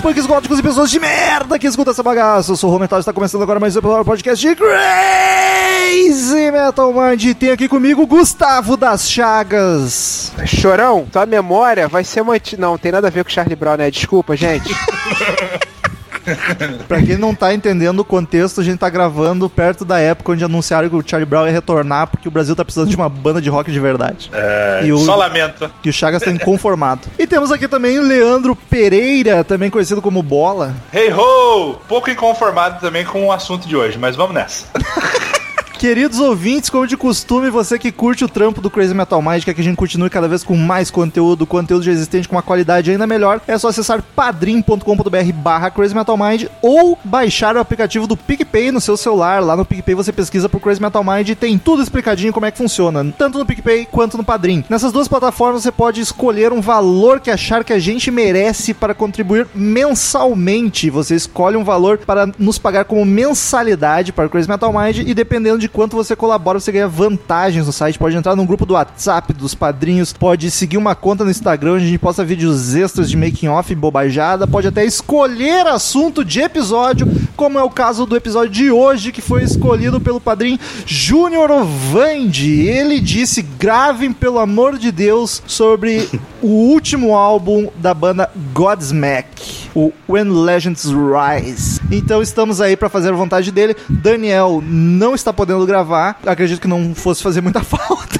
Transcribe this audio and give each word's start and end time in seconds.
punks, 0.00 0.26
góticos 0.26 0.58
e 0.58 0.62
pessoas 0.62 0.90
de 0.90 0.98
merda 0.98 1.58
que 1.58 1.66
escuta 1.66 1.90
essa 1.90 2.02
bagaça. 2.02 2.52
Eu 2.52 2.56
sou 2.56 2.70
o 2.70 2.72
Romental 2.72 2.98
e 2.98 3.00
está 3.00 3.12
começando 3.12 3.42
agora 3.42 3.60
mais 3.60 3.76
um 3.76 3.80
episódio 3.80 4.02
do 4.02 4.06
podcast 4.06 4.48
de 4.48 4.56
Crazy 4.56 6.50
Metal 6.50 6.92
Mind. 6.92 7.24
E 7.24 7.34
tem 7.34 7.50
aqui 7.50 7.68
comigo 7.68 8.06
Gustavo 8.06 8.76
das 8.76 9.10
Chagas. 9.10 10.32
Chorão, 10.46 11.06
tua 11.10 11.26
memória 11.26 11.86
vai 11.86 12.02
ser 12.02 12.22
mantida. 12.22 12.62
Não, 12.62 12.78
tem 12.78 12.92
nada 12.92 13.08
a 13.08 13.10
ver 13.10 13.24
com 13.24 13.30
Charlie 13.30 13.56
Brown, 13.56 13.76
né? 13.76 13.90
Desculpa, 13.90 14.34
gente. 14.36 14.74
Pra 16.86 17.00
quem 17.02 17.16
não 17.16 17.34
tá 17.34 17.52
entendendo 17.54 18.00
o 18.00 18.04
contexto, 18.04 18.60
a 18.60 18.64
gente 18.64 18.78
tá 18.78 18.88
gravando 18.90 19.48
perto 19.48 19.84
da 19.84 19.98
época 19.98 20.32
onde 20.32 20.44
anunciaram 20.44 20.88
que 20.88 20.96
o 20.96 21.02
Charlie 21.06 21.26
Brown 21.28 21.46
ia 21.46 21.52
retornar 21.52 22.06
porque 22.08 22.28
o 22.28 22.30
Brasil 22.30 22.54
tá 22.54 22.64
precisando 22.64 22.88
de 22.90 22.96
uma 22.96 23.08
banda 23.08 23.40
de 23.40 23.48
rock 23.50 23.70
de 23.72 23.80
verdade. 23.80 24.30
É, 24.32 24.82
E 24.84 24.92
o- 24.92 24.98
Só 24.98 25.14
lamento. 25.16 25.70
E 25.84 25.88
o 25.88 25.92
Chagas 25.92 26.22
tá 26.22 26.30
inconformado. 26.30 27.02
E 27.18 27.26
temos 27.26 27.50
aqui 27.50 27.66
também 27.68 27.98
o 27.98 28.02
Leandro 28.02 28.54
Pereira, 28.54 29.42
também 29.44 29.70
conhecido 29.70 30.02
como 30.02 30.22
Bola. 30.22 30.74
Hey 30.92 31.12
ho! 31.12 31.76
Pouco 31.88 32.10
inconformado 32.10 32.80
também 32.80 33.04
com 33.04 33.26
o 33.26 33.32
assunto 33.32 33.66
de 33.66 33.76
hoje, 33.76 33.98
mas 33.98 34.16
vamos 34.16 34.34
nessa. 34.34 34.66
Queridos 35.80 36.20
ouvintes, 36.20 36.68
como 36.68 36.86
de 36.86 36.94
costume, 36.94 37.48
você 37.48 37.78
que 37.78 37.90
curte 37.90 38.22
o 38.22 38.28
trampo 38.28 38.60
do 38.60 38.68
Crazy 38.68 38.92
Metal 38.92 39.22
Mind, 39.22 39.42
quer 39.42 39.54
que 39.54 39.62
a 39.62 39.64
gente 39.64 39.78
continue 39.78 40.10
cada 40.10 40.28
vez 40.28 40.44
com 40.44 40.54
mais 40.54 40.90
conteúdo, 40.90 41.46
conteúdo 41.46 41.82
já 41.82 41.90
existente 41.90 42.28
com 42.28 42.36
uma 42.36 42.42
qualidade 42.42 42.90
ainda 42.90 43.06
melhor, 43.06 43.40
é 43.48 43.56
só 43.56 43.68
acessar 43.68 44.02
padrim.com.br 44.14 45.32
barra 45.36 45.70
Crazy 45.70 45.94
Metal 45.94 46.18
Mind 46.18 46.48
ou 46.60 46.98
baixar 47.02 47.56
o 47.56 47.60
aplicativo 47.60 48.06
do 48.06 48.14
PicPay 48.14 48.70
no 48.70 48.78
seu 48.78 48.94
celular. 48.94 49.42
Lá 49.42 49.56
no 49.56 49.64
PicPay 49.64 49.94
você 49.94 50.12
pesquisa 50.12 50.50
por 50.50 50.60
Crazy 50.60 50.82
Metal 50.82 51.02
Mind 51.02 51.30
e 51.30 51.34
tem 51.34 51.56
tudo 51.56 51.82
explicadinho 51.82 52.30
como 52.30 52.44
é 52.44 52.50
que 52.50 52.58
funciona, 52.58 53.02
tanto 53.16 53.38
no 53.38 53.46
PicPay 53.46 53.88
quanto 53.90 54.18
no 54.18 54.24
Padrim. 54.24 54.62
Nessas 54.68 54.92
duas 54.92 55.08
plataformas 55.08 55.62
você 55.62 55.72
pode 55.72 56.02
escolher 56.02 56.52
um 56.52 56.60
valor 56.60 57.20
que 57.20 57.30
achar 57.30 57.64
que 57.64 57.72
a 57.72 57.78
gente 57.78 58.10
merece 58.10 58.74
para 58.74 58.92
contribuir 58.92 59.46
mensalmente. 59.54 60.90
Você 60.90 61.14
escolhe 61.14 61.56
um 61.56 61.64
valor 61.64 61.96
para 61.96 62.30
nos 62.38 62.58
pagar 62.58 62.84
como 62.84 63.02
mensalidade 63.06 64.12
para 64.12 64.26
o 64.26 64.28
Crazy 64.28 64.46
Metal 64.46 64.70
Mind 64.70 64.98
e 64.98 65.14
dependendo 65.14 65.58
de 65.58 65.69
quanto 65.72 65.96
você 65.96 66.14
colabora, 66.14 66.60
você 66.60 66.72
ganha 66.72 66.88
vantagens 66.88 67.66
no 67.66 67.72
site. 67.72 67.98
Pode 67.98 68.16
entrar 68.16 68.36
num 68.36 68.46
grupo 68.46 68.66
do 68.66 68.74
WhatsApp 68.74 69.32
dos 69.32 69.54
padrinhos, 69.54 70.12
pode 70.12 70.50
seguir 70.50 70.76
uma 70.76 70.94
conta 70.94 71.24
no 71.24 71.30
Instagram 71.30 71.74
onde 71.74 71.84
a 71.84 71.88
gente 71.88 71.98
posta 71.98 72.24
vídeos 72.24 72.74
extras 72.74 73.08
de 73.08 73.16
making 73.16 73.48
off 73.48 73.74
bobajada, 73.74 74.46
pode 74.46 74.68
até 74.68 74.84
escolher 74.84 75.66
assunto 75.66 76.24
de 76.24 76.40
episódio, 76.40 77.06
como 77.36 77.58
é 77.58 77.62
o 77.62 77.70
caso 77.70 78.06
do 78.06 78.16
episódio 78.16 78.50
de 78.50 78.70
hoje 78.70 79.12
que 79.12 79.20
foi 79.20 79.42
escolhido 79.42 80.00
pelo 80.00 80.20
padrinho 80.20 80.58
Júnior 80.84 81.50
Ovandi. 81.50 82.66
Ele 82.66 83.00
disse: 83.00 83.42
"Gravem 83.42 84.12
pelo 84.12 84.38
amor 84.38 84.78
de 84.78 84.90
Deus 84.92 85.42
sobre 85.46 86.08
o 86.42 86.48
último 86.48 87.14
álbum 87.14 87.68
da 87.76 87.94
banda 87.94 88.30
Godsmack, 88.52 89.68
o 89.74 89.92
When 90.08 90.30
Legends 90.44 90.84
Rise". 90.84 91.80
Então 91.90 92.22
estamos 92.22 92.60
aí 92.60 92.76
pra 92.76 92.88
fazer 92.88 93.10
a 93.10 93.16
vontade 93.16 93.50
dele. 93.50 93.76
Daniel 93.88 94.62
não 94.64 95.14
está 95.14 95.32
podendo 95.32 95.59
gravar. 95.66 96.18
Acredito 96.26 96.60
que 96.60 96.68
não 96.68 96.94
fosse 96.94 97.22
fazer 97.22 97.40
muita 97.40 97.62
falta. 97.64 98.18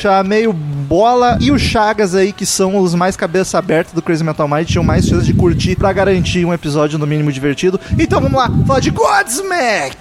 Chamei 0.00 0.46
o 0.46 0.52
Bola 0.52 1.36
e 1.40 1.50
o 1.50 1.58
Chagas 1.58 2.14
aí, 2.14 2.32
que 2.32 2.46
são 2.46 2.76
os 2.78 2.94
mais 2.94 3.16
cabeça 3.16 3.58
aberta 3.58 3.92
do 3.94 4.00
Crazy 4.00 4.22
Metal 4.22 4.46
Mind, 4.46 4.68
tinham 4.68 4.84
mais 4.84 5.06
chances 5.06 5.26
de 5.26 5.34
curtir 5.34 5.74
pra 5.76 5.92
garantir 5.92 6.44
um 6.44 6.52
episódio 6.54 6.98
no 6.98 7.06
mínimo 7.06 7.32
divertido. 7.32 7.80
Então 7.98 8.20
vamos 8.20 8.38
lá, 8.38 8.48
falar 8.66 8.80
de 8.80 8.90
Godsmack! 8.90 9.96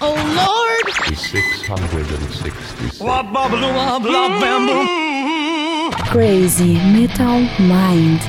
Oh 0.00 0.14
Lord! 0.34 0.92
666. 1.08 2.52
Crazy 6.12 6.74
Metal 6.92 7.40
Mind. 7.58 8.20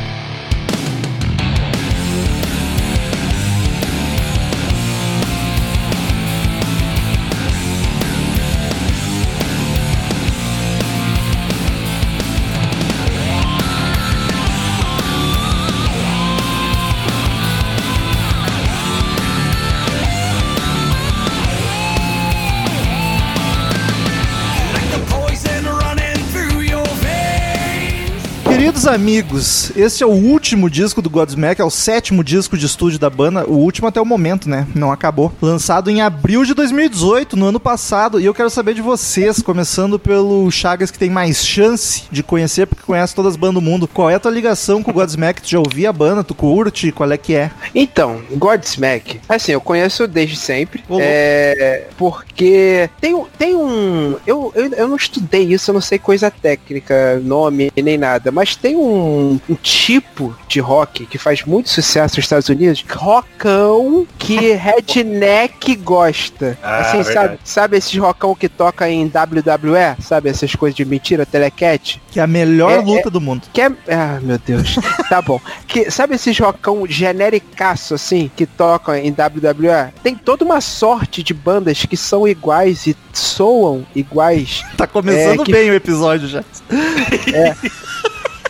Queridos 28.76 28.94
amigos, 28.94 29.72
este 29.78 30.04
é 30.04 30.06
o 30.06 30.10
último 30.10 30.70
disco 30.70 31.02
do 31.02 31.10
Godsmack, 31.10 31.62
é 31.62 31.64
o 31.64 31.70
sétimo 31.70 32.22
disco 32.22 32.58
de 32.58 32.66
estúdio 32.66 33.00
da 33.00 33.10
banda, 33.10 33.46
o 33.50 33.54
último 33.54 33.88
até 33.88 34.02
o 34.02 34.06
momento, 34.06 34.50
né? 34.50 34.68
Não 34.76 34.92
acabou. 34.92 35.32
Lançado 35.42 35.90
em 35.90 36.02
abril 36.02 36.44
de 36.44 36.54
2018, 36.54 37.38
no 37.38 37.46
ano 37.46 37.60
passado, 37.60 38.20
e 38.20 38.26
eu 38.26 38.34
quero 38.34 38.50
saber 38.50 38.74
de 38.74 38.82
vocês, 38.82 39.42
começando 39.42 39.98
pelo 39.98 40.52
Chagas 40.52 40.92
que 40.92 41.00
tem 41.00 41.10
mais 41.10 41.46
chance 41.46 42.04
de 42.12 42.22
conhecer, 42.22 42.68
porque 42.68 42.84
conhece 42.84 43.16
todas 43.16 43.32
as 43.32 43.38
bandas 43.38 43.56
do 43.56 43.62
mundo. 43.62 43.88
Qual 43.88 44.10
é 44.10 44.16
a 44.16 44.20
tua 44.20 44.30
ligação 44.30 44.84
com 44.84 44.92
o 44.92 44.94
Godsmack? 44.94 45.42
Tu 45.42 45.52
já 45.52 45.60
ouvia 45.60 45.90
a 45.90 45.94
banda? 45.94 46.22
Tu 46.22 46.36
curte? 46.36 46.92
Qual 46.92 47.10
é 47.10 47.18
que 47.18 47.34
é? 47.34 47.52
Então, 47.74 48.22
Godsmack, 48.34 49.22
assim, 49.30 49.54
eu 49.54 49.62
conheço 49.62 50.06
desde 50.06 50.36
sempre. 50.36 50.84
Ô, 50.90 50.96
louco. 50.96 51.06
É. 51.08 51.88
Porque 51.98 52.90
tem, 53.00 53.14
um- 53.16 53.26
tem 53.40 53.56
um. 53.56 54.18
Eu, 54.28 54.52
eu, 54.54 54.66
eu 54.74 54.88
não 54.90 54.98
estudei 54.98 55.44
isso, 55.54 55.72
eu 55.72 55.74
não 55.76 55.82
sei 55.82 55.98
coisa 55.98 56.30
técnica, 56.30 57.22
nome 57.24 57.72
nem 57.82 57.98
nada, 57.98 58.34
mas 58.34 58.54
tem 58.66 58.76
um, 58.76 59.40
um 59.48 59.54
tipo 59.62 60.36
de 60.48 60.60
rock 60.60 61.06
que 61.06 61.20
faz 61.20 61.44
muito 61.44 61.70
sucesso 61.70 62.16
nos 62.18 62.26
Estados 62.26 62.50
Unidos, 62.50 62.84
rockão 62.90 64.08
que 64.18 64.54
redneck 64.58 65.76
gosta. 65.76 66.58
Ah, 66.64 66.80
assim, 66.80 67.04
sabe, 67.04 67.40
sabe 67.44 67.78
esses 67.78 67.96
rockão 67.96 68.34
que 68.34 68.50
toca 68.50 68.90
em 68.90 69.06
WWE? 69.06 70.02
Sabe 70.02 70.30
essas 70.30 70.56
coisas 70.56 70.76
de 70.76 70.84
mentira, 70.84 71.28
telecat? 71.28 72.02
Que 72.10 72.20
é 72.20 72.24
a 72.24 72.28
melhor 72.28 72.72
É, 72.72 72.78
luta 72.82 73.12
do 73.12 73.22
mundo. 73.22 73.44
Que 73.54 73.62
é... 73.62 73.72
Ah, 73.88 74.20
meu 74.20 74.40
Deus. 74.40 74.78
tá 75.10 75.22
bom. 75.22 75.40
Que, 75.68 75.92
sabe 75.92 76.16
esses 76.16 76.40
rockão 76.40 76.88
genericaço, 76.88 77.94
assim, 77.94 78.32
que 78.36 78.48
tocam 78.48 78.96
em 78.96 79.12
WWE? 79.12 79.94
Tem 80.02 80.16
toda 80.16 80.44
uma 80.44 80.60
sorte 80.60 81.22
de 81.22 81.36
bandas 81.36 81.86
que 81.86 81.96
são 81.96 82.28
iguais 82.28 82.88
e 82.88 82.98
soam 83.14 83.86
iguais. 83.96 84.64
Tá 84.76 84.88
começando 84.88 85.42
É, 85.42 85.46
que- 85.46 85.52
bem 85.52 85.70
o 85.70 85.76
episódio 85.76 86.28
já. 86.28 86.44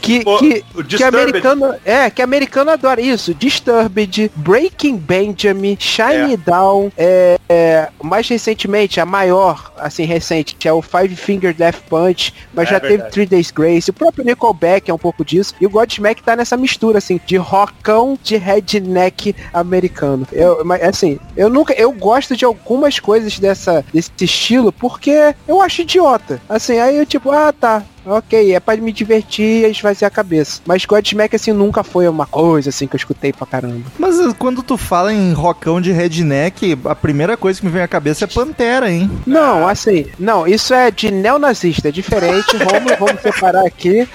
Que, 0.06 0.24
Pô, 0.24 0.38
que, 0.38 0.64
o 0.76 0.84
que 0.84 1.04
americano 1.04 1.74
é 1.84 2.12
que 2.12 2.22
americano 2.22 2.70
adora 2.70 3.02
isso. 3.02 3.34
Disturbed 3.34 4.32
Breaking 4.36 4.98
Benjamin 4.98 5.76
Shine 5.80 6.34
É. 6.34 6.38
Down 6.38 6.92
é, 6.96 7.40
é, 7.50 7.90
mais 8.04 8.30
recentemente 8.30 9.00
a 9.00 9.06
maior 9.06 9.74
assim 9.78 10.04
recente 10.04 10.56
que 10.56 10.68
é 10.68 10.74
o 10.74 10.82
Five 10.82 11.16
Finger 11.16 11.56
Death 11.56 11.82
Punch 11.90 12.34
mas 12.54 12.68
É 12.68 12.72
já 12.72 12.80
teve. 12.80 13.04
Three 13.10 13.26
Days 13.26 13.50
Grace 13.50 13.90
o 13.90 13.94
próprio 13.94 14.24
Nickelback 14.24 14.92
é 14.92 14.94
um 14.94 14.98
pouco 14.98 15.26
disso 15.26 15.56
e 15.60 15.66
o 15.66 15.70
Godsmack 15.72 16.22
tá 16.22 16.36
nessa 16.36 16.56
mistura 16.56 17.00
assim 17.00 17.20
de 17.26 17.38
rockão 17.38 18.18
de 18.22 18.38
redneck 18.38 19.36
americano. 19.52 20.28
Eu 20.32 20.64
mas 20.64 20.84
assim 20.84 21.20
eu 21.36 21.50
nunca 21.50 21.74
eu 21.74 21.92
gosto 21.92 22.36
de 22.36 22.46
algumas 22.46 23.00
coisas 23.00 23.40
dessa 23.40 23.84
desse 23.92 24.12
estilo 24.22 24.72
porque 24.72 25.34
eu 25.48 25.62
acho 25.62 25.82
idiota. 25.82 26.40
Assim 26.48 26.78
aí 26.78 26.96
eu 26.98 27.06
tipo 27.08 27.32
ah 27.32 27.52
tá 27.52 27.84
Ok, 28.06 28.54
é 28.54 28.60
pra 28.60 28.78
me 28.78 28.92
divertir 28.92 29.66
e 29.66 29.72
esvaziar 29.72 30.08
a 30.08 30.14
cabeça. 30.14 30.62
Mas 30.66 30.86
Godsmack, 30.86 31.36
assim, 31.36 31.52
nunca 31.52 31.84
foi 31.84 32.08
uma 32.08 32.26
coisa, 32.26 32.70
assim, 32.70 32.88
que 32.88 32.96
eu 32.96 32.98
escutei 32.98 33.34
pra 33.34 33.48
caramba. 33.48 33.84
Mas 33.98 34.20
uh, 34.20 34.34
quando 34.36 34.62
tu 34.62 34.78
fala 34.78 35.14
em 35.14 35.34
rockão 35.34 35.82
de 35.82 35.92
redneck, 35.92 36.78
a 36.86 36.96
primeira 36.96 37.36
coisa 37.36 37.60
que 37.60 37.66
me 37.66 37.72
vem 37.72 37.82
à 37.82 37.88
cabeça 37.88 38.26
é 38.26 38.28
Pantera, 38.28 38.92
hein? 38.92 39.10
Não, 39.26 39.68
assim, 39.68 40.06
não, 40.20 40.48
isso 40.48 40.74
é 40.74 40.92
de 40.92 41.12
neonazista, 41.12 41.90
é 41.90 41.92
diferente. 41.92 42.56
Vamos, 42.66 42.98
vamos 43.00 43.22
separar 43.22 43.66
aqui. 43.66 44.08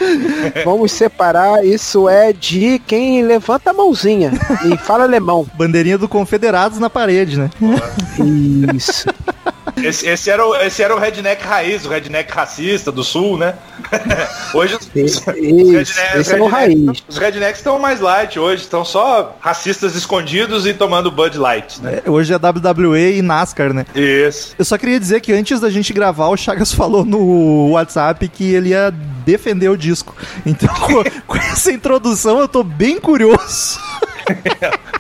Vamos 0.65 0.93
separar. 0.93 1.65
Isso 1.65 2.09
é 2.09 2.33
de 2.33 2.81
quem 2.87 3.23
levanta 3.23 3.71
a 3.71 3.73
mãozinha 3.73 4.33
e 4.65 4.77
fala 4.77 5.05
alemão. 5.05 5.47
Bandeirinha 5.55 5.97
do 5.97 6.09
Confederados 6.09 6.79
na 6.79 6.91
parede, 6.91 7.39
né? 7.39 7.51
Isso. 8.75 9.07
Esse, 9.85 10.09
esse 10.09 10.31
era 10.31 10.47
o, 10.47 10.55
esse 10.57 10.83
era 10.83 10.95
o 10.95 10.99
redneck 10.99 11.45
raiz, 11.45 11.85
o 11.85 11.89
redneck 11.89 12.33
racista 12.33 12.91
do 12.93 13.03
sul, 13.05 13.39
né? 13.39 13.55
hoje 14.55 14.77
os, 14.77 14.91
Isso, 14.95 15.23
os 15.31 15.37
isso, 15.89 16.01
esse 16.15 16.35
é 16.35 16.41
o 16.41 16.47
raiz. 16.47 17.03
os 17.09 17.19
rednecks 17.19 17.59
estão 17.61 17.79
mais 17.79 18.01
light 18.01 18.39
hoje, 18.39 18.63
estão 18.63 18.85
só 18.85 19.37
racistas 19.41 19.95
escondidos 19.95 20.67
e 20.67 20.75
tomando 20.75 21.11
Bud 21.11 21.37
Light, 21.39 21.81
né? 21.81 22.03
É, 22.05 22.11
Hoje 22.11 22.33
é 22.33 22.37
WWE 22.37 23.17
e 23.19 23.23
NASCAR, 23.23 23.73
né? 23.73 23.85
Isso. 23.95 24.55
Eu 24.59 24.65
só 24.65 24.77
queria 24.77 24.99
dizer 24.99 25.21
que 25.21 25.33
antes 25.33 25.61
da 25.61 25.71
gente 25.71 25.93
gravar, 25.93 26.29
o 26.29 26.37
Chagas 26.37 26.73
falou 26.75 27.05
no 27.05 27.71
WhatsApp 27.71 28.29
que 28.29 28.55
ele 28.55 28.71
ia 28.71 28.91
defender 29.25 29.69
o 29.69 29.77
disco. 29.77 30.15
Então, 30.45 30.73
com, 30.81 31.05
com 31.27 31.37
essa 31.37 31.73
introdução, 31.73 32.39
eu 32.41 32.49
tô 32.49 32.63
bem 32.63 33.01
curioso. 33.01 33.79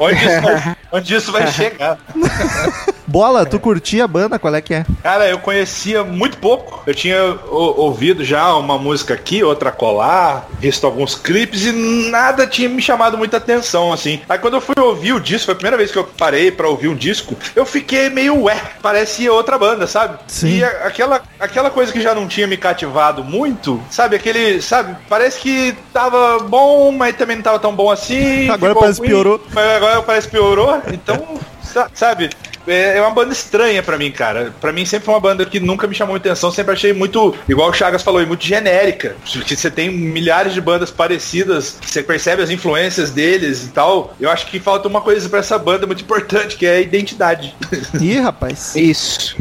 Onde 0.00 0.17
isso 0.25 0.41
vai, 0.43 0.76
onde 0.93 1.14
isso 1.14 1.32
vai 1.32 1.47
chegar? 1.49 1.99
Bola, 3.06 3.44
tu 3.44 3.58
curtia 3.58 4.05
a 4.05 4.08
banda? 4.08 4.38
Qual 4.38 4.55
é 4.55 4.61
que 4.61 4.73
é? 4.73 4.87
Cara, 5.02 5.29
eu 5.29 5.38
conhecia 5.41 6.05
muito 6.05 6.38
pouco. 6.38 6.81
Eu 6.87 6.94
tinha 6.94 7.19
ouvido 7.50 8.25
já 8.25 8.55
uma 8.55 8.79
música 8.79 9.14
aqui, 9.14 9.43
outra 9.43 9.73
colar, 9.73 10.49
visto 10.61 10.87
alguns 10.87 11.17
clipes 11.17 11.64
e 11.67 11.73
nada 11.73 12.47
tinha 12.47 12.69
me 12.69 12.81
chamado 12.81 13.19
muita 13.19 13.38
atenção, 13.38 13.93
assim. 13.93 14.20
Aí 14.29 14.38
quando 14.38 14.55
eu 14.55 14.61
fui 14.61 14.76
ouvir 14.79 15.12
o 15.12 15.19
disco, 15.20 15.47
foi 15.47 15.55
a 15.55 15.56
primeira 15.56 15.76
vez 15.76 15.91
que 15.91 15.99
eu 15.99 16.05
parei 16.05 16.52
pra 16.52 16.69
ouvir 16.69 16.87
um 16.87 16.94
disco, 16.94 17.35
eu 17.56 17.67
fiquei 17.67 18.08
meio 18.11 18.44
ué, 18.44 18.56
parecia 18.81 19.32
outra 19.32 19.58
banda, 19.58 19.88
sabe? 19.88 20.17
Sim. 20.29 20.58
E 20.58 20.64
a- 20.64 20.87
aquela, 20.87 21.20
aquela 21.41 21.69
coisa 21.70 21.93
que 21.93 22.00
já 22.00 22.14
não 22.14 22.29
tinha 22.29 22.47
me 22.47 22.56
cativado 22.56 23.25
muito, 23.25 23.82
sabe? 23.91 24.14
Aquele, 24.14 24.62
sabe? 24.62 24.97
Parece 25.08 25.41
que 25.41 25.75
tava 25.93 26.38
bom, 26.44 26.93
mas 26.93 27.17
também 27.17 27.35
não 27.35 27.43
tava 27.43 27.58
tão 27.58 27.75
bom 27.75 27.91
assim. 27.91 28.49
Agora 28.50 28.73
parece 28.76 29.00
ruim, 29.00 29.08
piorou. 29.08 29.44
mas 29.52 29.76
Agora 29.76 29.90
parece 30.03 30.27
que 30.29 30.33
piorou. 30.37 30.81
Então, 30.93 31.39
sa- 31.63 31.91
sabe? 31.95 32.31
É 32.67 32.99
é 32.99 33.01
uma 33.01 33.11
banda 33.11 33.33
estranha 33.33 33.83
pra 33.83 33.97
mim, 33.97 34.11
cara. 34.13 34.53
Pra 34.61 34.71
mim 34.71 34.85
sempre 34.85 35.07
foi 35.07 35.15
uma 35.15 35.21
banda 35.21 35.47
que 35.47 35.59
nunca 35.59 35.87
me 35.87 35.95
chamou 35.95 36.15
atenção, 36.17 36.51
sempre 36.53 36.75
achei 36.75 36.93
muito, 36.93 37.35
igual 37.49 37.71
o 37.71 37.73
Chagas 37.73 38.03
falou, 38.03 38.25
muito 38.27 38.45
genérica. 38.45 39.17
Que 39.25 39.57
você 39.57 39.71
tem 39.71 39.91
milhares 39.91 40.53
de 40.53 40.61
bandas 40.61 40.91
parecidas, 40.91 41.79
você 41.83 42.03
percebe 42.03 42.43
as 42.43 42.51
influências 42.51 43.11
deles 43.11 43.65
e 43.65 43.69
tal. 43.69 44.15
Eu 44.21 44.31
acho 44.31 44.47
que 44.47 44.61
falta 44.61 44.87
uma 44.89 45.01
coisa 45.01 45.27
pra 45.29 45.39
essa 45.39 45.59
banda 45.59 45.87
muito 45.87 46.03
importante, 46.03 46.57
que 46.57 46.67
é 46.67 46.77
a 46.77 46.81
identidade. 46.81 47.55
Ih, 48.01 48.21
rapaz. 48.21 48.77
Isso. 48.77 49.37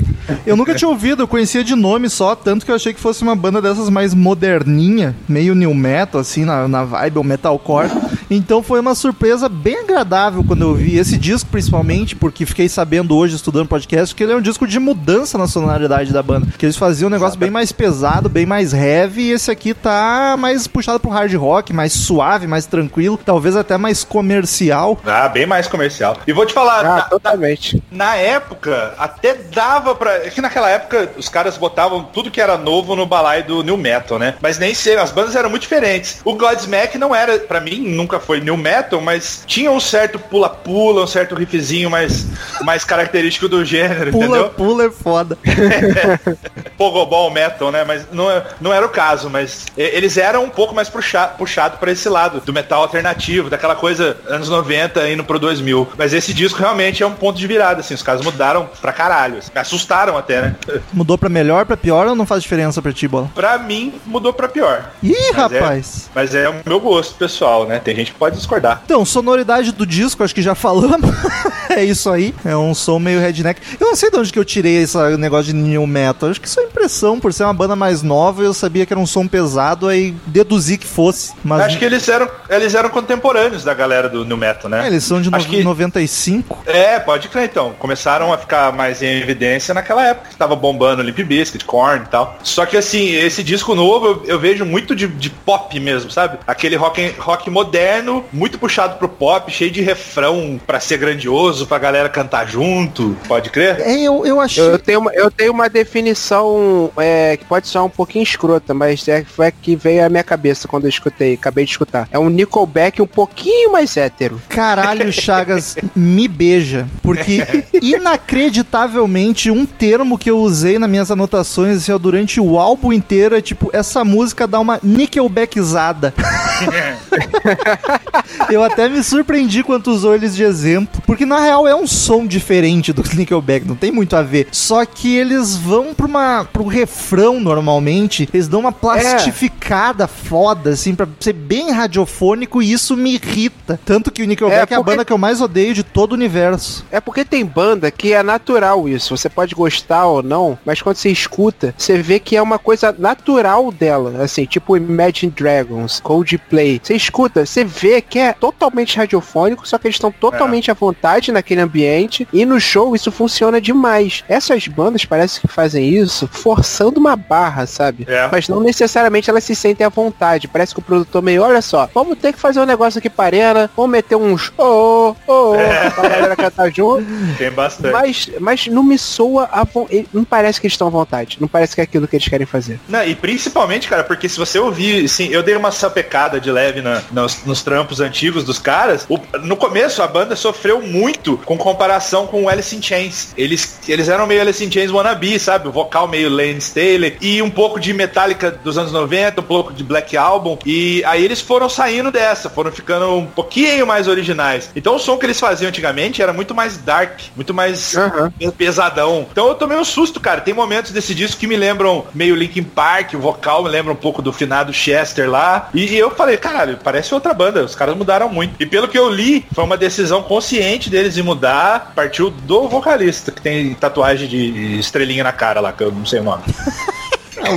Eu 0.45 0.55
nunca 0.55 0.73
tinha 0.75 0.87
ouvido, 0.89 1.23
eu 1.23 1.27
conhecia 1.27 1.63
de 1.63 1.75
nome 1.75 2.09
só, 2.09 2.35
tanto 2.35 2.65
que 2.65 2.71
eu 2.71 2.75
achei 2.75 2.93
que 2.93 2.99
fosse 2.99 3.21
uma 3.23 3.35
banda 3.35 3.61
dessas 3.61 3.89
mais 3.89 4.13
moderninha, 4.13 5.15
meio 5.27 5.53
new 5.55 5.73
metal, 5.73 6.21
assim, 6.21 6.45
na, 6.45 6.67
na 6.67 6.83
vibe, 6.83 7.17
ou 7.17 7.23
metalcore. 7.23 7.89
Então 8.29 8.61
foi 8.61 8.79
uma 8.79 8.93
surpresa 8.95 9.49
bem 9.49 9.79
agradável 9.79 10.43
quando 10.43 10.61
eu 10.61 10.73
vi 10.75 10.97
esse 10.97 11.17
disco, 11.17 11.49
principalmente, 11.49 12.15
porque 12.15 12.45
fiquei 12.45 12.69
sabendo 12.69 13.15
hoje, 13.15 13.35
estudando 13.35 13.67
podcast, 13.67 14.13
que 14.13 14.23
ele 14.23 14.33
é 14.33 14.35
um 14.35 14.41
disco 14.41 14.67
de 14.67 14.79
mudança 14.79 15.37
na 15.37 15.47
sonoridade 15.47 16.13
da 16.13 16.21
banda. 16.21 16.47
Que 16.57 16.65
eles 16.65 16.77
faziam 16.77 17.07
um 17.07 17.11
negócio 17.11 17.39
bem 17.39 17.49
mais 17.49 17.71
pesado, 17.71 18.29
bem 18.29 18.45
mais 18.45 18.73
heavy, 18.73 19.23
e 19.23 19.31
esse 19.31 19.49
aqui 19.49 19.73
tá 19.73 20.35
mais 20.37 20.67
puxado 20.67 20.99
pro 20.99 21.09
hard 21.09 21.33
rock, 21.35 21.73
mais 21.73 21.91
suave, 21.93 22.45
mais 22.47 22.65
tranquilo, 22.65 23.19
talvez 23.25 23.55
até 23.55 23.77
mais 23.77 24.03
comercial. 24.03 24.99
ah, 25.05 25.27
bem 25.27 25.45
mais 25.45 25.67
comercial. 25.67 26.17
E 26.27 26.33
vou 26.33 26.45
te 26.45 26.53
falar, 26.53 26.79
Ah, 26.85 26.95
na- 26.97 27.01
totalmente. 27.03 27.81
Na 27.91 28.15
época, 28.15 28.93
até 28.97 29.33
dava 29.53 29.95
pra. 29.95 30.18
É 30.25 30.29
que 30.29 30.41
naquela 30.41 30.69
época 30.69 31.09
os 31.17 31.29
caras 31.29 31.57
botavam 31.57 32.03
tudo 32.03 32.31
que 32.31 32.41
era 32.41 32.57
novo 32.57 32.95
no 32.95 33.05
balaio 33.05 33.43
do 33.43 33.63
New 33.63 33.77
Metal, 33.77 34.19
né? 34.19 34.35
Mas 34.41 34.57
nem 34.57 34.73
sei, 34.73 34.97
as 34.97 35.11
bandas 35.11 35.35
eram 35.35 35.49
muito 35.49 35.63
diferentes. 35.63 36.21
O 36.23 36.33
Godsmack 36.33 36.97
não 36.97 37.13
era, 37.13 37.39
pra 37.39 37.59
mim, 37.59 37.79
nunca 37.79 38.19
foi 38.19 38.39
New 38.39 38.57
Metal, 38.57 38.99
mas 39.01 39.43
tinha 39.45 39.71
um 39.71 39.79
certo 39.79 40.19
pula-pula, 40.19 41.03
um 41.03 41.07
certo 41.07 41.35
riffzinho 41.35 41.89
mais, 41.89 42.25
mais 42.61 42.83
característico 42.83 43.47
do 43.47 43.63
gênero, 43.63 44.11
Pula, 44.11 44.25
entendeu? 44.25 44.49
pula 44.49 44.85
é 44.85 44.91
foda. 44.91 45.37
Pogobol 46.77 47.31
Metal, 47.31 47.71
né? 47.71 47.83
Mas 47.83 48.05
não, 48.11 48.27
não 48.59 48.73
era 48.73 48.85
o 48.85 48.89
caso, 48.89 49.29
mas 49.29 49.65
eles 49.77 50.17
eram 50.17 50.43
um 50.43 50.49
pouco 50.49 50.73
mais 50.73 50.89
puxa, 50.89 51.27
puxado 51.27 51.77
pra 51.77 51.91
esse 51.91 52.07
lado, 52.09 52.41
do 52.41 52.53
metal 52.53 52.81
alternativo, 52.81 53.49
daquela 53.49 53.75
coisa 53.75 54.17
anos 54.27 54.49
90 54.49 55.09
indo 55.09 55.23
pro 55.23 55.39
2000. 55.39 55.89
Mas 55.97 56.13
esse 56.13 56.33
disco 56.33 56.59
realmente 56.59 57.03
é 57.03 57.07
um 57.07 57.13
ponto 57.13 57.37
de 57.37 57.47
virada, 57.47 57.81
assim, 57.81 57.93
os 57.93 58.03
caras 58.03 58.21
mudaram 58.21 58.69
pra 58.81 58.93
caralho, 58.93 59.37
assim, 59.39 59.51
me 59.53 59.59
assustaram 59.61 59.98
até, 60.17 60.41
né? 60.41 60.55
Mudou 60.93 61.17
pra 61.17 61.29
melhor, 61.29 61.65
pra 61.65 61.75
pior 61.77 62.07
ou 62.07 62.15
não 62.15 62.25
faz 62.25 62.41
diferença 62.43 62.81
pra 62.81 62.91
ti, 62.93 63.07
bola? 63.07 63.29
pra 63.35 63.57
mim, 63.57 63.93
mudou 64.05 64.31
pra 64.33 64.47
pior. 64.47 64.91
Ih, 65.03 65.11
Mas 65.11 65.29
é- 65.29 65.31
rapaz. 65.59 66.09
mas 66.15 66.35
é 66.35 66.49
o 66.49 66.55
meu 66.65 66.79
gosto 66.79 67.15
pessoal, 67.15 67.65
né? 67.65 67.79
Tem 67.79 67.95
gente 67.95 68.11
que 68.11 68.17
pode 68.17 68.35
discordar. 68.37 68.81
Então, 68.85 69.03
sonoridade 69.05 69.71
do 69.71 69.85
disco, 69.85 70.23
acho 70.23 70.33
que 70.35 70.41
já 70.41 70.55
falamos. 70.55 71.09
é 71.69 71.83
isso 71.83 72.09
aí. 72.09 72.33
É 72.45 72.55
um 72.55 72.73
som 72.73 72.99
meio 72.99 73.19
redneck. 73.19 73.61
Eu 73.79 73.87
não 73.87 73.95
sei 73.95 74.09
de 74.11 74.17
onde 74.17 74.31
que 74.31 74.39
eu 74.39 74.45
tirei 74.45 74.77
esse 74.83 74.97
negócio 75.17 75.45
de 75.45 75.53
new 75.53 75.85
metal. 75.87 76.29
Acho 76.29 76.39
que 76.41 76.47
isso 76.47 76.59
é 76.59 76.63
impressão, 76.63 77.19
por 77.19 77.33
ser 77.33 77.43
uma 77.43 77.53
banda 77.53 77.75
mais 77.75 78.01
nova, 78.01 78.43
eu 78.43 78.53
sabia 78.53 78.85
que 78.85 78.93
era 78.93 78.99
um 78.99 79.05
som 79.07 79.27
pesado, 79.27 79.87
aí 79.87 80.13
deduzi 80.27 80.77
que 80.77 80.87
fosse. 80.87 81.33
Mas 81.43 81.61
Acho 81.61 81.77
que 81.79 81.85
eles 81.85 82.07
eram, 82.07 82.27
eles 82.49 82.73
eram 82.75 82.89
contemporâneos 82.89 83.63
da 83.63 83.73
galera 83.73 84.07
do 84.09 84.23
New 84.25 84.37
Metal, 84.37 84.69
né? 84.69 84.83
É, 84.83 84.87
eles 84.87 85.03
são 85.03 85.21
de 85.21 85.29
no... 85.29 85.37
que- 85.39 85.63
95. 85.63 86.63
É, 86.65 86.99
pode 86.99 87.27
crer 87.29 87.45
então. 87.45 87.73
Começaram 87.79 88.31
a 88.33 88.37
ficar 88.37 88.71
mais 88.73 89.01
em 89.01 89.19
evidência 89.19 89.73
naquela 89.89 90.07
época 90.07 90.29
que 90.29 90.35
tava 90.35 90.55
bombando 90.55 91.01
Limp 91.01 91.19
Bizkit, 91.19 91.65
Korn 91.65 92.03
e 92.05 92.09
tal. 92.09 92.37
Só 92.43 92.65
que 92.65 92.77
assim, 92.77 93.11
esse 93.15 93.43
disco 93.43 93.73
novo 93.73 94.05
eu, 94.05 94.23
eu 94.25 94.39
vejo 94.39 94.65
muito 94.65 94.95
de, 94.95 95.07
de 95.07 95.29
pop 95.29 95.79
mesmo, 95.79 96.11
sabe? 96.11 96.37
Aquele 96.45 96.75
rock, 96.75 97.15
rock 97.17 97.49
moderno, 97.49 98.23
muito 98.31 98.59
puxado 98.59 98.97
pro 98.97 99.09
pop, 99.09 99.51
cheio 99.51 99.71
de 99.71 99.81
refrão 99.81 100.59
pra 100.65 100.79
ser 100.79 100.97
grandioso, 100.97 101.65
pra 101.65 101.79
galera 101.79 102.07
cantar 102.07 102.47
junto. 102.47 103.17
Pode 103.27 103.49
crer? 103.49 103.79
É, 103.81 103.99
eu, 104.01 104.25
eu 104.25 104.39
achei. 104.39 104.63
Eu, 104.63 104.71
eu 104.71 104.79
tenho 104.79 104.99
uma, 104.99 105.13
eu 105.13 105.31
tenho 105.31 105.51
uma 105.51 105.69
definição 105.69 106.91
é, 106.97 107.37
que 107.37 107.45
pode 107.45 107.67
soar 107.67 107.85
um 107.85 107.89
pouquinho 107.89 108.23
escrota, 108.23 108.73
mas 108.73 109.07
é, 109.07 109.23
foi 109.23 109.47
a 109.47 109.51
que 109.51 109.75
veio 109.75 110.05
à 110.05 110.09
minha 110.09 110.23
cabeça 110.23 110.67
quando 110.67 110.83
eu 110.83 110.89
escutei, 110.89 111.33
acabei 111.33 111.65
de 111.65 111.71
escutar. 111.71 112.07
É 112.11 112.19
um 112.19 112.29
Nickelback 112.29 113.01
um 113.01 113.07
pouquinho 113.07 113.71
mais 113.71 113.97
hétero. 113.97 114.39
Caralho, 114.49 115.11
Chagas, 115.11 115.77
me 115.95 116.27
beija. 116.27 116.87
Porque, 117.01 117.41
inacreditavelmente, 117.81 119.49
um 119.49 119.65
termo 119.79 120.17
que 120.17 120.29
eu 120.29 120.37
usei 120.39 120.77
nas 120.77 120.89
minhas 120.89 121.09
anotações 121.09 121.77
assim, 121.77 121.91
ó, 121.93 121.97
durante 121.97 122.39
o 122.41 122.59
álbum 122.59 122.91
inteiro 122.91 123.33
é 123.35 123.41
tipo, 123.41 123.69
essa 123.71 124.03
música 124.03 124.45
dá 124.45 124.59
uma 124.59 124.77
nickelbackizada. 124.83 126.13
eu 128.51 128.61
até 128.63 128.89
me 128.89 129.01
surpreendi 129.03 129.63
quando 129.63 129.87
usou 129.87 130.13
eles 130.13 130.35
de 130.35 130.43
exemplo. 130.43 131.01
Porque 131.05 131.25
na 131.25 131.39
real 131.39 131.65
é 131.67 131.73
um 131.73 131.87
som 131.87 132.25
diferente 132.27 132.91
do 132.91 133.03
Nickelback, 133.15 133.65
não 133.67 133.75
tem 133.75 133.91
muito 133.91 134.15
a 134.15 134.21
ver. 134.21 134.47
Só 134.51 134.85
que 134.85 135.15
eles 135.15 135.55
vão 135.55 135.93
pra 135.93 136.05
uma, 136.05 136.45
pro 136.51 136.67
refrão 136.67 137.39
normalmente, 137.39 138.27
eles 138.33 138.47
dão 138.47 138.59
uma 138.59 138.71
plastificada 138.73 140.07
foda, 140.07 140.71
assim, 140.71 140.93
pra 140.93 141.07
ser 141.21 141.33
bem 141.33 141.71
radiofônico 141.71 142.61
e 142.61 142.71
isso 142.73 142.97
me 142.97 143.13
irrita. 143.15 143.79
Tanto 143.85 144.11
que 144.11 144.21
o 144.23 144.27
Nickelback 144.27 144.57
é, 144.57 144.59
É, 144.59 144.63
a 144.63 144.67
porque- 144.79 144.91
banda 144.91 145.05
que 145.05 145.13
eu 145.13 145.17
mais 145.17 145.39
odeio 145.41 145.73
de 145.73 145.83
todo 145.83 146.11
o 146.11 146.15
universo. 146.15 146.85
É 146.91 146.99
porque 146.99 147.23
tem 147.23 147.45
banda 147.45 147.89
que 147.89 148.11
é 148.13 148.21
natural 148.21 148.89
isso. 148.89 149.15
Você 149.15 149.29
pode 149.29 149.55
gostar 149.55 149.68
ou 150.05 150.23
não, 150.23 150.57
mas 150.65 150.81
quando 150.81 150.97
você 150.97 151.09
escuta, 151.09 151.73
você 151.77 151.97
vê 151.97 152.19
que 152.19 152.35
é 152.35 152.41
uma 152.41 152.59
coisa 152.59 152.95
natural 152.97 153.71
dela. 153.71 154.23
Assim, 154.23 154.45
tipo 154.45 154.75
Imagine 154.77 155.31
Dragons, 155.31 155.99
Coldplay. 155.99 156.79
Você 156.81 156.95
escuta, 156.95 157.45
você 157.45 157.63
vê 157.63 158.01
que 158.01 158.19
é 158.19 158.33
totalmente 158.33 158.97
radiofônico, 158.97 159.67
só 159.67 159.77
que 159.77 159.87
eles 159.87 159.95
estão 159.95 160.11
totalmente 160.11 160.71
à 160.71 160.73
vontade 160.73 161.31
naquele 161.31 161.61
ambiente. 161.61 162.27
E 162.31 162.45
no 162.45 162.59
show 162.59 162.95
isso 162.95 163.11
funciona 163.11 163.61
demais. 163.61 164.23
Essas 164.27 164.67
bandas 164.67 165.05
parece 165.05 165.39
que 165.39 165.47
fazem 165.47 165.89
isso 165.89 166.27
forçando 166.27 166.99
uma 166.99 167.15
barra, 167.15 167.65
sabe? 167.65 168.05
É. 168.07 168.29
Mas 168.31 168.47
não 168.47 168.59
necessariamente 168.59 169.29
elas 169.29 169.43
se 169.43 169.55
sentem 169.55 169.85
à 169.85 169.89
vontade. 169.89 170.47
Parece 170.47 170.73
que 170.73 170.79
o 170.79 170.83
produtor 170.83 171.21
meio, 171.21 171.43
olha 171.43 171.61
só, 171.61 171.89
vamos 171.93 172.17
ter 172.17 172.33
que 172.33 172.39
fazer 172.39 172.59
um 172.59 172.65
negócio 172.65 172.99
aqui 172.99 173.09
para 173.09 173.25
arena, 173.25 173.71
vamos 173.75 173.91
meter 173.91 174.15
uns 174.15 174.51
oh, 174.57 175.15
oh, 175.27 175.53
oh, 175.53 175.91
pra 175.93 176.09
galera 176.09 176.35
cantar 176.35 176.71
junto. 176.71 177.05
Tem 177.37 177.51
bastante. 177.51 177.91
Mas, 177.91 178.29
mas 178.39 178.67
não 178.67 178.83
me 178.83 178.97
soa 178.97 179.45
a 179.61 179.67
Não 180.13 180.23
parece 180.23 180.59
que 180.59 180.67
eles 180.67 180.73
estão 180.73 180.87
à 180.87 180.91
vontade. 180.91 181.37
Não 181.39 181.47
parece 181.47 181.75
que 181.75 181.81
é 181.81 181.83
aquilo 181.83 182.07
que 182.07 182.15
eles 182.15 182.27
querem 182.27 182.45
fazer. 182.47 182.79
Não, 182.87 183.03
e 183.03 183.15
principalmente, 183.15 183.87
cara, 183.87 184.03
porque 184.03 184.27
se 184.29 184.37
você 184.37 184.59
ouvir, 184.59 185.05
assim, 185.05 185.29
eu 185.29 185.41
dei 185.43 185.55
uma 185.55 185.71
sapecada 185.71 186.39
de 186.39 186.51
leve 186.51 186.81
na- 186.81 187.01
nos, 187.11 187.43
nos 187.45 187.61
trampos 187.63 187.99
antigos 187.99 188.43
dos 188.43 188.59
caras. 188.59 189.05
O- 189.09 189.19
no 189.43 189.55
começo, 189.55 190.01
a 190.01 190.07
banda 190.07 190.35
sofreu 190.35 190.81
muito 190.81 191.37
com 191.45 191.57
comparação 191.57 192.27
com 192.27 192.43
o 192.43 192.49
Alice 192.49 192.75
in 192.75 192.81
Chains. 192.81 193.33
Eles, 193.37 193.79
eles 193.87 194.09
eram 194.09 194.25
meio 194.27 194.41
Alice 194.41 194.63
in 194.63 194.71
Chains 194.71 194.91
wannabe, 194.91 195.39
sabe? 195.39 195.67
O 195.67 195.71
vocal 195.71 196.07
meio 196.07 196.29
Lane 196.29 196.57
Staley 196.59 197.17
e 197.21 197.41
um 197.41 197.49
pouco 197.49 197.79
de 197.79 197.93
Metallica 197.93 198.51
dos 198.51 198.77
anos 198.77 198.91
90, 198.91 199.41
um 199.41 199.43
pouco 199.43 199.73
de 199.73 199.83
Black 199.83 200.15
Album. 200.17 200.57
E 200.65 201.03
aí 201.05 201.23
eles 201.23 201.41
foram 201.41 201.69
saindo 201.69 202.11
dessa, 202.11 202.49
foram 202.49 202.71
ficando 202.71 203.09
um 203.15 203.25
pouquinho 203.25 203.85
mais 203.87 204.07
originais. 204.07 204.69
Então 204.75 204.95
o 204.95 204.99
som 204.99 205.17
que 205.17 205.25
eles 205.25 205.39
faziam 205.39 205.69
antigamente 205.69 206.21
era 206.21 206.33
muito 206.33 206.53
mais 206.55 206.77
dark, 206.77 207.19
muito 207.35 207.53
mais 207.53 207.95
Aham. 207.95 208.31
pesadão. 208.57 209.27
Então 209.31 209.48
eu 209.49 209.55
tomei 209.55 209.77
um 209.77 209.83
susto, 209.83 210.19
cara. 210.19 210.41
Tem 210.41 210.53
momentos 210.53 210.91
desse 210.91 211.13
disco 211.13 211.39
que 211.39 211.47
me 211.47 211.55
lembram 211.55 212.05
meio 212.13 212.35
Linkin 212.35 212.63
Park, 212.63 213.13
o 213.13 213.19
vocal 213.19 213.63
me 213.63 213.69
lembra 213.69 213.93
um 213.93 213.95
pouco 213.95 214.21
do 214.21 214.31
finado 214.31 214.73
Chester 214.73 215.29
lá. 215.29 215.69
E, 215.73 215.85
e 215.85 215.97
eu 215.97 216.11
falei, 216.11 216.37
caralho, 216.37 216.77
parece 216.83 217.13
outra 217.13 217.33
banda. 217.33 217.63
Os 217.63 217.75
caras 217.75 217.95
mudaram 217.95 218.29
muito. 218.29 218.61
E 218.61 218.65
pelo 218.65 218.87
que 218.87 218.97
eu 218.97 219.09
li, 219.09 219.45
foi 219.53 219.63
uma 219.63 219.77
decisão 219.77 220.23
consciente 220.23 220.89
deles 220.89 221.13
de 221.13 221.23
mudar. 221.23 221.93
Partiu 221.95 222.29
do 222.29 222.67
vocalista, 222.67 223.31
que 223.31 223.41
tem 223.41 223.73
tatuagem 223.73 224.27
de 224.27 224.79
estrelinha 224.79 225.23
na 225.23 225.31
cara 225.31 225.59
lá, 225.59 225.71
que 225.71 225.83
eu 225.83 225.91
não 225.91 226.05
sei 226.05 226.19
o 226.19 226.23
nome. 226.23 226.43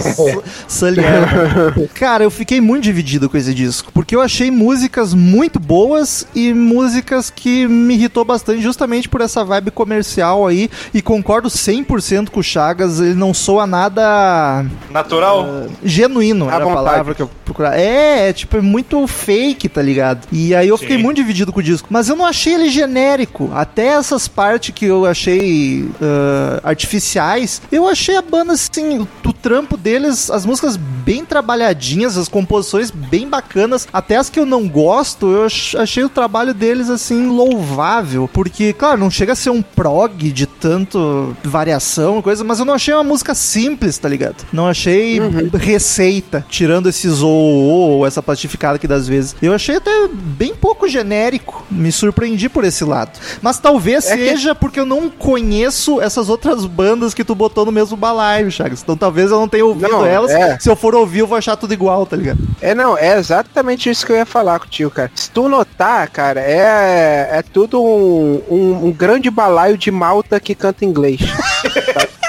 Saliana. 0.68 1.74
Cara, 1.94 2.24
eu 2.24 2.30
fiquei 2.30 2.60
muito 2.60 2.84
dividido 2.84 3.28
com 3.28 3.36
esse 3.36 3.52
disco, 3.54 3.90
porque 3.92 4.14
eu 4.14 4.20
achei 4.20 4.50
músicas 4.50 5.14
muito 5.14 5.58
boas 5.58 6.26
e 6.34 6.52
músicas 6.52 7.30
que 7.30 7.66
me 7.66 7.94
irritou 7.94 8.24
bastante 8.24 8.62
justamente 8.62 9.08
por 9.08 9.20
essa 9.20 9.44
vibe 9.44 9.70
comercial 9.70 10.46
aí, 10.46 10.70
e 10.92 11.02
concordo 11.02 11.48
100% 11.48 12.30
com 12.30 12.40
o 12.40 12.42
Chagas, 12.42 13.00
ele 13.00 13.14
não 13.14 13.34
soa 13.34 13.66
nada 13.66 14.64
Natural? 14.90 15.66
genuíno, 15.84 16.48
À 16.48 16.54
era 16.54 16.64
a 16.64 16.74
palavra 16.74 17.14
que 17.14 17.22
eu 17.22 17.30
procurava. 17.44 17.76
É, 17.76 18.28
é 18.28 18.32
tipo, 18.32 18.56
é 18.56 18.60
muito 18.60 19.06
fake, 19.06 19.68
tá 19.68 19.82
ligado? 19.82 20.26
E 20.32 20.54
aí 20.54 20.68
eu 20.68 20.78
fiquei 20.78 20.96
Sim. 20.96 21.02
muito 21.02 21.16
dividido 21.16 21.52
com 21.52 21.60
o 21.60 21.62
disco. 21.62 21.88
Mas 21.90 22.08
eu 22.08 22.16
não 22.16 22.26
achei 22.26 22.54
ele 22.54 22.68
genérico. 22.68 23.50
Até 23.54 23.88
essas 23.88 24.28
partes 24.28 24.74
que 24.74 24.86
eu 24.86 25.06
achei 25.06 25.88
ah, 26.00 26.60
artificiais, 26.64 27.62
eu 27.70 27.88
achei 27.88 28.16
a 28.16 28.22
banda, 28.22 28.52
assim, 28.52 28.98
o, 28.98 29.08
o 29.24 29.32
trampo 29.32 29.76
deles, 29.82 30.30
as 30.30 30.46
músicas 30.46 30.76
bem 30.76 31.24
trabalhadinhas, 31.24 32.16
as 32.16 32.28
composições 32.28 32.90
bem 32.90 33.28
bacanas. 33.28 33.88
Até 33.92 34.16
as 34.16 34.30
que 34.30 34.38
eu 34.38 34.46
não 34.46 34.68
gosto, 34.68 35.30
eu 35.30 35.44
ach- 35.44 35.74
achei 35.76 36.04
o 36.04 36.08
trabalho 36.08 36.54
deles, 36.54 36.88
assim, 36.88 37.26
louvável. 37.26 38.28
Porque, 38.32 38.72
claro, 38.72 38.98
não 39.00 39.10
chega 39.10 39.32
a 39.32 39.36
ser 39.36 39.50
um 39.50 39.60
prog 39.62 40.30
de 40.30 40.46
tanto 40.46 41.36
variação 41.42 42.18
e 42.18 42.22
coisa, 42.22 42.44
mas 42.44 42.58
eu 42.58 42.64
não 42.64 42.74
achei 42.74 42.94
uma 42.94 43.02
música 43.04 43.34
simples, 43.34 43.98
tá 43.98 44.08
ligado? 44.08 44.44
Não 44.52 44.66
achei 44.68 45.18
receita, 45.58 46.44
tirando 46.48 46.88
esse 46.88 47.08
ou 47.22 48.06
essa 48.06 48.22
plastificada 48.22 48.76
aqui 48.76 48.86
das 48.86 49.08
vezes. 49.08 49.34
Eu 49.42 49.52
achei 49.52 49.76
até 49.76 50.08
bem 50.12 50.54
pouco 50.54 50.88
genérico. 50.88 51.64
Me 51.70 51.90
surpreendi 51.90 52.48
por 52.48 52.64
esse 52.64 52.84
lado. 52.84 53.18
Mas 53.40 53.58
talvez 53.58 54.06
É 54.06 54.16
que- 54.16 54.28
seja 54.28 54.54
porque 54.54 54.78
eu 54.80 54.86
não 54.86 55.08
conheço 55.10 56.00
essas 56.00 56.28
outras 56.28 56.64
bandas 56.64 57.12
que 57.14 57.24
tu 57.24 57.34
botou 57.34 57.66
no 57.66 57.72
mesmo 57.72 57.96
balaio, 57.96 58.50
Chagas. 58.50 58.82
Então 58.82 58.96
talvez 58.96 59.30
eu 59.30 59.38
não 59.38 59.48
tenha 59.48 59.64
ouvido 59.72 59.90
Não, 59.90 60.06
elas. 60.06 60.30
é. 60.30 60.58
Se 60.58 60.68
eu 60.70 60.76
for 60.76 60.94
ouvir, 60.94 61.20
eu 61.20 61.26
vou 61.26 61.36
achar 61.36 61.56
tudo 61.56 61.72
igual, 61.74 62.06
tá 62.06 62.16
ligado? 62.16 62.38
É, 62.60 62.74
não, 62.74 62.96
é 62.96 63.18
exatamente 63.18 63.90
isso 63.90 64.06
que 64.06 64.12
eu 64.12 64.16
ia 64.16 64.26
falar 64.26 64.58
contigo, 64.58 64.90
cara. 64.90 65.10
Se 65.14 65.30
tu 65.30 65.48
notar, 65.48 66.08
cara, 66.08 66.40
é, 66.40 67.28
é 67.32 67.42
tudo 67.42 67.82
um, 67.82 68.42
um, 68.48 68.86
um 68.86 68.92
grande 68.92 69.30
balaio 69.30 69.76
de 69.76 69.90
malta 69.90 70.38
que 70.40 70.54
canta 70.54 70.84
inglês. 70.84 71.20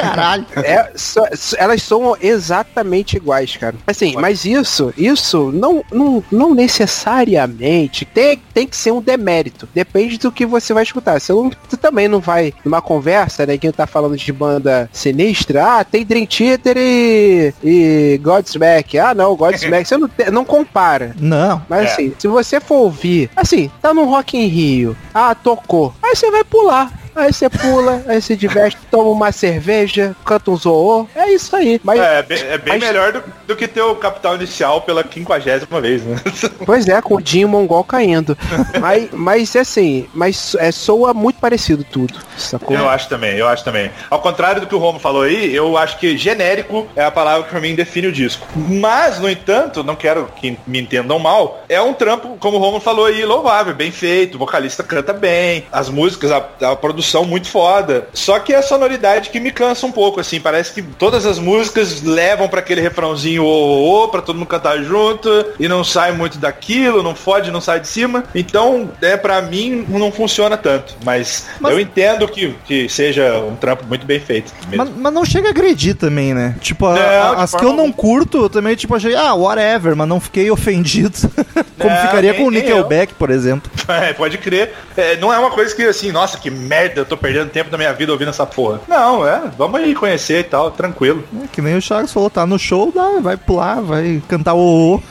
Caralho. 0.00 0.46
É, 0.56 0.90
só- 0.94 1.26
s- 1.26 1.56
elas 1.58 1.82
são 1.82 2.16
exatamente 2.20 3.16
iguais, 3.16 3.56
cara. 3.56 3.76
Assim, 3.86 4.14
mas 4.16 4.44
isso, 4.44 4.92
isso 4.96 5.50
não, 5.52 5.82
não, 5.92 6.22
não 6.30 6.54
necessariamente 6.54 8.04
tem, 8.04 8.40
tem 8.52 8.66
que 8.66 8.76
ser 8.76 8.92
um 8.92 9.00
demérito. 9.00 9.68
Depende 9.74 10.18
do 10.18 10.30
que 10.32 10.46
você 10.46 10.72
vai 10.72 10.82
escutar. 10.82 11.20
Você, 11.20 11.32
não, 11.32 11.50
você 11.68 11.76
também 11.76 12.08
não 12.08 12.20
vai 12.20 12.52
numa 12.64 12.80
conversa, 12.80 13.46
né? 13.46 13.56
Quem 13.58 13.72
tá 13.72 13.86
falando 13.86 14.16
de 14.16 14.32
banda 14.32 14.88
sinistra, 14.92 15.78
ah, 15.80 15.84
tem 15.84 16.04
Dream 16.04 16.26
Theater 16.26 16.76
e, 16.76 17.54
e 17.62 18.20
Godsmack. 18.22 18.98
Ah, 18.98 19.14
não, 19.14 19.34
Godsmack. 19.36 19.84
você 19.88 19.96
não, 19.96 20.10
não 20.32 20.44
compara. 20.44 21.14
Não. 21.18 21.62
Mas 21.68 21.88
É. 21.88 21.92
assim, 21.92 22.12
se 22.18 22.28
você 22.28 22.60
for 22.60 22.76
ouvir, 22.82 23.30
assim, 23.36 23.70
tá 23.80 23.92
no 23.94 24.04
Rock 24.04 24.36
in 24.36 24.46
Rio, 24.46 24.96
ah, 25.14 25.34
tocou, 25.34 25.94
aí 26.02 26.14
você 26.14 26.30
vai 26.30 26.44
pular. 26.44 26.92
Aí 27.18 27.32
você 27.32 27.48
pula, 27.50 28.02
aí 28.06 28.22
se 28.22 28.36
diverte, 28.36 28.76
toma 28.90 29.10
uma 29.10 29.32
cerveja, 29.32 30.14
canta 30.24 30.50
um 30.52 30.56
zoô, 30.56 31.06
é 31.16 31.32
isso 31.32 31.54
aí. 31.56 31.80
Mas, 31.82 31.98
É, 32.00 32.22
bem, 32.22 32.38
é 32.38 32.58
bem 32.58 32.74
mas- 32.78 32.82
melhor 32.82 33.12
do, 33.12 33.24
do 33.46 33.56
que 33.56 33.66
ter 33.66 33.82
o 33.82 33.96
capital 33.96 34.36
inicial 34.36 34.82
pela 34.82 35.02
quinquagésima 35.02 35.80
vez, 35.80 36.02
né? 36.04 36.16
pois 36.64 36.86
é, 36.88 37.02
com 37.02 37.16
o 37.16 37.20
Dinho 37.20 37.48
Mongol 37.48 37.82
caindo. 37.82 38.38
mas, 38.80 39.08
mas 39.12 39.56
assim, 39.56 40.06
mas 40.14 40.54
é, 40.60 40.70
soa 40.70 41.12
muito 41.12 41.40
parecido 41.40 41.82
tudo, 41.82 42.14
sacou? 42.36 42.76
Eu 42.76 42.88
acho 42.88 43.08
também, 43.08 43.36
eu 43.36 43.48
acho 43.48 43.64
também. 43.64 43.90
Ao 44.08 44.20
contrário 44.20 44.60
do 44.60 44.66
que 44.68 44.74
o 44.74 44.78
Romo 44.78 45.00
falou 45.00 45.22
aí, 45.22 45.52
eu 45.52 45.76
acho 45.76 45.98
que 45.98 46.16
genérico 46.16 46.86
é 46.94 47.04
a 47.04 47.10
palavra 47.10 47.42
que 47.44 47.50
pra 47.50 47.60
mim 47.60 47.74
define 47.74 48.06
o 48.06 48.12
disco. 48.12 48.46
Mas, 48.54 49.18
no 49.18 49.28
entanto, 49.28 49.82
não 49.82 49.96
quero 49.96 50.26
que 50.36 50.56
me 50.66 50.78
entendam 50.80 51.18
mal, 51.18 51.64
é 51.68 51.80
um 51.80 51.92
trampo, 51.94 52.36
como 52.38 52.58
o 52.58 52.60
Romo 52.60 52.78
falou 52.78 53.06
aí, 53.06 53.24
louvável, 53.24 53.74
bem 53.74 53.90
feito, 53.90 54.36
o 54.36 54.38
vocalista 54.38 54.84
canta 54.84 55.12
bem, 55.12 55.64
as 55.72 55.88
músicas, 55.88 56.30
a, 56.30 56.46
a 56.62 56.76
produção 56.76 57.07
muito 57.24 57.48
foda. 57.48 58.08
Só 58.12 58.38
que 58.38 58.52
é 58.52 58.56
a 58.56 58.62
sonoridade 58.62 59.30
que 59.30 59.40
me 59.40 59.50
cansa 59.50 59.86
um 59.86 59.92
pouco, 59.92 60.20
assim, 60.20 60.40
parece 60.40 60.72
que 60.72 60.82
todas 60.82 61.24
as 61.26 61.38
músicas 61.38 62.02
levam 62.02 62.48
pra 62.48 62.60
aquele 62.60 62.80
refrãozinho 62.80 63.42
ô, 63.44 63.46
ô, 63.48 64.04
ô, 64.04 64.08
pra 64.08 64.20
todo 64.22 64.36
mundo 64.36 64.46
cantar 64.48 64.78
junto, 64.82 65.28
e 65.58 65.68
não 65.68 65.82
sai 65.84 66.12
muito 66.12 66.38
daquilo, 66.38 67.02
não 67.02 67.14
fode, 67.14 67.50
não 67.50 67.60
sai 67.60 67.80
de 67.80 67.88
cima. 67.88 68.24
Então, 68.34 68.90
é, 69.02 69.16
pra 69.16 69.40
mim, 69.42 69.84
não 69.88 70.10
funciona 70.12 70.56
tanto. 70.56 70.94
Mas, 71.04 71.46
Mas- 71.60 71.72
eu 71.72 71.80
entendo 71.80 72.26
que, 72.28 72.54
que 72.66 72.88
seja 72.88 73.38
um 73.38 73.56
trampo 73.56 73.84
muito 73.86 74.06
bem 74.06 74.20
feito. 74.20 74.52
Mas, 74.74 74.88
mas 74.96 75.12
não 75.12 75.24
chega 75.24 75.48
a 75.48 75.50
agredir 75.50 75.94
também, 75.94 76.34
né? 76.34 76.54
Tipo, 76.60 76.86
a- 76.86 76.94
Não, 76.94 77.40
as 77.40 77.54
que 77.54 77.64
eu 77.64 77.72
não 77.72 77.90
curto, 77.92 78.38
eu 78.44 78.50
também, 78.50 78.74
tipo, 78.76 78.94
achei, 78.94 79.14
ah, 79.14 79.34
whatever, 79.34 79.94
mas 79.96 80.08
não 80.08 80.20
fiquei 80.20 80.50
ofendido. 80.50 81.16
Como 81.78 81.94
Não, 81.94 82.00
ficaria 82.02 82.32
nem- 82.32 82.40
com 82.40 82.48
o 82.48 82.50
Nickelback, 82.50 83.14
por 83.14 83.30
exemplo. 83.30 83.70
É, 83.88 84.12
pode 84.12 84.36
crer. 84.36 84.74
É, 84.96 85.16
não 85.16 85.32
é 85.32 85.38
uma 85.38 85.50
coisa 85.50 85.74
que 85.74 85.82
assim, 85.82 86.12
nossa, 86.12 86.36
que 86.36 86.50
merda, 86.50 86.97
eu 86.98 87.06
tô 87.06 87.16
perdendo 87.16 87.50
tempo 87.50 87.70
da 87.70 87.78
minha 87.78 87.92
vida 87.92 88.12
ouvindo 88.12 88.28
essa 88.28 88.46
porra. 88.46 88.80
Não, 88.86 89.26
é, 89.26 89.42
vamos 89.56 89.80
aí 89.80 89.94
conhecer 89.94 90.40
e 90.40 90.44
tal, 90.44 90.70
tranquilo. 90.70 91.24
É, 91.42 91.46
que 91.48 91.60
nem 91.60 91.76
o 91.76 91.82
Chagas 91.82 92.12
falou, 92.12 92.30
tá 92.30 92.46
no 92.46 92.58
show, 92.58 92.92
dá, 92.94 93.20
vai 93.20 93.36
pular, 93.36 93.80
vai 93.80 94.22
cantar 94.28 94.54
o 94.54 94.68
o. 94.68 95.02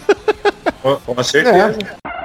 Com, 1.05 1.23
certeza. 1.23 1.77
A 2.03 2.16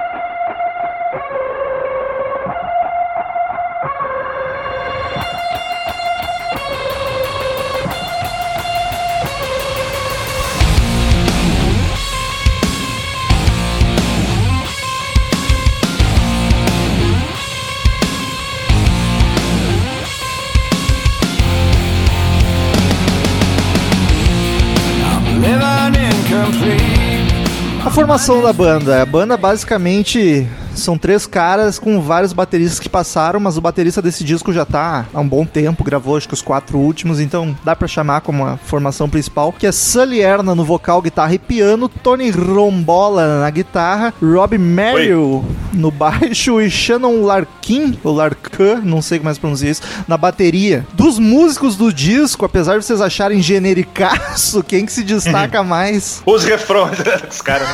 formação 28.13 28.43
da 28.43 28.53
banda. 28.53 29.01
A 29.01 29.05
banda 29.05 29.35
basicamente 29.35 30.47
são 30.75 30.97
três 30.97 31.25
caras 31.25 31.79
com 31.79 32.01
vários 32.01 32.33
bateristas 32.33 32.79
que 32.79 32.89
passaram, 32.89 33.39
mas 33.39 33.57
o 33.57 33.61
baterista 33.61 34.01
desse 34.01 34.23
disco 34.23 34.53
já 34.53 34.65
tá 34.65 35.05
há 35.13 35.19
um 35.19 35.27
bom 35.27 35.45
tempo, 35.45 35.83
gravou 35.83 36.17
acho 36.17 36.27
que 36.27 36.33
os 36.33 36.41
quatro 36.41 36.77
últimos, 36.77 37.19
então 37.19 37.55
dá 37.63 37.75
pra 37.75 37.87
chamar 37.87 38.21
como 38.21 38.45
a 38.45 38.57
formação 38.57 39.09
principal, 39.09 39.51
que 39.51 39.67
é 39.67 39.71
Sully 39.71 40.21
Erna 40.21 40.55
no 40.55 40.63
vocal, 40.63 41.01
guitarra 41.01 41.33
e 41.33 41.39
piano, 41.39 41.87
Tony 41.89 42.29
Rombola 42.29 43.39
na 43.39 43.49
guitarra, 43.49 44.13
Rob 44.21 44.57
Merrill 44.57 45.43
no 45.73 45.91
baixo 45.91 46.61
e 46.61 46.69
Shannon 46.69 47.23
Larkin, 47.23 47.97
ou 48.03 48.13
Larkin, 48.15 48.81
não 48.83 49.01
sei 49.01 49.19
como 49.19 49.29
é 49.29 49.33
que 49.33 49.39
pronuncia 49.39 49.69
isso, 49.69 49.81
na 50.07 50.17
bateria. 50.17 50.85
Dos 50.93 51.17
músicos 51.19 51.75
do 51.75 51.91
disco, 51.91 52.45
apesar 52.45 52.77
de 52.77 52.85
vocês 52.85 53.01
acharem 53.01 53.41
genericaço, 53.41 54.63
quem 54.67 54.85
que 54.85 54.91
se 54.91 55.03
destaca 55.03 55.63
mais? 55.63 56.21
Os 56.25 56.43
refrões 56.43 56.97
dos 57.27 57.41
caras. 57.41 57.67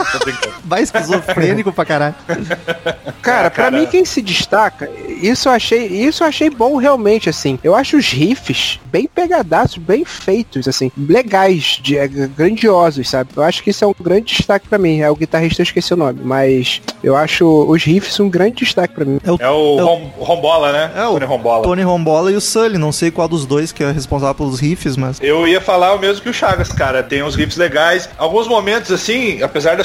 Vai 0.64 0.84
esquizofrênico 0.84 1.72
pra 1.72 1.86
caralho. 1.86 2.16
Cara, 3.22 3.48
Ah, 3.48 3.52
pra 3.52 3.64
cara. 3.66 3.80
mim 3.80 3.86
quem 3.88 4.04
se 4.06 4.22
destaca, 4.22 4.90
isso 5.22 5.48
eu 5.50 5.54
achei, 5.54 5.86
isso 5.88 6.24
eu 6.24 6.28
achei 6.28 6.50
bom 6.50 6.76
realmente, 6.78 7.30
assim. 7.30 7.58
Eu 7.64 7.76
acho 7.76 7.98
os 7.98 8.08
riffs 8.12 8.80
bem 8.86 9.08
pegadaços, 9.08 9.78
bem 9.78 10.04
feitos, 10.06 10.68
assim, 10.68 10.92
legais, 10.98 11.80
de, 11.82 11.98
é, 11.98 12.08
grandiosos, 12.08 13.10
sabe? 13.10 13.30
Eu 13.36 13.44
acho 13.44 13.62
que 13.64 13.70
isso 13.70 13.84
é 13.84 13.88
um 13.88 13.94
grande 14.00 14.36
destaque 14.36 14.68
pra 14.68 14.78
mim. 14.78 15.02
É 15.02 15.10
o 15.10 15.16
guitarrista, 15.16 15.62
eu 15.62 15.64
esqueci 15.64 15.94
o 15.94 15.98
nome, 15.98 16.20
mas 16.24 16.82
eu 17.04 17.16
acho 17.16 17.46
os 17.46 17.84
riffs 17.84 18.20
um 18.20 18.30
grande 18.30 18.58
destaque 18.64 18.94
pra 18.94 19.06
mim. 19.06 19.20
É 19.24 19.32
o 19.32 19.38
É 19.40 19.50
o- 19.50 19.78
Rom- 19.84 20.12
Rombola, 20.18 20.72
né? 20.72 20.92
É 20.96 21.06
o 21.06 21.14
Tony 21.14 21.26
Rombola. 21.26 21.64
Tony 21.64 21.82
Rombola 21.84 22.32
e 22.32 22.36
o 22.36 22.42
Sully, 22.42 22.78
não 22.78 22.92
sei 22.92 23.12
qual 23.12 23.28
dos 23.28 23.46
dois 23.46 23.72
que 23.72 23.84
é 23.84 23.92
responsável 23.92 24.36
pelos 24.36 24.60
riffs, 24.60 24.96
mas. 24.98 25.18
Eu 25.22 25.48
ia 25.48 25.62
falar 25.62 25.94
o 25.94 26.00
mesmo 26.00 26.22
que 26.22 26.30
o 26.30 26.34
Chagas, 26.34 26.70
cara. 26.70 27.04
Tem 27.04 27.22
uns 27.24 27.36
riffs 27.36 27.58
legais. 27.58 28.10
Alguns 28.18 28.48
momentos, 28.48 28.92
assim, 28.92 29.42
apesar 29.42 29.76
da 29.78 29.84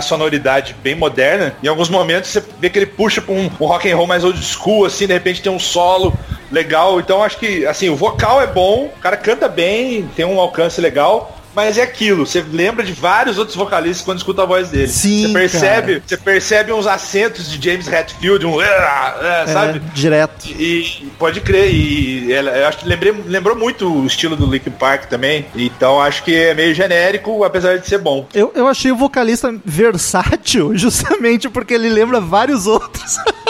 sonoridade 0.00 0.74
bem 0.82 0.94
moderna, 0.94 1.54
em 1.62 1.66
alguns 1.68 1.88
momentos 1.88 2.30
você 2.30 2.40
vê 2.58 2.70
que 2.70 2.78
ele 2.78 2.86
puxa 2.86 3.20
pra 3.20 3.34
um, 3.34 3.50
um 3.60 3.66
rock 3.66 3.90
and 3.90 3.96
roll 3.96 4.06
mais 4.06 4.24
old 4.24 4.42
school, 4.42 4.84
assim, 4.84 5.06
de 5.06 5.12
repente 5.12 5.42
tem 5.42 5.52
um 5.52 5.58
solo 5.58 6.12
legal. 6.50 7.00
Então 7.00 7.22
acho 7.22 7.38
que, 7.38 7.66
assim, 7.66 7.88
o 7.88 7.96
vocal 7.96 8.40
é 8.40 8.46
bom, 8.46 8.86
o 8.86 9.00
cara 9.00 9.16
canta 9.16 9.48
bem, 9.48 10.08
tem 10.14 10.24
um 10.24 10.40
alcance 10.40 10.80
legal. 10.80 11.33
Mas 11.54 11.78
é 11.78 11.82
aquilo, 11.82 12.26
você 12.26 12.44
lembra 12.52 12.84
de 12.84 12.92
vários 12.92 13.38
outros 13.38 13.56
vocalistas 13.56 14.04
quando 14.04 14.18
escuta 14.18 14.42
a 14.42 14.46
voz 14.46 14.68
dele. 14.70 14.88
Sim, 14.88 15.28
Você 15.28 15.32
percebe, 15.32 15.92
cara. 15.92 16.02
você 16.06 16.16
percebe 16.16 16.72
uns 16.72 16.86
acentos 16.86 17.50
de 17.50 17.64
James 17.70 17.86
Hetfield, 17.86 18.44
um, 18.46 18.60
é, 18.60 19.46
sabe? 19.46 19.78
É, 19.78 19.94
direto. 19.94 20.46
E 20.46 21.08
pode 21.18 21.40
crer, 21.40 21.72
e 21.72 22.32
eu 22.32 22.66
acho 22.66 22.78
que 22.78 22.88
lembrei, 22.88 23.12
lembrou 23.26 23.56
muito 23.56 23.90
o 23.92 24.06
estilo 24.06 24.36
do 24.36 24.46
Linkin 24.46 24.70
Park 24.70 25.04
também. 25.06 25.46
Então 25.54 26.00
acho 26.00 26.22
que 26.24 26.34
é 26.34 26.54
meio 26.54 26.74
genérico, 26.74 27.44
apesar 27.44 27.78
de 27.78 27.86
ser 27.86 27.98
bom. 27.98 28.26
Eu, 28.34 28.52
eu 28.54 28.66
achei 28.66 28.90
o 28.90 28.96
vocalista 28.96 29.54
versátil 29.64 30.72
justamente 30.76 31.48
porque 31.48 31.74
ele 31.74 31.88
lembra 31.88 32.20
vários 32.20 32.66
outros. 32.66 33.16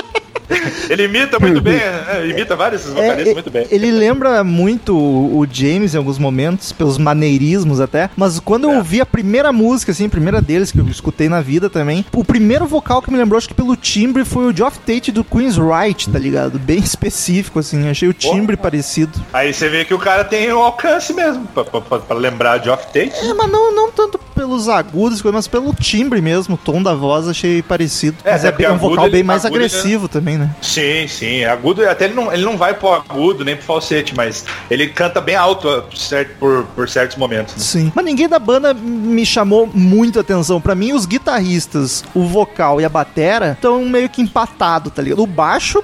Ele 0.90 1.04
imita 1.04 1.38
muito 1.40 1.60
bem, 1.60 1.76
é, 1.76 2.26
imita 2.28 2.54
vários 2.56 2.84
vocalistas 2.84 3.28
É, 3.28 3.32
muito 3.34 3.50
bem. 3.50 3.66
Ele 3.70 3.90
lembra 3.90 4.42
muito 4.44 4.96
o 4.96 5.24
o 5.34 5.46
James 5.50 5.94
em 5.94 5.98
alguns 5.98 6.18
momentos, 6.18 6.70
pelos 6.72 6.96
maneirismos 6.98 7.80
até. 7.80 8.08
Mas 8.16 8.38
quando 8.38 8.64
eu 8.64 8.72
É. 8.72 8.76
ouvi 8.78 9.00
a 9.00 9.06
primeira 9.06 9.52
música, 9.52 9.90
assim, 9.92 10.06
a 10.06 10.08
primeira 10.08 10.40
deles 10.40 10.70
que 10.70 10.78
eu 10.78 10.86
escutei 10.86 11.28
na 11.28 11.40
vida 11.40 11.68
também, 11.68 12.04
o 12.14 12.24
primeiro 12.24 12.66
vocal 12.66 13.02
que 13.02 13.10
me 13.10 13.18
lembrou, 13.18 13.36
acho 13.38 13.48
que 13.48 13.54
pelo 13.54 13.74
timbre, 13.76 14.24
foi 14.24 14.46
o 14.46 14.56
Geoff 14.56 14.78
Tate 14.80 15.10
do 15.10 15.24
Queen's 15.24 15.56
Right, 15.56 16.08
tá 16.10 16.18
ligado? 16.18 16.58
Bem 16.58 16.78
específico, 16.78 17.58
assim. 17.58 17.88
Achei 17.88 18.08
o 18.08 18.12
timbre 18.14 18.56
parecido. 18.56 19.12
Aí 19.32 19.52
você 19.52 19.68
vê 19.68 19.84
que 19.84 19.92
o 19.94 19.98
cara 19.98 20.24
tem 20.24 20.52
um 20.52 20.58
alcance 20.58 21.12
mesmo, 21.12 21.46
pra, 21.54 21.64
pra- 21.64 21.80
pra- 21.80 21.98
pra 21.98 22.16
lembrar 22.16 22.58
de 22.58 22.70
Off 22.70 22.86
Tate. 22.86 23.12
É, 23.24 23.34
mas 23.34 23.50
não, 23.50 23.74
não 23.74 23.90
tanto 23.90 24.18
pelos 24.34 24.68
agudos, 24.68 25.22
mas 25.22 25.46
pelo 25.48 25.72
timbre 25.74 26.20
mesmo, 26.20 26.54
o 26.54 26.58
tom 26.58 26.82
da 26.82 26.94
voz 26.94 27.28
achei 27.28 27.62
parecido. 27.62 28.16
É, 28.24 28.32
mas 28.32 28.44
é 28.44 28.54
é, 28.58 28.70
um 28.72 28.76
vocal 28.76 28.98
agudo, 29.04 29.10
bem 29.10 29.20
ele- 29.20 29.22
mais 29.26 29.44
agudo, 29.44 29.60
ele- 29.60 29.66
agressivo 29.66 30.08
também, 30.34 30.38
né? 30.38 30.50
Sim, 30.60 31.06
sim. 31.08 31.44
Agudo, 31.44 31.88
até 31.88 32.06
ele 32.06 32.14
não, 32.14 32.32
ele 32.32 32.44
não 32.44 32.56
vai 32.56 32.74
pro 32.74 32.92
agudo 32.92 33.44
nem 33.44 33.56
pro 33.56 33.64
falsete, 33.64 34.14
mas 34.14 34.44
ele 34.70 34.88
canta 34.88 35.20
bem 35.20 35.36
alto 35.36 35.68
ó, 35.68 35.82
certo, 35.96 36.36
por, 36.38 36.64
por 36.74 36.88
certos 36.88 37.16
momentos. 37.16 37.54
né? 37.54 37.60
Sim. 37.60 37.92
Mas 37.94 38.04
ninguém 38.04 38.28
da 38.28 38.38
banda 38.38 38.74
me 38.74 39.24
chamou 39.24 39.68
muito 39.72 40.20
atenção. 40.20 40.60
Pra 40.60 40.74
mim, 40.74 40.92
os 40.92 41.06
guitarristas, 41.06 42.04
o 42.14 42.26
vocal 42.26 42.80
e 42.80 42.84
a 42.84 42.88
batera 42.88 43.52
estão 43.52 43.84
meio 43.84 44.08
que 44.08 44.22
empatados, 44.22 44.92
tá 44.92 45.02
ligado? 45.02 45.22
O 45.22 45.26
baixo 45.26 45.82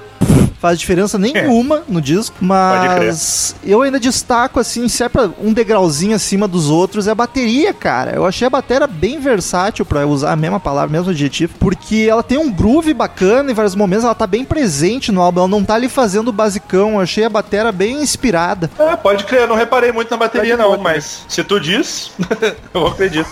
faz 0.61 0.79
diferença 0.79 1.17
nenhuma 1.17 1.81
no 1.89 1.99
disco, 1.99 2.35
mas 2.39 3.55
eu 3.63 3.81
ainda 3.81 3.99
destaco 3.99 4.59
assim, 4.59 4.87
se 4.87 5.03
é 5.03 5.09
pra 5.09 5.27
um 5.41 5.51
degrauzinho 5.51 6.15
acima 6.15 6.47
dos 6.47 6.69
outros, 6.69 7.07
é 7.07 7.11
a 7.11 7.15
bateria, 7.15 7.73
cara. 7.73 8.11
Eu 8.11 8.27
achei 8.27 8.45
a 8.45 8.49
bateria 8.49 8.85
bem 8.85 9.19
versátil 9.19 9.83
pra 9.83 10.05
usar 10.05 10.31
a 10.31 10.35
mesma 10.35 10.59
palavra, 10.59 10.89
o 10.89 10.91
mesmo 10.91 11.09
adjetivo, 11.09 11.55
porque 11.59 12.05
ela 12.07 12.21
tem 12.21 12.37
um 12.37 12.51
groove 12.51 12.93
bacana 12.93 13.49
em 13.49 13.55
vários 13.55 13.73
momentos, 13.73 14.05
ela 14.05 14.13
tá 14.13 14.27
bem 14.27 14.45
presente 14.45 15.11
no 15.11 15.19
álbum, 15.19 15.39
ela 15.39 15.49
não 15.49 15.63
tá 15.63 15.73
ali 15.73 15.89
fazendo 15.89 16.27
o 16.27 16.33
basicão. 16.33 16.91
Eu 16.91 16.99
achei 16.99 17.23
a 17.23 17.29
bateria 17.29 17.71
bem 17.71 17.99
inspirada. 17.99 18.69
É, 18.77 18.95
pode 18.95 19.23
crer, 19.23 19.41
eu 19.41 19.47
não 19.47 19.55
reparei 19.55 19.91
muito 19.91 20.11
na 20.11 20.17
bateria 20.17 20.55
não, 20.55 20.77
mas 20.77 21.25
se 21.27 21.43
tu 21.43 21.59
diz, 21.59 22.11
eu 22.71 22.85
acredito. 22.85 23.27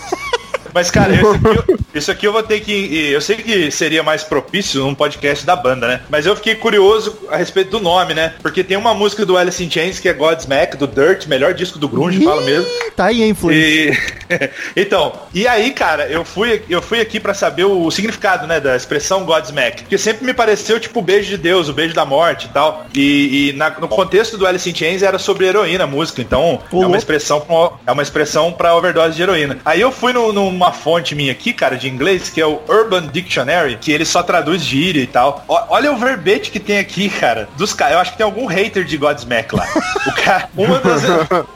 Mas, 0.74 0.90
cara, 0.92 1.14
isso 1.14 1.28
aqui, 1.32 1.48
eu, 1.48 1.80
isso 1.96 2.12
aqui 2.12 2.28
eu 2.28 2.34
vou 2.34 2.44
ter 2.44 2.60
que. 2.62 3.10
Eu 3.12 3.22
sei 3.22 3.38
que 3.38 3.72
seria 3.72 4.04
mais 4.04 4.24
propício 4.24 4.82
num 4.82 4.96
podcast 4.96 5.46
da 5.46 5.56
banda, 5.56 5.88
né? 5.88 6.02
Mas 6.10 6.26
eu 6.26 6.36
fiquei 6.36 6.56
curioso 6.56 7.18
a 7.30 7.38
respeito 7.38 7.72
do 7.72 7.80
nome, 7.80 8.14
né? 8.14 8.34
Porque 8.42 8.64
tem 8.64 8.78
uma 8.78 8.94
música 8.94 9.26
do 9.26 9.38
Alice 9.38 9.64
in 9.64 9.70
Chains 9.70 10.00
que 10.00 10.10
é 10.10 10.14
Godsmack, 10.14 10.78
do 10.78 10.88
Dirt, 10.88 11.28
melhor 11.28 11.54
disco 11.54 11.78
do 11.80 11.88
Grunge, 11.88 12.24
falo 12.24 12.42
mesmo. 12.42 12.70
Tá 12.96 13.06
aí 13.06 13.24
a 13.24 13.28
influência. 13.28 13.94
E, 14.30 14.50
então, 14.76 15.14
e 15.34 15.48
aí, 15.48 15.72
cara, 15.72 16.08
eu 16.08 16.24
fui, 16.24 16.62
eu 16.70 16.82
fui 16.82 17.00
aqui 17.02 17.20
pra 17.20 17.34
saber 17.34 17.66
o 17.66 17.90
significado, 17.92 18.46
né, 18.48 18.60
da 18.60 18.76
expressão 18.76 19.26
Godsmack. 19.26 19.84
Porque 19.84 19.98
sempre 19.98 20.26
me 20.26 20.34
pareceu 20.34 20.80
tipo 20.80 21.00
o 21.00 21.02
beijo 21.02 21.30
de 21.30 21.38
Deus, 21.38 21.70
o 21.70 21.74
beijo 21.74 21.94
da 21.94 22.06
morte 22.06 22.46
e 22.46 22.50
tal. 22.50 22.86
E, 22.94 23.50
e 23.50 23.54
na- 23.54 23.70
no 23.80 23.88
contexto 23.88 24.38
do 24.38 24.46
Alice 24.46 24.70
in 24.70 24.76
Chains 24.76 25.02
era 25.04 25.18
sobre 25.18 25.46
heroína 25.48 25.84
a 25.84 25.88
música. 25.88 26.22
Então, 26.22 26.60
Ô, 26.72 26.84
é 26.84 26.88
uma 26.88 26.98
expressão 26.98 27.40
é 27.86 27.92
uma 27.92 28.02
expressão 28.04 28.52
para 28.52 28.76
overdose 28.76 29.16
de 29.16 29.22
heroína. 29.22 29.58
Aí 29.66 29.82
eu 29.82 29.92
fui 29.92 30.14
no- 30.14 30.32
numa 30.60 30.74
fonte 30.74 31.16
minha 31.16 31.32
aqui, 31.32 31.54
cara, 31.54 31.78
de 31.78 31.88
inglês, 31.88 32.30
que 32.30 32.42
é 32.42 32.46
o 32.46 32.62
Urban 32.68 33.08
Dictionary, 33.08 33.78
que 33.78 33.94
ele 33.94 34.04
só 34.04 34.22
traduz 34.22 34.62
gíria 34.62 35.02
e 35.02 35.08
tal. 35.08 35.46
Ó- 35.48 35.68
olha 35.70 35.90
o 35.90 35.96
verbete 35.96 36.52
que 36.52 36.60
tem 36.60 36.78
aqui, 36.80 37.10
cara, 37.10 37.48
dos 37.56 37.74
caras. 37.74 37.94
Eu 37.94 38.00
acho 38.00 38.12
que 38.12 38.18
tem 38.18 38.26
algum 38.26 38.46
hater 38.46 38.84
de 38.84 38.98
Godsmack 38.98 39.56
lá. 39.56 39.66
O 40.06 40.12
cara, 40.12 40.50
uma 40.58 40.80
dos, 40.80 41.02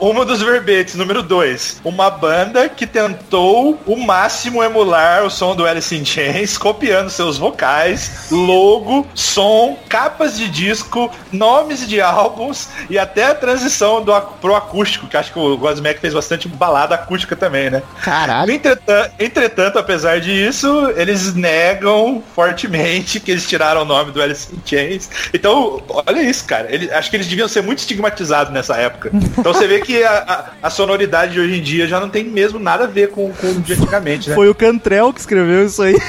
uma 0.00 0.24
dos 0.24 0.40
verbetes, 0.40 0.94
número 0.94 1.22
2. 1.22 1.82
Uma 1.84 2.08
banda 2.08 2.66
que 2.68 2.86
tentou 2.86 3.78
o 3.84 3.96
máximo 3.96 4.62
emular 4.62 5.22
o 5.24 5.30
som 5.30 5.54
do 5.54 5.66
Alice 5.66 5.94
in 5.94 6.04
Chains, 6.04 6.56
copiando 6.56 7.10
seus 7.10 7.36
vocais, 7.36 8.28
logo, 8.30 9.06
som, 9.14 9.76
capas 9.88 10.38
de 10.38 10.48
disco, 10.48 11.10
nomes 11.30 11.86
de 11.86 12.00
álbuns 12.00 12.68
e 12.88 12.98
até 12.98 13.26
a 13.26 13.34
transição 13.34 14.02
do, 14.02 14.18
pro 14.40 14.54
acústico, 14.54 15.06
que 15.06 15.16
acho 15.16 15.30
que 15.30 15.38
o 15.38 15.58
Godsmack 15.58 16.00
fez 16.00 16.14
bastante 16.14 16.48
balada 16.48 16.94
acústica 16.94 17.36
também, 17.36 17.68
né? 17.68 17.82
Caralho. 18.02 18.50
Entretanto, 18.50 18.93
entretanto, 19.18 19.78
apesar 19.78 20.20
disso, 20.20 20.92
eles 20.96 21.34
negam 21.34 22.22
fortemente 22.34 23.18
que 23.20 23.30
eles 23.30 23.46
tiraram 23.48 23.82
o 23.82 23.84
nome 23.84 24.10
do 24.12 24.20
Alice 24.22 24.48
in 24.54 24.58
Chains. 24.64 25.08
Então, 25.32 25.82
olha 26.06 26.22
isso, 26.22 26.44
cara. 26.44 26.68
Acho 26.96 27.10
que 27.10 27.16
eles 27.16 27.26
deviam 27.26 27.48
ser 27.48 27.62
muito 27.62 27.78
estigmatizados 27.80 28.52
nessa 28.52 28.76
época. 28.76 29.10
Então 29.38 29.52
você 29.52 29.66
vê 29.66 29.80
que 29.80 30.02
a, 30.02 30.10
a- 30.12 30.44
a 30.66 30.70
sonoridade 30.70 31.32
de 31.32 31.40
hoje 31.40 31.58
em 31.58 31.62
dia 31.62 31.86
já 31.86 31.98
não 32.00 32.08
tem 32.08 32.24
mesmo 32.24 32.58
nada 32.58 32.84
a 32.84 32.86
ver 32.86 33.10
com, 33.10 33.32
com 33.32 33.46
o 33.48 33.60
de 33.60 33.72
antigamente, 33.74 34.28
né? 34.30 34.34
Foi 34.34 34.48
o 34.48 34.54
Cantrell 34.54 35.12
que 35.12 35.20
escreveu 35.20 35.66
isso 35.66 35.82
aí. 35.82 35.94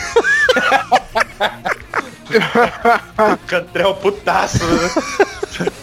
Cantrell 3.47 3.93
putaço, 3.95 4.63
né? 4.65 4.89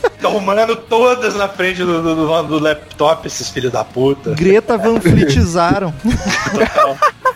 Tomando 0.23 0.77
todas 0.77 1.35
na 1.35 1.49
frente 1.49 1.83
do, 1.85 2.03
do- 2.03 2.43
do- 2.45 2.59
laptop, 2.59 3.27
esses 3.27 3.49
filhos 3.49 3.73
da 3.73 3.85
puta. 3.85 4.31
Greta 4.35 4.79
Van 4.79 5.01
Fleetizaram. 5.01 5.93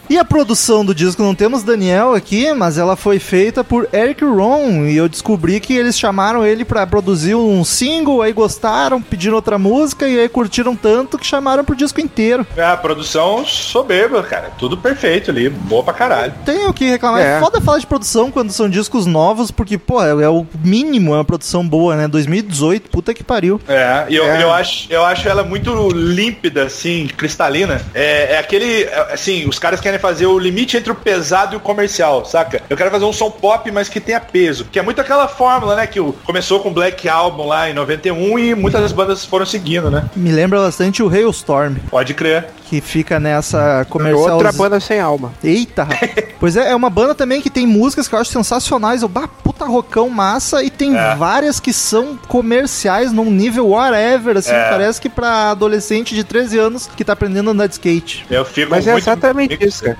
E 0.08 0.16
a 0.16 0.24
produção 0.24 0.84
do 0.84 0.94
disco, 0.94 1.20
não 1.20 1.34
temos 1.34 1.64
Daniel 1.64 2.14
aqui, 2.14 2.52
mas 2.52 2.78
ela 2.78 2.94
foi 2.94 3.18
feita 3.18 3.64
por 3.64 3.88
Eric 3.92 4.24
Ron. 4.24 4.86
E 4.86 4.96
eu 4.96 5.08
descobri 5.08 5.58
que 5.58 5.74
eles 5.74 5.98
chamaram 5.98 6.46
ele 6.46 6.64
pra 6.64 6.86
produzir 6.86 7.34
um 7.34 7.64
single, 7.64 8.22
aí 8.22 8.32
gostaram, 8.32 9.02
pediram 9.02 9.34
outra 9.34 9.58
música, 9.58 10.06
e 10.08 10.16
aí 10.20 10.28
curtiram 10.28 10.76
tanto 10.76 11.18
que 11.18 11.26
chamaram 11.26 11.64
pro 11.64 11.74
disco 11.74 12.00
inteiro. 12.00 12.46
É, 12.56 12.64
a 12.64 12.76
produção 12.76 13.44
soberba, 13.44 14.22
cara. 14.22 14.52
Tudo 14.56 14.76
perfeito 14.76 15.32
ali. 15.32 15.50
Boa 15.50 15.82
pra 15.82 15.92
caralho. 15.92 16.34
Tem 16.44 16.68
o 16.68 16.72
que 16.72 16.88
reclamar. 16.88 17.20
É. 17.20 17.38
É. 17.38 17.40
foda 17.40 17.60
falar 17.60 17.78
de 17.80 17.86
produção 17.88 18.30
quando 18.30 18.52
são 18.52 18.70
discos 18.70 19.06
novos, 19.06 19.50
porque, 19.50 19.76
pô, 19.76 20.00
é, 20.00 20.10
é 20.22 20.28
o 20.28 20.46
mínimo, 20.62 21.14
é 21.14 21.18
uma 21.18 21.24
produção 21.24 21.66
boa, 21.66 21.96
né? 21.96 22.06
2018, 22.06 22.75
puta 22.80 23.12
que 23.14 23.22
pariu. 23.24 23.60
É, 23.68 24.06
e 24.08 24.16
eu, 24.16 24.24
É. 24.24 24.42
eu, 24.42 24.52
acho, 24.52 24.86
eu 24.90 25.04
acho 25.04 25.28
ela 25.28 25.42
muito 25.42 25.88
límpida, 25.90 26.64
assim, 26.64 27.08
cristalina. 27.16 27.80
É, 27.94 28.34
é 28.34 28.38
aquele, 28.38 28.84
é, 28.84 29.08
assim, 29.12 29.46
os 29.48 29.58
caras 29.58 29.80
querem 29.80 29.98
fazer 29.98 30.26
o 30.26 30.38
limite 30.38 30.76
entre 30.76 30.90
o 30.92 30.94
pesado 30.94 31.54
e 31.54 31.56
o 31.56 31.60
comercial, 31.60 32.24
saca? 32.24 32.62
Eu 32.68 32.76
quero 32.76 32.90
fazer 32.90 33.04
um 33.04 33.12
som 33.12 33.30
pop, 33.30 33.70
mas 33.70 33.88
que 33.88 34.00
tenha 34.00 34.20
peso. 34.20 34.66
Que 34.70 34.78
é 34.78 34.82
muito 34.82 35.00
aquela 35.00 35.28
fórmula, 35.28 35.76
né, 35.76 35.86
que 35.86 36.00
o- 36.00 36.12
começou 36.24 36.60
com 36.60 36.72
Black 36.72 37.08
Album 37.08 37.46
lá 37.46 37.68
em 37.70 37.74
91 37.74 38.38
e 38.38 38.54
muitas 38.54 38.80
das 38.82 38.92
bandas 38.92 39.24
foram 39.24 39.46
seguindo, 39.46 39.90
né? 39.90 40.04
Me 40.14 40.30
lembra 40.32 40.60
bastante 40.60 41.02
o 41.02 41.08
Hailstorm, 41.08 41.76
Pode 41.90 42.14
crer. 42.14 42.46
que 42.68 42.80
fica 42.80 43.18
nessa 43.20 43.86
comercial. 43.88 44.34
Outra 44.34 44.52
banda 44.52 44.80
sem 44.80 45.00
alma. 45.00 45.32
Eita, 45.42 45.84
rapaz. 45.84 46.10
pois 46.40 46.56
é, 46.56 46.70
é 46.70 46.74
uma 46.76 46.90
banda 46.90 47.14
também 47.14 47.40
que 47.40 47.50
tem 47.50 47.66
músicas 47.66 48.08
que 48.08 48.14
eu 48.14 48.18
acho 48.18 48.30
sensacionais. 48.30 49.02
Eu, 49.02 49.08
bah, 49.08 49.28
puta 49.28 49.64
rocão 49.64 50.08
massa. 50.08 50.62
E 50.62 50.70
tem 50.70 50.96
É. 50.96 51.14
várias 51.14 51.60
que 51.60 51.72
são 51.72 52.16
comerciais 52.28 52.65
num 53.12 53.30
nível 53.30 53.68
whatever, 53.68 54.36
assim. 54.36 54.50
É. 54.52 54.68
Parece 54.70 55.00
que 55.00 55.08
pra 55.08 55.50
adolescente 55.50 56.14
de 56.14 56.24
13 56.24 56.58
anos 56.58 56.86
que 56.96 57.04
tá 57.04 57.12
aprendendo 57.12 57.50
a 57.50 57.52
andar 57.52 57.66
de 57.66 57.74
skate. 57.74 58.26
Eu 58.30 58.44
fico 58.44 58.70
Mas 58.70 58.86
é 58.86 58.92
muito 58.92 59.04
exatamente 59.04 59.50
mix- 59.58 59.64
isso, 59.66 59.84
cara. 59.84 59.98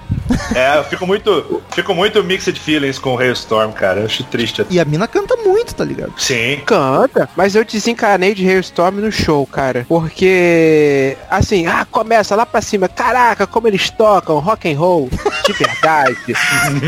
É, 0.54 0.78
eu 0.78 0.84
fico 0.84 1.06
muito, 1.06 1.62
fico 1.72 1.94
muito 1.94 2.22
mixed 2.24 2.58
feelings 2.58 2.98
com 2.98 3.14
o 3.14 3.18
Hailstorm, 3.18 3.70
cara. 3.72 4.00
Eu 4.00 4.06
acho 4.06 4.24
triste. 4.24 4.66
E 4.68 4.80
a 4.80 4.84
mina 4.84 5.06
canta 5.06 5.36
muito, 5.36 5.74
tá 5.74 5.84
ligado? 5.84 6.12
Sim. 6.18 6.60
Canta, 6.66 7.28
mas 7.36 7.54
eu 7.54 7.64
desencanei 7.64 8.34
de 8.34 8.48
Hailstorm 8.48 8.96
no 8.96 9.12
show, 9.12 9.46
cara. 9.46 9.84
Porque, 9.88 11.16
assim, 11.30 11.66
ah, 11.66 11.86
começa 11.90 12.34
lá 12.34 12.44
pra 12.44 12.60
cima. 12.60 12.88
Caraca, 12.88 13.46
como 13.46 13.68
eles 13.68 13.88
tocam 13.90 14.38
rock 14.38 14.72
and 14.72 14.78
roll 14.78 15.08
de 15.46 15.52
verdade. 15.52 16.34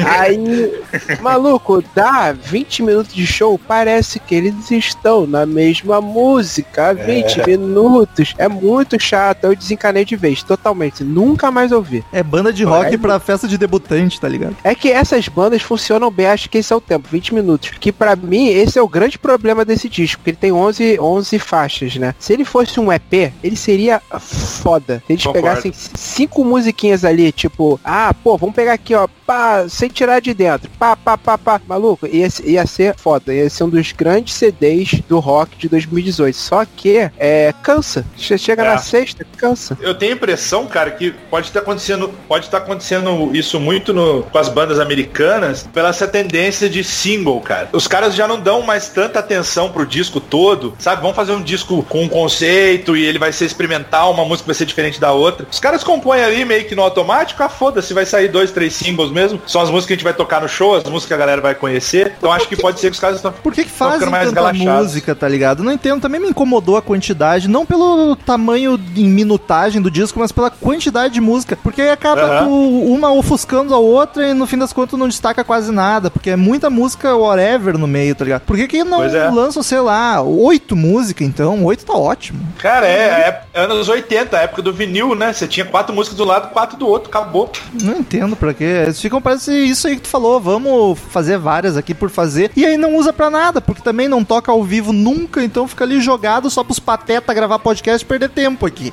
Aí, 0.07 0.83
maluco, 1.21 1.83
dá 1.95 2.33
20 2.33 2.83
minutos 2.83 3.15
de 3.15 3.27
show, 3.27 3.59
parece 3.59 4.19
que 4.19 4.35
eles 4.35 4.71
estão 4.71 5.27
na 5.27 5.47
mesma 5.47 6.01
música 6.01 6.91
há 6.91 6.93
20 6.93 7.47
minutos. 7.47 8.35
É 8.39 8.49
muito 8.49 9.01
chato, 9.01 9.45
eu 9.45 9.57
desencanei 9.57 10.05
de 10.05 10.17
vez, 10.17 10.43
totalmente. 10.43 11.05
Nunca 11.05 11.51
mais 11.51 11.73
ouvi. 11.73 12.05
É 12.13 12.23
banda 12.23 12.53
de 12.53 12.65
rock 12.65 12.97
pra 12.99 13.19
festa 13.21 13.47
de 13.47 13.57
debutante, 13.57 14.21
tá 14.21 14.29
ligado? 14.29 14.57
É 14.65 14.75
que 14.75 14.91
essas 14.91 15.29
bandas 15.29 15.63
funcionam 15.63 16.11
bem, 16.11 16.27
acho 16.27 16.49
que 16.49 16.59
esse 16.59 16.73
é 16.73 16.77
o 16.77 16.81
tempo, 16.81 17.09
20 17.11 17.35
minutos. 17.35 17.71
Que 17.79 17.93
pra 17.93 18.17
mim, 18.17 18.49
esse 18.49 18.79
é 18.79 18.83
o 18.83 18.89
grande 18.89 19.19
problema 19.19 19.65
desse 19.65 19.89
disco, 19.89 20.19
porque 20.19 20.31
ele 20.31 20.37
tem 20.37 20.53
11, 20.53 20.99
11 21.01 21.39
faixas, 21.39 21.97
né? 21.97 22.15
Se 22.19 22.33
ele 22.33 22.45
fosse 22.45 22.81
um 22.81 22.93
EP, 22.93 23.33
ele 23.43 23.57
seria 23.57 24.01
foda. 24.19 25.03
Se 25.07 25.13
eles 25.13 25.25
Concordo. 25.25 25.47
pegassem 25.49 25.73
cinco 25.73 26.45
musiquinhas 26.45 27.05
ali, 27.05 27.31
tipo, 27.33 27.81
ah, 27.85 28.15
pô, 28.23 28.37
vamos 28.37 28.48
pegar 28.53 28.73
aqui, 28.75 28.95
ó, 28.95 29.07
pá, 29.27 29.67
sem 29.69 29.89
tirar 29.89 30.21
de 30.21 30.33
dentro, 30.35 30.71
pá, 30.79 30.97
pá, 30.97 31.17
pá, 31.19 31.37
pá. 31.39 31.61
Maluco, 31.67 32.07
ia, 32.07 32.29
ia 32.45 32.67
ser 32.67 32.95
foda, 32.97 33.33
ia 33.35 33.49
ser 33.51 33.65
um 33.65 33.69
dos 33.69 33.93
grandes 33.93 34.35
CDs 34.35 35.01
do 35.09 35.19
rock 35.19 35.57
de 35.59 35.69
2018. 35.69 36.37
Só 36.37 36.65
que, 36.65 37.11
é, 37.19 37.53
cansa. 37.63 38.05
Che- 38.17 38.39
Chega 38.39 38.63
É. 38.63 38.69
na 38.69 38.79
sexta, 38.79 39.27
cansa. 39.37 39.77
Eu 39.81 39.95
tenho 39.95 40.13
a 40.13 40.17
impressão, 40.17 40.67
cara, 40.67 40.91
que 40.91 41.11
pode 41.31 41.49
estar 41.49 41.61
acontecendo, 41.61 42.09
pode 42.29 42.47
estar 42.47 42.59
acontecendo 42.59 43.31
isso 43.35 43.59
muito 43.61 43.93
no- 43.93 44.23
com 44.23 44.39
as 44.39 44.49
bandas 44.49 44.79
americanas, 44.79 45.69
pela 45.73 45.89
essa 45.89 46.07
tendência 46.07 46.69
de 46.69 46.85
single, 46.85 47.41
cara. 47.41 47.69
Os 47.73 47.87
caras 47.89 48.15
já 48.15 48.29
não 48.29 48.39
dão 48.41 48.63
mais 48.63 48.89
tanta 48.89 49.19
atenção 49.19 49.71
pro 49.73 49.85
disco 49.87 50.21
todo, 50.21 50.75
sabe? 50.79 51.03
Vão 51.03 51.13
fazer 51.13 51.33
um 51.33 51.43
disco 51.43 51.83
com 51.89 52.03
um 52.05 52.09
conceito 52.09 52.97
e 52.97 53.05
ele 53.05 53.19
vai 53.19 53.33
ser 53.33 53.47
experimental, 53.47 54.13
uma 54.13 54.25
música 54.25 54.47
vai 54.47 54.55
ser 54.55 54.65
diferente 54.67 55.01
da 55.01 55.13
outra. 55.13 55.47
Os 55.51 55.59
caras 55.59 55.83
compõem 55.83 56.23
ali 56.23 56.45
meio 56.45 56.65
que 56.67 56.75
no 56.75 56.83
automático, 56.83 57.43
ah, 57.43 57.49
foda-se, 57.49 57.93
vai 57.95 58.07
sair 58.07 58.29
dois, 58.29 58.38
três 58.47 58.75
singles 58.75 59.11
mesmo. 59.11 59.41
São 59.47 59.61
as 59.61 59.71
músicas 59.71 59.87
que 59.87 59.93
a 59.93 59.97
gente 59.97 60.05
vai 60.05 60.15
tocar 60.15 60.41
no 60.41 60.49
show, 60.49 60.75
as 60.75 60.85
músicas 60.85 61.07
que 61.07 61.15
a 61.15 61.17
galera 61.17 61.41
vai 61.41 61.55
conhecer. 61.55 62.15
Então 62.19 62.33
acho 62.33 62.49
que 62.49 62.57
pode 62.57 62.81
ser 62.81 62.89
que 62.89 62.95
os 62.95 63.01
caras 63.01 63.17
estão 63.17 63.33
Por 63.33 63.53
que, 63.53 63.65
que 63.65 63.71
fazem 63.71 64.09
mais 64.09 64.29
tanta 64.29 64.41
relaxados. 64.41 64.85
música, 64.85 65.15
tá 65.15 65.29
ligado? 65.29 65.63
Não 65.63 65.73
entendo, 65.73 66.01
também 66.01 66.21
me 66.21 66.29
incomodou 66.29 66.77
a 66.77 66.83
quantidade, 66.83 67.49
não 67.49 67.65
pelo 67.67 68.17
tamanho 68.17 68.81
em 68.97 69.09
minutagem 69.09 69.81
do 69.81 69.91
disco, 69.91 70.19
mas 70.19 70.33
pela 70.33 70.51
quantidade 70.51 71.15
de 71.15 71.21
música. 71.21 71.57
Porque 71.63 71.83
aí 71.83 71.91
acaba 71.91 72.45
com 72.45 72.93
uma 72.93 73.13
ofuscando 73.13 73.75
a 73.75 73.79
outra 73.79 74.29
e 74.29 74.35
no 74.35 74.47
fim 74.47 74.59
das 74.59 74.73
contas 74.73 74.99
não 74.99 75.09
destaca 75.09 75.45
quase 75.45 75.73
nada, 75.73 76.11
porque 76.11 76.31
é 76.31 76.37
muita 76.37 76.71
música 76.71 77.17
whatever 77.17 77.77
no 77.77 77.87
meio, 77.87 78.15
tá 78.15 78.25
ligado? 78.25 78.43
Por 78.43 78.57
que, 78.57 78.69
que 78.69 78.85
não 78.85 79.03
é. 79.03 79.31
lançam, 79.31 79.63
sei 79.63 79.81
lá, 79.81 80.23
oito 80.23 80.77
músicas 80.77 81.27
então? 81.27 81.65
Oito 81.65 81.85
tá 81.85 81.95
ótimo. 81.95 82.41
Cara, 82.59 82.87
é, 82.87 83.43
é 83.55 83.61
anos 83.61 83.89
80, 83.89 84.37
a 84.37 84.43
época 84.43 84.63
do 84.63 84.73
vinil, 84.73 85.15
né? 85.15 85.33
Você 85.33 85.47
tinha 85.47 85.65
quatro 85.67 85.95
músicas 85.95 86.17
do 86.17 86.25
lado, 86.25 86.51
quatro 86.51 86.77
do 86.77 86.87
outro, 86.87 87.09
acabou. 87.09 87.51
Não 87.83 87.99
entendo 87.99 88.28
pra 88.37 88.55
quê. 88.55 88.83
Eles 88.85 89.01
ficam, 89.01 89.21
parece 89.21 89.53
isso 89.53 89.87
aí 89.87 89.97
que 89.97 90.03
tu 90.03 90.09
falou, 90.09 90.41
vamos 90.41 90.99
fazer 90.99 91.39
várias 91.39 91.77
aqui 91.77 91.95
por 91.95 92.11
fazer. 92.11 92.51
E 92.57 92.65
aí 92.65 92.77
não 92.77 92.97
usa 92.97 93.13
pra 93.13 93.31
nada, 93.31 93.61
porque 93.61 93.83
também 93.83 94.09
não 94.09 94.25
toca 94.25 94.51
ao 94.51 94.63
vivo 94.63 94.93
nunca, 94.93 95.43
então 95.43 95.69
fica 95.69 95.85
ali 95.85 96.01
jogado 96.01 96.51
só 96.51 96.65
pros 96.65 96.79
patetas 96.79 97.35
gravar 97.35 97.59
podcast 97.59 98.05
e 98.05 98.09
perder 98.09 98.31
tempo 98.31 98.67
aqui. 98.67 98.93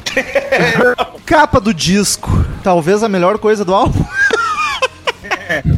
Capa 1.26 1.60
do 1.60 1.74
disco. 1.74 2.30
Talvez 2.64 3.04
a 3.04 3.10
melhor 3.10 3.38
coisa 3.38 3.66
do 3.66 3.74
álbum. 3.74 4.04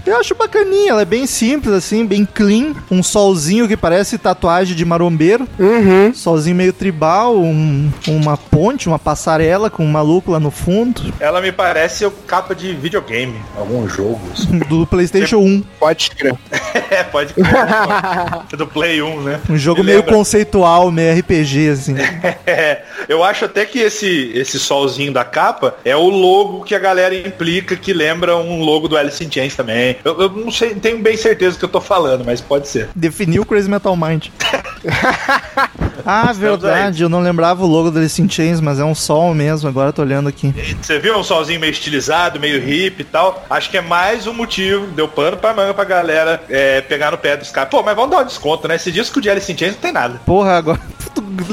Eu 0.06 0.18
acho 0.18 0.34
bacaninha, 0.36 0.92
ela 0.92 1.02
é 1.02 1.06
bem 1.06 1.26
simples, 1.28 1.74
assim, 1.74 2.06
bem 2.06 2.26
clean. 2.26 2.74
Um 2.90 3.04
solzinho 3.04 3.68
que 3.68 3.76
parece 3.78 4.18
tatuagem 4.18 4.76
de 4.76 4.86
marombeiro. 4.86 5.48
Uhum. 5.60 6.14
Solzinho 6.14 6.56
meio 6.56 6.72
tribal, 6.74 7.38
um- 7.38 7.92
uma 8.08 8.38
ponte, 8.38 8.88
uma 8.88 9.00
passarela 9.00 9.70
com 9.70 9.84
um 9.84 9.92
maluco 9.92 10.32
lá 10.32 10.40
no 10.40 10.52
fundo. 10.52 11.02
Ela 11.20 11.42
me 11.42 11.52
parece 11.52 12.06
o 12.06 12.12
capa 12.12 12.56
de 12.56 12.74
videogame, 12.74 13.36
algum 13.58 13.88
jogo. 13.88 14.20
assim. 14.34 14.60
Do 14.60 14.86
PlayStation 14.88 15.38
1. 15.38 15.64
Pode 15.80 16.12
crer. 16.12 16.36
é, 16.90 17.04
pode 17.04 17.34
crer. 17.34 17.46
pode. 17.46 18.56
do 18.58 18.68
Play 18.68 19.02
1, 19.02 19.22
né? 19.22 19.40
Um 19.50 19.58
jogo 19.58 19.82
Me 19.82 19.88
meio 19.88 20.00
lembra. 20.00 20.14
conceitual, 20.16 20.92
meio 20.92 21.18
RPG, 21.20 21.70
assim. 21.70 21.96
É, 22.46 22.84
eu 23.10 23.24
acho 23.24 23.46
até 23.46 23.66
que 23.66 23.80
esse, 23.80 24.32
esse 24.34 24.58
solzinho 24.58 25.12
da 25.12 25.24
capa 25.26 25.76
é 25.84 25.96
o 25.96 26.08
logo 26.10 26.64
que 26.64 26.74
a 26.74 26.80
galera 26.80 27.14
implica 27.14 27.76
que 27.76 27.92
lembra 27.94 28.38
um 28.38 28.62
logo 28.64 28.88
do 28.88 28.96
Alice 28.98 29.24
in 29.24 29.30
Chains 29.30 29.54
também. 29.58 29.98
Eu, 30.06 30.22
eu 30.22 30.30
não 30.30 30.52
sei, 30.52 30.74
não 30.74 30.80
tenho 30.80 31.00
bem 31.00 31.18
certeza 31.18 31.56
do 31.56 31.60
que 31.60 31.66
eu 31.66 31.70
tô 31.70 31.82
falando, 31.82 32.24
mas 32.24 32.40
pode 32.40 32.68
ser. 32.68 32.90
Definiu 32.96 33.42
o 33.42 33.46
Crazy 33.46 33.70
Metal 33.70 33.96
Mind. 33.98 34.28
ah, 36.08 36.32
verdade. 36.34 37.04
Eu 37.04 37.10
não 37.10 37.20
lembrava 37.20 37.64
o 37.64 37.68
logo 37.68 37.92
do 37.92 38.00
Alice 38.00 38.22
in 38.22 38.30
Chains, 38.30 38.62
mas 38.62 38.80
é 38.80 38.84
um 38.84 38.96
sol 38.96 39.34
mesmo. 39.34 39.68
Agora 39.68 39.90
eu 39.90 39.94
tô 39.94 40.02
olhando 40.02 40.30
aqui. 40.30 40.54
Você 40.82 40.98
viu 41.00 41.18
um 41.18 41.24
solzinho 41.24 41.60
meio 41.60 41.72
estilizado, 41.72 42.40
meio 42.40 42.60
hippie 42.62 43.02
e 43.02 43.06
tal? 43.06 43.46
Acho 43.50 43.70
que 43.70 43.78
é 43.78 43.82
mais 43.82 44.26
um 44.26 44.34
motivo, 44.34 44.88
deu 44.88 45.08
pano 45.08 45.38
pra 45.38 45.54
manga 45.54 45.74
pra 45.74 45.84
galera 45.84 46.42
é, 46.50 46.82
pegar 46.82 47.12
no 47.12 47.18
pé 47.18 47.36
dos 47.38 47.52
caras. 47.52 47.70
Pô, 47.70 47.84
mas 47.84 47.96
vamos 47.96 48.12
dar 48.12 48.22
um 48.24 48.26
desconto, 48.26 48.68
né? 48.68 48.76
Esse 48.76 48.92
disco 48.92 49.20
de 49.20 49.30
Alice 49.30 49.52
in 49.52 49.58
Chains 49.58 49.74
não 49.74 49.82
tem 49.82 49.92
nada. 49.92 50.22
Porra, 50.26 50.58
agora. 50.58 50.80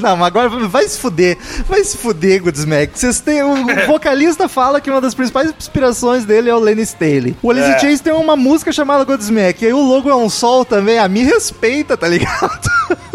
Não, 0.01 0.17
mas 0.17 0.27
agora 0.27 0.49
vai 0.49 0.87
se 0.89 0.99
fuder. 0.99 1.37
Vai 1.69 1.83
se 1.85 1.97
fuder, 1.97 2.43
Goodsmack. 2.43 2.99
Vocês 2.99 3.21
têm. 3.21 3.43
O 3.43 3.55
vocalista 3.87 4.49
fala 4.49 4.81
que 4.81 4.91
uma 4.91 5.01
das 5.01 5.15
principais 5.15 5.53
inspirações 5.59 6.25
dele 6.25 6.51
é 6.51 6.55
o 6.55 6.59
Lenny 6.59 6.83
Staley. 6.83 7.37
O 7.43 7.51
Alice 7.51 7.69
in 7.69 7.73
É. 7.73 7.79
Chains 7.79 8.01
tem 8.01 8.13
uma 8.13 8.37
música 8.37 8.73
chamada 8.73 9.05
Godsmack. 9.05 9.63
E 9.63 9.67
aí 9.69 9.73
o 9.73 9.81
logo 9.83 10.09
é 10.11 10.15
um 10.15 10.29
sol 10.29 10.65
também. 10.65 10.99
A 10.99 11.09
me 11.09 11.23
respeita, 11.23 11.97
tá 11.97 12.07
ligado? 12.09 12.61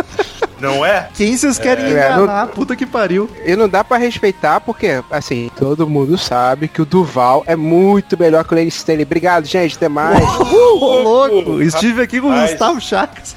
Não 0.59 0.85
é? 0.85 1.09
Quem 1.13 1.35
vocês 1.35 1.57
querem 1.57 1.85
É, 1.85 1.89
enganar? 1.89 2.47
Puta 2.47 2.75
que 2.75 2.85
pariu. 2.85 3.29
E 3.45 3.55
não 3.55 3.67
dá 3.69 3.83
pra 3.83 3.97
respeitar 3.97 4.59
porque, 4.59 5.01
assim, 5.11 5.49
todo 5.57 5.87
mundo 5.87 6.17
sabe 6.17 6.67
que 6.67 6.81
o 6.81 6.85
Duval 6.85 7.43
é 7.47 7.55
muito 7.55 8.17
melhor 8.19 8.43
que 8.43 8.53
o 8.53 8.55
Lenny 8.55 8.69
Stanley. 8.69 9.03
Obrigado, 9.05 9.45
gente. 9.45 9.75
Até 9.77 9.87
mais. 9.89 10.19
Ô, 10.39 10.99
louco! 11.01 11.61
Estive 11.61 12.01
aqui 12.01 12.19
com 12.21 12.27
o. 12.29 12.41
Gustavo 12.41 12.79
Chagas. 12.81 13.35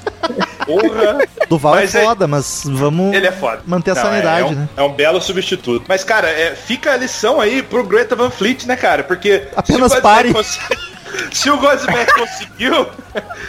Porra. 0.65 1.19
Duval 1.49 1.75
Mas 1.75 1.93
é 1.93 2.01
é- 2.01 2.05
foda, 2.05 2.25
mas 2.27 2.63
vamos 2.65 3.13
Ele 3.13 3.27
é 3.27 3.31
foda. 3.31 3.61
manter 3.67 3.91
a 3.91 3.95
Não, 3.95 4.01
sanidade, 4.01 4.37
é, 4.39 4.41
é 4.41 4.45
um, 4.45 4.51
né? 4.55 4.69
É 4.77 4.81
um 4.81 4.93
belo 4.93 5.21
substituto. 5.21 5.83
Mas, 5.87 6.03
cara, 6.03 6.29
é, 6.29 6.55
fica 6.55 6.93
a 6.93 6.97
lição 6.97 7.39
aí 7.39 7.61
pro 7.61 7.83
Greta 7.83 8.15
Van 8.15 8.29
Fleet, 8.29 8.65
né, 8.65 8.75
cara? 8.75 9.03
Porque. 9.03 9.43
Apenas 9.55 9.93
pare. 9.99 10.31
Godsmack 10.31 10.67
cons- 10.67 10.92
Se 11.31 11.49
o 11.49 11.57
Godsmack 11.57 12.13
conseguiu. 12.13 12.87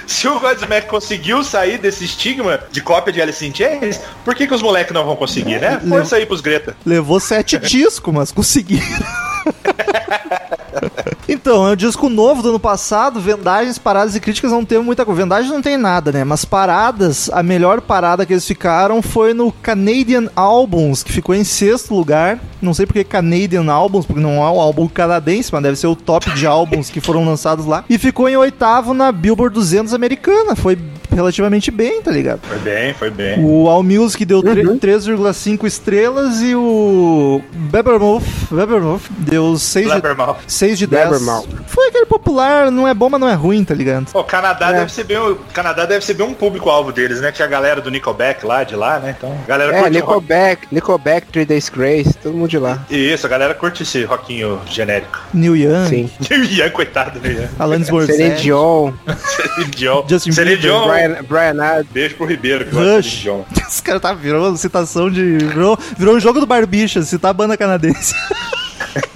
Se 0.06 0.28
o 0.28 0.38
Godsmack 0.38 0.86
conseguiu 0.86 1.44
sair 1.44 1.78
desse 1.78 2.04
estigma 2.04 2.60
de 2.70 2.80
cópia 2.80 3.12
de 3.12 3.22
Alice 3.22 3.46
in 3.46 3.54
Chains, 3.54 4.00
por 4.24 4.34
que, 4.34 4.46
que 4.46 4.54
os 4.54 4.62
moleques 4.62 4.92
não 4.92 5.04
vão 5.04 5.16
conseguir, 5.16 5.60
né? 5.60 5.80
Força 5.88 6.16
aí 6.16 6.26
pros 6.26 6.40
Greta. 6.40 6.76
Levou 6.84 7.20
sete 7.20 7.58
discos, 7.58 8.12
mas 8.12 8.32
conseguiram. 8.32 8.84
Então, 11.28 11.66
é 11.66 11.72
um 11.72 11.76
disco 11.76 12.08
novo 12.08 12.42
do 12.42 12.50
ano 12.50 12.60
passado, 12.60 13.20
vendagens, 13.20 13.78
paradas 13.78 14.14
e 14.14 14.20
críticas 14.20 14.50
não 14.52 14.64
tem 14.64 14.78
muita 14.82 15.04
coisa. 15.04 15.22
Vendagens 15.22 15.52
não 15.52 15.62
tem 15.62 15.76
nada, 15.76 16.12
né? 16.12 16.22
Mas 16.24 16.44
paradas, 16.44 17.30
a 17.32 17.42
melhor 17.42 17.80
parada 17.80 18.26
que 18.26 18.32
eles 18.32 18.46
ficaram 18.46 19.00
foi 19.00 19.32
no 19.32 19.50
Canadian 19.50 20.28
Albums, 20.36 21.02
que 21.02 21.12
ficou 21.12 21.34
em 21.34 21.44
sexto 21.44 21.94
lugar. 21.94 22.38
Não 22.60 22.74
sei 22.74 22.86
porque 22.86 23.04
Canadian 23.04 23.70
Albums, 23.72 24.04
porque 24.04 24.20
não 24.20 24.44
é 24.44 24.50
o 24.50 24.60
álbum 24.60 24.86
canadense, 24.86 25.50
mas 25.52 25.62
deve 25.62 25.76
ser 25.76 25.86
o 25.86 25.96
top 25.96 26.30
de 26.32 26.44
álbuns 26.46 26.90
que 26.90 27.00
foram 27.00 27.24
lançados 27.24 27.64
lá. 27.64 27.84
E 27.88 27.98
ficou 27.98 28.28
em 28.28 28.36
oitavo 28.36 28.92
na 28.92 29.10
Billboard 29.10 29.54
200 29.54 29.94
americana. 29.94 30.54
Foi 30.54 30.78
relativamente 31.10 31.70
bem, 31.70 32.00
tá 32.02 32.10
ligado? 32.10 32.40
Foi 32.42 32.58
bem, 32.58 32.94
foi 32.94 33.10
bem. 33.10 33.42
O 33.44 33.68
All 33.68 33.82
Music 33.82 34.24
deu 34.24 34.42
tre- 34.42 34.62
3,5 34.62 35.66
estrelas 35.66 36.40
e 36.40 36.54
o 36.54 37.40
Bebermouth, 37.52 38.22
Bebermouth 38.50 39.02
deu 39.10 39.56
6 39.56 39.84
de, 39.86 39.90
Blabbermouth. 40.00 40.36
6 40.46 40.78
de 40.78 40.86
10. 40.86 41.08
Blabbermouth. 41.08 41.48
Foi 41.66 41.88
aquele 41.88 42.06
popular, 42.06 42.70
não 42.70 42.86
é 42.88 42.94
bom, 42.94 43.08
mas 43.08 43.20
não 43.20 43.28
é 43.28 43.34
ruim, 43.34 43.64
tá 43.64 43.74
ligado? 43.74 44.08
O 44.14 44.24
Canadá 44.24 44.70
É. 44.70 44.72
deve 44.80 44.92
ser 44.92 45.04
bem. 45.04 45.18
O 45.18 45.36
Canadá 45.52 45.84
deve 45.86 46.04
ser 46.04 46.14
bem 46.14 46.26
um 46.26 46.34
público-alvo 46.34 46.92
deles, 46.92 47.20
né? 47.20 47.32
Que 47.32 47.42
a 47.42 47.46
galera 47.46 47.80
do 47.80 47.90
Nickelback 47.90 48.44
lá, 48.44 48.64
de 48.64 48.74
lá, 48.76 48.98
né? 48.98 49.14
Então, 49.16 49.36
a 49.44 49.48
galera 49.48 49.72
É, 49.76 49.82
curte 49.82 49.96
o 49.98 50.00
rock. 50.04 50.14
Nickelback, 50.24 50.66
Nickelback, 50.72 51.26
Three 51.28 51.44
Days 51.44 51.68
Grace, 51.68 52.14
todo 52.14 52.34
mundo 52.34 52.48
de 52.50 52.58
lá. 52.58 52.84
Isso, 52.90 53.26
a 53.26 53.28
galera 53.30 53.54
curte 53.54 53.82
esse 53.82 54.04
rockinho 54.04 54.60
genérico. 54.66 55.18
Neil 55.32 55.56
Young, 55.56 55.88
Sim. 55.88 56.10
E 56.30 56.34
o 56.34 56.44
Ian, 56.44 56.70
coitado, 56.70 57.18
né? 57.20 57.32
Ian? 57.32 57.48
Alanis 57.58 57.86
Celine 57.88 58.06
Morissette, 58.06 58.42
Dion, 58.42 58.92
Celine 59.18 59.70
Dion. 59.70 60.04
Justin 60.08 60.32
Celine 60.32 60.56
Bieber, 60.56 60.70
Dion. 60.78 60.88
Brian, 61.08 61.22
Brian 61.24 61.62
Adams. 61.62 61.86
Beijo 61.92 62.16
pro 62.16 62.26
Ribeiro, 62.26 62.64
que 62.64 62.74
Rush. 62.74 63.26
Esse 63.68 63.82
cara 63.82 64.00
tá 64.00 64.12
virou 64.12 64.56
citação 64.56 65.10
de. 65.10 65.38
Virou, 65.38 65.78
virou 65.98 66.16
um 66.16 66.20
jogo 66.20 66.40
do 66.40 66.46
Barbicha, 66.46 67.02
citar 67.02 67.30
a 67.30 67.34
banda 67.34 67.56
canadense. 67.56 68.14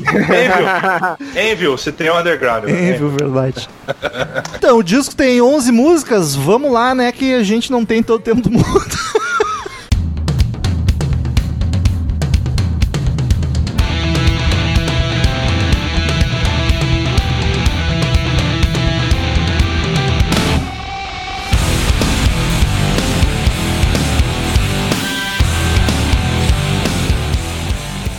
Envio, 0.00 1.52
Envio, 1.52 1.78
você 1.78 1.92
tem 1.92 2.10
o 2.10 2.18
Underground. 2.18 2.64
né? 2.64 2.92
Viu, 2.92 3.10
verdade. 3.10 3.68
Então, 4.56 4.78
o 4.78 4.82
disco 4.82 5.14
tem 5.14 5.40
11 5.40 5.70
músicas, 5.70 6.34
vamos 6.34 6.72
lá, 6.72 6.94
né? 6.94 7.12
Que 7.12 7.34
a 7.34 7.42
gente 7.42 7.70
não 7.70 7.84
tem 7.84 8.02
todo 8.02 8.20
o 8.20 8.22
tempo 8.22 8.40
do 8.40 8.50
mundo. 8.50 8.64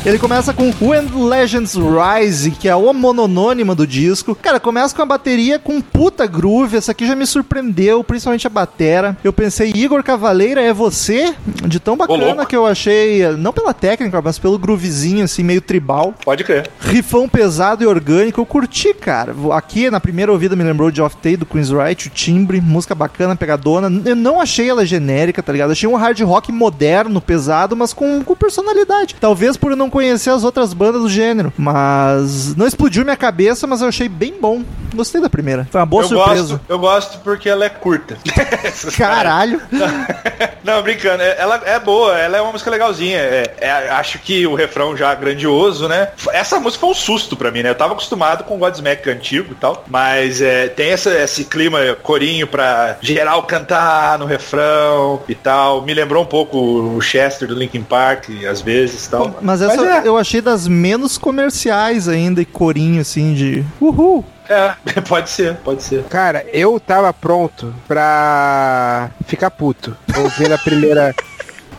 Ele 0.09 0.17
começa 0.17 0.51
com 0.51 0.73
When 0.81 1.07
Legends 1.29 1.75
Rise, 1.75 2.49
que 2.49 2.67
é 2.67 2.71
a 2.71 2.77
mononônima 2.79 3.75
do 3.75 3.85
disco. 3.85 4.33
Cara, 4.33 4.59
começa 4.59 4.95
com 4.95 5.03
a 5.03 5.05
bateria 5.05 5.59
com 5.59 5.79
puta 5.79 6.25
groove. 6.25 6.77
Essa 6.77 6.93
aqui 6.93 7.05
já 7.05 7.15
me 7.15 7.27
surpreendeu, 7.27 8.03
principalmente 8.03 8.47
a 8.47 8.49
batera. 8.49 9.15
Eu 9.23 9.31
pensei, 9.31 9.71
Igor 9.75 10.03
Cavaleira, 10.03 10.63
é 10.63 10.73
você? 10.73 11.35
De 11.45 11.79
tão 11.79 11.95
bacana 11.95 12.43
que 12.43 12.55
eu 12.55 12.65
achei, 12.65 13.21
não 13.37 13.53
pela 13.53 13.71
técnica, 13.71 14.19
mas 14.19 14.39
pelo 14.39 14.57
groovezinho, 14.57 15.23
assim, 15.23 15.43
meio 15.43 15.61
tribal. 15.61 16.15
Pode 16.25 16.43
crer. 16.43 16.71
Rifão 16.79 17.29
pesado 17.29 17.83
e 17.83 17.85
orgânico, 17.85 18.41
eu 18.41 18.47
curti, 18.47 18.95
cara. 18.95 19.35
Aqui, 19.53 19.91
na 19.91 19.99
primeira 19.99 20.31
ouvida, 20.31 20.55
me 20.55 20.63
lembrou 20.63 20.89
de 20.89 21.03
Off 21.03 21.17
Tay, 21.17 21.37
do 21.37 21.45
Queen's 21.45 21.69
Right, 21.69 22.07
o 22.07 22.09
timbre, 22.09 22.59
música 22.59 22.95
bacana, 22.95 23.35
pegadona. 23.35 24.01
Eu 24.03 24.15
não 24.15 24.41
achei 24.41 24.67
ela 24.71 24.87
genérica, 24.87 25.43
tá 25.43 25.51
ligado? 25.51 25.69
Achei 25.69 25.87
um 25.87 25.95
hard 25.95 26.19
rock 26.21 26.51
moderno, 26.51 27.21
pesado, 27.21 27.75
mas 27.75 27.93
com, 27.93 28.23
com 28.23 28.35
personalidade. 28.35 29.15
Talvez 29.19 29.55
por 29.55 29.69
eu 29.69 29.77
não 29.77 29.87
conhecer 29.87 29.98
as 30.07 30.43
outras 30.43 30.73
bandas 30.73 31.01
do 31.01 31.09
gênero. 31.09 31.51
Mas 31.57 32.55
não 32.55 32.65
explodiu 32.67 33.03
minha 33.03 33.17
cabeça, 33.17 33.65
mas 33.67 33.81
eu 33.81 33.87
achei 33.87 34.07
bem 34.07 34.33
bom. 34.39 34.63
Gostei 34.93 35.21
da 35.21 35.29
primeira. 35.29 35.67
Foi 35.71 35.79
uma 35.79 35.85
boa 35.85 36.03
eu 36.03 36.07
surpresa. 36.07 36.41
gosto, 36.53 36.61
eu 36.69 36.79
gosto 36.79 37.17
porque 37.19 37.49
ela 37.49 37.65
é 37.65 37.69
curta. 37.69 38.17
Caralho. 38.97 39.61
Não, 40.63 40.81
brincando, 40.81 41.21
é- 41.23 41.35
ela 41.39 41.61
é 41.65 41.79
boa, 41.79 42.17
ela 42.17 42.37
é 42.37 42.41
uma 42.41 42.51
música 42.51 42.69
legalzinha. 42.69 43.17
É- 43.19 43.53
é- 43.59 43.89
acho 43.89 44.19
que 44.19 44.45
o 44.45 44.55
refrão 44.55 44.95
já 44.95 45.13
grandioso, 45.15 45.87
né? 45.87 46.09
Essa 46.31 46.59
música 46.59 46.81
foi 46.81 46.89
um 46.89 46.93
susto 46.93 47.35
pra 47.35 47.51
mim, 47.51 47.63
né? 47.63 47.69
Eu 47.69 47.75
tava 47.75 47.93
acostumado 47.93 48.43
com 48.43 48.55
o 48.55 48.57
Godsmack 48.57 49.09
antigo 49.09 49.53
e 49.53 49.55
tal, 49.55 49.83
mas 49.87 50.41
é, 50.41 50.67
tem 50.67 50.89
essa, 50.91 51.11
esse 51.13 51.45
clima 51.45 51.79
corinho 52.03 52.47
pra 52.47 52.97
geral 53.01 53.43
cantar 53.43 54.17
no 54.19 54.25
refrão 54.25 55.21
e 55.27 55.35
tal. 55.35 55.81
Me 55.83 55.93
lembrou 55.93 56.23
um 56.23 56.27
pouco 56.27 56.57
o 56.57 57.01
Chester 57.01 57.47
do 57.47 57.55
Linkin 57.55 57.83
Park, 57.83 58.25
às 58.49 58.61
vezes 58.61 59.05
e 59.05 59.09
tal. 59.09 59.39
Mas 59.41 59.61
essa 59.61 59.78
é. 59.85 60.01
eu 60.05 60.17
achei 60.17 60.41
das 60.41 60.67
menos 60.67 61.17
comerciais 61.17 62.07
ainda 62.07 62.41
e 62.41 62.45
corinho, 62.45 63.01
assim, 63.01 63.33
de 63.33 63.65
uhul. 63.79 64.23
É, 64.49 64.73
pode 65.07 65.29
ser, 65.29 65.55
pode 65.57 65.83
ser. 65.83 66.03
Cara, 66.05 66.43
eu 66.51 66.79
tava 66.79 67.13
pronto 67.13 67.73
pra 67.87 69.09
ficar 69.25 69.51
puto. 69.51 69.95
Ouvindo 70.17 70.53
a 70.53 70.57
primeira. 70.57 71.13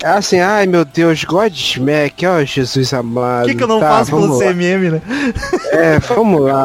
É 0.03 0.09
Assim, 0.09 0.41
ai 0.41 0.67
meu 0.67 0.83
Deus, 0.83 1.25
Godsmack, 1.25 2.25
ó 2.25 2.43
Jesus 2.43 2.95
amado. 2.95 3.45
O 3.45 3.49
que, 3.49 3.55
que 3.55 3.63
eu 3.63 3.69
não 3.69 3.81
Tá, 3.81 3.91
faço 3.99 4.11
pelo 4.13 4.39
lá. 4.39 4.47
CMM, 4.47 4.93
né? 4.93 5.03
É, 5.73 5.99
vamos 5.99 6.41
lá. 6.41 6.65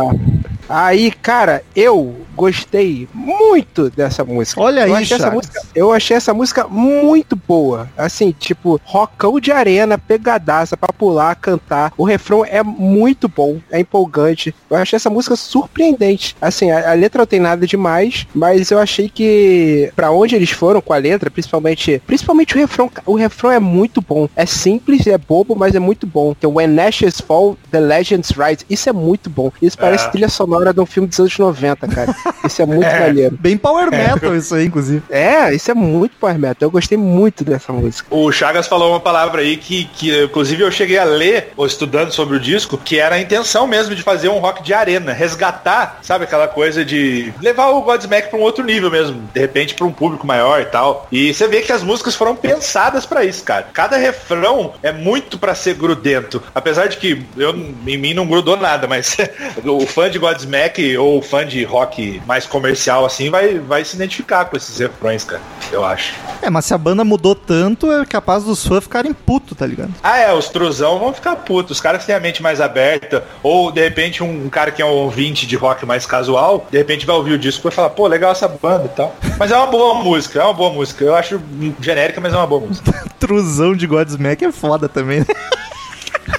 Aí, 0.69 1.11
cara, 1.11 1.61
eu 1.75 2.15
gostei 2.35 3.07
muito 3.13 3.89
dessa 3.89 4.23
música. 4.23 4.61
Olha 4.61 4.81
eu 4.87 4.95
aí, 4.95 5.03
achei 5.03 5.17
essa 5.17 5.31
música, 5.31 5.61
Eu 5.73 5.91
achei 5.91 6.17
essa 6.17 6.33
música 6.33 6.67
muito 6.67 7.35
boa. 7.35 7.89
Assim, 7.97 8.31
tipo, 8.31 8.79
rockão 8.83 9.39
de 9.39 9.51
arena, 9.51 9.97
pegadaça 9.97 10.75
pra 10.77 10.91
pular, 10.93 11.35
cantar. 11.35 11.93
O 11.97 12.03
refrão 12.03 12.45
é 12.45 12.61
muito 12.63 13.27
bom, 13.27 13.59
é 13.71 13.79
empolgante. 13.79 14.53
Eu 14.69 14.77
achei 14.77 14.97
essa 14.97 15.09
música 15.09 15.35
surpreendente. 15.35 16.35
Assim, 16.41 16.71
a, 16.71 16.91
a 16.91 16.93
letra 16.93 17.19
não 17.19 17.25
tem 17.25 17.39
nada 17.39 17.65
demais, 17.65 18.27
mas 18.33 18.71
eu 18.71 18.79
achei 18.79 19.09
que 19.09 19.91
pra 19.95 20.11
onde 20.11 20.35
eles 20.35 20.51
foram 20.51 20.81
com 20.81 20.93
a 20.93 20.97
letra, 20.97 21.29
principalmente, 21.31 22.01
principalmente 22.05 22.55
o 22.55 22.59
refrão, 22.59 22.91
o 23.05 23.15
refrão 23.15 23.51
é 23.51 23.59
muito 23.59 24.01
bom. 24.01 24.27
É 24.35 24.45
simples, 24.45 25.07
é 25.07 25.17
bobo, 25.17 25.55
mas 25.55 25.75
é 25.75 25.79
muito 25.79 26.05
bom. 26.05 26.35
Que 26.35 26.45
é 26.45 26.49
When 26.49 26.79
Ashes 26.79 27.19
Fall, 27.21 27.57
The 27.71 27.79
Legends 27.79 28.31
Rise. 28.31 28.65
Isso 28.69 28.89
é 28.89 28.93
muito 28.93 29.29
bom. 29.29 29.51
Isso 29.61 29.77
parece 29.77 30.05
É. 30.05 30.09
trilha 30.09 30.29
sonora 30.29 30.73
de 30.73 30.79
um 30.81 30.85
filme 30.85 31.07
dos 31.07 31.19
anos 31.19 31.37
90, 31.37 31.87
cara. 31.87 32.15
Isso 32.43 32.61
é 32.61 32.65
muito 32.65 32.85
maneiro. 32.85 33.37
Bem 33.39 33.57
power 33.57 33.89
metal 33.91 34.35
isso 34.35 34.55
aí, 34.55 34.65
inclusive. 34.65 35.03
É, 35.09 35.53
isso 35.53 35.69
é 35.69 35.73
muito 35.73 36.15
power 36.17 36.37
metal. 36.37 36.67
Eu 36.67 36.71
gostei 36.71 36.97
muito 36.97 37.43
dessa 37.43 37.71
música. 37.73 38.07
O 38.09 38.31
Chagas 38.31 38.67
falou 38.67 38.91
uma 38.91 38.99
palavra 38.99 39.41
aí 39.41 39.57
que, 39.57 39.85
que, 39.85 40.23
inclusive, 40.23 40.63
eu 40.63 40.71
cheguei 40.71 40.97
a 40.97 41.03
ler, 41.03 41.51
ou 41.55 41.65
estudando 41.65 42.11
sobre 42.11 42.37
o 42.37 42.39
disco, 42.39 42.77
que 42.77 42.99
era 42.99 43.15
a 43.15 43.19
intenção 43.19 43.67
mesmo 43.67 43.95
de 43.95 44.03
fazer 44.03 44.29
um 44.29 44.39
rock 44.39 44.63
de 44.63 44.73
arena, 44.73 45.13
resgatar, 45.13 45.99
sabe, 46.01 46.25
aquela 46.25 46.47
coisa 46.47 46.83
de 46.83 47.33
levar 47.41 47.69
o 47.69 47.81
Godsmack 47.81 48.29
pra 48.29 48.39
um 48.39 48.41
outro 48.41 48.63
nível 48.63 48.89
mesmo, 48.89 49.21
de 49.33 49.39
repente 49.39 49.73
pra 49.73 49.85
um 49.85 49.91
público 49.91 50.25
maior 50.25 50.61
e 50.61 50.65
tal. 50.65 51.07
E 51.11 51.33
você 51.33 51.47
vê 51.47 51.61
que 51.61 51.71
as 51.71 51.83
músicas 51.83 52.15
foram 52.15 52.35
pensadas 52.35 53.05
pra 53.05 53.23
isso, 53.23 53.43
cara. 53.43 53.67
Cada 53.73 53.97
refrão 53.97 54.73
é 54.81 54.91
muito 54.91 55.37
pra 55.37 55.55
ser 55.55 55.75
grudento. 55.75 56.41
Apesar 56.53 56.87
de 56.87 56.97
que 56.97 57.23
eu, 57.37 57.55
em 57.87 57.97
mim 57.97 58.13
não 58.13 58.25
grudou 58.25 58.57
nada, 58.57 58.87
mas 58.87 59.17
o 59.63 59.85
fã 59.85 60.09
de 60.09 60.19
Godsmack 60.19 60.97
ou 60.97 61.19
o 61.19 61.21
fã 61.21 61.45
de 61.45 61.63
rock 61.63 62.14
mais 62.25 62.45
comercial 62.45 63.05
assim 63.05 63.29
vai, 63.29 63.59
vai 63.59 63.83
se 63.83 63.95
identificar 63.95 64.45
com 64.45 64.57
esses 64.57 64.77
refrões, 64.77 65.23
cara. 65.23 65.41
Eu 65.71 65.83
acho. 65.83 66.13
É, 66.41 66.49
mas 66.49 66.65
se 66.65 66.73
a 66.73 66.77
banda 66.77 67.03
mudou 67.03 67.35
tanto, 67.35 67.91
é 67.91 68.05
capaz 68.05 68.43
dos 68.43 68.65
fãs 68.65 68.83
ficarem 68.83 69.13
putos, 69.13 69.57
tá 69.57 69.65
ligado? 69.65 69.93
Ah, 70.03 70.17
é, 70.17 70.33
os 70.33 70.49
truzão 70.49 70.99
vão 70.99 71.13
ficar 71.13 71.35
putos. 71.37 71.77
Os 71.77 71.81
caras 71.81 72.01
que 72.01 72.07
têm 72.07 72.15
a 72.15 72.19
mente 72.19 72.41
mais 72.41 72.61
aberta, 72.61 73.23
ou 73.41 73.71
de 73.71 73.81
repente 73.81 74.23
um, 74.23 74.49
cara 74.49 74.71
que 74.71 74.81
é 74.81 74.85
um 74.85 74.89
ouvinte 74.89 75.45
de 75.45 75.55
rock 75.55 75.85
mais 75.85 76.05
casual, 76.05 76.67
de 76.71 76.77
repente 76.77 77.05
vai 77.05 77.15
ouvir 77.15 77.33
o 77.33 77.39
disco 77.39 77.61
e 77.61 77.63
vai 77.63 77.71
falar, 77.71 77.89
pô, 77.89 78.07
legal 78.07 78.31
essa 78.31 78.47
banda 78.47 78.85
e 78.85 78.95
tal. 78.95 79.15
Mas 79.37 79.51
é 79.51 79.57
uma 79.57 79.67
boa 79.67 79.95
música, 79.95 80.39
é 80.39 80.43
uma 80.43 80.53
boa 80.53 80.71
música. 80.71 81.03
Eu 81.03 81.15
acho 81.15 81.41
genérica, 81.81 82.21
mas 82.21 82.33
é 82.33 82.37
uma 82.37 82.47
boa 82.47 82.61
música. 82.61 82.93
Truzão 83.19 83.75
de 83.75 83.87
Godsmack 83.87 84.45
é 84.45 84.51
foda 84.51 84.87
também, 84.87 85.19
né? 85.19 85.25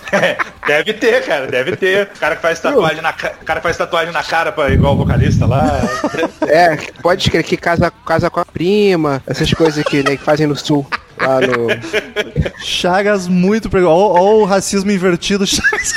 deve 0.66 0.92
ter, 0.94 1.24
cara, 1.24 1.46
deve 1.46 1.76
ter. 1.76 2.10
O 2.14 2.18
cara 2.18 2.36
que 2.36 2.42
faz 2.42 2.60
tatuagem 2.60 3.02
na, 3.02 3.12
cara 3.12 3.60
que 3.60 3.62
faz 3.62 3.76
tatuagem 3.76 4.12
na 4.12 4.22
cara 4.22 4.52
pra, 4.52 4.70
igual 4.70 4.94
o 4.94 4.96
vocalista 4.96 5.46
lá. 5.46 5.80
É, 6.46 6.76
pode 7.02 7.22
escrever 7.22 7.44
que 7.44 7.56
casa, 7.56 7.90
casa 8.04 8.30
com 8.30 8.40
a 8.40 8.44
prima, 8.44 9.22
essas 9.26 9.52
coisas 9.52 9.84
que, 9.84 10.02
né, 10.02 10.16
que 10.16 10.22
fazem 10.24 10.46
no 10.46 10.56
sul. 10.56 10.86
Lá 11.20 11.40
no. 11.40 11.68
Chagas 12.62 13.26
muito 13.26 13.70
pregou. 13.70 13.90
Ó 13.90 14.36
o 14.36 14.44
racismo 14.44 14.90
invertido, 14.90 15.46
Chagas. 15.46 15.94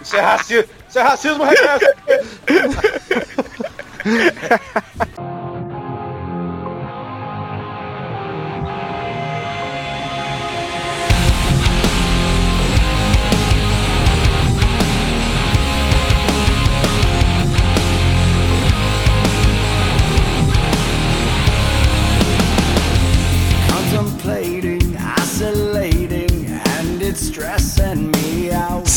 Isso 0.00 0.16
é 0.16 0.20
racismo. 0.20 0.64
Isso 0.88 0.98
é 0.98 1.02
racismo. 1.02 1.44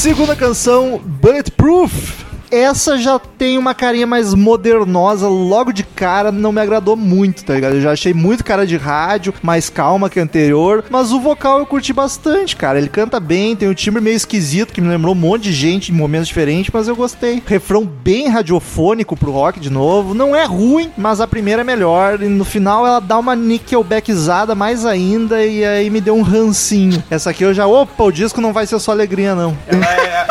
Segunda 0.08 0.38
canção, 0.38 1.02
Bulletproof. 1.04 2.27
Essa 2.50 2.98
já 2.98 3.20
tem 3.20 3.58
uma 3.58 3.74
carinha 3.74 4.08
mais 4.08 4.34
modernosa, 4.34 5.28
logo 5.28 5.72
de 5.72 5.84
cara, 5.84 6.32
não 6.32 6.52
me 6.52 6.62
agradou 6.62 6.96
muito, 6.96 7.44
tá 7.44 7.54
ligado? 7.54 7.76
Eu 7.76 7.82
já 7.82 7.92
achei 7.92 8.14
muito 8.14 8.44
cara 8.44 8.66
de 8.66 8.78
rádio, 8.78 9.34
mais 9.42 9.70
calma 9.70 10.10
que 10.10 10.20
a 10.20 10.24
anterior, 10.24 10.84
mas 10.90 11.12
o 11.12 11.20
vocal 11.20 11.60
eu 11.60 11.66
curti 11.66 11.94
bastante, 11.94 12.56
cara. 12.56 12.78
Ele 12.78 12.90
canta 12.90 13.20
bem, 13.20 13.56
tem 13.56 13.70
um 13.70 13.74
timbre 13.74 14.02
meio 14.02 14.16
esquisito, 14.16 14.74
que 14.74 14.82
me 14.82 14.88
lembrou 14.88 15.14
um 15.14 15.18
monte 15.18 15.44
de 15.44 15.54
gente 15.54 15.92
em 15.92 15.96
momentos 15.96 16.28
diferentes, 16.28 16.72
mas 16.74 16.88
eu 16.88 16.96
gostei. 16.96 17.42
Refrão 17.46 17.86
bem 17.86 18.28
radiofônico 18.28 19.16
pro 19.16 19.32
rock 19.32 19.60
de 19.60 19.70
novo, 19.70 20.14
não 20.14 20.36
é 20.36 20.46
ruim, 20.46 20.92
mas 20.98 21.22
a 21.22 21.28
primeira 21.28 21.62
é 21.62 21.66
melhor, 21.66 22.22
e 22.22 22.28
no 22.28 22.46
final 22.46 22.86
ela 22.86 23.00
dá 23.00 23.18
uma 23.18 23.36
nickelbackizada 23.36 24.56
mais 24.56 24.86
ainda, 24.86 25.46
e 25.46 25.64
aí 25.66 25.90
me 25.90 26.02
deu 26.02 26.16
um 26.16 26.22
rancinho. 26.22 27.04
Essa 27.10 27.30
aqui 27.32 27.44
eu 27.44 27.54
já, 27.54 27.68
opa, 27.68 28.04
o 28.04 28.12
disco 28.12 28.42
não 28.42 28.54
vai 28.54 28.66
ser 28.66 28.80
só 28.80 28.92
alegria, 28.92 29.36
não. 29.36 29.58
Ela 29.68 29.86
é, 29.86 30.28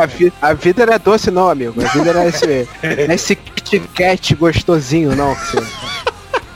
a, 0.00 0.06
vi- 0.06 0.32
a 0.40 0.52
vida 0.52 0.86
não 0.86 0.92
é 0.94 0.98
doce, 0.98 1.30
não, 1.30 1.48
amigo. 1.50 1.74
A 1.84 1.88
vida 1.88 2.12
não 2.12 2.22
é 2.22 2.28
esse, 2.28 2.68
é 2.82 3.14
esse 3.14 3.36
Kit 3.36 3.80
Kat 3.94 4.34
gostosinho, 4.34 5.14
não. 5.14 5.36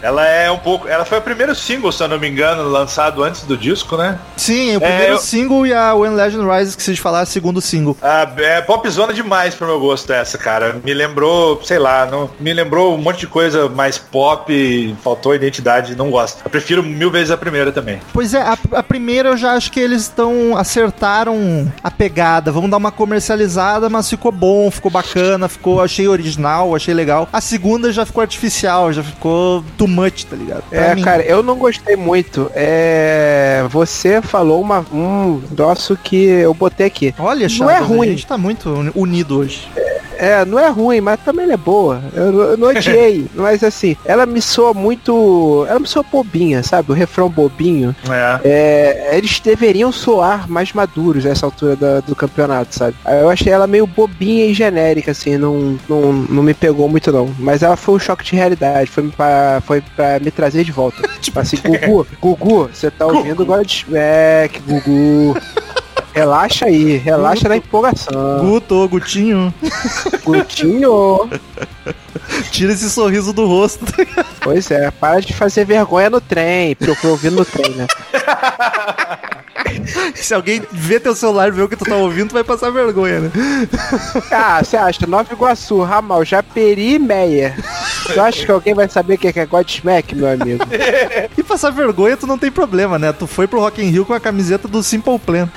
ela 0.01 0.27
é 0.27 0.51
um 0.51 0.59
pouco. 0.59 0.89
Ela 0.89 1.05
foi 1.05 1.19
o 1.19 1.23
primeiro 1.23 1.55
single, 1.55 1.93
se 1.93 2.03
eu 2.03 2.09
não 2.09 2.19
me 2.19 2.29
engano, 2.29 2.69
lançado 2.69 3.23
antes 3.23 3.43
do 3.43 3.57
disco, 3.57 3.97
né? 3.97 4.19
Sim, 4.43 4.77
o 4.77 4.81
primeiro 4.81 5.13
eu- 5.15 5.19
single 5.19 5.67
e 5.67 5.73
a 5.73 5.95
When 5.95 6.15
Legend 6.15 6.45
Rises, 6.49 6.71
esqueci 6.71 6.95
de 6.95 7.01
falar, 7.01 7.25
segundo 7.27 7.61
single. 7.61 7.97
Ah, 8.03 8.29
é 8.39 8.61
popzona 8.61 9.13
demais 9.13 9.55
pro 9.55 9.67
meu 9.67 9.79
gosto 9.79 10.13
essa, 10.13 10.37
cara. 10.37 10.81
Me 10.85 10.93
lembrou, 10.93 11.61
sei 11.65 11.79
lá, 11.79 12.07
não, 12.07 12.29
me 12.41 12.53
lembrou 12.53 12.95
um 12.95 12.99
monte 12.99 13.21
de 13.21 13.27
coisa 13.27 13.69
mais 13.69 13.99
pop, 13.99 14.97
faltou 15.03 15.35
identidade, 15.35 15.95
não 15.97 16.11
gosto. 16.11 16.43
Eu 16.45 16.51
prefiro 16.51 16.83
mil 16.83 17.11
vezes 17.11 17.31
a 17.31 17.37
primeira 17.37 17.71
também. 17.73 18.01
Pois 18.13 18.35
é, 18.35 18.43
a, 18.43 18.57
a 18.73 18.83
primeira 18.83 19.31
eu 19.31 19.37
já 19.37 19.53
acho 19.53 19.71
que 19.71 19.79
eles 19.81 20.03
estão 20.03 20.57
acertaram 20.57 21.71
a 21.83 21.91
pegada. 21.91 22.51
Vamos 22.51 22.71
dar 22.71 22.77
uma 22.79 22.91
comercializada, 22.91 23.89
mas 23.89 24.09
ficou 24.09 24.33
bom, 24.33 24.71
ficou 24.71 24.91
bacana, 24.91 25.49
ficou, 25.49 25.81
achei 25.81 26.09
original, 26.09 26.75
achei 26.75 26.95
legal. 26.95 27.29
A 27.33 27.41
segunda 27.41 27.93
já 27.93 28.05
ficou 28.05 28.21
artificial, 28.21 28.93
já 28.93 29.03
ficou 29.03 29.65
too 29.79 29.87
much, 29.89 30.25
tá 30.25 30.35
ligado? 30.37 30.63
Pra 30.69 30.79
É, 30.81 30.95
mim. 30.95 31.03
cara, 31.03 31.23
eu 31.23 31.43
não 31.43 31.57
gostei 31.57 31.95
muito. 31.97 32.51
É, 32.55 33.65
você 33.71 34.21
falou 34.33 34.63
uma, 34.63 34.85
um 34.93 35.43
troço 35.55 35.95
que 36.03 36.17
eu 36.25 36.55
botei 36.55 36.87
aqui. 36.87 37.15
Olha, 37.19 37.47
não 37.59 37.69
é 37.71 37.75
Chagas, 37.75 37.89
ruim. 37.89 38.09
A 38.09 38.11
gente 38.13 38.27
tá 38.27 38.39
muito 38.39 38.71
uni- 38.71 38.93
unido 38.95 39.39
hoje. 39.41 39.69
É, 40.19 40.45
não 40.45 40.57
é 40.59 40.69
ruim, 40.69 41.01
mas 41.01 41.19
também 41.21 41.47
não 41.47 41.55
é 41.55 41.57
boa. 41.57 42.01
Eu, 42.15 42.31
não- 42.33 42.41
eu 42.43 42.57
não 42.57 42.69
odiei, 42.73 43.27
mas 43.35 43.63
assim, 43.65 43.97
ela 44.05 44.25
me 44.25 44.41
soa 44.41 44.73
muito. 44.73 45.67
Ela 45.69 45.81
me 45.81 45.87
soa 45.87 46.05
bobinha, 46.11 46.63
sabe? 46.63 46.93
O 46.93 46.95
refrão 46.95 47.29
bobinho. 47.29 47.95
É. 48.09 48.41
É, 48.45 49.19
eles 49.19 49.41
deveriam 49.41 49.91
soar 49.91 50.49
mais 50.49 50.73
maduros 50.73 51.25
nessa 51.25 51.45
altura 51.45 51.75
da- 51.77 52.01
do 52.01 52.15
campeonato, 52.15 52.75
sabe? 52.75 52.97
Eu 53.21 53.29
achei 53.29 53.53
ela 53.53 53.67
meio 53.67 53.87
bobinha 53.87 54.47
e 54.47 54.55
genérica, 54.55 55.11
assim, 55.11 55.37
não, 55.37 55.77
não, 55.89 56.13
não 56.13 56.43
me 56.43 56.55
pegou 56.55 56.89
muito 56.89 57.11
não. 57.13 57.29
Mas 57.39 57.63
ela 57.63 57.77
foi 57.77 57.97
um 57.97 57.99
choque 57.99 58.25
de 58.25 58.37
realidade, 58.37 58.89
foi 58.91 59.09
pra, 59.09 59.61
foi 59.67 59.83
pra 59.97 60.21
me 60.21 60.31
trazer 60.31 60.63
de 60.65 60.71
volta. 60.73 61.03
tipo 61.21 61.39
assim, 61.41 61.57
Gugu, 61.57 62.07
Gugu, 62.21 62.71
você 62.73 62.91
tá 62.93 63.07
ouvindo 63.07 63.43
agora 63.43 63.65
de 63.65 63.85
é, 63.93 64.22
Gugu. 64.67 65.37
Relaxa 66.15 66.67
aí, 66.67 66.99
relaxa 66.99 67.49
na 67.49 67.57
empolgação. 67.57 68.41
Guto, 68.41 68.87
Gutinho, 68.89 69.53
Gutinho. 70.23 71.31
tira 72.51 72.73
esse 72.73 72.91
sorriso 72.91 73.33
do 73.33 73.47
rosto. 73.47 73.87
Pois 74.41 74.71
é, 74.71 74.91
para 74.91 75.21
de 75.21 75.33
fazer 75.33 75.65
vergonha 75.65 76.11
no 76.11 76.21
trem, 76.21 76.75
porque 76.77 77.07
eu 77.07 77.11
ouvindo 77.11 77.37
no 77.37 77.45
trem, 77.45 77.71
né? 77.71 77.87
Se 80.15 80.35
alguém 80.35 80.63
vê 80.71 81.01
teu 81.01 81.15
celular 81.15 81.49
e 81.49 81.51
ver 81.51 81.63
o 81.63 81.69
que 81.69 81.77
tu 81.77 81.85
tá 81.85 81.97
ouvindo, 81.97 82.29
tu 82.29 82.35
vai 82.35 82.45
passar 82.45 82.71
vergonha, 82.71 83.21
né? 83.21 83.31
Ah, 84.31 84.63
você 84.63 84.77
acha? 84.77 85.07
Nova 85.07 85.33
Iguaçu, 85.33 85.83
Ramal, 85.83 86.25
Japeri 86.25 86.95
e 86.95 86.99
Meia. 86.99 87.55
Tu 88.13 88.21
acha 88.21 88.45
que 88.45 88.51
alguém 88.51 88.75
vai 88.75 88.89
saber 88.89 89.15
o 89.15 89.19
que 89.19 89.39
é 89.39 89.47
Godsmack, 89.47 90.15
meu 90.15 90.29
amigo? 90.31 90.65
E 91.37 91.43
passar 91.43 91.71
vergonha 91.71 92.17
tu 92.17 92.27
não 92.27 92.39
tem 92.39 92.51
problema, 92.51 92.99
né? 92.99 93.13
Tu 93.13 93.27
foi 93.27 93.47
pro 93.47 93.61
Rock 93.61 93.83
in 93.83 93.89
Rio 93.91 94.05
com 94.05 94.13
a 94.13 94.21
camiseta 94.21 94.69
do 94.69 94.83
Simple 94.83 95.19
Plan. 95.19 95.49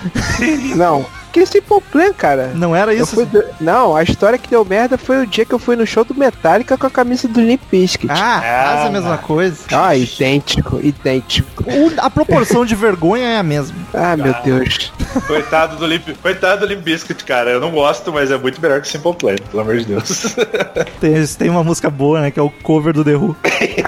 Não. 0.75 1.05
Que 1.35 1.45
Simple 1.45 1.81
Plan, 1.91 2.13
cara. 2.13 2.51
Não 2.55 2.73
era 2.73 2.93
Eu 2.93 3.03
isso? 3.03 3.13
fui 3.15 3.25
do- 3.25 3.43
Não, 3.59 3.93
a 3.93 4.01
história 4.03 4.37
que 4.39 4.49
deu 4.49 4.63
merda 4.63 4.97
foi 4.97 5.21
o 5.23 5.27
dia 5.27 5.43
que 5.45 5.53
eu 5.53 5.59
fui 5.59 5.75
no 5.75 5.85
show 5.85 6.05
do 6.05 6.15
Metallica 6.15 6.77
com 6.77 6.87
a 6.87 6.89
camisa 6.89 7.27
do 7.27 7.41
Limp 7.41 7.61
Bizkit. 7.69 8.09
Ah, 8.09 8.37
Ah, 8.37 8.63
quase 8.73 8.87
a 8.87 8.91
mesma 8.91 9.17
coisa. 9.17 9.57
Ah, 9.73 9.95
idêntico, 9.95 10.79
idêntico. 10.81 11.63
O- 11.67 11.91
a 11.97 12.09
proporção 12.09 12.65
de 12.65 12.73
vergonha 12.73 13.27
é 13.27 13.37
a 13.37 13.43
mesma. 13.43 13.75
Ah, 13.93 14.15
meu 14.15 14.33
Deus. 14.45 14.93
Coitado 15.27 15.75
do 15.75 15.85
Limp, 15.85 16.07
coitado 16.21 16.61
do 16.65 16.73
Limp 16.73 16.81
Bizkit, 16.83 17.23
cara. 17.25 17.51
Eu 17.51 17.59
não 17.59 17.71
gosto, 17.71 18.13
mas 18.13 18.31
é 18.31 18.37
muito 18.37 18.61
melhor 18.61 18.79
que 18.79 18.87
Simple 18.87 19.13
Plan, 19.15 19.35
pelo 19.51 19.61
amor 19.61 19.77
de 19.77 19.85
Deus. 19.85 20.35
Tem, 21.01 21.25
têm 21.27 21.49
uma 21.49 21.63
música 21.65 21.89
boa, 21.89 22.21
né? 22.21 22.31
Que 22.31 22.39
é 22.39 22.43
o 22.43 22.49
cover 22.49 22.93
do 22.93 23.03
The 23.03 23.15
Who. 23.15 23.35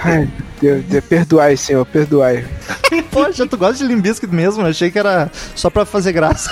Ai, 0.03 0.27
Deus, 0.61 0.83
Deus, 0.83 1.05
perdoai, 1.05 1.55
senhor, 1.55 1.85
perdoai. 1.85 2.45
Poxa, 3.11 3.47
tu 3.47 3.57
gosta 3.57 3.75
de 3.77 3.85
Limp 3.85 4.01
Bizkit 4.03 4.33
mesmo? 4.33 4.63
Eu 4.63 4.67
achei 4.67 4.91
que 4.91 4.99
era 4.99 5.31
só 5.55 5.69
pra 5.69 5.85
fazer 5.85 6.11
graça. 6.11 6.51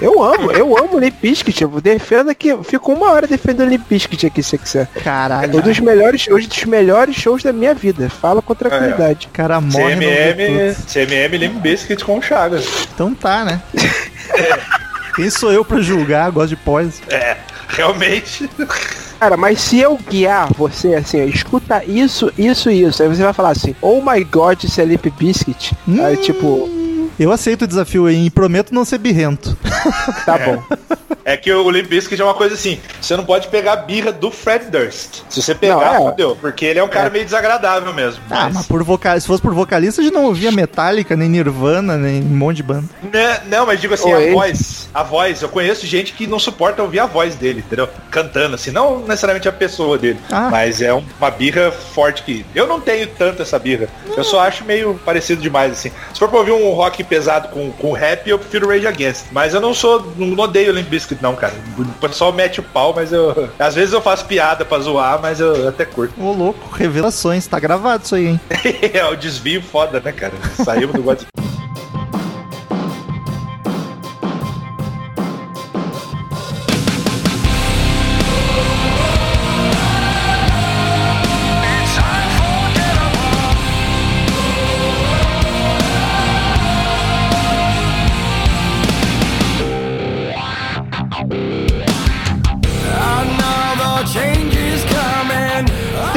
Eu 0.00 0.22
amo, 0.22 0.50
eu 0.52 0.76
amo 0.76 0.98
o. 0.98 1.62
Eu 1.62 1.68
defendo 1.80 2.30
aqui, 2.30 2.48
fico 2.64 2.92
uma 2.92 3.10
hora 3.10 3.26
defendendo 3.26 3.66
o 3.66 3.70
Limp 3.70 3.86
Bizkit 3.88 4.26
aqui, 4.26 4.42
se 4.42 4.50
você 4.50 4.58
quiser. 4.58 4.86
Caralho. 5.04 5.58
Um 5.58 5.60
dos 5.60 5.78
melhores, 5.80 6.26
hoje 6.28 6.46
dos 6.46 6.64
melhores 6.64 7.14
shows 7.14 7.42
da 7.42 7.52
minha 7.52 7.74
vida. 7.74 8.08
Fala 8.08 8.40
com 8.40 8.54
tranquilidade. 8.54 9.28
O 9.28 9.30
cara 9.30 9.60
morre 9.60 9.94
no 9.96 10.02
CMM, 10.02 10.74
CMM 10.86 11.36
Limp 11.36 11.60
Bizkit 11.60 12.04
com 12.04 12.18
o 12.18 12.22
Chagas. 12.22 12.66
Então 12.94 13.14
tá, 13.14 13.44
né? 13.44 13.62
Quem 15.14 15.28
sou 15.28 15.52
eu 15.52 15.64
pra 15.64 15.80
julgar? 15.80 16.30
Gosto 16.30 16.50
de 16.50 16.56
pós. 16.56 17.02
É, 17.08 17.36
realmente. 17.68 18.48
Cara, 19.20 19.36
mas 19.36 19.60
se 19.60 19.78
eu 19.78 19.98
guiar 20.10 20.52
você 20.54 20.94
assim, 20.94 21.22
ó, 21.22 21.24
escuta 21.26 21.84
isso, 21.84 22.32
isso 22.36 22.70
e 22.70 22.82
isso, 22.82 23.02
aí 23.02 23.08
você 23.08 23.22
vai 23.22 23.32
falar 23.32 23.50
assim, 23.50 23.76
oh 23.80 24.00
my 24.00 24.24
god, 24.24 24.64
isso 24.64 24.80
é 24.80 24.84
Limp 24.84 25.06
Bizkit. 25.16 25.76
Aí 26.02 26.16
tipo, 26.16 26.68
Eu 27.18 27.30
aceito 27.30 27.62
o 27.62 27.66
desafio 27.68 28.06
aí 28.06 28.26
e 28.26 28.30
prometo 28.30 28.74
não 28.74 28.84
ser 28.84 28.98
birrento. 28.98 29.56
tá 30.24 30.38
bom. 30.38 30.62
É 31.24 31.36
que 31.36 31.52
o 31.52 31.70
Limp 31.70 31.86
Bizkit 31.88 32.20
é 32.20 32.24
uma 32.24 32.34
coisa 32.34 32.54
assim, 32.54 32.80
você 33.00 33.16
não 33.16 33.24
pode 33.24 33.46
pegar 33.48 33.72
a 33.74 33.76
birra 33.76 34.10
do 34.10 34.30
Fred 34.30 34.66
Durst. 34.70 35.20
Se 35.30 35.40
você 35.40 35.54
pegar, 35.54 35.76
Não, 35.76 36.08
é. 36.08 36.10
fodeu. 36.10 36.36
Porque 36.40 36.64
ele 36.64 36.78
é 36.80 36.84
um 36.84 36.88
cara 36.88 37.10
meio 37.10 37.24
desagradável 37.24 37.92
mesmo. 37.94 38.20
Ah, 38.28 38.44
mas- 38.46 38.54
mas 38.54 38.66
por 38.66 38.82
vocal... 38.82 39.20
se 39.20 39.26
fosse 39.26 39.40
por 39.40 39.54
vocalista, 39.54 40.00
a 40.00 40.04
gente 40.04 40.12
não 40.14 40.24
ouvia 40.24 40.50
Metallica, 40.50 41.14
nem 41.14 41.28
Nirvana, 41.28 41.96
nem 41.96 42.20
um 42.22 42.36
monte 42.36 42.56
de 42.56 42.62
banda. 42.64 42.84
Né, 43.12 43.40
Não, 43.46 43.66
mas 43.66 43.80
digo 43.80 43.94
assim, 43.94 44.12
a 44.12 44.32
voz. 44.32 44.88
A 44.92 45.02
voz, 45.04 45.42
eu 45.42 45.48
conheço 45.48 45.86
gente 45.86 46.12
que 46.12 46.26
não 46.26 46.38
suporta 46.40 46.82
ouvir 46.82 46.98
a 47.00 47.06
voz 47.06 47.34
dele, 47.36 47.60
entendeu? 47.64 47.88
Cantando, 48.10 48.56
assim, 48.56 48.70
não 48.72 49.00
necessariamente 49.00 49.48
a 49.48 49.52
pessoa 49.52 49.96
dele. 49.96 50.18
Ah. 50.30 50.48
Mas 50.50 50.82
é 50.82 50.92
um- 50.92 51.04
uma 51.20 51.30
birra 51.30 51.70
forte 51.70 52.22
que. 52.24 52.44
Eu 52.54 52.66
não 52.66 52.80
tenho 52.80 53.06
tanto 53.06 53.42
essa 53.42 53.58
birra. 53.60 53.86
Eu 54.16 54.24
só 54.24 54.40
acho 54.40 54.64
meio 54.64 55.00
parecido 55.04 55.40
demais, 55.40 55.72
assim. 55.72 55.90
Se 56.12 56.18
for 56.18 56.28
pra 56.28 56.38
ouvir 56.38 56.52
um 56.52 56.70
rock 56.72 57.02
pesado 57.04 57.48
com, 57.48 57.70
com 57.72 57.92
rap, 57.92 58.28
eu 58.28 58.38
prefiro 58.38 58.68
Rage 58.68 58.86
Against. 58.86 59.26
Mas 59.30 59.54
eu 59.54 59.60
não 59.60 59.71
sou. 59.74 60.12
Não 60.16 60.44
odeio 60.44 60.72
Limp 60.72 60.88
Bizkit, 60.88 61.22
não, 61.22 61.34
cara. 61.34 61.54
O 61.78 61.84
pessoal 62.06 62.32
mete 62.32 62.60
o 62.60 62.62
pau, 62.62 62.92
mas 62.94 63.12
eu. 63.12 63.48
Às 63.58 63.74
vezes 63.74 63.92
eu 63.92 64.00
faço 64.00 64.24
piada 64.26 64.64
pra 64.64 64.78
zoar, 64.78 65.20
mas 65.20 65.40
eu 65.40 65.68
até 65.68 65.84
curto. 65.84 66.14
Ô, 66.20 66.32
louco, 66.32 66.74
revelações. 66.74 67.46
Tá 67.46 67.58
gravado 67.58 68.04
isso 68.04 68.14
aí, 68.14 68.26
hein? 68.26 68.40
é 68.92 69.04
o 69.04 69.16
desvio 69.16 69.62
foda, 69.62 70.00
né, 70.00 70.12
cara? 70.12 70.34
Saímos 70.64 70.94
do 70.94 71.02
God. 71.02 71.22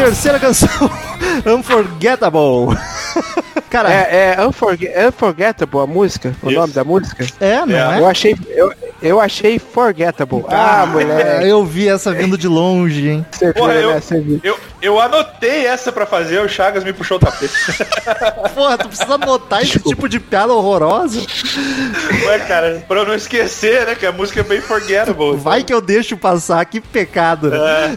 Terceira 0.05 0.39
canção, 0.39 0.69
Unforgettable. 1.45 2.77
Cara, 3.71 3.91
é, 3.91 4.07
É, 4.09 4.35
é 4.37 4.47
Unforge- 4.47 4.91
Unforgettable 5.07 5.79
a 5.79 5.87
música, 5.87 6.35
o 6.43 6.49
Isso. 6.49 6.59
nome 6.59 6.73
da 6.73 6.83
música. 6.83 7.25
não 7.67 7.75
é? 7.75 7.99
Eu 7.99 8.07
achei, 8.07 8.35
eu, 8.49 8.71
eu 9.01 9.19
achei 9.19 9.57
Forgettable. 9.59 10.45
Ah, 10.47 10.85
moleque. 10.85 11.45
Eu 11.49 11.65
vi 11.65 11.89
essa 11.89 12.11
vindo 12.13 12.37
de 12.37 12.47
longe, 12.47 13.09
hein? 13.09 13.25
Você 13.31 13.51
Porra, 13.53 13.73
viu, 13.73 13.81
eu- 13.81 13.93
né? 13.95 13.99
Você 14.01 14.19
viu. 14.21 14.39
Eu, 14.43 14.59
eu 14.81 15.01
anotei 15.01 15.65
essa 15.65 15.91
pra 15.91 16.05
fazer, 16.05 16.39
o 16.39 16.47
Chagas 16.47 16.83
me 16.83 16.93
puxou 16.93 17.17
o 17.17 17.19
tapete. 17.19 17.53
Porra, 18.53 18.77
tu 18.77 18.87
precisa 18.87 19.15
anotar 19.15 19.61
esse 19.63 19.79
tipo 19.79 20.07
de 20.07 20.19
piada 20.19 20.53
horrorosa. 20.53 21.19
Ué, 22.27 22.39
cara, 22.39 22.83
pra 22.87 22.99
eu 22.99 23.05
não 23.07 23.15
esquecer, 23.15 23.85
né, 23.87 23.95
que 23.95 24.05
a 24.05 24.11
música 24.11 24.39
é 24.41 24.43
bem 24.43 24.61
forgettable. 24.61 25.35
Vai 25.37 25.63
que 25.63 25.73
eu 25.73 25.81
deixo 25.81 26.15
passar, 26.15 26.63
que 26.65 26.79
pecado, 26.79 27.49
né? 27.49 27.95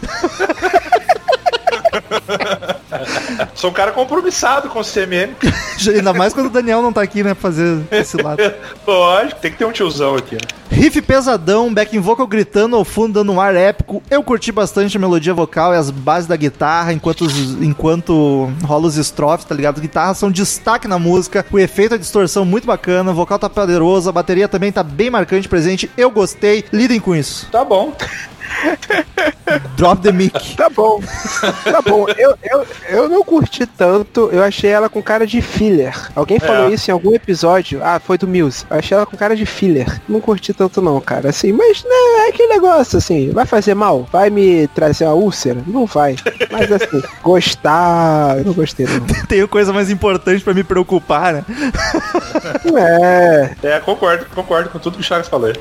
Sou 3.55 3.69
um 3.69 3.73
cara 3.73 3.91
compromissado 3.91 4.69
com 4.69 4.79
o 4.79 4.83
CMM. 4.83 5.31
Ainda 5.95 6.13
mais 6.13 6.33
quando 6.33 6.47
o 6.47 6.49
Daniel 6.49 6.81
não 6.81 6.91
tá 6.93 7.01
aqui, 7.01 7.23
né, 7.23 7.33
pra 7.33 7.41
fazer 7.41 7.81
esse 7.91 8.17
lado. 8.21 8.41
Lógico, 8.85 9.39
tem 9.41 9.51
que 9.51 9.57
ter 9.57 9.65
um 9.65 9.71
tiozão 9.71 10.15
aqui, 10.15 10.35
né? 10.35 10.41
Riff 10.71 11.01
pesadão, 11.01 11.73
backing 11.73 11.99
vocal 11.99 12.25
gritando 12.27 12.75
ao 12.75 12.85
fundo, 12.85 13.13
dando 13.15 13.31
um 13.31 13.41
ar 13.41 13.55
épico. 13.55 14.01
Eu 14.09 14.23
curti 14.23 14.51
bastante 14.51 14.95
a 14.95 14.99
melodia 14.99 15.33
vocal 15.33 15.73
e 15.73 15.77
as 15.77 15.89
bases 15.89 16.27
da 16.27 16.35
guitarra, 16.35 16.93
enquanto, 16.93 17.21
os- 17.21 17.61
enquanto 17.61 18.49
rola 18.63 18.87
os 18.87 18.95
estrofes, 18.97 19.45
tá 19.45 19.53
ligado? 19.55 19.75
As 19.75 19.81
guitarras 19.81 20.17
são 20.17 20.31
destaque 20.31 20.87
na 20.87 20.99
música, 20.99 21.45
o 21.51 21.59
efeito, 21.59 21.95
a 21.95 21.97
distorção 21.97 22.45
muito 22.45 22.65
bacana, 22.67 23.11
o 23.11 23.15
vocal 23.15 23.37
tá 23.39 23.49
poderoso, 23.49 24.09
a 24.09 24.11
bateria 24.13 24.47
também 24.47 24.71
tá 24.71 24.83
bem 24.83 25.09
marcante, 25.09 25.49
presente. 25.49 25.89
Eu 25.97 26.09
gostei, 26.11 26.63
lidem 26.71 26.99
com 26.99 27.15
isso. 27.15 27.47
Tá 27.51 27.65
bom. 27.65 27.93
Drop 29.75 30.01
the 30.01 30.11
mic. 30.11 30.55
Tá 30.55 30.69
bom. 30.69 31.01
Tá 31.63 31.81
bom. 31.81 32.05
Eu, 32.17 32.37
eu, 32.43 32.67
eu 32.89 33.09
não 33.09 33.23
curti 33.23 33.65
tanto. 33.65 34.29
Eu 34.31 34.43
achei 34.43 34.69
ela 34.69 34.89
com 34.89 35.01
cara 35.01 35.25
de 35.25 35.41
filler. 35.41 35.95
Alguém 36.15 36.39
falou 36.39 36.69
É. 36.69 36.73
isso 36.73 36.91
em 36.91 36.93
algum 36.93 37.13
episódio. 37.15 37.79
Ah, 37.83 37.99
foi 37.99 38.17
do 38.17 38.27
Muse. 38.27 38.65
Eu 38.69 38.77
achei 38.77 38.95
ela 38.95 39.05
com 39.05 39.17
cara 39.17 39.35
de 39.35 39.45
filler. 39.45 40.01
Não 40.07 40.19
curti 40.21 40.53
tanto 40.53 40.81
não, 40.81 40.99
cara. 41.01 41.29
Assim, 41.29 41.51
mas 41.51 41.83
né, 41.83 42.25
é 42.25 42.29
aquele 42.29 42.49
negócio 42.53 42.97
assim. 42.97 43.31
Vai 43.31 43.45
fazer 43.45 43.73
mal? 43.73 44.07
Vai 44.11 44.29
me 44.29 44.67
trazer 44.69 45.05
uma 45.05 45.13
úlcera? 45.13 45.61
Não 45.65 45.85
vai. 45.85 46.15
Mas 46.51 46.71
assim, 46.71 47.01
gostar. 47.23 48.37
Eu 48.39 48.45
não 48.45 48.53
gostei 48.53 48.85
não. 48.85 48.99
Tenho 49.27 49.47
coisa 49.47 49.73
mais 49.73 49.89
importante 49.89 50.43
pra 50.43 50.53
me 50.53 50.63
preocupar, 50.63 51.33
né? 51.33 51.45
É. 53.63 53.67
É, 53.67 53.79
concordo, 53.79 54.25
concordo 54.33 54.69
com 54.69 54.79
tudo 54.79 54.95
que 54.95 55.01
o 55.01 55.03
Chagas 55.03 55.27
falou. 55.27 55.51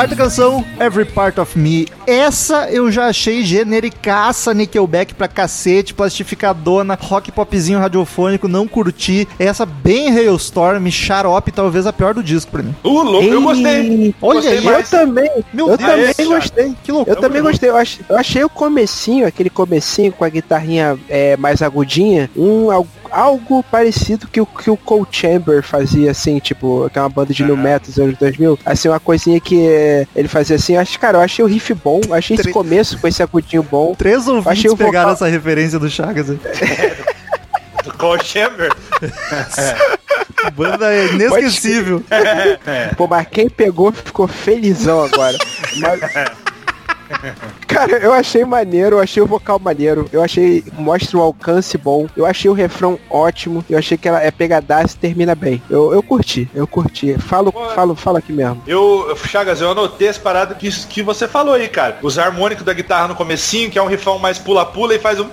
Quarta 0.00 0.16
canção, 0.16 0.64
Every 0.80 1.04
Part 1.04 1.38
of 1.38 1.58
Me. 1.58 1.86
Essa 2.06 2.70
eu 2.70 2.90
já 2.90 3.08
achei 3.08 3.44
genericaça, 3.44 4.54
Nickelback 4.54 5.12
pra 5.14 5.28
cacete, 5.28 5.92
plastificadona, 5.92 6.98
rock 6.98 7.30
popzinho 7.30 7.78
radiofônico, 7.78 8.48
não 8.48 8.66
curti. 8.66 9.28
Essa 9.38 9.66
bem 9.66 10.08
Hailstorm, 10.08 10.88
xarope, 10.90 11.52
talvez 11.52 11.86
a 11.86 11.92
pior 11.92 12.14
do 12.14 12.22
disco 12.22 12.50
pra 12.50 12.62
mim. 12.62 12.74
Uh, 12.82 13.02
louco, 13.02 13.26
eu 13.28 13.42
gostei. 13.42 14.14
Olha 14.22 14.40
gostei 14.40 14.58
aí, 14.58 14.66
Eu 14.66 14.84
também. 14.84 15.30
Meu 15.52 15.68
eu 15.68 15.76
Deus, 15.76 15.90
também 15.90 16.14
cara. 16.14 16.28
gostei. 16.30 16.74
Que 16.82 16.92
loucura. 16.92 17.16
Eu 17.16 17.20
também 17.20 17.42
gostei, 17.42 17.68
eu 17.68 17.76
achei, 17.76 18.04
eu 18.08 18.16
achei 18.16 18.42
o 18.42 18.48
comecinho, 18.48 19.26
aquele 19.26 19.50
comecinho 19.50 20.12
com 20.12 20.24
a 20.24 20.30
guitarrinha 20.30 20.98
é, 21.10 21.36
mais 21.36 21.60
agudinha, 21.60 22.30
um 22.34 22.70
al- 22.70 22.86
algo 23.10 23.62
parecido 23.64 24.26
que 24.28 24.40
o 24.40 24.46
que 24.46 24.70
o 24.70 24.76
Cold 24.76 25.08
Chamber 25.10 25.62
fazia, 25.62 26.10
assim, 26.10 26.38
tipo, 26.38 26.88
que 26.92 26.98
é 26.98 27.02
uma 27.02 27.08
banda 27.08 27.32
de 27.34 27.44
new 27.44 27.56
metal 27.56 27.80
dos 27.86 27.98
anos 27.98 28.16
2000, 28.18 28.58
assim, 28.64 28.88
uma 28.88 29.00
coisinha 29.00 29.40
que 29.40 29.66
é, 29.66 30.06
ele 30.14 30.28
fazia 30.28 30.56
assim, 30.56 30.74
eu 30.74 30.80
acho, 30.80 30.98
cara, 30.98 31.18
eu 31.18 31.22
achei 31.22 31.44
o 31.44 31.48
riff 31.48 31.72
bom, 31.74 32.00
eu 32.06 32.14
achei 32.14 32.36
esse 32.36 32.50
começo 32.50 32.98
com 32.98 33.06
esse 33.08 33.22
agudinho 33.22 33.62
bom. 33.62 33.94
Três 33.94 34.26
ouvintes 34.28 34.46
Achei 34.52 34.70
o 34.70 34.76
pegaram 34.76 35.10
vocal- 35.10 35.12
essa 35.14 35.26
referência 35.28 35.78
do 35.78 35.88
Chagas. 35.90 36.30
aí. 36.30 36.38
Do 37.84 37.94
Cole 37.96 38.22
Chamber. 38.22 38.70
Banda 40.54 40.92
é 40.92 41.06
inesquecível. 41.06 42.02
Pô, 42.96 43.06
mas 43.06 43.26
quem 43.30 43.48
pegou 43.48 43.92
ficou 43.92 44.26
felizão 44.28 45.02
agora. 45.04 45.36
Mas, 45.78 46.00
Cara, 47.66 47.98
eu 47.98 48.12
achei 48.12 48.44
maneiro, 48.44 48.96
eu 48.96 49.00
achei 49.00 49.22
o 49.22 49.26
vocal 49.26 49.58
maneiro, 49.58 50.08
eu 50.12 50.22
achei 50.22 50.64
mostra 50.72 51.18
o 51.18 51.22
alcance 51.22 51.76
bom, 51.76 52.06
eu 52.16 52.26
achei 52.26 52.50
o 52.50 52.54
refrão 52.54 52.98
ótimo, 53.08 53.64
eu 53.68 53.78
achei 53.78 53.96
que 53.96 54.08
ela 54.08 54.22
é 54.22 54.30
pegadaça 54.30 54.94
e 54.96 54.98
termina 54.98 55.34
bem. 55.34 55.62
Eu, 55.68 55.92
eu 55.92 56.02
curti, 56.02 56.48
eu 56.54 56.66
curti. 56.66 57.16
Falo, 57.18 57.52
falo, 57.74 57.94
falo 57.94 58.16
aqui 58.18 58.32
mesmo. 58.32 58.62
Eu, 58.66 59.16
Chagas, 59.26 59.60
eu 59.60 59.70
anotei 59.70 60.08
as 60.08 60.18
paradas 60.18 60.56
que, 60.56 60.70
que 60.86 61.02
você 61.02 61.28
falou 61.28 61.54
aí, 61.54 61.68
cara. 61.68 61.98
Os 62.02 62.18
harmônicos 62.18 62.64
da 62.64 62.72
guitarra 62.72 63.08
no 63.08 63.14
comecinho, 63.14 63.70
que 63.70 63.78
é 63.78 63.82
um 63.82 63.86
rifão 63.86 64.18
mais 64.18 64.38
pula-pula 64.38 64.94
e 64.94 64.98
faz 64.98 65.20
um... 65.20 65.28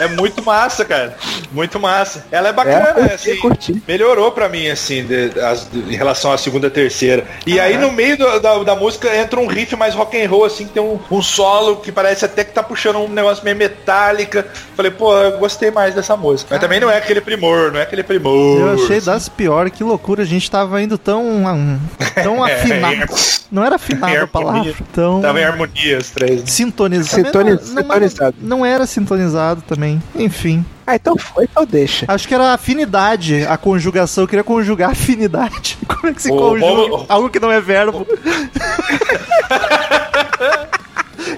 É 0.00 0.08
muito 0.08 0.42
massa, 0.44 0.84
cara. 0.84 1.14
Muito 1.52 1.78
massa. 1.78 2.24
Ela 2.30 2.48
é 2.48 2.52
bacana, 2.52 2.88
É, 2.88 2.92
curti, 2.94 3.12
assim. 3.14 3.36
curti. 3.36 3.82
Melhorou 3.86 4.32
pra 4.32 4.48
mim, 4.48 4.68
assim, 4.68 5.04
de- 5.04 5.38
as- 5.40 5.68
de- 5.70 5.92
em 5.92 5.96
relação 5.96 6.32
à 6.32 6.38
segunda 6.38 6.68
e 6.68 6.70
terceira. 6.70 7.24
E 7.46 7.60
aí, 7.60 7.76
no 7.76 7.92
meio 7.92 8.16
do- 8.16 8.40
da, 8.40 8.58
da 8.62 8.74
música, 8.76 9.14
entra 9.14 9.38
um 9.38 9.46
riff 9.46 9.76
mais 9.76 9.94
rock 9.94 10.20
and 10.20 10.28
roll, 10.28 10.44
assim, 10.44 10.66
que 10.66 10.72
tem 10.72 10.82
um, 10.82 10.98
um 11.10 11.20
solo 11.22 11.76
que 11.76 11.92
parece 11.92 12.24
até 12.24 12.44
que 12.44 12.52
tá 12.52 12.62
puxando 12.62 12.96
um 12.96 13.08
negócio 13.08 13.44
meio 13.44 13.56
metálica. 13.56 14.46
Falei, 14.74 14.90
pô, 14.90 15.14
eu 15.16 15.38
gostei 15.38 15.70
mais 15.70 15.94
dessa 15.94 16.16
música. 16.16 16.48
Mas 16.50 16.60
também 16.60 16.80
não 16.80 16.90
é 16.90 16.96
aquele 16.96 17.20
primor, 17.20 17.70
não 17.72 17.80
é 17.80 17.82
aquele 17.82 18.02
primor. 18.02 18.60
Eu 18.60 18.74
achei 18.84 19.00
das 19.00 19.28
piores, 19.28 19.72
que 19.74 19.84
loucura. 19.84 20.22
A 20.22 20.26
gente 20.26 20.50
tava 20.50 20.80
indo 20.80 20.96
tão. 20.96 21.22
um, 21.26 21.78
tão 22.22 22.42
afinado. 22.44 23.12
Não 23.50 23.64
era 23.64 23.74
afinado 23.76 24.16
a 24.22 24.26
palavra. 24.26 24.72
Tão. 24.94 25.20
Tava 25.20 25.40
em 25.40 25.44
harmonia 25.44 25.98
os 25.98 26.10
três. 26.10 26.40
né? 26.40 26.46
Sintonizado. 26.46 27.24
Sintoni- 27.26 27.50
Não, 27.50 27.56
não, 27.58 27.82
sintonizado. 27.82 28.36
não 28.40 28.64
era 28.66 28.86
sintonizado 28.86 29.39
também. 29.66 30.02
Enfim. 30.14 30.64
Ah, 30.86 30.96
então 30.96 31.16
foi, 31.16 31.44
então 31.44 31.64
deixa. 31.64 32.04
Acho 32.08 32.26
que 32.26 32.34
era 32.34 32.52
afinidade, 32.52 33.44
a 33.48 33.56
conjugação. 33.56 34.24
Eu 34.24 34.28
queria 34.28 34.44
conjugar 34.44 34.90
afinidade. 34.90 35.78
Como 35.86 36.08
é 36.08 36.12
que 36.12 36.22
se 36.22 36.32
Ô, 36.32 36.36
conjuga? 36.36 36.66
ô, 36.66 37.00
ô. 37.00 37.06
Algo 37.08 37.30
que 37.30 37.38
não 37.40 37.50
é 37.50 37.60
verbo. 37.60 38.06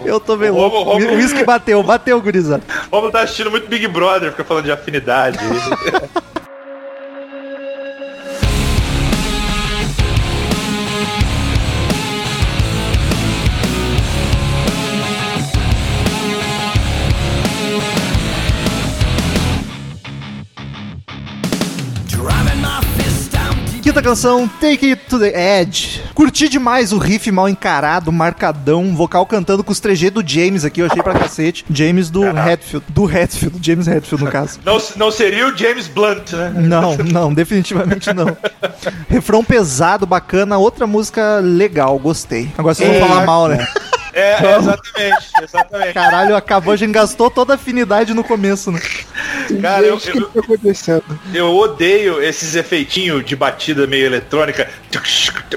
Eu 0.04 0.18
tô 0.20 0.36
bem 0.36 0.50
louco. 0.50 0.76
O 0.76 0.96
uísque 0.96 1.44
bateu, 1.44 1.82
bateu, 1.82 2.20
gurizada. 2.20 2.62
Vamos 2.90 3.10
tá 3.10 3.22
assistindo 3.22 3.50
muito 3.50 3.68
Big 3.68 3.86
Brother, 3.88 4.30
fica 4.30 4.44
falando 4.44 4.64
de 4.64 4.72
afinidade. 4.72 5.38
Quinta 23.92 24.04
canção, 24.04 24.48
Take 24.48 24.88
It 24.88 25.02
to 25.10 25.18
the 25.18 25.60
Edge. 25.60 26.00
Curti 26.14 26.48
demais 26.48 26.94
o 26.94 26.98
riff 26.98 27.30
mal 27.30 27.46
encarado, 27.46 28.10
marcadão, 28.10 28.96
vocal 28.96 29.26
cantando 29.26 29.62
com 29.62 29.70
os 29.70 29.82
3G 29.82 30.08
do 30.08 30.26
James 30.26 30.64
aqui, 30.64 30.80
eu 30.80 30.86
achei 30.86 31.02
pra 31.02 31.12
cacete. 31.12 31.62
James 31.70 32.08
do 32.08 32.24
Hatfield. 32.24 32.86
Do 32.88 33.04
Hatfield, 33.04 33.58
James 33.60 33.86
Hatfield 33.88 34.24
no 34.24 34.30
caso. 34.30 34.60
não, 34.64 34.80
não 34.96 35.10
seria 35.10 35.46
o 35.46 35.54
James 35.54 35.88
Blunt, 35.88 36.32
né? 36.32 36.54
Não, 36.56 36.96
não, 36.96 37.34
definitivamente 37.34 38.10
não. 38.14 38.34
Refrão 39.10 39.44
pesado, 39.44 40.06
bacana, 40.06 40.56
outra 40.56 40.86
música 40.86 41.40
legal, 41.40 41.98
gostei. 41.98 42.50
Agora 42.56 42.74
vocês 42.74 42.88
vão 42.88 42.98
Ei, 42.98 43.06
falar 43.06 43.26
mal, 43.26 43.46
né? 43.46 43.68
É, 44.12 44.32
é, 44.32 44.56
exatamente, 44.56 45.30
exatamente. 45.42 45.94
Caralho, 45.94 46.36
acabou, 46.36 46.74
a 46.74 46.76
gente 46.76 46.92
gastou 46.92 47.30
toda 47.30 47.54
a 47.54 47.56
afinidade 47.56 48.12
no 48.12 48.22
começo, 48.22 48.70
né? 48.70 48.80
Cara, 49.60 49.86
eu, 49.86 49.96
o 49.96 50.00
que 50.00 50.16
eu, 50.16 50.28
tá 50.28 50.40
acontecendo? 50.40 51.04
eu 51.34 51.54
odeio 51.56 52.22
esses 52.22 52.54
efeitinhos 52.54 53.24
de 53.24 53.34
batida 53.34 53.86
meio 53.86 54.06
eletrônica, 54.06 54.68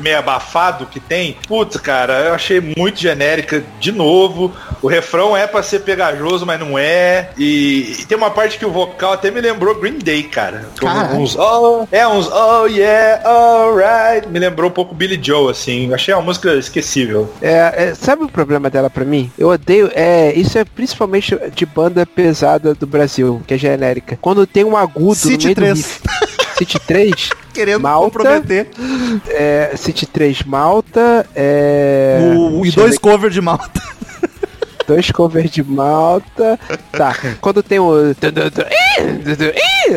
meio 0.01 0.18
abafado 0.18 0.86
que 0.86 0.99
tem. 0.99 1.38
Putz, 1.47 1.78
cara, 1.78 2.14
eu 2.22 2.34
achei 2.34 2.60
muito 2.60 2.99
genérica 2.99 3.64
de 3.80 3.91
novo. 3.91 4.53
O 4.82 4.88
refrão 4.88 5.36
é 5.36 5.47
pra 5.47 5.62
ser 5.62 5.80
pegajoso, 5.80 6.45
mas 6.45 6.60
não 6.60 6.78
é. 6.78 7.30
E, 7.38 7.97
e 7.99 8.06
tem 8.06 8.18
uma 8.18 8.32
parte 8.32 8.58
que 8.58 8.66
o 8.66 8.72
vocal 8.72 9.14
até 9.14 9.32
me 9.32 9.41
lembrou 9.41 9.76
Green 9.76 9.99
Day, 9.99 10.24
cara. 10.24 10.66
Caralho. 10.78 11.20
Uns, 11.20 11.36
oh, 11.36 11.88
é 11.91 12.08
uns 12.08 12.30
oh 12.32 12.66
yeah, 12.68 13.28
alright. 13.28 14.28
Me 14.28 14.39
lembrou 14.39 14.70
um 14.70 14.74
pouco 14.74 14.95
Billy 14.95 15.20
Joe, 15.22 15.51
assim. 15.51 15.93
Achei 15.93 16.14
uma 16.14 16.24
música 16.24 16.53
esquecível. 16.53 17.32
É, 17.41 17.89
é, 17.89 17.95
sabe 17.95 18.24
o 18.24 18.30
problema 18.30 18.44
dela 18.69 18.89
pra 18.89 19.03
mim? 19.05 19.31
Eu 19.37 19.49
odeio, 19.49 19.89
é, 19.93 20.33
isso 20.33 20.57
é 20.57 20.63
principalmente 20.65 21.37
de 21.53 21.65
banda 21.65 22.05
pesada 22.05 22.73
do 22.73 22.85
Brasil, 22.87 23.41
que 23.47 23.53
é 23.53 23.57
genérica. 23.57 24.17
Quando 24.21 24.45
tem 24.47 24.63
um 24.63 24.75
agudo 24.77 25.15
City 25.15 25.37
no 25.37 25.43
meio 25.43 25.55
3. 25.55 25.73
do 25.73 25.75
riff. 25.77 26.01
City 26.57 26.79
3, 26.79 27.29
Querendo 27.53 27.81
Malta. 27.81 28.05
comprometer. 28.17 28.67
é, 29.29 29.71
City 29.75 30.05
3 30.05 30.43
Malta, 30.43 31.25
é... 31.35 32.33
O, 32.37 32.65
e 32.65 32.71
dois 32.71 32.91
ver 32.93 32.99
covers 32.99 33.33
de 33.33 33.41
malta. 33.41 33.81
Dois 34.88 35.11
covers 35.11 35.49
de 35.51 35.63
Malta. 35.63 36.59
Tá, 36.91 37.15
quando 37.41 37.61
tem 37.63 37.79
o... 37.79 38.13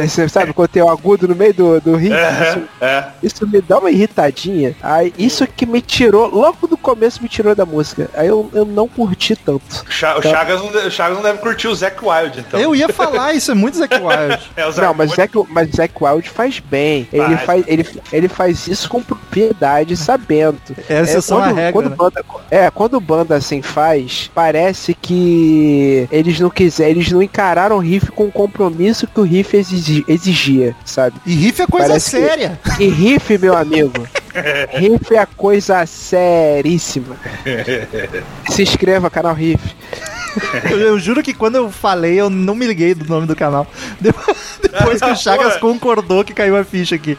Você 0.07 0.29
sabe, 0.29 0.53
quando 0.53 0.69
tem 0.69 0.83
o 0.83 0.89
agudo 0.89 1.27
no 1.29 1.35
meio 1.35 1.55
do, 1.55 1.81
do 1.81 1.97
riff, 1.97 2.15
isso, 2.15 2.69
É. 2.81 3.05
isso 3.23 3.47
me 3.47 3.61
dá 3.61 3.79
uma 3.79 3.91
irritadinha. 3.91 4.75
Aí, 4.83 5.13
isso 5.19 5.47
que 5.47 5.65
me 5.65 5.81
tirou, 5.81 6.27
logo 6.29 6.67
do 6.67 6.77
começo 6.77 7.23
me 7.23 7.29
tirou 7.29 7.55
da 7.55 7.65
música. 7.65 8.11
Aí 8.15 8.29
eu, 8.29 8.51
eu 8.53 8.65
não 8.65 8.87
curti 8.87 9.35
tanto. 9.35 9.63
Cha- 9.89 10.17
O 10.19 10.23
Tá. 10.23 10.31
Chagas, 10.31 10.61
não, 10.61 10.69
o 10.87 10.91
Chagas 10.91 11.17
não 11.17 11.23
deve 11.23 11.39
curtir 11.39 11.69
o 11.69 11.75
Zac 11.75 11.97
Wild, 12.05 12.41
então. 12.41 12.61
Eu 12.61 12.75
ia 12.75 12.89
falar, 12.89 13.33
isso 13.35 13.51
é 13.51 13.55
muito 13.55 13.79
Zack 13.79 13.95
Wild. 14.01 14.51
É, 14.57 14.67
o 14.67 14.73
Não, 14.81 14.95
mas 14.95 15.11
Zack, 15.13 15.33
mas 15.49 15.71
Zack 15.71 15.95
Wild 16.01 16.29
faz 16.29 16.59
bem. 16.59 17.09
Ele 17.13 17.25
Faz. 17.37 17.43
faz, 17.45 17.65
ele, 17.67 17.87
ele 18.13 18.29
faz 18.29 18.67
isso 18.69 18.89
com 18.89 19.03
propriedade, 19.03 19.97
sabendo. 19.97 20.59
É 20.89 20.99
a 20.99 21.03
exceção 21.03 21.39
à 21.39 21.45
quando, 21.45 21.57
regra, 21.57 21.73
quando 21.73 21.91
né? 21.91 21.97
banda, 21.97 22.25
é, 22.51 22.71
quando 22.71 23.01
banda 23.01 23.37
assim 23.37 23.63
faz, 23.63 24.31
parece 24.35 24.78
que 25.01 26.07
eles 26.11 26.39
não 26.41 26.51
quiseram, 26.51 26.91
eles 26.91 27.11
não 27.11 27.23
encararam 27.23 27.77
o 27.77 27.81
riff 27.81 28.11
com 28.13 28.27
o 28.27 28.33
compromisso 28.33 29.07
que 29.07 29.21
o 29.21 29.23
riff 29.25 29.57
exigi- 29.57 30.05
exigia, 30.09 30.75
sabe? 30.85 31.17
E 31.27 31.35
riff 31.35 31.61
é 31.63 31.67
coisa 31.67 31.89
Parece 31.89 32.11
que- 32.21 32.27
séria. 32.27 32.61
E 32.79 32.89
riff, 32.89 33.39
meu 33.39 33.57
amigo, 33.57 34.07
riff 34.75 35.15
é 35.15 35.27
coisa 35.37 35.85
seríssima. 35.87 37.17
Se 38.51 38.63
inscreva, 38.63 39.11
canal 39.11 39.35
Riff. 39.35 39.75
Eu, 40.71 40.79
eu 40.79 40.99
juro 40.99 41.23
que 41.23 41.33
quando 41.33 41.57
eu 41.57 41.71
falei, 41.71 42.21
eu 42.21 42.29
não 42.29 42.55
me 42.55 42.67
liguei 42.67 42.95
do 42.95 43.05
nome 43.05 43.27
do 43.27 43.35
canal. 43.35 43.67
Depois, 44.01 44.37
depois 44.61 45.01
que 45.01 45.11
o 45.11 45.17
Chagas 45.17 45.57
concordou 45.57 46.25
que 46.25 46.33
caiu 46.33 46.57
a 46.57 46.65
ficha 46.65 46.95
aqui. 46.95 47.17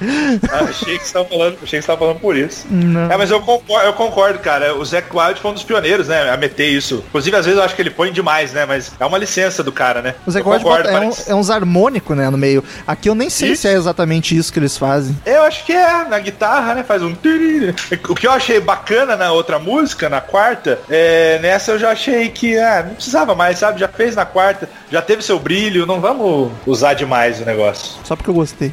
Ah, 0.51 0.65
achei 0.65 0.97
que 0.97 1.05
você 1.05 1.13
tava 1.13 1.25
falando, 1.25 1.57
achei 1.61 1.79
que 1.79 1.81
você 1.81 1.87
tava 1.87 1.99
falando 1.99 2.19
por 2.19 2.35
isso. 2.35 2.65
Não. 2.69 3.11
É, 3.11 3.17
mas 3.17 3.31
eu 3.31 3.41
concordo, 3.41 3.87
eu 3.87 3.93
concordo, 3.93 4.39
cara. 4.39 4.75
O 4.75 4.85
Zac 4.85 5.07
Wild 5.15 5.39
foi 5.39 5.51
um 5.51 5.53
dos 5.53 5.63
pioneiros, 5.63 6.07
né? 6.07 6.29
A 6.29 6.37
meter 6.37 6.67
isso. 6.67 7.03
Inclusive, 7.07 7.35
às 7.35 7.45
vezes 7.45 7.57
eu 7.57 7.65
acho 7.65 7.75
que 7.75 7.81
ele 7.81 7.89
põe 7.89 8.11
demais, 8.11 8.53
né? 8.53 8.65
Mas 8.65 8.91
é 8.99 9.05
uma 9.05 9.17
licença 9.17 9.63
do 9.63 9.71
cara, 9.71 10.01
né? 10.01 10.15
O 10.25 10.31
Zack 10.31 10.45
eu 10.45 10.51
Wild 10.51 10.63
concordo, 10.63 10.89
é, 10.89 10.99
um, 10.99 11.11
é 11.27 11.35
uns 11.35 11.49
harmônicos, 11.49 12.15
né, 12.15 12.29
no 12.29 12.37
meio. 12.37 12.63
Aqui 12.85 13.09
eu 13.09 13.15
nem 13.15 13.29
sei 13.29 13.51
Isso. 13.51 13.63
se 13.63 13.67
é 13.67 13.73
exatamente 13.73 14.35
isso 14.35 14.51
que 14.51 14.59
eles 14.59 14.77
fazem. 14.77 15.17
Eu 15.25 15.43
acho 15.43 15.65
que 15.65 15.73
é, 15.73 16.05
na 16.05 16.19
guitarra, 16.19 16.75
né? 16.75 16.83
Faz 16.83 17.01
um. 17.01 17.15
O 18.09 18.15
que 18.15 18.27
eu 18.27 18.31
achei 18.31 18.59
bacana 18.59 19.15
na 19.15 19.31
outra 19.31 19.59
música, 19.59 20.09
na 20.09 20.21
quarta, 20.21 20.79
é, 20.89 21.39
nessa 21.41 21.71
eu 21.71 21.79
já 21.79 21.91
achei 21.91 22.29
que 22.29 22.57
ah, 22.57 22.85
não 22.87 22.99
precisava 23.09 23.33
mais, 23.33 23.57
sabe? 23.57 23.79
Já 23.79 23.87
fez 23.87 24.15
na 24.15 24.25
quarta, 24.25 24.69
já 24.91 25.01
teve 25.01 25.23
seu 25.23 25.39
brilho, 25.39 25.85
não 25.85 25.99
vamos 25.99 26.51
usar 26.65 26.93
demais 26.93 27.41
o 27.41 27.45
negócio. 27.45 27.99
Só 28.03 28.15
porque 28.15 28.29
eu 28.29 28.35
gostei. 28.35 28.71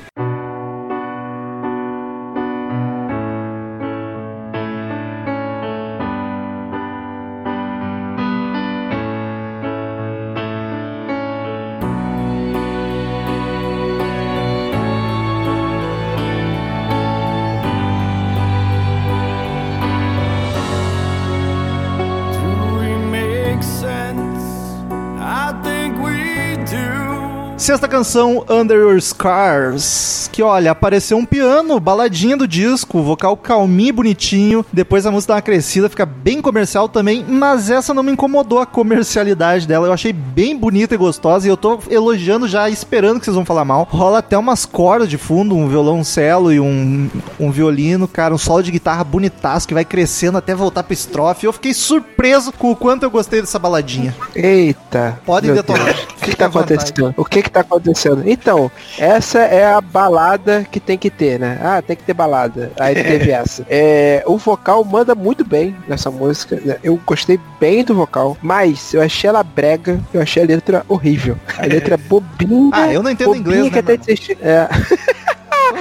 Sexta 27.76 27.88
canção, 27.88 28.42
Under 28.48 28.78
Your 28.78 28.98
Scars. 29.02 30.30
Que 30.32 30.42
olha, 30.42 30.70
apareceu 30.70 31.18
um 31.18 31.26
piano, 31.26 31.78
baladinha 31.78 32.34
do 32.34 32.48
disco, 32.48 33.02
vocal 33.02 33.36
calminho 33.36 33.90
e 33.90 33.92
bonitinho. 33.92 34.64
Depois 34.72 35.04
a 35.04 35.10
música 35.10 35.34
dá 35.34 35.36
uma 35.36 35.42
crescida, 35.42 35.90
fica 35.90 36.06
bem 36.06 36.40
comercial 36.40 36.88
também. 36.88 37.22
Mas 37.28 37.68
essa 37.68 37.92
não 37.92 38.02
me 38.02 38.12
incomodou 38.12 38.60
a 38.60 38.64
comercialidade 38.64 39.68
dela. 39.68 39.86
Eu 39.86 39.92
achei 39.92 40.10
bem 40.10 40.56
bonita 40.56 40.94
e 40.94 40.96
gostosa. 40.96 41.46
E 41.46 41.50
eu 41.50 41.56
tô 41.56 41.78
elogiando 41.90 42.48
já, 42.48 42.70
esperando 42.70 43.18
que 43.18 43.26
vocês 43.26 43.36
vão 43.36 43.44
falar 43.44 43.66
mal. 43.66 43.86
Rola 43.90 44.20
até 44.20 44.38
umas 44.38 44.64
cordas 44.64 45.10
de 45.10 45.18
fundo, 45.18 45.54
um 45.54 45.68
violoncelo 45.68 46.50
e 46.50 46.58
um, 46.58 47.10
um 47.38 47.50
violino, 47.50 48.08
cara. 48.08 48.32
Um 48.32 48.38
solo 48.38 48.62
de 48.62 48.70
guitarra 48.70 49.04
bonitaço 49.04 49.68
que 49.68 49.74
vai 49.74 49.84
crescendo 49.84 50.38
até 50.38 50.54
voltar 50.54 50.82
pra 50.82 50.94
estrofe. 50.94 51.44
Eu 51.44 51.52
fiquei 51.52 51.74
surpreso 51.74 52.52
com 52.52 52.70
o 52.70 52.76
quanto 52.76 53.02
eu 53.02 53.10
gostei 53.10 53.42
dessa 53.42 53.58
baladinha. 53.58 54.16
Eita. 54.34 55.20
Podem 55.26 55.52
detonar. 55.52 55.94
Deus. 55.94 56.15
Que, 56.26 56.30
que 56.32 56.36
tá 56.36 56.44
É 56.44 56.48
vantagem. 56.48 56.76
acontecendo? 56.76 57.14
O 57.16 57.24
que 57.24 57.42
que 57.42 57.50
tá 57.50 57.60
acontecendo? 57.60 58.22
Então, 58.26 58.70
essa 58.98 59.40
é 59.40 59.66
a 59.66 59.80
balada 59.80 60.66
que 60.70 60.80
tem 60.80 60.98
que 60.98 61.10
ter, 61.10 61.38
né? 61.38 61.58
Ah, 61.62 61.80
tem 61.80 61.96
que 61.96 62.02
ter 62.02 62.14
balada. 62.14 62.72
Aí 62.78 62.94
teve 63.02 63.30
essa. 63.30 63.64
É, 63.68 64.22
o 64.26 64.36
vocal 64.36 64.84
manda 64.84 65.14
muito 65.14 65.44
bem 65.44 65.76
nessa 65.88 66.10
música. 66.10 66.60
né? 66.64 66.76
Eu 66.82 67.00
gostei 67.06 67.38
bem 67.60 67.84
do 67.84 67.94
vocal, 67.94 68.36
mas 68.42 68.92
eu 68.92 69.02
achei 69.02 69.28
ela 69.28 69.42
brega, 69.42 70.00
eu 70.12 70.20
achei 70.20 70.42
a 70.42 70.46
letra 70.46 70.84
horrível. 70.88 71.36
A 71.58 71.66
letra 71.66 71.94
é 71.94 71.98
bobinha. 71.98 72.70
Ah, 72.72 72.92
eu 72.92 73.02
não 73.02 73.10
entendo 73.10 73.36
inglês, 73.36 73.68
que 73.68 73.74
né, 73.74 73.78
até 73.78 73.94
é, 73.94 74.68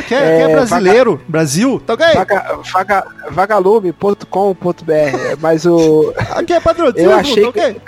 Que 0.07 0.13
é, 0.13 0.37
que 0.37 0.43
é 0.43 0.47
brasileiro. 0.49 1.21
Brasil? 1.27 1.81
Tá 1.85 1.93
ok? 1.93 2.05
vaga, 2.13 2.59
vaga, 2.73 3.03
vagalume.com.br. 3.31 5.37
Mas 5.39 5.65
o. 5.65 6.13
Aqui 6.31 6.53
é 6.53 6.59
patrocínio, 6.59 7.11
Eu 7.11 7.15
achei 7.15 7.43
tá 7.43 7.49
ok? 7.49 7.81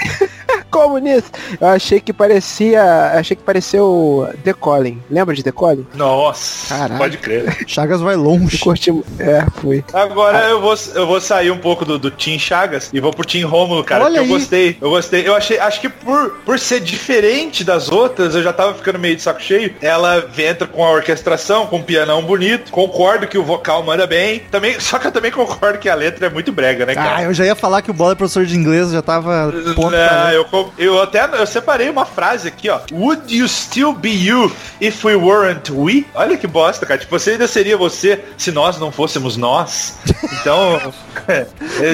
Comunista! 0.82 1.38
Eu 1.59 1.67
achei 1.67 1.99
que 1.99 2.13
parecia. 2.13 2.84
Achei 3.13 3.36
que 3.36 3.43
parecia 3.43 3.84
o 3.84 4.28
The 4.43 4.53
Colin. 4.53 5.01
Lembra 5.09 5.34
de 5.36 5.43
The 5.43 5.51
Colin? 5.51 5.86
Nossa, 5.95 6.75
Caralho. 6.75 6.97
pode 6.97 7.17
crer. 7.17 7.65
Chagas 7.67 7.99
vai 8.01 8.15
longe. 8.15 8.57
Curti. 8.59 8.91
É, 9.19 9.45
fui. 9.59 9.84
Agora 9.93 10.45
eu 10.49 10.61
vou, 10.61 10.75
eu 10.95 11.07
vou 11.07 11.19
sair 11.19 11.51
um 11.51 11.57
pouco 11.57 11.84
do, 11.84 11.97
do 11.97 12.11
Team 12.11 12.38
Chagas 12.39 12.89
e 12.93 12.99
vou 12.99 13.11
pro 13.11 13.25
Team 13.25 13.49
Rômulo, 13.49 13.84
cara. 13.84 14.05
Olha 14.05 14.17
eu 14.17 14.23
aí. 14.23 14.28
gostei. 14.30 14.78
Eu 14.80 14.89
gostei. 14.89 15.28
Eu 15.28 15.36
achei, 15.36 15.59
acho 15.59 15.82
que 15.82 15.89
por, 15.89 16.32
por 16.45 16.59
ser 16.59 16.80
diferente 16.80 17.63
das 17.63 17.89
outras, 17.89 18.36
eu 18.36 18.43
já 18.43 18.53
tava 18.53 18.73
ficando 18.73 18.99
meio 18.99 19.15
de 19.15 19.21
saco 19.21 19.41
cheio. 19.41 19.73
Ela 19.82 20.25
entra 20.38 20.67
com 20.67 20.84
a 20.86 20.91
orquestração, 20.91 21.65
com 21.67 21.78
um 21.78 21.84
pianão 21.84 22.21
bonito. 22.23 22.71
Concordo 22.71 23.28
que 23.28 23.38
o 23.38 23.43
vocal 23.43 23.84
manda 23.84 24.05
bem. 24.05 24.41
Também, 24.51 24.78
só 24.82 24.99
que 24.99 25.07
eu 25.07 25.11
também 25.11 25.32
concordo 25.32 25.80
que 25.80 25.89
a 25.89 25.95
letra 25.95 26.28
é 26.28 26.30
muito 26.30 26.51
brega, 26.51 26.86
né, 26.86 26.93
Ah, 26.93 27.03
cara? 27.03 27.23
eu 27.23 27.34
já 27.34 27.45
ia 27.45 27.55
falar 27.55 27.82
que 27.82 27.91
o 27.91 27.93
Bola 27.93 28.11
é 28.13 28.15
professor 28.15 28.45
de 28.45 28.55
inglês, 28.55 28.91
já 28.91 29.01
tava 29.01 29.51
ponto 29.75 29.91
Não, 29.91 30.32
eu, 30.32 30.45
eu 30.78 31.01
até 31.01 31.24
eu 31.39 31.45
separei 31.47 31.89
uma 31.89 32.05
frase 32.05 32.47
aqui, 32.47 32.70
ó. 32.70 32.80
Would 32.91 33.36
you 33.36 33.47
still 33.47 33.93
be 33.93 34.09
you 34.09 34.51
if 34.82 35.03
we 35.03 35.15
weren't 35.15 35.72
we? 35.72 36.05
Olha 36.15 36.38
que 36.38 36.47
bosta, 36.47 36.86
cara. 36.86 36.99
Tipo, 36.99 37.18
você 37.20 37.32
ainda 37.32 37.47
seria 37.47 37.78
você 37.78 38.24
se 38.38 38.51
nós 38.51 38.78
não 38.80 38.91
fôssemos 38.91 39.38
nós. 39.38 39.95
Então, 40.41 40.93
é, 41.28 41.45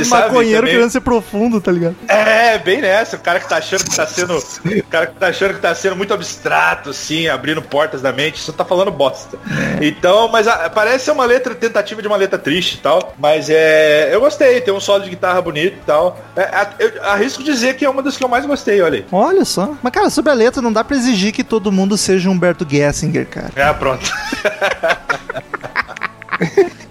sabe, 0.03 0.23
Maconheiro 0.27 0.59
também- 0.61 0.73
querendo 0.75 0.89
ser 0.91 1.01
profundo, 1.01 1.59
tá 1.61 1.71
ligado? 1.71 1.95
é, 2.07 2.57
bem 2.57 2.81
nessa. 2.81 3.15
O 3.15 3.19
cara 3.19 3.39
que 3.39 3.47
tá 3.49 3.57
achando 3.57 3.83
que 3.83 3.95
tá 3.95 4.05
sendo. 4.07 4.37
O 4.37 4.83
cara 4.89 5.07
que 5.07 5.15
tá 5.15 5.27
achando 5.27 5.53
que 5.55 5.59
tá 5.61 5.73
sendo 5.75 5.95
muito 5.95 6.13
abstrato, 6.13 6.89
assim, 6.91 7.27
abrindo 7.27 7.61
portas 7.61 8.01
da 8.01 8.11
mente, 8.11 8.39
só 8.39 8.51
tá 8.51 8.63
falando 8.65 8.91
bosta. 8.91 9.37
Então, 9.81 10.27
mas 10.29 10.47
a- 10.47 10.69
parece 10.69 11.05
ser 11.05 11.11
uma 11.11 11.25
letra, 11.25 11.55
tentativa 11.55 12.01
de 12.01 12.07
uma 12.07 12.17
letra 12.17 12.37
triste 12.37 12.75
e 12.75 12.77
tal. 12.77 13.13
Mas 13.17 13.49
é. 13.49 14.09
Eu 14.13 14.19
gostei, 14.21 14.61
tem 14.61 14.73
um 14.73 14.79
solo 14.79 15.03
de 15.03 15.09
guitarra 15.09 15.41
bonito 15.41 15.75
e 15.77 15.85
tal. 15.85 16.19
É, 16.35 16.41
a- 16.43 16.69
eu 16.79 17.03
arrisco 17.03 17.43
dizer 17.43 17.75
que 17.75 17.85
é 17.85 17.89
uma 17.89 18.01
das 18.01 18.17
que 18.17 18.23
eu 18.23 18.27
mais 18.29 18.45
gostei, 18.45 18.52
olha 18.81 18.97
aí. 18.99 19.05
Olha 19.11 19.45
só. 19.45 19.73
Mas, 19.81 19.93
cara, 19.93 20.09
sobre 20.09 20.31
a 20.31 20.35
letra, 20.35 20.61
não 20.61 20.73
dá 20.73 20.83
pra 20.83 20.97
exigir 20.97 21.31
que 21.31 21.43
todo 21.43 21.71
mundo 21.71 21.97
seja 21.97 22.29
Humberto 22.29 22.67
Gessinger, 22.69 23.25
cara. 23.27 23.51
É, 23.55 23.71
pronto. 23.73 24.11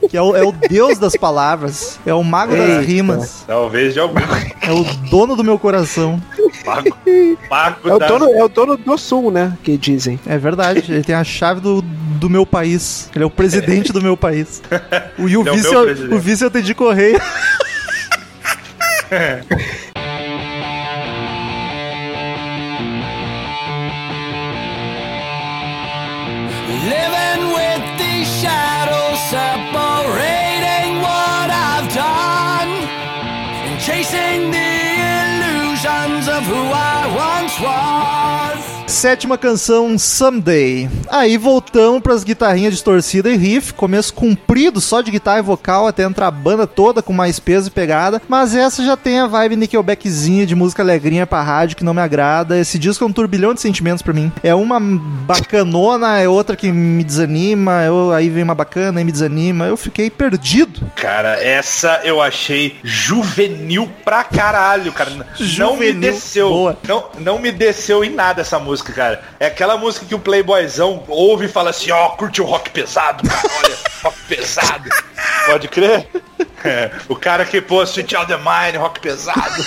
Que 0.09 0.17
é 0.17 0.23
o, 0.23 0.37
é 0.37 0.43
o 0.43 0.53
deus 0.53 0.99
das 0.99 1.17
palavras. 1.17 1.99
É 2.05 2.13
o 2.13 2.23
mago 2.23 2.55
das 2.55 2.69
Eita. 2.69 2.81
rimas. 2.83 3.45
Talvez 3.47 3.95
de 3.95 4.01
algum. 4.01 4.19
É 4.61 4.71
o 4.71 4.85
dono 5.09 5.35
do 5.35 5.43
meu 5.43 5.59
coração. 5.59 6.23
Mago. 6.67 6.89
Mago 7.51 7.89
É 7.89 7.95
o, 7.95 7.99
da- 7.99 8.09
dono, 8.09 8.35
é 8.35 8.45
o 8.45 8.49
dono 8.49 8.77
do 8.77 8.99
Sul, 8.99 9.31
né? 9.31 9.57
Que 9.63 9.77
dizem. 9.79 10.21
É 10.27 10.37
verdade. 10.37 10.93
Ele 10.93 11.03
tem 11.03 11.15
a 11.15 11.25
chave 11.25 11.61
do, 11.63 11.81
do 11.83 12.29
meu 12.29 12.45
país. 12.45 13.09
Ele 13.15 13.25
é 13.25 13.27
o 13.27 13.31
presidente 13.31 13.91
do 13.93 14.03
meu 14.03 14.17
país. 14.17 14.63
O, 15.19 15.29
e 15.29 15.37
o 15.37 15.41
Ele 15.43 15.49
é 15.49 15.53
o 15.53 15.57
vice, 15.57 15.71
meu 15.71 15.89
é 15.89 15.93
o- 16.15 16.19
vice 16.19 16.45
é 16.45 16.47
o 16.47 16.51
Teddy 16.51 16.75
Correia. 16.75 17.21
of 36.43 36.49
who 36.49 36.55
I 36.55 37.41
once 37.41 37.61
was. 37.61 38.02
Sétima 39.03 39.37
canção, 39.37 39.99
Someday. 39.99 40.89
Aí 41.11 41.37
voltamos 41.37 42.01
pras 42.01 42.23
guitarrinhas 42.23 42.73
distorcida 42.73 43.29
e 43.31 43.37
riff, 43.37 43.75
começo 43.75 44.15
comprido 44.15 44.81
só 44.81 45.01
de 45.01 45.11
guitarra 45.11 45.41
e 45.41 45.43
vocal, 45.43 45.89
até 45.89 46.05
entrar 46.05 46.29
a 46.29 46.31
banda 46.31 46.69
toda 46.69 47.03
com 47.03 47.13
mais 47.13 47.41
peso 47.41 47.67
e 47.67 47.73
pegada, 47.73 48.23
mas 48.29 48.55
essa 48.55 48.85
já 48.85 48.97
tem 48.97 49.19
a 49.19 49.27
vibe 49.27 49.57
Nickelbackzinha 49.57 50.47
de 50.47 50.55
música 50.55 50.85
alegrinha 50.85 51.27
pra 51.27 51.43
rádio 51.43 51.77
que 51.77 51.83
não 51.83 51.93
me 51.93 52.01
agrada. 52.01 52.57
Esse 52.57 52.79
disco 52.79 53.03
é 53.03 53.07
um 53.09 53.13
turbilhão 53.13 53.53
de 53.53 53.61
sentimentos 53.61 54.03
pra 54.03 54.15
mim. 54.15 54.31
É 54.41 54.55
uma 54.55 54.79
bacanona, 54.79 56.21
é 56.21 56.29
outra 56.29 56.55
que 56.55 56.71
me 56.71 57.03
desanima, 57.03 57.83
eu, 57.83 58.13
aí 58.13 58.31
vem 58.31 58.45
uma 58.45 58.55
bacana 58.55 59.01
e 59.01 59.05
me 59.05 59.11
desanima. 59.11 59.65
Eu 59.67 59.77
fiquei 59.77 60.11
perdido. 60.11 60.81
Cara, 60.95 61.43
essa 61.43 62.03
eu 62.05 62.23
achei 62.23 62.77
juvenil 62.85 63.91
pra 64.05 64.23
caralho, 64.23 64.93
cara. 64.93 65.11
não 65.11 65.25
me 65.27 65.45
Juvenil, 65.45 66.01
desceu. 66.01 66.49
boa. 66.49 66.79
Não, 66.87 67.07
não 67.19 67.39
me 67.41 67.51
desceu 67.51 68.05
em 68.05 68.11
nada 68.11 68.43
essa 68.43 68.61
música, 68.61 68.92
cara. 68.93 69.23
É 69.41 69.47
aquela 69.47 69.77
música 69.77 70.07
que 70.07 70.15
o 70.15 70.19
playboyzão 70.19 71.05
ouve 71.09 71.47
e 71.47 71.49
fala 71.49 71.71
assim, 71.71 71.91
ó, 71.91 72.11
curte 72.11 72.41
o 72.41 72.45
rock 72.45 72.71
pesado, 72.71 73.29
cara. 73.29 73.43
Olha, 73.65 73.77
rock 74.05 74.19
pesado. 74.29 74.89
Pode 75.47 75.69
crer? 75.69 76.09
É, 76.65 76.91
o 77.09 77.17
cara 77.17 77.45
que, 77.45 77.61
pô, 77.61 77.83
Sweet 77.83 78.15
Child 78.17 78.35
of 78.35 78.45
Mine, 78.45 78.79
rock 78.79 79.01
pesado. 79.01 79.65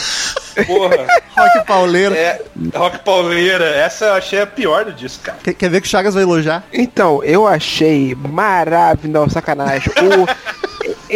Porra. 0.65 1.07
Rock 1.37 1.65
pauleiro. 1.67 2.15
É, 2.15 2.41
rock 2.73 2.99
pauleira. 2.99 3.65
Essa 3.65 4.05
eu 4.05 4.13
achei 4.13 4.39
a 4.41 4.47
pior 4.47 4.85
do 4.85 4.93
disco, 4.93 5.23
cara. 5.23 5.37
Quer, 5.43 5.53
quer 5.53 5.69
ver 5.69 5.81
que 5.81 5.87
o 5.87 5.89
Chagas 5.89 6.13
vai 6.13 6.23
elogiar? 6.23 6.63
Então, 6.71 7.21
eu 7.23 7.45
achei 7.45 8.15
maravilhoso, 8.15 9.31
sacanagem. 9.33 9.91
O- 9.97 10.64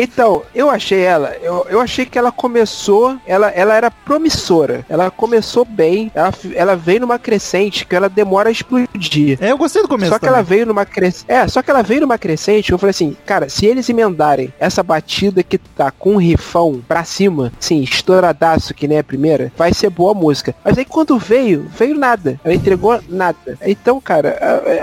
Então, 0.01 0.43
eu 0.55 0.69
achei 0.69 1.01
ela, 1.01 1.35
eu, 1.41 1.67
eu 1.69 1.81
achei 1.81 2.05
que 2.05 2.17
ela 2.17 2.31
começou, 2.31 3.17
ela, 3.27 3.49
ela 3.49 3.75
era 3.75 3.91
promissora. 3.91 4.85
Ela 4.87 5.11
começou 5.11 5.65
bem, 5.65 6.09
ela, 6.15 6.33
ela 6.55 6.75
veio 6.75 7.01
numa 7.01 7.19
crescente 7.19 7.85
que 7.85 7.95
ela 7.95 8.07
demora 8.07 8.49
a 8.49 8.51
explodir. 8.51 9.37
É, 9.41 9.51
eu 9.51 9.57
gostei 9.57 9.81
do 9.81 9.87
começo. 9.87 10.11
Só 10.11 10.19
que 10.19 10.25
ela 10.25 10.37
também. 10.37 10.49
veio 10.49 10.65
numa 10.67 10.85
crescente. 10.85 11.25
É, 11.27 11.47
só 11.47 11.61
que 11.61 11.69
ela 11.69 11.83
veio 11.83 12.01
numa 12.01 12.17
crescente. 12.17 12.71
Eu 12.71 12.77
falei 12.77 12.91
assim, 12.91 13.15
cara, 13.25 13.49
se 13.49 13.65
eles 13.65 13.89
emendarem 13.89 14.53
essa 14.59 14.81
batida 14.81 15.43
que 15.43 15.57
tá 15.57 15.91
com 15.91 16.13
um 16.13 16.17
rifão 16.17 16.81
pra 16.87 17.03
cima, 17.03 17.51
assim, 17.59 17.81
estouradaço 17.81 18.73
que 18.73 18.87
nem 18.87 18.99
a 18.99 19.03
primeira, 19.03 19.51
vai 19.57 19.73
ser 19.73 19.89
boa 19.89 20.11
a 20.11 20.15
música. 20.15 20.55
Mas 20.63 20.77
aí 20.77 20.85
quando 20.85 21.17
veio, 21.19 21.67
veio 21.77 21.97
nada. 21.97 22.39
Ela 22.43 22.53
entregou 22.53 22.99
nada. 23.09 23.57
Então, 23.61 23.99
cara, 23.99 24.37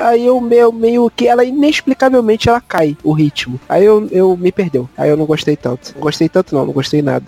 aí 0.07 0.27
eu 0.27 0.41
meio, 0.41 0.73
meio 0.73 1.11
que 1.14 1.27
ela 1.27 1.45
inexplicavelmente 1.45 2.49
ela 2.49 2.61
cai 2.61 2.97
o 3.03 3.12
ritmo. 3.12 3.59
Aí 3.69 3.85
eu, 3.85 4.07
eu 4.11 4.37
me 4.37 4.53
perdeu. 4.53 4.89
Aí 4.97 5.06
eu 5.09 5.17
não 5.17 5.27
gostei 5.27 5.57
tanto. 5.57 5.93
Não 5.95 6.01
gostei 6.03 6.29
tanto 6.29 6.55
não, 6.55 6.67
não 6.67 6.73
gostei 6.73 7.03
nada. 7.03 7.27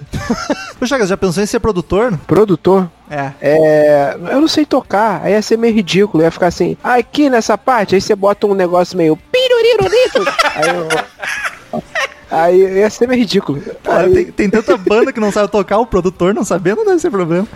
Chagas, 0.84 1.08
já 1.08 1.16
pensou 1.16 1.42
em 1.42 1.46
ser 1.46 1.60
produtor? 1.60 2.18
Produtor, 2.26 2.88
É. 3.10 3.32
É, 3.40 4.16
eu 4.30 4.40
não 4.40 4.48
sei 4.48 4.64
tocar, 4.64 5.20
aí 5.22 5.32
ia 5.32 5.42
ser 5.42 5.56
meio 5.58 5.74
ridículo, 5.74 6.22
ia 6.22 6.30
ficar 6.30 6.46
assim, 6.46 6.76
ah, 6.82 6.94
aqui 6.94 7.28
nessa 7.28 7.58
parte, 7.58 7.94
aí 7.94 8.00
você 8.00 8.14
bota 8.14 8.46
um 8.46 8.54
negócio 8.54 8.96
meio 8.96 9.18
pirurirurito. 9.30 10.24
aí 10.54 10.68
eu, 10.68 11.82
aí 12.30 12.78
ia 12.78 12.90
ser 12.90 13.08
meio 13.08 13.20
ridículo. 13.20 13.60
Pô, 13.82 13.90
Aí, 13.90 14.12
tem, 14.12 14.24
tem 14.26 14.50
tanta 14.50 14.76
banda 14.76 15.12
que 15.12 15.20
não 15.20 15.32
sabe 15.32 15.50
tocar, 15.50 15.78
o 15.78 15.86
produtor 15.86 16.32
não 16.32 16.44
sabendo, 16.44 16.78
não 16.78 16.86
deve 16.86 17.00
ser 17.00 17.10
problema. 17.10 17.46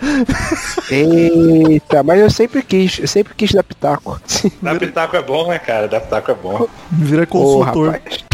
Eita, 0.91 2.03
mas 2.03 2.19
eu 2.19 2.29
sempre 2.29 2.61
quis, 2.61 2.99
eu 2.99 3.07
sempre 3.07 3.33
quis 3.33 3.51
dar 3.51 3.63
pitaco. 3.63 4.19
Dar 4.61 4.77
pitaco 4.77 5.15
é 5.15 5.21
bom, 5.21 5.47
né, 5.47 5.59
cara? 5.59 5.87
Dar 5.87 6.01
pitaco 6.01 6.31
é 6.31 6.35
bom. 6.35 6.67
Vira 6.91 7.25
consultor. 7.25 7.93
rapaz. 7.93 8.32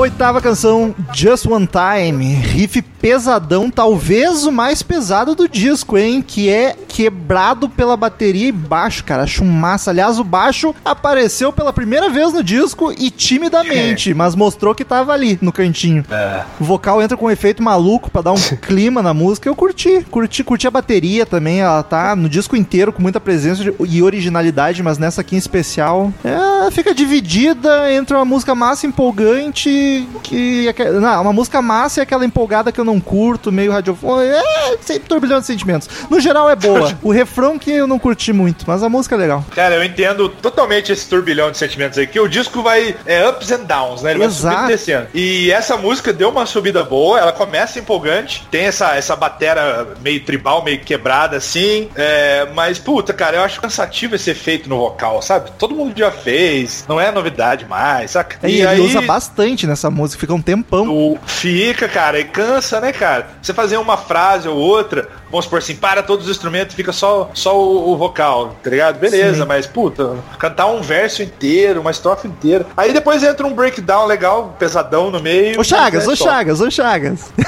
Oitava 0.00 0.40
canção, 0.40 0.94
Just 1.12 1.44
One 1.44 1.68
Time, 1.68 2.32
riff 2.36 2.80
pesadão, 2.80 3.70
talvez 3.70 4.46
o 4.46 4.52
mais 4.52 4.82
pesado 4.82 5.34
do 5.34 5.46
disco, 5.46 5.98
hein? 5.98 6.24
Que 6.26 6.48
é 6.48 6.74
quebrado 6.88 7.68
pela 7.68 7.96
bateria 7.98 8.48
e 8.48 8.52
baixo, 8.52 9.04
cara. 9.04 9.24
Acho 9.24 9.44
massa. 9.44 9.90
Aliás, 9.90 10.18
o 10.18 10.24
baixo 10.24 10.74
apareceu 10.82 11.52
pela 11.52 11.72
primeira 11.72 12.08
vez 12.08 12.32
no 12.32 12.42
disco 12.42 12.92
e 12.92 13.10
timidamente, 13.10 14.12
mas 14.14 14.34
mostrou 14.34 14.74
que 14.74 14.84
tava 14.84 15.12
ali 15.12 15.38
no 15.40 15.52
cantinho. 15.52 16.04
É. 16.10 16.44
O 16.58 16.64
vocal 16.64 17.02
entra 17.02 17.16
com 17.16 17.26
um 17.26 17.30
efeito 17.30 17.62
maluco 17.62 18.10
pra 18.10 18.22
dar 18.22 18.32
um 18.32 18.40
clima 18.60 19.02
na 19.02 19.12
música. 19.12 19.48
Eu 19.48 19.56
curti, 19.56 20.04
curti, 20.10 20.42
curti 20.42 20.66
a 20.66 20.70
bateria 20.70 21.26
também. 21.26 21.60
Ela 21.60 21.82
tá 21.82 22.16
no 22.16 22.28
disco 22.28 22.56
inteiro 22.56 22.92
com 22.92 23.02
muita 23.02 23.20
presença 23.20 23.62
e 23.86 24.02
originalidade, 24.02 24.82
mas 24.82 24.96
nessa 24.96 25.20
aqui 25.20 25.34
em 25.34 25.38
especial, 25.38 26.12
é, 26.24 26.70
fica 26.70 26.94
dividida 26.94 27.92
entre 27.92 28.14
uma 28.14 28.24
música 28.24 28.54
massa 28.54 28.86
empolgante 28.86 29.89
que 30.22 30.68
aque- 30.68 30.84
não, 30.84 31.22
uma 31.22 31.32
música 31.32 31.60
massa 31.62 32.00
e 32.00 32.02
aquela 32.02 32.24
empolgada 32.24 32.72
que 32.72 32.80
eu 32.80 32.84
não 32.84 33.00
curto, 33.00 33.50
meio 33.52 33.72
radiofônica. 33.72 34.36
É, 34.36 34.76
sempre 34.80 35.08
turbilhão 35.08 35.40
de 35.40 35.46
sentimentos. 35.46 35.88
No 36.08 36.20
geral 36.20 36.48
é 36.50 36.56
boa. 36.56 36.90
O 37.02 37.10
refrão 37.12 37.58
que 37.58 37.70
eu 37.70 37.86
não 37.86 37.98
curti 37.98 38.32
muito, 38.32 38.64
mas 38.66 38.82
a 38.82 38.88
música 38.88 39.14
é 39.14 39.18
legal. 39.18 39.44
Cara, 39.54 39.74
eu 39.74 39.84
entendo 39.84 40.28
totalmente 40.28 40.92
esse 40.92 41.08
turbilhão 41.08 41.50
de 41.50 41.56
sentimentos 41.56 41.98
aí, 41.98 42.06
que 42.06 42.20
o 42.20 42.28
disco 42.28 42.62
vai 42.62 42.94
é, 43.06 43.26
ups 43.28 43.50
and 43.50 43.64
downs, 43.64 44.02
né? 44.02 44.10
Ele 44.10 44.18
vai 44.20 44.28
Exato. 44.28 44.54
subindo 44.54 44.68
e 44.70 44.72
descendo. 44.76 45.06
E 45.14 45.50
essa 45.50 45.76
música 45.76 46.12
deu 46.12 46.28
uma 46.28 46.46
subida 46.46 46.84
boa, 46.84 47.18
ela 47.18 47.32
começa 47.32 47.78
empolgante, 47.78 48.46
tem 48.50 48.64
essa, 48.64 48.94
essa 48.96 49.16
batera 49.16 49.88
meio 50.02 50.22
tribal, 50.24 50.62
meio 50.62 50.80
quebrada 50.80 51.36
assim, 51.36 51.88
é, 51.94 52.46
mas 52.54 52.78
puta, 52.78 53.12
cara, 53.12 53.38
eu 53.38 53.42
acho 53.42 53.60
cansativo 53.60 54.14
esse 54.14 54.30
efeito 54.30 54.68
no 54.68 54.78
vocal, 54.78 55.22
sabe? 55.22 55.50
Todo 55.58 55.74
mundo 55.74 55.96
já 55.96 56.10
fez, 56.10 56.84
não 56.88 57.00
é 57.00 57.10
novidade 57.10 57.64
mais, 57.66 58.12
saca? 58.12 58.36
E, 58.48 58.60
ele 58.60 58.82
usa 58.82 59.00
bastante 59.00 59.66
nessa 59.80 59.90
música, 59.90 60.20
fica 60.20 60.34
um 60.34 60.42
tempão. 60.42 60.88
o- 60.90 61.18
fica, 61.26 61.88
cara, 61.88 62.20
e 62.20 62.24
cansa, 62.24 62.80
né, 62.80 62.92
cara? 62.92 63.28
Você 63.40 63.54
fazer 63.54 63.78
uma 63.78 63.96
frase 63.96 64.46
ou 64.46 64.56
outra, 64.56 65.08
vamos 65.30 65.46
supor 65.46 65.58
assim, 65.60 65.74
para 65.74 66.02
todos 66.02 66.26
os 66.26 66.30
instrumentos, 66.30 66.74
fica 66.76 66.92
só, 66.92 67.30
só 67.32 67.58
o, 67.58 67.92
o 67.92 67.96
vocal, 67.96 68.56
tá 68.62 68.68
ligado? 68.70 68.98
Beleza, 68.98 69.42
Sim. 69.42 69.48
mas 69.48 69.66
puta, 69.66 70.16
cantar 70.38 70.66
um 70.66 70.82
verso 70.82 71.22
inteiro, 71.22 71.80
uma 71.80 71.90
estrofe 71.90 72.28
inteira. 72.28 72.66
Aí 72.76 72.92
depois 72.92 73.22
entra 73.22 73.46
um 73.46 73.54
breakdown 73.54 74.06
legal, 74.06 74.54
pesadão 74.58 75.10
no 75.10 75.20
meio. 75.20 75.58
Ô 75.58 75.64
Chagas, 75.64 76.06
ô 76.06 76.12
é 76.12 76.16
só. 76.16 76.24
Chagas, 76.24 76.60
ô 76.60 76.70
Chagas. 76.70 77.32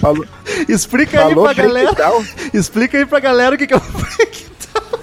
Falou, 0.00 0.24
Explica 0.68 1.20
aí 1.24 1.28
falou 1.34 1.44
pra 1.44 1.52
galera. 1.52 1.92
breakdown? 1.92 2.24
Explica 2.54 2.96
aí 2.98 3.06
pra 3.06 3.20
galera 3.20 3.54
o 3.54 3.58
que, 3.58 3.66
que 3.66 3.74
é 3.74 3.76
o 3.76 3.80
breakdown. 3.80 4.94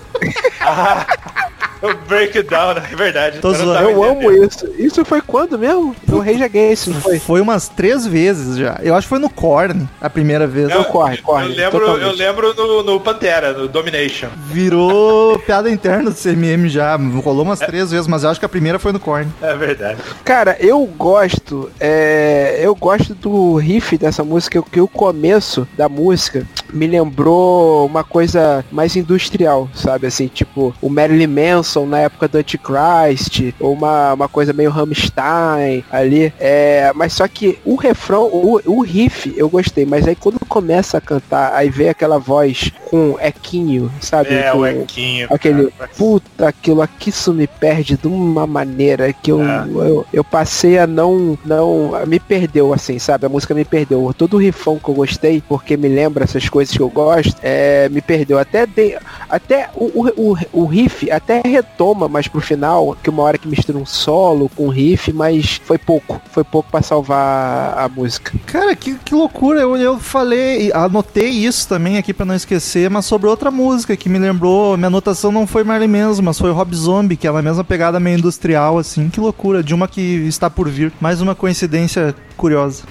O 1.82 1.94
breakdown, 2.08 2.72
é 2.72 2.96
verdade. 2.96 3.40
Tô 3.40 3.50
eu 3.50 3.56
zoando. 3.56 3.90
Eu 3.90 4.04
amo 4.04 4.32
isso. 4.32 4.68
Isso 4.78 5.04
foi 5.04 5.20
quando 5.20 5.58
mesmo? 5.58 5.96
No 6.08 6.20
Rage 6.20 6.44
Against, 6.44 6.88
não 6.88 7.02
foi? 7.02 7.20
Foi 7.20 7.42
umas 7.42 7.68
três 7.68 8.06
vezes 8.06 8.58
já. 8.58 8.80
Eu 8.84 8.96
acho 8.96 9.06
que 9.06 9.10
foi 9.10 9.20
no 9.20 9.30
Korn 9.30 9.88
a 10.00 10.10
primeira 10.10 10.46
vez. 10.46 10.70
Eu, 10.70 10.86
corre, 10.86 11.18
corre, 11.18 11.46
eu 11.46 11.50
lembro, 11.50 11.80
totalmente. 11.80 12.06
eu 12.06 12.16
lembro 12.16 12.54
no, 12.54 12.84
no 12.84 13.00
Pantera, 13.00 13.54
no 13.54 13.68
Domination. 13.68 14.28
Virou 14.48 15.40
piada 15.46 15.72
interna 15.72 16.12
do 16.12 16.16
CMM 16.16 16.70
já. 16.70 16.96
Rolou 16.96 17.44
umas 17.44 17.60
três 17.60 17.90
vezes, 17.90 18.06
mas 18.06 18.24
eu 18.24 18.30
acho 18.30 18.40
que 18.40 18.46
a 18.46 18.50
primeira 18.50 18.78
foi 18.78 18.92
no 18.92 19.00
Korn. 19.00 19.28
É 19.42 19.56
verdade. 19.56 20.00
Cara, 20.24 20.58
eu 20.60 20.86
gosto, 20.86 21.72
é, 21.80 22.60
eu 22.62 22.76
gosto 22.76 23.16
do 23.16 23.56
riff 23.56 23.98
dessa 23.98 24.24
música, 24.24 24.62
que 24.62 24.80
o 24.80 24.88
começo 24.88 25.68
da 25.76 25.90
música 25.90 26.46
me 26.72 26.86
lembrou 26.86 27.86
uma 27.86 28.04
coisa 28.04 28.64
mais 28.72 28.96
industrial, 28.96 29.68
sabe? 29.74 30.08
Assim, 30.08 30.28
tipo, 30.28 30.74
o 30.82 30.90
Marilyn 30.90 31.28
Manson 31.28 31.71
na 31.86 32.00
época 32.00 32.28
do 32.28 32.38
Antichrist, 32.38 33.54
ou 33.60 33.74
uma, 33.74 34.14
uma 34.14 34.28
coisa 34.28 34.54
meio 34.54 34.70
Rammstein 34.72 35.84
ali. 35.92 36.34
É, 36.40 36.92
mas 36.96 37.14
só 37.14 37.28
que 37.28 37.58
o 37.66 37.76
refrão, 37.76 38.24
o, 38.24 38.60
o 38.66 38.82
riff 38.82 39.34
eu 39.38 39.50
gostei, 39.50 39.86
mas 39.86 40.08
aí 40.08 40.16
quando 40.16 40.40
começa 40.48 40.98
a 40.98 41.02
cantar, 41.02 41.54
aí 41.54 41.70
vem 41.70 41.90
aquela 41.90 42.18
voz 42.18 42.72
com 42.90 43.18
equinho, 43.22 43.92
sabe? 44.02 44.34
É, 44.34 44.52
com, 44.52 44.60
o 44.60 44.68
Equinho. 44.68 45.28
Aquele 45.30 45.72
cara. 45.72 45.90
puta, 45.98 46.48
aquilo 46.48 46.82
aqui 46.82 47.10
isso 47.10 47.34
me 47.34 47.46
perde 47.46 47.98
de 47.98 48.08
uma 48.08 48.48
maneira 48.48 49.14
que 49.14 49.32
eu, 49.32 49.42
É. 49.42 49.66
eu, 49.68 50.06
eu 50.12 50.24
passei 50.24 50.80
a 50.80 50.88
não, 50.88 51.38
não, 51.46 51.92
me 52.08 52.20
perdeu 52.20 52.74
assim, 52.74 52.98
sabe? 52.98 53.26
A 53.26 53.30
música 53.30 53.54
me 53.54 53.64
perdeu. 53.64 54.14
Todo 54.18 54.36
o 54.36 54.40
rifão 54.40 54.80
que 54.80 54.90
eu 54.90 54.96
gostei, 54.96 55.44
porque 55.48 55.78
me 55.78 55.88
lembra 55.88 56.24
essas 56.24 56.50
coisas 56.50 56.76
que 56.76 56.82
eu 56.82 56.90
gosto, 56.90 57.36
é, 57.44 57.88
me 57.90 58.02
perdeu. 58.02 58.40
Até, 58.40 58.66
de, 58.66 58.98
até 59.30 59.70
o, 59.76 59.86
o, 59.86 60.32
o, 60.32 60.38
o 60.54 60.66
riff 60.66 61.10
até 61.12 61.42
retoma 61.62 62.08
mais 62.08 62.28
pro 62.28 62.42
final, 62.42 62.98
que 63.02 63.10
uma 63.10 63.24
hora 63.24 63.38
que 63.38 63.48
mistura 63.48 63.78
um 63.78 63.86
solo 63.86 64.50
com 64.50 64.66
um 64.66 64.70
riff, 64.70 65.14
mas 65.14 65.62
foi 65.64 65.78
pouco, 65.78 66.22
foi 66.32 66.44
pouco 66.44 66.70
pra 66.70 66.82
salvar 66.82 67.78
a 67.78 67.88
música. 67.88 68.34
Cara, 68.46 68.76
que, 68.76 68.96
que 68.96 69.14
loucura. 69.14 69.62
Eu, 69.62 69.78
eu 69.78 70.00
falei, 70.00 70.72
anotei 70.74 71.30
isso 71.30 71.68
também 71.68 71.98
aqui 71.98 72.14
pra 72.14 72.26
não 72.26 72.36
esquecer, 72.36 72.90
mas 72.90 73.06
sobre 73.06 73.30
outra 73.30 73.52
música 73.52 73.96
que 73.96 74.10
me 74.10 74.20
lembrou. 74.20 74.76
Minha 74.76 74.88
anotação 74.88 75.32
não 75.32 75.46
foi 75.46 75.64
Marley 75.64 75.88
Manson, 75.88 76.22
mas 76.24 76.40
foi 76.40 76.52
Rob 76.52 76.76
Zombie, 76.76 77.16
que 77.16 77.28
é 77.28 77.30
a 77.30 77.42
mesma 77.42 77.64
pegada 77.64 78.00
meio 78.00 78.18
industrial, 78.18 78.78
assim. 78.78 79.10
Que 79.10 79.20
loucura. 79.20 79.64
De 79.64 79.74
uma 79.74 79.88
que 79.88 80.02
está 80.02 80.50
por 80.50 80.68
vir. 80.68 80.92
Mais 81.00 81.22
uma 81.22 81.36
coincidência 81.36 82.16
curiosa. 82.36 82.84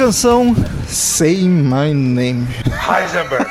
Canção, 0.00 0.56
Say 0.88 1.46
My 1.46 1.92
Name. 1.92 2.48
Heisenberg. 2.88 3.44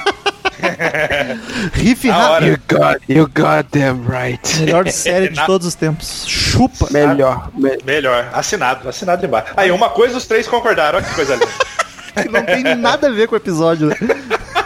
Riff 1.73 2.09
rápido. 2.09 2.31
hora. 2.31 2.45
You 2.47 2.57
got, 2.67 3.01
you 3.07 3.27
got 3.27 3.69
them 3.69 4.03
right. 4.09 4.59
Melhor 4.59 4.87
série 4.89 5.29
de 5.29 5.45
todos 5.45 5.67
os 5.67 5.75
tempos. 5.75 6.25
Chupa. 6.27 6.87
Melhor, 6.89 7.51
me- 7.53 7.77
Melhor. 7.85 8.31
Assinado, 8.33 8.89
assinado 8.89 9.23
embaixo. 9.23 9.53
Aí, 9.55 9.69
uma 9.69 9.91
coisa 9.91 10.17
os 10.17 10.25
três 10.25 10.47
concordaram. 10.47 10.97
Olha 10.97 11.07
que 11.07 11.13
coisa 11.13 11.35
linda. 11.35 11.47
Que 12.19 12.27
não 12.27 12.43
tem 12.43 12.75
nada 12.75 13.07
a 13.07 13.11
ver 13.11 13.27
com 13.27 13.35
o 13.35 13.37
episódio, 13.37 13.87
né? 13.87 13.95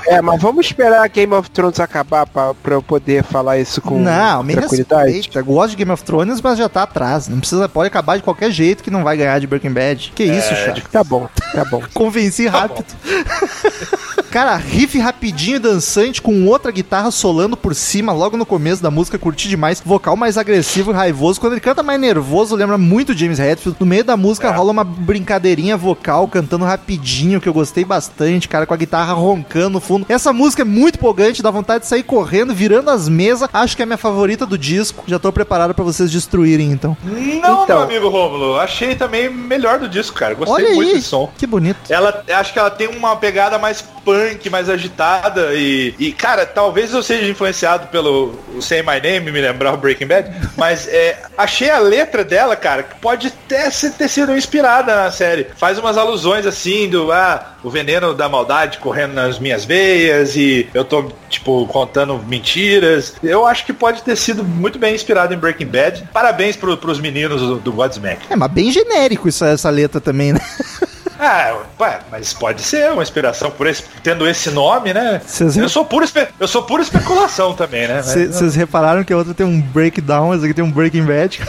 É, 0.07 0.21
mas 0.21 0.41
vamos 0.41 0.65
esperar 0.65 1.07
Game 1.09 1.33
of 1.33 1.49
Thrones 1.49 1.79
acabar 1.79 2.25
pra, 2.27 2.53
pra 2.53 2.73
eu 2.75 2.81
poder 2.81 3.23
falar 3.23 3.57
isso 3.57 3.81
com 3.81 3.99
Não, 3.99 4.45
tranquilidade. 4.45 5.11
respeita. 5.11 5.39
Eu 5.39 5.45
gosto 5.45 5.71
de 5.71 5.77
Game 5.77 5.91
of 5.91 6.03
Thrones, 6.03 6.41
mas 6.41 6.57
já 6.57 6.67
tá 6.69 6.83
atrás. 6.83 7.27
Não 7.27 7.39
precisa, 7.39 7.67
pode 7.69 7.87
acabar 7.87 8.17
de 8.17 8.23
qualquer 8.23 8.51
jeito 8.51 8.83
que 8.83 8.91
não 8.91 9.03
vai 9.03 9.15
ganhar 9.17 9.39
de 9.39 9.47
Breaking 9.47 9.71
Bad. 9.71 10.11
Que 10.15 10.23
É, 10.23 10.37
isso, 10.37 10.53
Chaco? 10.55 10.89
Tá 10.89 11.03
bom, 11.03 11.27
tá 11.53 11.65
bom. 11.65 11.81
Convenci 11.93 12.47
rápido. 12.47 12.85
Cara, 14.33 14.55
riff 14.55 14.97
rapidinho 14.97 15.57
e 15.57 15.59
dançante 15.59 16.19
com 16.19 16.47
outra 16.47 16.71
guitarra 16.71 17.11
solando 17.11 17.55
por 17.55 17.75
cima 17.75 18.11
logo 18.11 18.35
no 18.35 18.47
começo 18.47 18.81
da 18.81 18.89
música, 18.89 19.19
curti 19.19 19.47
demais. 19.47 19.79
Vocal 19.85 20.15
mais 20.15 20.39
agressivo 20.39 20.89
e 20.89 20.93
raivoso. 20.95 21.39
Quando 21.39 21.53
ele 21.53 21.61
canta 21.61 21.83
mais 21.83 22.01
nervoso, 22.01 22.55
lembra 22.55 22.75
muito 22.75 23.13
James 23.15 23.37
Hetfield. 23.39 23.77
No 23.79 23.85
meio 23.85 24.03
da 24.03 24.17
música 24.17 24.47
É. 24.47 24.51
rola 24.51 24.71
uma 24.71 24.83
brincadeirinha 24.83 25.77
vocal 25.77 26.27
cantando 26.27 26.65
rapidinho, 26.65 27.39
que 27.39 27.47
eu 27.47 27.53
gostei 27.53 27.85
bastante, 27.85 28.49
cara, 28.49 28.65
com 28.65 28.73
a 28.73 28.77
guitarra 28.77 29.13
roncando 29.13 29.69
no 29.69 29.79
fundo. 29.79 30.03
Essa 30.09 30.33
música 30.33 30.63
é 30.63 30.65
muito 30.65 30.95
empolgante, 30.95 31.43
dá 31.43 31.51
vontade 31.51 31.81
de 31.83 31.87
sair 31.89 32.01
correndo, 32.01 32.55
virando 32.55 32.89
as 32.89 33.07
mesas. 33.07 33.47
Acho 33.53 33.75
que 33.75 33.83
é 33.83 33.85
a 33.85 33.85
minha 33.85 33.97
favorita 33.99 34.47
do 34.47 34.57
disco. 34.57 35.03
Já 35.05 35.19
tô 35.19 35.31
preparado 35.31 35.75
pra 35.75 35.83
vocês 35.83 36.09
destruírem, 36.09 36.71
então. 36.71 36.97
Não, 37.03 37.65
Então. 37.65 37.65
meu 37.67 37.81
amigo 37.83 38.09
Rômulo. 38.09 38.57
Achei 38.57 38.95
também 38.95 39.29
melhor 39.29 39.77
do 39.77 39.87
disco, 39.87 40.17
cara. 40.17 40.33
Gostei 40.33 40.55
Olha 40.65 40.73
muito 40.73 40.87
aí, 40.89 40.95
desse 40.95 41.07
som. 41.09 41.31
que 41.37 41.45
bonito. 41.45 41.77
Ela, 41.87 42.23
acho 42.33 42.51
que 42.51 42.57
ela 42.57 42.71
tem 42.71 42.87
uma 42.87 43.15
pegada 43.15 43.59
mais 43.59 43.83
punk, 44.03 44.22
mais 44.49 44.69
agitada 44.69 45.53
e, 45.53 45.95
e, 45.97 46.11
cara, 46.11 46.45
talvez 46.45 46.93
eu 46.93 47.01
seja 47.01 47.29
influenciado 47.29 47.87
pelo 47.87 48.37
Say 48.61 48.81
My 48.81 48.99
Name, 49.01 49.31
me 49.31 49.41
lembrar 49.41 49.73
o 49.73 49.77
Breaking 49.77 50.07
Bad, 50.07 50.31
mas 50.57 50.87
é, 50.87 51.17
achei 51.37 51.69
a 51.69 51.79
letra 51.79 52.23
dela, 52.23 52.55
cara, 52.55 52.83
que 52.83 52.95
pode 52.99 53.27
até 53.27 53.69
ter 53.69 54.07
sido 54.07 54.35
inspirada 54.35 54.95
na 54.95 55.11
série. 55.11 55.47
Faz 55.55 55.77
umas 55.77 55.97
alusões 55.97 56.45
assim 56.45 56.89
do, 56.89 57.11
ah, 57.11 57.53
o 57.63 57.69
veneno 57.69 58.13
da 58.13 58.27
maldade 58.27 58.77
correndo 58.77 59.13
nas 59.13 59.39
minhas 59.39 59.65
veias 59.65 60.35
e 60.35 60.69
eu 60.73 60.83
tô, 60.83 61.11
tipo, 61.29 61.65
contando 61.67 62.17
mentiras. 62.27 63.15
Eu 63.23 63.45
acho 63.45 63.65
que 63.65 63.73
pode 63.73 64.03
ter 64.03 64.15
sido 64.15 64.43
muito 64.43 64.77
bem 64.77 64.93
inspirado 64.93 65.33
em 65.33 65.37
Breaking 65.37 65.67
Bad. 65.67 66.09
Parabéns 66.11 66.55
pro, 66.55 66.77
pros 66.77 66.99
meninos 66.99 67.41
do, 67.41 67.55
do 67.55 67.71
Godsmack. 67.71 68.21
É, 68.29 68.35
mas 68.35 68.51
bem 68.51 68.71
genérico 68.71 69.27
isso, 69.27 69.45
essa 69.45 69.69
letra 69.69 70.01
também, 70.01 70.33
né? 70.33 70.41
Ah, 71.19 71.61
ué, 71.79 71.99
mas 72.11 72.33
pode 72.33 72.61
ser 72.61 72.91
uma 72.91 73.03
inspiração 73.03 73.51
por 73.51 73.67
esse, 73.67 73.83
tendo 74.01 74.27
esse 74.27 74.49
nome, 74.51 74.93
né? 74.93 75.21
Vocês- 75.25 75.55
Eu 75.55 75.69
sou 75.69 75.85
pura 75.85 76.05
espe- 76.05 76.27
eu 76.39 76.47
sou 76.47 76.63
pura 76.63 76.81
especulação 76.81 77.53
também, 77.53 77.87
né? 77.87 77.95
Mas- 78.05 78.35
Vocês 78.35 78.55
repararam 78.55 79.03
que 79.03 79.13
a 79.13 79.17
outra 79.17 79.33
tem 79.33 79.45
um 79.45 79.61
breakdown, 79.61 80.33
essa 80.33 80.45
aqui 80.45 80.53
tem 80.53 80.63
um 80.63 80.71
Breaking 80.71 81.05
Bad. 81.05 81.39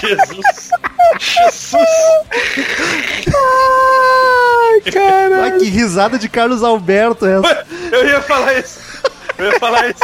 Jesus. 0.00 0.70
Jesus. 1.18 1.88
Ai, 3.56 4.80
cara. 4.92 5.42
Ai, 5.44 5.52
que 5.58 5.64
risada 5.68 6.18
de 6.18 6.28
Carlos 6.28 6.62
Alberto 6.62 7.26
essa. 7.26 7.66
Eu 7.92 8.06
ia 8.06 8.20
falar 8.20 8.54
isso. 8.54 8.80
Eu 9.38 9.52
ia 9.52 9.58
falar 9.58 9.88
isso. 9.88 10.02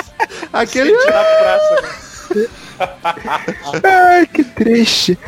Aquele. 0.53 0.93
Na 0.93 1.01
praça. 1.25 1.83
né? 2.35 2.47
Ai, 3.85 4.27
que 4.27 4.43
triste. 4.45 5.19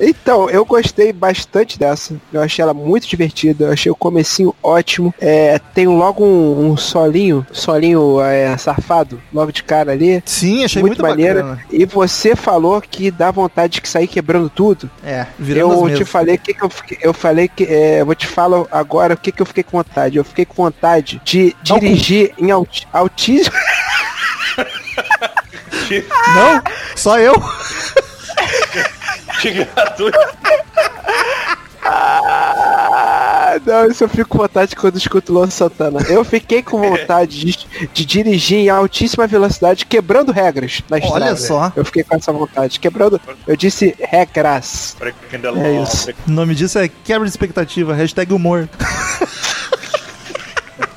Então, 0.00 0.48
eu 0.48 0.64
gostei 0.64 1.12
bastante 1.12 1.78
dessa. 1.78 2.14
Eu 2.32 2.40
achei 2.42 2.62
ela 2.62 2.72
muito 2.74 3.06
divertida. 3.08 3.66
Eu 3.66 3.72
achei 3.72 3.90
o 3.90 3.96
comecinho 3.96 4.54
ótimo. 4.62 5.12
É, 5.20 5.58
tem 5.74 5.86
logo 5.86 6.24
um, 6.24 6.70
um 6.70 6.76
solinho, 6.76 7.46
solinho 7.52 8.20
é, 8.20 8.56
safado, 8.56 9.20
logo 9.32 9.50
de 9.52 9.62
cara 9.62 9.92
ali. 9.92 10.22
Sim, 10.24 10.64
achei 10.64 10.80
muito, 10.82 11.00
muito, 11.02 11.08
maneiro. 11.10 11.42
bacana. 11.42 11.64
E 11.70 11.84
você 11.84 12.36
falou 12.36 12.80
que 12.80 13.10
dá 13.10 13.30
vontade 13.30 13.80
de 13.80 13.88
sair 13.88 14.06
quebrando 14.06 14.48
tudo. 14.48 14.88
É, 15.04 15.26
virando 15.38 15.72
Eu 15.74 15.82
te 15.86 15.90
mesas. 15.92 16.08
falei 16.08 16.38
que, 16.38 16.54
que 16.54 16.62
eu 16.64 16.70
eu 17.02 17.12
falei 17.14 17.48
que 17.48 17.64
é, 17.64 18.00
eu 18.00 18.06
vou 18.06 18.14
te 18.14 18.26
falar 18.26 18.64
agora 18.70 19.14
o 19.14 19.16
que, 19.16 19.32
que 19.32 19.42
eu 19.42 19.46
fiquei 19.46 19.62
com 19.64 19.78
vontade. 19.78 20.16
Eu 20.18 20.24
fiquei 20.24 20.44
com 20.44 20.62
vontade 20.62 21.20
de 21.24 21.56
Dá 21.66 21.74
o 21.74 21.78
cu. 21.78 21.84
dirigir 21.86 22.32
em 22.38 22.50
alti- 22.50 22.86
autismo. 22.92 23.52
Não, 26.34 26.62
só 26.94 27.18
eu. 27.18 27.34
Gratuito. 29.42 30.18
Ah, 31.90 33.58
não, 33.64 33.86
isso 33.86 34.04
eu 34.04 34.08
fico 34.08 34.28
com 34.28 34.38
vontade 34.38 34.76
quando 34.76 34.96
escuto 34.96 35.32
Luan 35.32 35.48
Santana. 35.48 36.00
Eu 36.08 36.24
fiquei 36.24 36.62
com 36.62 36.78
vontade 36.78 37.44
de, 37.44 37.88
de 37.92 38.04
dirigir 38.04 38.58
em 38.58 38.68
altíssima 38.68 39.26
velocidade, 39.26 39.86
quebrando 39.86 40.32
regras 40.32 40.82
na 40.88 40.98
estrada. 40.98 41.24
Olha 41.24 41.36
só. 41.36 41.72
Eu 41.74 41.84
fiquei 41.84 42.04
com 42.04 42.16
essa 42.16 42.32
vontade. 42.32 42.78
Quebrando. 42.78 43.20
Eu 43.46 43.56
disse 43.56 43.94
regras. 43.98 44.96
É 45.00 45.82
isso. 45.82 46.10
O 46.26 46.30
nome 46.30 46.54
disso 46.54 46.78
é 46.78 46.88
quebra 46.88 47.24
de 47.24 47.30
expectativa, 47.30 47.94
hashtag 47.94 48.32
humor. 48.32 48.68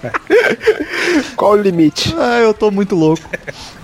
Qual 1.36 1.54
o 1.54 1.62
limite? 1.62 2.14
Ah, 2.18 2.40
eu 2.40 2.54
tô 2.54 2.72
muito 2.72 2.96
louco. 2.96 3.24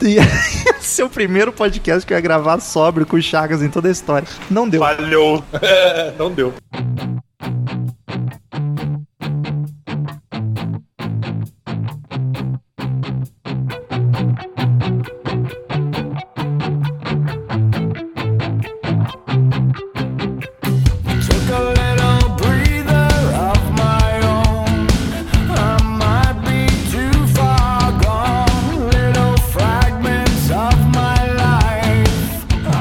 E 0.01 0.17
esse 0.79 1.01
é 1.01 1.05
o 1.05 1.09
primeiro 1.09 1.51
podcast 1.51 2.05
que 2.05 2.13
eu 2.13 2.17
ia 2.17 2.21
gravar 2.21 2.59
sóbrio 2.59 3.05
com 3.05 3.17
o 3.17 3.21
Chagas 3.21 3.61
em 3.61 3.69
toda 3.69 3.87
a 3.87 3.91
história. 3.91 4.27
Não 4.49 4.67
deu. 4.67 4.81
Falhou. 4.81 5.43
Não 6.17 6.31
deu. 6.31 6.53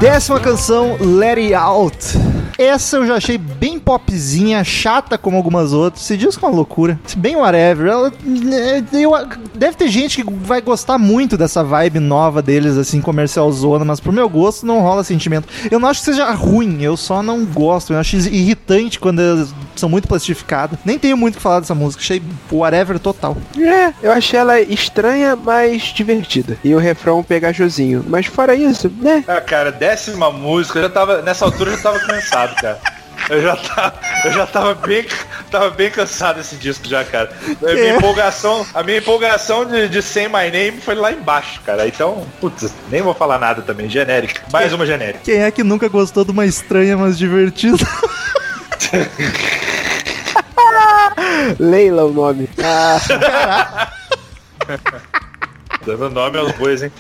Décima 0.01 0.39
canção, 0.39 0.99
Let 1.01 1.39
It 1.39 1.55
Out. 1.55 2.26
Essa 2.59 2.97
eu 2.97 3.07
já 3.07 3.15
achei 3.17 3.37
bem 3.39 3.79
popzinha, 3.79 4.63
chata 4.65 5.17
como 5.19 5.37
algumas 5.37 5.73
outras. 5.73 6.03
Se 6.05 6.17
diz 6.17 6.37
com 6.37 6.47
uma 6.47 6.55
loucura. 6.55 6.99
Bem 7.17 7.37
whatever. 7.37 7.87
Ela, 7.87 8.13
é, 8.53 8.83
eu- 8.93 9.13
deve 9.55 9.77
ter 9.77 9.89
gente 9.89 10.23
que 10.23 10.33
vai 10.33 10.61
gostar 10.61 10.99
muito 10.99 11.37
dessa 11.37 11.63
vibe 11.63 11.99
nova 12.01 12.41
deles, 12.43 12.77
assim, 12.77 13.01
comercial 13.01 13.51
zona, 13.53 13.85
mas 13.85 14.01
pro 14.01 14.13
meu 14.13 14.29
gosto 14.29 14.67
não 14.67 14.81
rola 14.81 15.05
sentimento. 15.05 15.49
Eu 15.71 15.79
não 15.79 15.89
acho 15.89 16.01
que 16.01 16.07
seja 16.07 16.31
ruim, 16.33 16.83
eu 16.83 16.97
só 16.97 17.23
não 17.23 17.45
gosto. 17.45 17.93
Eu 17.93 17.99
acho 17.99 18.17
irritante 18.17 18.99
quando 18.99 19.21
elas 19.21 19.55
são 19.75 19.89
muito 19.89 20.09
plastificadas. 20.09 20.79
Nem 20.85 20.99
tenho 20.99 21.17
muito 21.17 21.35
o 21.35 21.37
que 21.37 21.43
falar 21.43 21.61
dessa 21.61 21.75
música. 21.75 22.03
Achei 22.03 22.23
whatever 22.51 22.99
total. 22.99 23.37
É, 23.59 23.93
eu 24.03 24.13
achei 24.13 24.39
ela 24.39 24.61
estranha, 24.61 25.37
mas 25.37 25.83
divertida. 25.83 26.57
E 26.65 26.75
o 26.75 26.79
refrão 26.79 27.23
pegajosinho. 27.23 28.05
Mas 28.09 28.27
fora 28.27 28.55
isso, 28.55 28.91
né? 29.01 29.25
Ah, 29.29 29.41
cara, 29.41 29.71
décima 29.71 30.31
música, 30.31 30.79
eu 30.79 30.83
já 30.85 30.89
tava. 30.89 31.23
Nessa 31.23 31.45
altura 31.45 31.71
eu 31.73 31.77
já 31.77 31.83
tava 31.83 31.99
cansado, 32.01 32.46
cara. 32.55 32.79
Eu 33.29 33.43
já 33.43 33.57
tava, 33.57 33.95
eu 34.25 34.33
já 34.33 34.47
tava 34.47 34.75
bem, 34.75 35.05
tava 35.51 35.71
bem 35.71 35.91
cansado 35.91 36.37
desse 36.37 36.55
disco 36.57 36.87
já, 36.87 37.03
cara. 37.05 37.31
A 37.61 37.73
minha 37.73 37.87
É. 37.95 37.97
empolgação, 37.97 38.65
a 38.73 38.83
minha 38.85 38.99
empolgação 38.99 39.65
de, 39.65 39.89
de 39.89 40.01
Say 40.01 40.29
My 40.29 40.49
Name 40.53 40.81
foi 40.81 40.95
lá 40.95 41.11
embaixo, 41.11 41.61
cara. 41.67 41.89
Então, 41.89 42.25
putz, 42.41 42.73
nem 42.89 43.03
vou 43.03 43.15
falar 43.15 43.39
nada 43.41 43.63
também, 43.63 43.89
genérica. 43.91 44.43
Mais 44.53 44.73
uma 44.73 44.87
genérica. 44.87 45.21
Quem 45.25 45.43
é 45.43 45.51
que 45.51 45.65
nunca 45.65 45.89
gostou 45.89 46.25
de 46.25 46.31
uma 46.31 46.47
estranha, 46.47 46.97
mas 46.97 47.19
divertida? 47.19 47.79
Leila 51.59 52.05
o 52.05 52.13
nome. 52.13 52.49
Ah, 52.63 53.89
Dando 55.85 56.11
nome 56.11 56.39
aos 56.39 56.53
bois, 56.53 56.83
hein? 56.83 56.93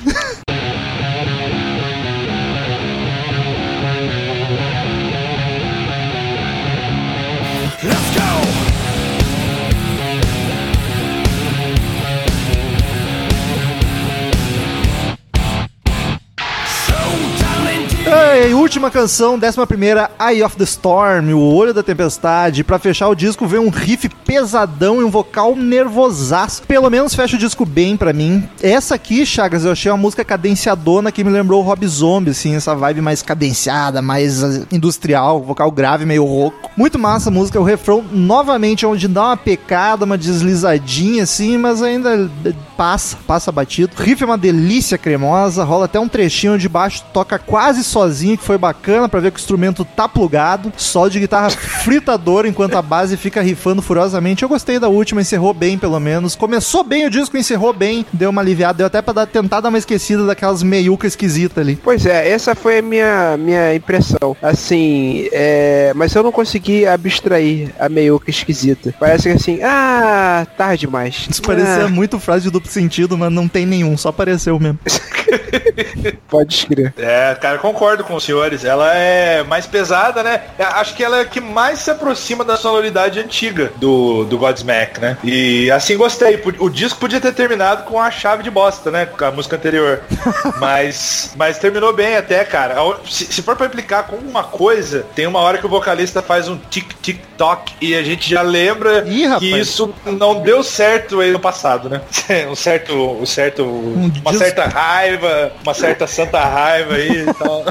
Ei, 18.39 18.53
última 18.53 18.91
canção, 18.91 19.39
décima 19.39 19.66
primeira, 19.66 20.11
Eye 20.20 20.43
of 20.43 20.59
the 20.59 20.64
Storm, 20.64 21.32
o 21.32 21.55
Olho 21.55 21.72
da 21.72 21.82
Tempestade. 21.82 22.62
Pra 22.62 22.78
fechar 22.78 23.09
o 23.09 23.14
disco 23.14 23.47
vem 23.47 23.59
um 23.59 23.70
riff 23.70 24.11
pesadão 24.26 25.01
e 25.01 25.05
um 25.05 25.09
vocal 25.09 25.57
nervosaço. 25.57 26.62
Pelo 26.64 26.91
menos 26.91 27.14
fecha 27.14 27.37
o 27.37 27.39
disco 27.39 27.64
bem 27.64 27.97
pra 27.97 28.12
mim. 28.12 28.47
Essa 28.62 28.97
aqui, 28.97 29.24
Chagas, 29.24 29.64
eu 29.64 29.72
achei 29.72 29.91
uma 29.91 29.97
música 29.97 30.22
cadenciadona 30.22 31.11
que 31.11 31.24
me 31.24 31.30
lembrou 31.30 31.62
o 31.62 31.64
Rob 31.64 31.87
Zombie, 31.87 32.32
assim, 32.32 32.55
essa 32.55 32.74
vibe 32.74 33.01
mais 33.01 33.22
cadenciada, 33.22 34.03
mais 34.03 34.43
eh, 34.43 34.64
industrial, 34.70 35.43
vocal 35.43 35.70
grave, 35.70 36.05
meio 36.05 36.24
rouco. 36.26 36.70
Muito 36.76 36.99
massa 36.99 37.30
a 37.30 37.32
música, 37.32 37.59
o 37.59 37.64
refrão 37.64 38.05
novamente 38.12 38.84
onde 38.84 39.09
dá 39.09 39.28
uma 39.28 39.37
pecada, 39.39 40.05
uma 40.05 40.18
deslizadinha 40.18 41.22
assim, 41.22 41.57
mas 41.57 41.82
ainda 41.82 42.30
eh, 42.45 42.53
passa, 42.76 43.16
passa 43.26 43.51
batido. 43.51 43.93
O 43.99 44.03
riff 44.03 44.22
é 44.22 44.26
uma 44.26 44.37
delícia 44.37 44.99
cremosa, 44.99 45.64
rola 45.64 45.87
até 45.87 45.99
um 45.99 46.09
trechinho 46.09 46.55
onde 46.55 46.68
baixo 46.68 47.03
toca 47.14 47.39
quase 47.39 47.82
sozinho, 47.82 48.26
que 48.35 48.43
foi 48.43 48.57
bacana 48.57 49.11
pra 49.11 49.20
ver 49.20 49.31
que 49.31 49.39
o 49.39 49.41
instrumento 49.43 49.85
tá 49.85 50.09
plugado. 50.09 50.72
Solo 50.74 51.11
de 51.11 51.20
guitarra 51.20 51.51
fritador 51.51 52.47
enquanto 52.47 52.77
a 52.77 52.83
base 52.83 53.18
fica 53.18 53.43
rifando 53.43 53.83
furiosamente. 53.83 54.43
Eu 54.43 54.49
gostei 54.49 54.79
da 54.79 54.89
última, 54.89 55.20
encerrou 55.20 55.53
bem 55.53 55.77
pelo 55.77 56.01
menos. 56.01 56.35
Começou 56.35 56.83
bem 56.83 57.05
o 57.07 57.11
disco, 57.11 57.37
encerrou 57.37 57.74
bem, 57.74 58.07
deu 58.11 58.31
uma 58.31 58.41
aliviada, 58.41 58.79
deu 58.79 58.87
até 58.87 59.03
pra 59.03 59.12
dar, 59.12 59.27
tentar 59.27 59.61
dar 59.61 59.68
uma 59.68 59.77
esquecida 59.77 60.24
daquelas 60.24 60.62
meiuca 60.62 61.07
esquisita 61.07 61.61
ali. 61.61 61.77
Pois 61.77 62.07
é, 62.07 62.31
essa 62.31 62.55
foi 62.55 62.79
a 62.79 62.83
minha, 62.83 63.37
minha 63.37 63.74
impressão. 63.74 64.35
Assim, 64.41 65.29
é, 65.33 65.93
mas 65.95 66.14
eu 66.14 66.22
não 66.22 66.33
consegui 66.33 66.87
abstrair 66.87 67.70
a 67.79 67.89
meiuca 67.89 68.31
esquisita. 68.31 68.95
Parece 68.99 69.24
que 69.24 69.35
assim, 69.35 69.61
ah, 69.62 70.47
tarde 70.57 70.87
demais. 70.87 71.27
Isso 71.29 71.43
parecia 71.43 71.85
Ah, 71.85 71.89
muito 71.89 72.18
frase 72.20 72.45
de 72.45 72.51
duplo 72.51 72.70
sentido, 72.70 73.18
mas 73.18 73.31
não 73.33 73.49
tem 73.49 73.66
nenhum, 73.66 73.97
só 73.97 74.09
apareceu 74.09 74.59
mesmo. 74.59 74.79
pode 76.29 76.55
escrever. 76.55 76.95
É, 76.99 77.35
cara, 77.41 77.59
concordo 77.59 78.05
com 78.05 78.14
os 78.14 78.24
senhores. 78.24 78.64
Ela 78.64 78.95
é 78.95 79.43
mais 79.43 79.66
pesada, 79.66 80.22
né? 80.22 80.43
É, 80.59 80.64
Acho 80.64 80.95
que 80.95 81.05
ela 81.05 81.18
é 81.18 81.20
a 81.22 81.24
que 81.24 81.41
mais 81.41 81.81
se 81.81 81.91
aproxima 81.91 82.45
da 82.45 82.57
sonoridade 82.57 83.18
antiga 83.20 83.72
do, 83.77 84.24
do 84.24 84.39
Godsmack, 84.39 85.01
né? 85.01 85.16
E 85.24 85.70
assim 85.70 85.97
gostei. 85.97 86.43
O 86.59 86.68
disco 86.68 86.99
podia 86.99 87.20
ter 87.20 87.33
terminado 87.33 87.85
com 87.85 88.01
a 88.01 88.11
chave 88.11 88.43
de 88.43 88.51
bosta, 88.51 88.91
né? 88.91 89.07
Com 89.07 89.24
a 89.24 89.31
música 89.31 89.57
anterior. 89.57 90.03
mas, 90.61 91.33
mas 91.37 91.59
terminou 91.59 91.93
bem 91.93 92.16
até, 92.16 92.45
cara. 92.45 92.77
Se, 93.09 93.27
se 93.27 93.43
for 93.43 93.57
pra 93.57 93.66
implicar 93.66 94.05
com 94.05 94.16
uma 94.16 94.45
coisa, 94.45 95.05
tem 95.14 95.27
uma 95.27 95.41
hora 95.41 95.59
que 95.59 95.66
o 95.66 95.68
vocalista 95.68 96.22
faz 96.22 96.49
um 96.49 96.57
tic-tic-toc 96.57 97.72
e 97.81 97.95
a 97.95 98.03
gente 98.03 98.29
já 98.29 98.43
lembra 98.43 99.05
Ih, 99.07 99.39
que 99.39 99.57
isso 99.59 99.95
não 100.05 100.41
deu 100.41 100.62
certo 100.62 101.20
aí 101.20 101.31
no 101.31 101.41
passado, 101.41 101.89
né? 101.89 102.01
um 102.51 102.55
certo, 102.55 102.95
um 102.95 103.27
certo, 103.27 103.64
uma 103.64 104.31
dis- 104.31 104.39
certa 104.39 104.66
raiva, 104.66 105.16
uma 105.62 105.75
certa 105.75 106.07
santa 106.07 106.43
raiva 106.45 106.95
aí 106.95 107.29
e 107.29 107.35
tal. 107.35 107.64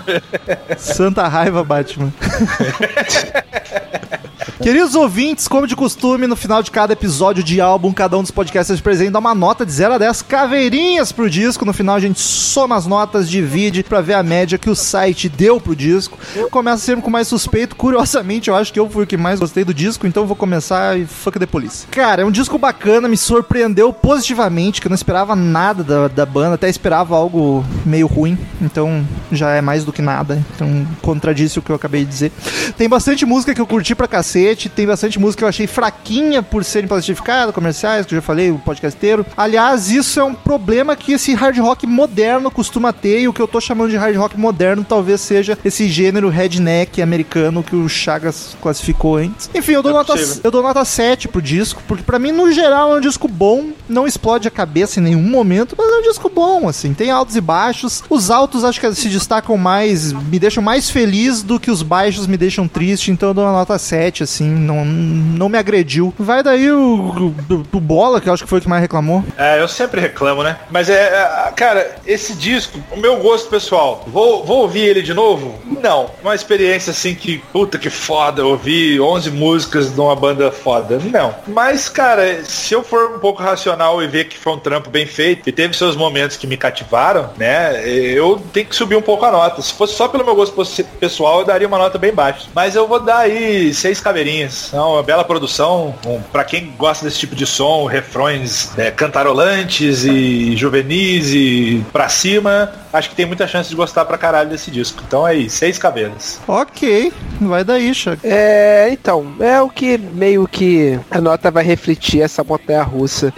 Santa 0.78 1.28
raiva, 1.28 1.64
Batman. 1.64 2.14
Queridos 4.62 4.96
ouvintes, 4.96 5.48
como 5.48 5.68
de 5.68 5.76
costume, 5.76 6.28
no 6.28 6.36
final 6.36 6.64
de 6.64 6.72
cada 6.72 6.94
episódio 6.94 7.44
de 7.44 7.60
álbum, 7.60 7.92
cada 7.92 8.18
um 8.18 8.22
dos 8.22 8.32
podcasts 8.32 8.80
presente 8.80 9.12
dá 9.12 9.20
uma 9.20 9.36
nota 9.36 9.66
de 9.66 9.72
0 9.72 9.96
a 9.96 9.98
10 9.98 10.22
caveirinhas 10.22 11.12
pro 11.12 11.30
disco. 11.30 11.66
No 11.66 11.74
final 11.74 11.96
a 11.96 12.00
gente 12.00 12.20
soma 12.20 12.76
as 12.76 12.86
notas, 12.86 13.30
divide 13.30 13.84
pra 13.84 14.00
ver 14.00 14.14
a 14.14 14.24
média 14.24 14.58
que 14.58 14.70
o 14.70 14.76
site 14.76 15.28
deu 15.28 15.60
pro 15.60 15.76
disco. 15.76 16.18
Começa 16.50 16.84
sempre 16.84 17.04
com 17.04 17.10
mais 17.10 17.28
suspeito. 17.28 17.76
Curiosamente, 17.76 18.50
eu 18.50 18.56
acho 18.56 18.72
que 18.72 18.80
eu 18.80 18.90
fui 18.90 19.04
o 19.04 19.08
que 19.08 19.18
mais 19.18 19.40
gostei 19.40 19.66
do 19.66 19.74
disco, 19.74 20.08
então 20.08 20.26
vou 20.26 20.36
começar 20.36 20.98
e 20.98 21.06
fuck 21.06 21.38
the 21.38 21.46
police. 21.46 21.86
Cara, 21.88 22.22
é 22.22 22.26
um 22.26 22.32
disco 22.32 22.58
bacana, 22.58 23.10
me 23.10 23.18
surpreendeu 23.18 23.92
positivamente, 23.92 24.80
que 24.80 24.88
eu 24.88 24.90
não 24.90 24.96
esperava 24.96 25.36
nada 25.36 25.84
da, 25.84 26.08
da 26.08 26.26
banda, 26.26 26.56
até 26.56 26.70
esperava 26.70 27.16
algo 27.16 27.66
meio 27.86 28.08
ruim, 28.08 28.38
então 28.62 29.06
já 29.32 29.52
é 29.52 29.62
mais 29.62 29.84
do 29.84 29.92
que 29.92 30.02
nada. 30.02 30.42
Então 30.56 30.88
contradisse 31.02 31.60
o 31.60 31.62
que 31.62 31.72
eu 31.72 31.76
acabei 31.76 32.06
de 32.06 32.10
dizer. 32.10 32.32
Tem 32.78 32.88
bastante 32.88 33.26
música 33.26 33.54
que 33.54 33.60
eu 33.60 33.68
curti 33.68 33.94
pra 33.94 34.08
cacete. 34.08 34.45
Cacete, 34.46 34.70
tem 34.70 34.86
bastante 34.86 35.20
música 35.20 35.40
que 35.40 35.44
eu 35.44 35.48
achei 35.50 35.68
fraquinha 35.68 36.44
por 36.44 36.64
serem 36.64 36.88
plastificadas, 36.88 37.54
comerciais, 37.54 38.06
que 38.06 38.14
eu 38.14 38.18
já 38.18 38.22
falei, 38.22 38.52
o 38.52 38.60
podcast 38.60 38.96
inteiro. 38.98 39.26
Aliás, 39.36 39.90
isso 39.90 40.20
é 40.20 40.24
um 40.24 40.34
problema 40.34 40.96
que 40.96 41.14
esse 41.14 41.34
hard 41.34 41.58
rock 41.58 41.88
moderno 41.88 42.52
costuma 42.52 42.94
ter, 42.94 43.22
e 43.22 43.28
o 43.28 43.34
que 43.34 43.42
eu 43.42 43.48
tô 43.48 43.60
chamando 43.60 43.90
de 43.90 43.98
hard 43.98 44.16
rock 44.16 44.38
moderno 44.40 44.86
talvez 44.88 45.22
seja 45.22 45.58
esse 45.66 45.88
gênero 45.90 46.30
redneck 46.30 47.02
americano 47.02 47.64
que 47.64 47.76
o 47.76 47.88
Chagas 47.90 48.56
classificou 48.62 49.18
antes. 49.18 49.50
Enfim, 49.54 49.74
eu 49.74 49.82
dou, 49.84 49.92
É 49.92 49.96
nota, 49.96 50.14
possível. 50.14 50.42
eu 50.44 50.52
dou 50.52 50.62
nota 50.62 50.86
7 50.86 51.28
pro 51.28 51.42
disco, 51.42 51.82
porque 51.88 52.04
pra 52.04 52.20
mim, 52.20 52.32
no 52.32 52.52
geral, 52.52 52.94
é 52.94 52.98
um 52.98 53.02
disco 53.02 53.28
bom, 53.28 53.70
não 53.90 54.06
explode 54.06 54.48
a 54.48 54.52
cabeça 54.52 55.00
em 55.00 55.04
nenhum 55.04 55.24
momento, 55.24 55.76
mas 55.78 55.92
é 55.92 55.98
um 55.98 56.02
disco 56.04 56.30
bom, 56.30 56.68
assim, 56.68 56.94
tem 56.94 57.10
altos 57.12 57.36
e 57.36 57.42
baixos. 57.42 58.04
Os 58.10 58.30
altos 58.30 58.64
acho 58.64 58.80
que 58.80 58.94
se 58.94 59.10
destacam 59.10 59.58
mais, 59.58 60.14
me 60.14 60.38
deixam 60.40 60.62
mais 60.64 60.90
feliz 60.90 61.42
do 61.42 61.60
que 61.60 61.72
os 61.72 61.82
baixos 61.82 62.28
me 62.28 62.38
deixam 62.38 62.68
triste, 62.68 63.12
então 63.12 63.30
eu 63.30 63.34
dou 63.34 63.44
uma 63.44 63.52
nota 63.54 63.78
7, 63.78 64.24
assim, 64.24 64.35
não, 64.44 64.86
não 64.86 65.50
me 65.50 65.58
agrediu. 65.58 66.14
Vai 66.18 66.44
daí 66.44 66.72
o, 66.72 67.34
o, 67.50 67.66
o 67.72 67.80
Bola, 67.80 68.20
que 68.22 68.30
eu 68.30 68.34
acho 68.34 68.44
que 68.44 68.50
foi 68.50 68.60
o 68.60 68.62
que 68.62 68.70
mais 68.70 68.82
reclamou. 68.82 69.24
É, 69.38 69.62
eu 69.62 69.68
sempre 69.68 70.02
reclamo, 70.02 70.44
né? 70.44 70.58
Mas 70.70 70.90
é, 70.90 70.94
é, 70.94 71.52
cara, 71.56 71.96
esse 72.06 72.34
disco, 72.36 72.80
o 72.92 72.98
meu 72.98 73.18
gosto 73.18 73.50
pessoal, 73.50 74.04
vou, 74.08 74.44
vou 74.44 74.60
ouvir 74.60 74.82
ele 74.82 75.02
de 75.02 75.14
novo? 75.14 75.60
Não. 75.82 76.10
Uma 76.22 76.36
experiência 76.36 76.92
assim 76.92 77.16
que, 77.16 77.38
puta 77.52 77.78
que 77.78 77.90
foda, 77.90 78.46
ouvir 78.46 79.00
11 79.00 79.32
músicas 79.32 79.94
de 79.94 80.00
uma 80.00 80.16
banda 80.16 80.52
foda. 80.52 81.00
Não. 81.12 81.36
Mas, 81.48 81.90
cara, 81.90 82.44
se 82.44 82.74
eu 82.74 82.84
for 82.84 83.16
um 83.16 83.20
pouco 83.20 83.42
racional 83.42 84.02
e 84.02 84.08
ver 84.08 84.26
que 84.26 84.38
foi 84.38 84.54
um 84.54 84.60
trampo 84.60 84.90
bem 84.90 85.06
feito 85.06 85.48
e 85.48 85.52
teve 85.52 85.76
seus 85.76 85.96
momentos 85.96 86.38
que 86.38 86.48
me 86.48 86.58
cativaram, 86.58 87.30
né? 87.38 87.88
Eu 87.88 88.42
tenho 88.54 88.66
que 88.66 88.76
subir 88.76 88.96
um 88.96 89.02
pouco 89.02 89.26
a 89.26 89.32
nota. 89.32 89.62
Se 89.62 89.74
fosse 89.74 89.96
só 89.96 90.08
pelo 90.08 90.26
meu 90.26 90.36
gosto 90.36 90.56
pessoal, 91.00 91.40
eu 91.40 91.46
daria 91.46 91.68
uma 91.68 91.78
nota 91.78 91.98
bem 91.98 92.14
baixa. 92.14 92.48
Mas 92.54 92.76
eu 92.76 92.88
vou 92.88 93.00
dar 93.00 93.20
aí 93.20 93.74
seis 93.74 94.00
caveirinhas. 94.26 94.74
É 94.74 94.80
uma 94.80 95.04
bela 95.04 95.24
produção. 95.24 95.94
Um, 96.06 96.20
para 96.20 96.44
quem 96.44 96.74
gosta 96.78 97.06
desse 97.06 97.20
tipo 97.20 97.36
de 97.36 97.46
som, 97.46 97.86
refrões 97.86 98.72
é, 98.78 98.90
cantarolantes 98.90 100.04
e 100.04 100.56
juvenis 100.58 101.32
e 101.34 101.86
pra 101.94 102.10
cima, 102.10 102.72
acho 102.96 103.10
que 103.10 103.16
tem 103.16 103.26
muita 103.26 103.48
chance 103.48 103.70
de 103.70 103.76
gostar 103.76 104.06
pra 104.06 104.18
caralho 104.18 104.50
desse 104.50 104.72
disco. 104.72 105.04
Então 105.06 105.28
é 105.28 105.36
aí, 105.36 105.50
seis 105.50 105.78
cabelas. 105.78 106.40
Ok, 106.48 107.12
vai 107.42 107.64
daí, 107.64 107.94
Chagas. 107.94 108.24
É, 108.24 108.90
então, 108.92 109.34
é 109.40 109.62
o 109.62 109.70
que 109.70 109.98
meio 109.98 110.48
que 110.48 111.00
a 111.12 111.20
nota 111.20 111.52
vai 111.52 111.64
refletir 111.64 112.22
essa 112.22 112.44
montanha 112.44 112.84
russa 112.84 113.34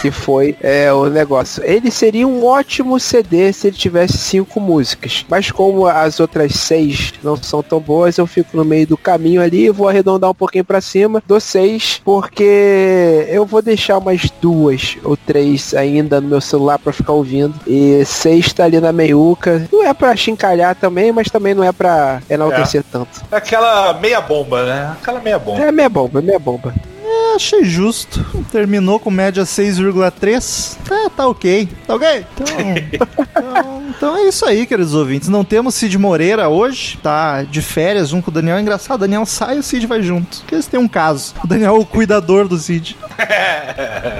que 0.00 0.10
foi 0.12 0.56
é, 0.60 0.92
o 0.92 1.06
negócio. 1.06 1.62
Ele 1.64 1.90
seria 1.90 2.26
um 2.26 2.44
ótimo 2.44 2.98
CD 2.98 3.52
se 3.52 3.68
ele 3.68 3.76
tivesse 3.76 4.16
cinco 4.18 4.60
músicas, 4.60 5.24
mas 5.28 5.50
como 5.50 5.86
as 5.86 6.20
outras 6.20 6.54
seis 6.54 7.12
não 7.22 7.36
são 7.36 7.62
tão 7.62 7.80
boas, 7.80 8.18
eu 8.18 8.26
fico 8.26 8.56
no 8.56 8.64
meio 8.64 8.86
do 8.86 8.96
caminho 8.96 9.42
ali 9.42 9.66
e 9.66 9.70
vou 9.70 9.88
arredondar 9.88 10.30
um 10.30 10.34
pouquinho 10.34 10.64
pra 10.64 10.80
cima, 10.80 11.22
dou 11.26 11.40
seis, 11.40 12.00
porque 12.04 13.26
eu 13.28 13.44
vou 13.44 13.60
deixar 13.62 13.98
umas 13.98 14.30
duas 14.40 14.96
ou 15.02 15.16
três 15.16 15.74
ainda 15.74 16.20
no 16.20 16.28
meu 16.28 16.40
celular 16.40 16.78
pra 16.78 16.92
ficar 16.92 17.12
ouvindo, 17.12 17.54
e 17.66 18.04
seis 18.04 18.52
tá 18.52 18.64
ali 18.64 18.80
na 18.80 18.92
meiuca, 19.00 19.66
não 19.72 19.84
é 19.84 19.94
pra 19.94 20.14
chincalhar 20.14 20.74
também, 20.74 21.10
mas 21.12 21.28
também 21.30 21.54
não 21.54 21.64
é 21.64 21.72
pra 21.72 22.20
enaltecer 22.28 22.84
tanto. 22.90 23.22
É 23.30 23.36
aquela 23.36 23.94
meia 23.94 24.20
bomba, 24.20 24.64
né? 24.64 24.96
Aquela 25.00 25.20
meia 25.20 25.38
bomba. 25.38 25.64
É 25.64 25.72
meia 25.72 25.88
bomba, 25.88 26.20
meia 26.20 26.38
bomba. 26.38 26.74
É, 27.02 27.34
achei 27.34 27.64
justo. 27.64 28.24
Terminou 28.52 29.00
com 29.00 29.10
média 29.10 29.42
6,3. 29.42 30.76
Tá, 30.88 31.10
tá 31.16 31.26
ok. 31.26 31.68
Tá 31.86 31.94
ok? 31.94 32.26
Então, 32.34 32.46
então, 32.92 33.82
então 33.88 34.16
é 34.16 34.28
isso 34.28 34.46
aí, 34.46 34.66
queridos 34.66 34.94
ouvintes. 34.94 35.28
Não 35.28 35.44
temos 35.44 35.74
Cid 35.74 35.98
Moreira 35.98 36.48
hoje. 36.48 36.98
Tá 37.02 37.42
de 37.42 37.60
férias 37.62 38.10
junto 38.10 38.24
com 38.24 38.30
o 38.30 38.34
Daniel. 38.34 38.58
É 38.58 38.60
engraçado, 38.60 38.98
o 38.98 39.00
Daniel 39.00 39.26
sai 39.26 39.56
e 39.56 39.58
o 39.58 39.62
Cid 39.62 39.86
vai 39.86 40.02
junto. 40.02 40.38
Porque 40.38 40.54
eles 40.54 40.66
têm 40.66 40.78
um 40.78 40.88
caso. 40.88 41.34
O 41.42 41.46
Daniel 41.46 41.76
é 41.76 41.78
o 41.78 41.84
cuidador 41.84 42.46
do 42.46 42.58
Cid. 42.58 42.96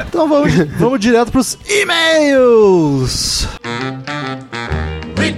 Então 0.08 0.28
vamos, 0.28 0.52
vamos 0.78 1.00
direto 1.00 1.30
pros 1.30 1.56
e-mails. 1.68 3.48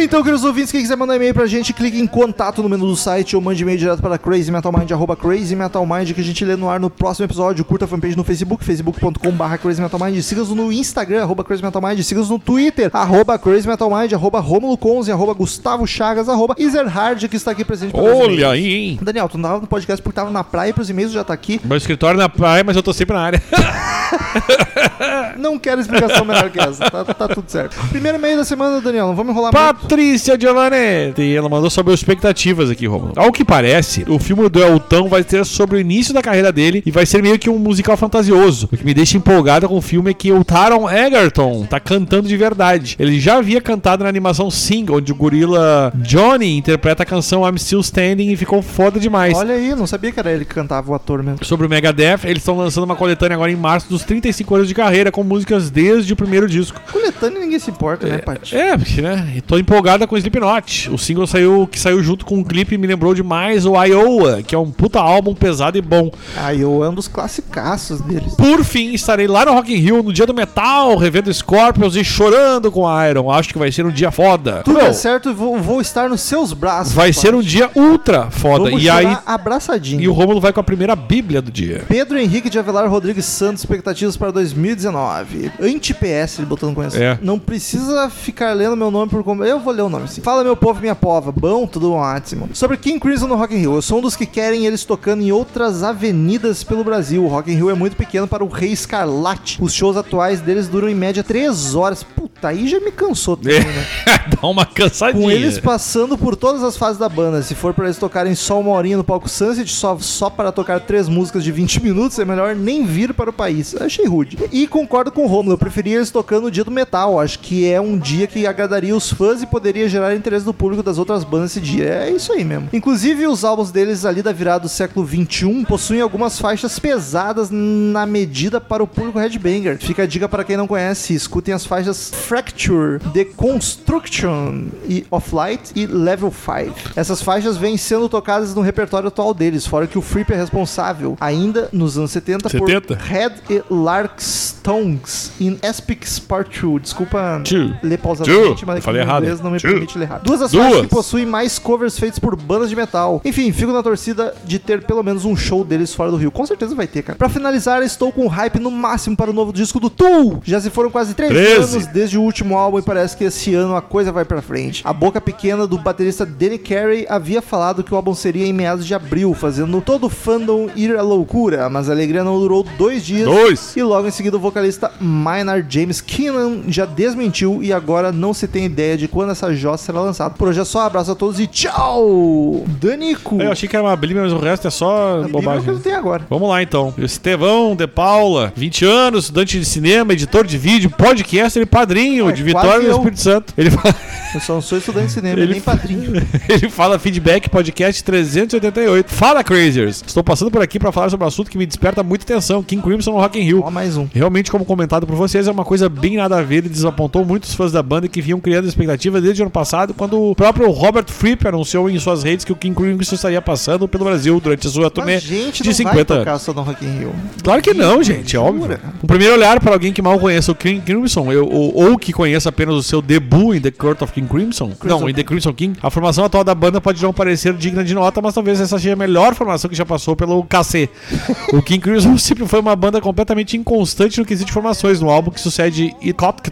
Então, 0.00 0.22
queridos 0.22 0.44
ouvintes, 0.44 0.70
quem 0.70 0.80
quiser 0.80 0.96
mandar 0.96 1.16
e-mail 1.16 1.34
pra 1.34 1.44
gente, 1.44 1.72
clique 1.72 1.98
em 1.98 2.06
contato 2.06 2.62
no 2.62 2.68
menu 2.68 2.86
do 2.86 2.94
site 2.94 3.34
ou 3.34 3.42
mande 3.42 3.64
e-mail 3.64 3.76
direto 3.76 4.00
para 4.00 4.16
crazymetalmind, 4.16 4.92
arroba 4.92 5.16
crazymetalmind, 5.16 6.12
que 6.12 6.20
a 6.20 6.24
gente 6.24 6.44
lê 6.44 6.54
no 6.54 6.70
ar 6.70 6.78
no 6.78 6.88
próximo 6.88 7.26
episódio. 7.26 7.64
Curta 7.64 7.84
a 7.84 7.88
fanpage 7.88 8.16
no 8.16 8.22
Facebook, 8.22 8.64
facebook.com.br 8.64 9.56
crazymetalmind. 9.60 10.22
Siga-nos 10.22 10.50
no 10.50 10.72
Instagram, 10.72 11.22
arroba 11.22 11.42
crazymetalmind. 11.42 12.00
Siga-nos 12.04 12.30
no 12.30 12.38
Twitter, 12.38 12.90
arroba 12.92 13.36
crazymetalmind, 13.38 14.12
arroba 14.14 14.38
romulo 14.38 14.78
conze, 14.78 15.10
arroba 15.10 15.34
gustavo 15.34 15.84
chagas, 15.84 16.28
arroba 16.28 16.54
Ezerhard, 16.56 17.28
que 17.28 17.36
está 17.36 17.50
aqui 17.50 17.64
presente. 17.64 17.92
Olha 17.94 18.50
aí, 18.50 18.72
hein? 18.72 18.98
Daniel, 19.02 19.28
tu 19.28 19.36
não 19.36 19.48
tava 19.48 19.60
no 19.62 19.66
podcast 19.66 20.00
porque 20.00 20.14
tava 20.14 20.30
na 20.30 20.44
praia 20.44 20.70
e 20.70 20.72
pros 20.72 20.88
e-mails 20.88 21.10
já 21.10 21.24
tá 21.24 21.34
aqui. 21.34 21.60
Meu 21.64 21.76
escritório 21.76 22.18
na 22.18 22.28
praia, 22.28 22.62
mas 22.62 22.76
eu 22.76 22.84
tô 22.84 22.92
sempre 22.92 23.16
na 23.16 23.22
área. 23.22 23.42
Não 25.38 25.58
quero 25.58 25.80
explicação 25.80 26.24
melhor 26.24 26.50
que 26.50 26.60
essa. 26.60 26.90
Tá, 26.90 27.04
tá 27.04 27.28
tudo 27.28 27.48
certo. 27.48 27.76
Primeiro 27.90 28.18
e-mail 28.18 28.36
da 28.36 28.44
semana, 28.44 28.80
Daniel. 28.80 29.08
Não 29.08 29.14
vamos 29.14 29.32
enrolar 29.32 29.52
muito. 29.52 29.87
Patrícia 29.88 30.38
Giovanetti. 30.38 31.34
Ela 31.34 31.48
mandou 31.48 31.70
sobre 31.70 31.94
expectativas 31.94 32.68
aqui, 32.68 32.86
Romulo. 32.86 33.14
Ao 33.16 33.32
que 33.32 33.42
parece, 33.42 34.04
o 34.06 34.18
filme 34.18 34.46
do 34.50 34.62
Elton 34.62 35.08
vai 35.08 35.22
ser 35.22 35.46
sobre 35.46 35.78
o 35.78 35.80
início 35.80 36.12
da 36.12 36.20
carreira 36.20 36.52
dele 36.52 36.82
e 36.84 36.90
vai 36.90 37.06
ser 37.06 37.22
meio 37.22 37.38
que 37.38 37.48
um 37.48 37.58
musical 37.58 37.96
fantasioso. 37.96 38.68
O 38.70 38.76
que 38.76 38.84
me 38.84 38.92
deixa 38.92 39.16
empolgada 39.16 39.66
com 39.66 39.78
o 39.78 39.80
filme 39.80 40.10
é 40.10 40.14
que 40.14 40.30
o 40.30 40.44
Taron 40.44 40.90
Egerton 40.90 41.64
tá 41.64 41.80
cantando 41.80 42.28
de 42.28 42.36
verdade. 42.36 42.96
Ele 42.98 43.18
já 43.18 43.38
havia 43.38 43.62
cantado 43.62 44.02
na 44.02 44.10
animação 44.10 44.50
Sing, 44.50 44.84
onde 44.90 45.10
o 45.10 45.14
gorila 45.14 45.90
Johnny 45.94 46.58
interpreta 46.58 47.02
a 47.02 47.06
canção 47.06 47.48
I'm 47.48 47.56
Still 47.56 47.80
Standing 47.80 48.30
e 48.30 48.36
ficou 48.36 48.60
foda 48.60 49.00
demais. 49.00 49.38
Olha 49.38 49.54
aí, 49.54 49.74
não 49.74 49.86
sabia 49.86 50.12
que 50.12 50.20
era 50.20 50.30
ele 50.30 50.44
que 50.44 50.54
cantava 50.54 50.92
o 50.92 50.94
ator 50.94 51.22
mesmo. 51.22 51.42
Sobre 51.46 51.66
o 51.66 51.70
Megadeth, 51.70 52.24
eles 52.24 52.42
estão 52.42 52.58
lançando 52.58 52.84
uma 52.84 52.96
coletânea 52.96 53.36
agora 53.36 53.50
em 53.50 53.56
março 53.56 53.88
dos 53.88 54.04
35 54.04 54.54
anos 54.54 54.68
de 54.68 54.74
carreira, 54.74 55.10
com 55.10 55.24
músicas 55.24 55.70
desde 55.70 56.12
o 56.12 56.16
primeiro 56.16 56.46
disco. 56.46 56.78
Coletâneo 56.92 57.40
ninguém 57.40 57.58
se 57.58 57.70
importa, 57.70 58.06
né, 58.06 58.18
Paty? 58.18 58.54
É, 58.54 58.76
porque, 58.76 59.00
né? 59.00 59.40
Tô 59.46 59.58
empolgada 59.78 60.08
com 60.08 60.16
Slipknot. 60.16 60.90
O 60.90 60.98
single 60.98 61.26
saiu, 61.26 61.68
que 61.70 61.78
saiu 61.78 62.02
junto 62.02 62.26
com 62.26 62.40
o 62.40 62.44
clipe 62.44 62.76
me 62.76 62.86
lembrou 62.86 63.14
demais 63.14 63.64
o 63.64 63.80
Iowa, 63.80 64.42
que 64.42 64.52
é 64.52 64.58
um 64.58 64.72
puta 64.72 64.98
álbum 64.98 65.34
pesado 65.34 65.78
e 65.78 65.80
bom. 65.80 66.10
Ah, 66.36 66.52
eu 66.52 66.82
ando 66.82 66.98
os 66.98 67.06
classicaços 67.06 68.00
deles. 68.00 68.34
Por 68.34 68.64
fim, 68.64 68.92
estarei 68.92 69.28
lá 69.28 69.44
no 69.44 69.52
Rock 69.52 69.72
in 69.72 69.76
Rio 69.76 70.02
no 70.02 70.12
dia 70.12 70.26
do 70.26 70.34
metal, 70.34 70.96
revendo 70.96 71.32
Scorpions 71.32 71.94
e 71.94 72.02
chorando 72.02 72.72
com 72.72 72.86
Iron. 73.04 73.30
Acho 73.30 73.50
que 73.52 73.58
vai 73.58 73.70
ser 73.70 73.86
um 73.86 73.90
dia 73.90 74.10
foda. 74.10 74.62
Tudo 74.64 74.78
Meu, 74.78 74.86
é 74.86 74.92
certo 74.92 75.32
vou, 75.32 75.58
vou 75.60 75.80
estar 75.80 76.08
nos 76.08 76.22
seus 76.22 76.52
braços. 76.52 76.92
vai 76.92 77.12
ser 77.12 77.34
um 77.34 77.40
dia 77.40 77.70
ultra 77.76 78.30
foda. 78.32 78.64
Vamos 78.64 78.82
e 78.82 78.90
aí 78.90 79.16
abraçadinho. 79.24 80.00
e 80.00 80.08
o 80.08 80.12
Rômulo 80.12 80.40
vai 80.40 80.52
com 80.52 80.58
a 80.58 80.64
primeira 80.64 80.96
bíblia 80.96 81.40
do 81.40 81.52
dia. 81.52 81.84
Pedro 81.86 82.18
Henrique 82.18 82.50
de 82.50 82.58
Avelar 82.58 82.90
Rodrigues 82.90 83.26
Santos, 83.26 83.62
expectativas 83.62 84.16
para 84.16 84.32
2019. 84.32 85.52
Anti-PS, 85.60 86.38
ele 86.38 86.46
botando 86.46 86.74
com 86.74 86.84
isso. 86.84 86.96
É. 86.96 87.16
Não 87.22 87.38
precisa 87.38 88.10
ficar 88.10 88.52
lendo 88.54 88.76
meu 88.76 88.90
nome 88.90 89.08
por 89.10 89.22
como. 89.22 89.44
Eu 89.44 89.60
vou 89.60 89.67
ler 89.72 89.82
o 89.82 89.88
nome 89.88 90.08
sim. 90.08 90.20
Fala, 90.20 90.44
meu 90.44 90.56
povo, 90.56 90.80
minha 90.80 90.94
pova. 90.94 91.32
Bom, 91.32 91.66
tudo 91.66 91.92
ótimo. 91.92 92.48
Sobre 92.52 92.76
King 92.76 92.98
Crimson 92.98 93.26
no 93.26 93.36
Rock 93.36 93.54
in 93.54 93.58
Rio. 93.58 93.74
Eu 93.74 93.82
sou 93.82 93.98
um 93.98 94.02
dos 94.02 94.16
que 94.16 94.26
querem 94.26 94.66
eles 94.66 94.84
tocando 94.84 95.22
em 95.22 95.32
outras 95.32 95.82
avenidas 95.82 96.62
pelo 96.64 96.84
Brasil. 96.84 97.24
O 97.24 97.28
Rock 97.28 97.50
in 97.50 97.56
Rio 97.56 97.70
é 97.70 97.74
muito 97.74 97.96
pequeno 97.96 98.26
para 98.26 98.44
o 98.44 98.48
Rei 98.48 98.72
Escarlate. 98.72 99.58
Os 99.60 99.72
shows 99.72 99.96
atuais 99.96 100.40
deles 100.40 100.68
duram 100.68 100.88
em 100.88 100.94
média 100.94 101.22
3 101.22 101.74
horas. 101.74 102.02
Puta, 102.02 102.48
aí 102.48 102.68
já 102.68 102.80
me 102.80 102.90
cansou 102.90 103.36
também, 103.36 103.60
né? 103.60 103.86
Dá 104.40 104.46
uma 104.48 104.66
cansadinha. 104.66 105.22
Com 105.22 105.30
eles 105.30 105.58
passando 105.58 106.16
por 106.16 106.36
todas 106.36 106.62
as 106.62 106.76
fases 106.76 106.98
da 106.98 107.08
banda. 107.08 107.42
Se 107.42 107.54
for 107.54 107.72
para 107.74 107.86
eles 107.86 107.98
tocarem 107.98 108.34
só 108.34 108.60
uma 108.60 108.72
horinha 108.72 108.96
no 108.96 109.04
palco 109.04 109.28
Sunset, 109.28 109.70
só, 109.70 109.98
só 109.98 110.30
para 110.30 110.52
tocar 110.52 110.80
três 110.80 111.08
músicas 111.08 111.44
de 111.44 111.52
20 111.52 111.82
minutos, 111.82 112.18
é 112.18 112.24
melhor 112.24 112.54
nem 112.54 112.84
vir 112.84 113.12
para 113.14 113.30
o 113.30 113.32
país. 113.32 113.72
Eu 113.72 113.84
achei 113.84 114.06
rude. 114.06 114.38
E 114.52 114.66
concordo 114.66 115.10
com 115.10 115.24
o 115.24 115.26
Romulo, 115.26 115.54
eu 115.54 115.58
preferia 115.58 115.96
eles 115.96 116.10
tocando 116.10 116.44
no 116.44 116.50
dia 116.50 116.64
do 116.64 116.70
metal. 116.70 117.20
Acho 117.20 117.38
que 117.38 117.68
é 117.70 117.80
um 117.80 117.98
dia 117.98 118.26
que 118.26 118.46
agradaria 118.46 118.96
os 118.96 119.10
fãs 119.12 119.42
e 119.42 119.46
poderia 119.48 119.88
gerar 119.88 120.14
interesse 120.14 120.44
do 120.44 120.54
público 120.54 120.82
das 120.82 120.98
outras 120.98 121.24
bandas 121.24 121.50
esse 121.50 121.60
dia. 121.60 121.86
É 121.86 122.10
isso 122.10 122.32
aí 122.32 122.44
mesmo. 122.44 122.68
Inclusive, 122.72 123.26
os 123.26 123.44
álbuns 123.44 123.70
deles 123.70 124.04
ali 124.04 124.22
da 124.22 124.32
virada 124.32 124.60
do 124.60 124.68
século 124.68 125.04
21 125.04 125.64
possuem 125.64 126.00
algumas 126.00 126.38
faixas 126.38 126.78
pesadas 126.78 127.48
na 127.50 128.06
medida 128.06 128.60
para 128.60 128.82
o 128.82 128.86
público 128.86 129.18
headbanger. 129.18 129.78
Fica 129.78 130.02
a 130.02 130.06
dica 130.06 130.28
para 130.28 130.44
quem 130.44 130.56
não 130.56 130.66
conhece, 130.66 131.14
escutem 131.14 131.54
as 131.54 131.64
faixas 131.66 132.10
Fracture, 132.10 132.98
The 133.12 133.24
Construction 133.24 134.66
e 134.88 135.06
Of 135.10 135.34
Light 135.34 135.72
e 135.74 135.86
Level 135.86 136.32
5. 136.32 136.92
Essas 136.96 137.22
faixas 137.22 137.56
vêm 137.56 137.76
sendo 137.76 138.08
tocadas 138.08 138.54
no 138.54 138.60
repertório 138.60 139.08
atual 139.08 139.32
deles, 139.32 139.66
fora 139.66 139.86
que 139.86 139.98
o 139.98 140.02
Fripp 140.02 140.32
é 140.32 140.36
responsável, 140.36 141.16
ainda 141.20 141.68
nos 141.72 141.96
anos 141.96 142.10
70, 142.10 142.48
70? 142.48 142.96
por 142.96 142.96
Red 142.96 143.32
e 143.50 143.62
Lark's 143.70 144.56
Tongues 144.62 145.32
in 145.40 145.58
Aspects 145.62 146.18
Part 146.18 146.60
2. 146.60 146.82
Desculpa 146.82 147.40
Two. 147.44 147.74
ler 147.82 147.98
pausadamente, 147.98 148.66
mas 148.66 148.76
aqui 148.76 148.84
falei 148.84 149.02
errado. 149.02 149.24
Inglês 149.38 149.40
não 149.40 149.50
me 149.50 149.60
permite 149.60 149.96
ler 149.98 150.04
errado. 150.04 150.22
Duas 150.24 150.40
das 150.40 150.50
Duas. 150.52 150.80
que 150.82 150.86
possuem 150.88 151.24
mais 151.26 151.58
covers 151.58 151.98
feitos 151.98 152.18
por 152.18 152.36
bandas 152.36 152.68
de 152.68 152.76
metal. 152.76 153.20
Enfim, 153.24 153.50
fico 153.52 153.72
na 153.72 153.82
torcida 153.82 154.34
de 154.44 154.58
ter 154.58 154.84
pelo 154.84 155.02
menos 155.02 155.24
um 155.24 155.36
show 155.36 155.64
deles 155.64 155.94
fora 155.94 156.10
do 156.10 156.16
Rio. 156.16 156.30
Com 156.30 156.44
certeza 156.46 156.74
vai 156.74 156.86
ter, 156.86 157.02
cara. 157.02 157.18
Pra 157.18 157.28
finalizar, 157.28 157.82
estou 157.82 158.12
com 158.12 158.26
hype 158.26 158.58
no 158.58 158.70
máximo 158.70 159.16
para 159.16 159.30
o 159.30 159.34
novo 159.34 159.52
disco 159.52 159.80
do 159.80 159.90
Tool. 159.90 160.40
Já 160.44 160.60
se 160.60 160.70
foram 160.70 160.90
quase 160.90 161.14
três 161.14 161.30
13. 161.30 161.74
anos 161.74 161.86
desde 161.86 162.18
o 162.18 162.22
último 162.22 162.56
álbum 162.56 162.78
e 162.78 162.82
parece 162.82 163.16
que 163.16 163.24
esse 163.24 163.54
ano 163.54 163.76
a 163.76 163.82
coisa 163.82 164.12
vai 164.12 164.24
pra 164.24 164.42
frente. 164.42 164.82
A 164.84 164.92
boca 164.92 165.20
pequena 165.20 165.66
do 165.66 165.78
baterista 165.78 166.26
Danny 166.26 166.58
Carey 166.58 167.06
havia 167.08 167.40
falado 167.40 167.82
que 167.82 167.92
o 167.92 167.96
álbum 167.96 168.14
seria 168.14 168.46
em 168.46 168.52
meados 168.52 168.86
de 168.86 168.94
abril, 168.94 169.34
fazendo 169.34 169.80
todo 169.80 170.06
o 170.06 170.10
fandom 170.10 170.68
ir 170.74 170.96
à 170.96 171.02
loucura, 171.02 171.68
mas 171.68 171.88
a 171.88 171.92
alegria 171.92 172.24
não 172.24 172.38
durou 172.38 172.64
dois 172.76 173.04
dias. 173.04 173.24
Dois. 173.24 173.76
E 173.76 173.82
logo 173.82 174.06
em 174.06 174.10
seguida 174.10 174.36
o 174.36 174.40
vocalista 174.40 174.90
Maynard 175.00 175.66
James 175.68 176.00
Keenan 176.00 176.62
já 176.68 176.84
desmentiu 176.84 177.62
e 177.62 177.72
agora 177.72 178.12
não 178.12 178.32
se 178.34 178.46
tem 178.46 178.64
ideia 178.64 178.96
de 178.96 179.08
quando 179.08 179.27
essa 179.32 179.54
jossa 179.54 179.84
será 179.86 180.00
lançada. 180.00 180.34
Por 180.34 180.48
hoje 180.48 180.60
é 180.60 180.64
só, 180.64 180.82
abraço 180.82 181.12
a 181.12 181.14
todos 181.14 181.38
e 181.40 181.46
tchau! 181.46 182.64
Danico! 182.80 183.40
Eu 183.40 183.52
achei 183.52 183.68
que 183.68 183.76
era 183.76 183.84
uma 183.84 183.96
Bíblia, 183.96 184.22
mas 184.22 184.32
o 184.32 184.38
resto 184.38 184.66
é 184.68 184.70
só 184.70 185.20
é 185.22 185.24
que 185.26 185.32
bobagem. 185.32 185.68
eu 185.68 185.78
tenho 185.80 185.96
agora. 185.96 186.24
Vamos 186.28 186.48
lá 186.48 186.62
então. 186.62 186.92
Estevão 186.98 187.74
de 187.74 187.86
Paula, 187.86 188.52
20 188.54 188.84
anos, 188.84 189.24
estudante 189.24 189.58
de 189.58 189.64
cinema, 189.64 190.12
editor 190.12 190.46
de 190.46 190.56
vídeo, 190.58 190.90
podcaster 190.90 191.62
e 191.62 191.66
padrinho 191.66 192.26
Ué, 192.26 192.32
de 192.32 192.42
Vitória 192.42 192.88
do. 192.88 192.96
Espírito 192.96 193.20
Santo. 193.20 193.54
Ele 193.56 193.70
fala, 193.70 193.94
Eu 194.34 194.40
só 194.40 194.54
não 194.54 194.60
sou 194.60 194.76
estudante 194.78 195.06
de 195.06 195.12
cinema, 195.12 195.40
Ele- 195.40 195.52
nem 195.52 195.60
padrinho. 195.60 196.12
ele 196.48 196.68
fala 196.68 196.98
feedback 196.98 197.48
podcast 197.48 198.02
388. 198.04 199.10
Fala 199.10 199.42
Crazers! 199.42 200.02
Estou 200.06 200.22
passando 200.22 200.50
por 200.50 200.60
aqui 200.62 200.78
para 200.78 200.92
falar 200.92 201.10
sobre 201.10 201.24
um 201.24 201.28
assunto 201.28 201.50
que 201.50 201.56
me 201.58 201.64
desperta 201.66 202.02
muita 202.02 202.24
atenção, 202.24 202.62
King 202.62 202.82
Crimson 202.82 203.12
no 203.12 203.18
Rock 203.18 203.38
in 203.38 203.42
Rio. 203.42 203.62
Ó, 203.64 203.70
mais 203.70 203.96
um. 203.96 204.06
Realmente, 204.12 204.50
como 204.50 204.64
comentado 204.64 205.06
por 205.06 205.16
vocês, 205.16 205.48
é 205.48 205.50
uma 205.50 205.64
coisa 205.64 205.88
bem 205.88 206.16
nada 206.16 206.38
a 206.38 206.42
ver 206.42 206.64
e 206.66 206.68
desapontou 206.68 207.24
muitos 207.24 207.54
fãs 207.54 207.72
da 207.72 207.82
banda 207.82 208.06
que 208.08 208.20
vinham 208.20 208.40
criando 208.40 208.68
expectativa 208.68 209.17
desde 209.20 209.42
o 209.42 209.44
ano 209.44 209.50
passado, 209.50 209.94
quando 209.94 210.20
o 210.30 210.34
próprio 210.34 210.70
Robert 210.70 211.06
Fripp 211.08 211.46
anunciou 211.46 211.88
em 211.90 211.98
suas 211.98 212.22
redes 212.22 212.44
que 212.44 212.52
o 212.52 212.56
King 212.56 212.74
Crimson 212.74 213.14
estaria 213.14 213.40
passando 213.42 213.86
pelo 213.88 214.04
Brasil 214.04 214.38
durante 214.40 214.66
a 214.66 214.70
sua 214.70 214.90
turnê 214.90 215.18
gente, 215.18 215.62
de 215.62 215.68
não 215.68 215.74
50 215.74 216.14
vai 216.14 216.22
anos. 216.22 216.42
in. 216.82 217.08
Claro 217.42 217.62
que 217.62 217.74
não, 217.74 218.02
gente, 218.02 218.36
é 218.36 218.38
óbvio. 218.38 218.78
O 219.02 219.06
primeiro 219.06 219.34
olhar 219.34 219.60
para 219.60 219.72
alguém 219.72 219.92
que 219.92 220.02
mal 220.02 220.18
conheça 220.18 220.52
o 220.52 220.54
King 220.54 220.80
Crimson, 220.80 221.32
eu- 221.32 221.46
ou, 221.48 221.74
ou 221.90 221.98
que 221.98 222.12
conheça 222.12 222.48
apenas 222.48 222.74
o 222.74 222.82
seu 222.82 223.00
debut 223.02 223.56
em 223.56 223.60
The 223.60 223.70
Court 223.70 224.02
of 224.02 224.12
King 224.12 224.28
Crimson, 224.28 224.72
não, 224.84 225.08
em 225.08 225.14
The 225.14 225.22
Crimson 225.22 225.52
King, 225.52 225.78
a 225.82 225.90
formação 225.90 226.24
atual 226.24 226.44
da 226.44 226.54
banda 226.54 226.80
pode 226.80 227.02
não 227.02 227.12
parecer 227.12 227.52
digna 227.54 227.82
de 227.84 227.94
nota, 227.94 228.20
mas 228.20 228.34
talvez 228.34 228.60
essa 228.60 228.78
seja 228.78 228.92
a 228.92 228.96
melhor 228.96 229.34
formação 229.34 229.68
que 229.70 229.76
já 229.76 229.84
passou 229.86 230.14
pelo 230.16 230.42
KC. 230.44 230.88
o 231.52 231.62
King 231.62 231.80
Crimson 231.80 232.16
sempre 232.18 232.46
foi 232.46 232.60
uma 232.60 232.74
banda 232.76 233.00
completamente 233.00 233.56
inconstante 233.56 234.18
no 234.18 234.26
quesito 234.26 234.46
de 234.46 234.52
formações, 234.52 235.00
no 235.00 235.10
álbum 235.10 235.30
que 235.30 235.40
sucede 235.40 235.94
It 236.02 236.14
Caught, 236.14 236.42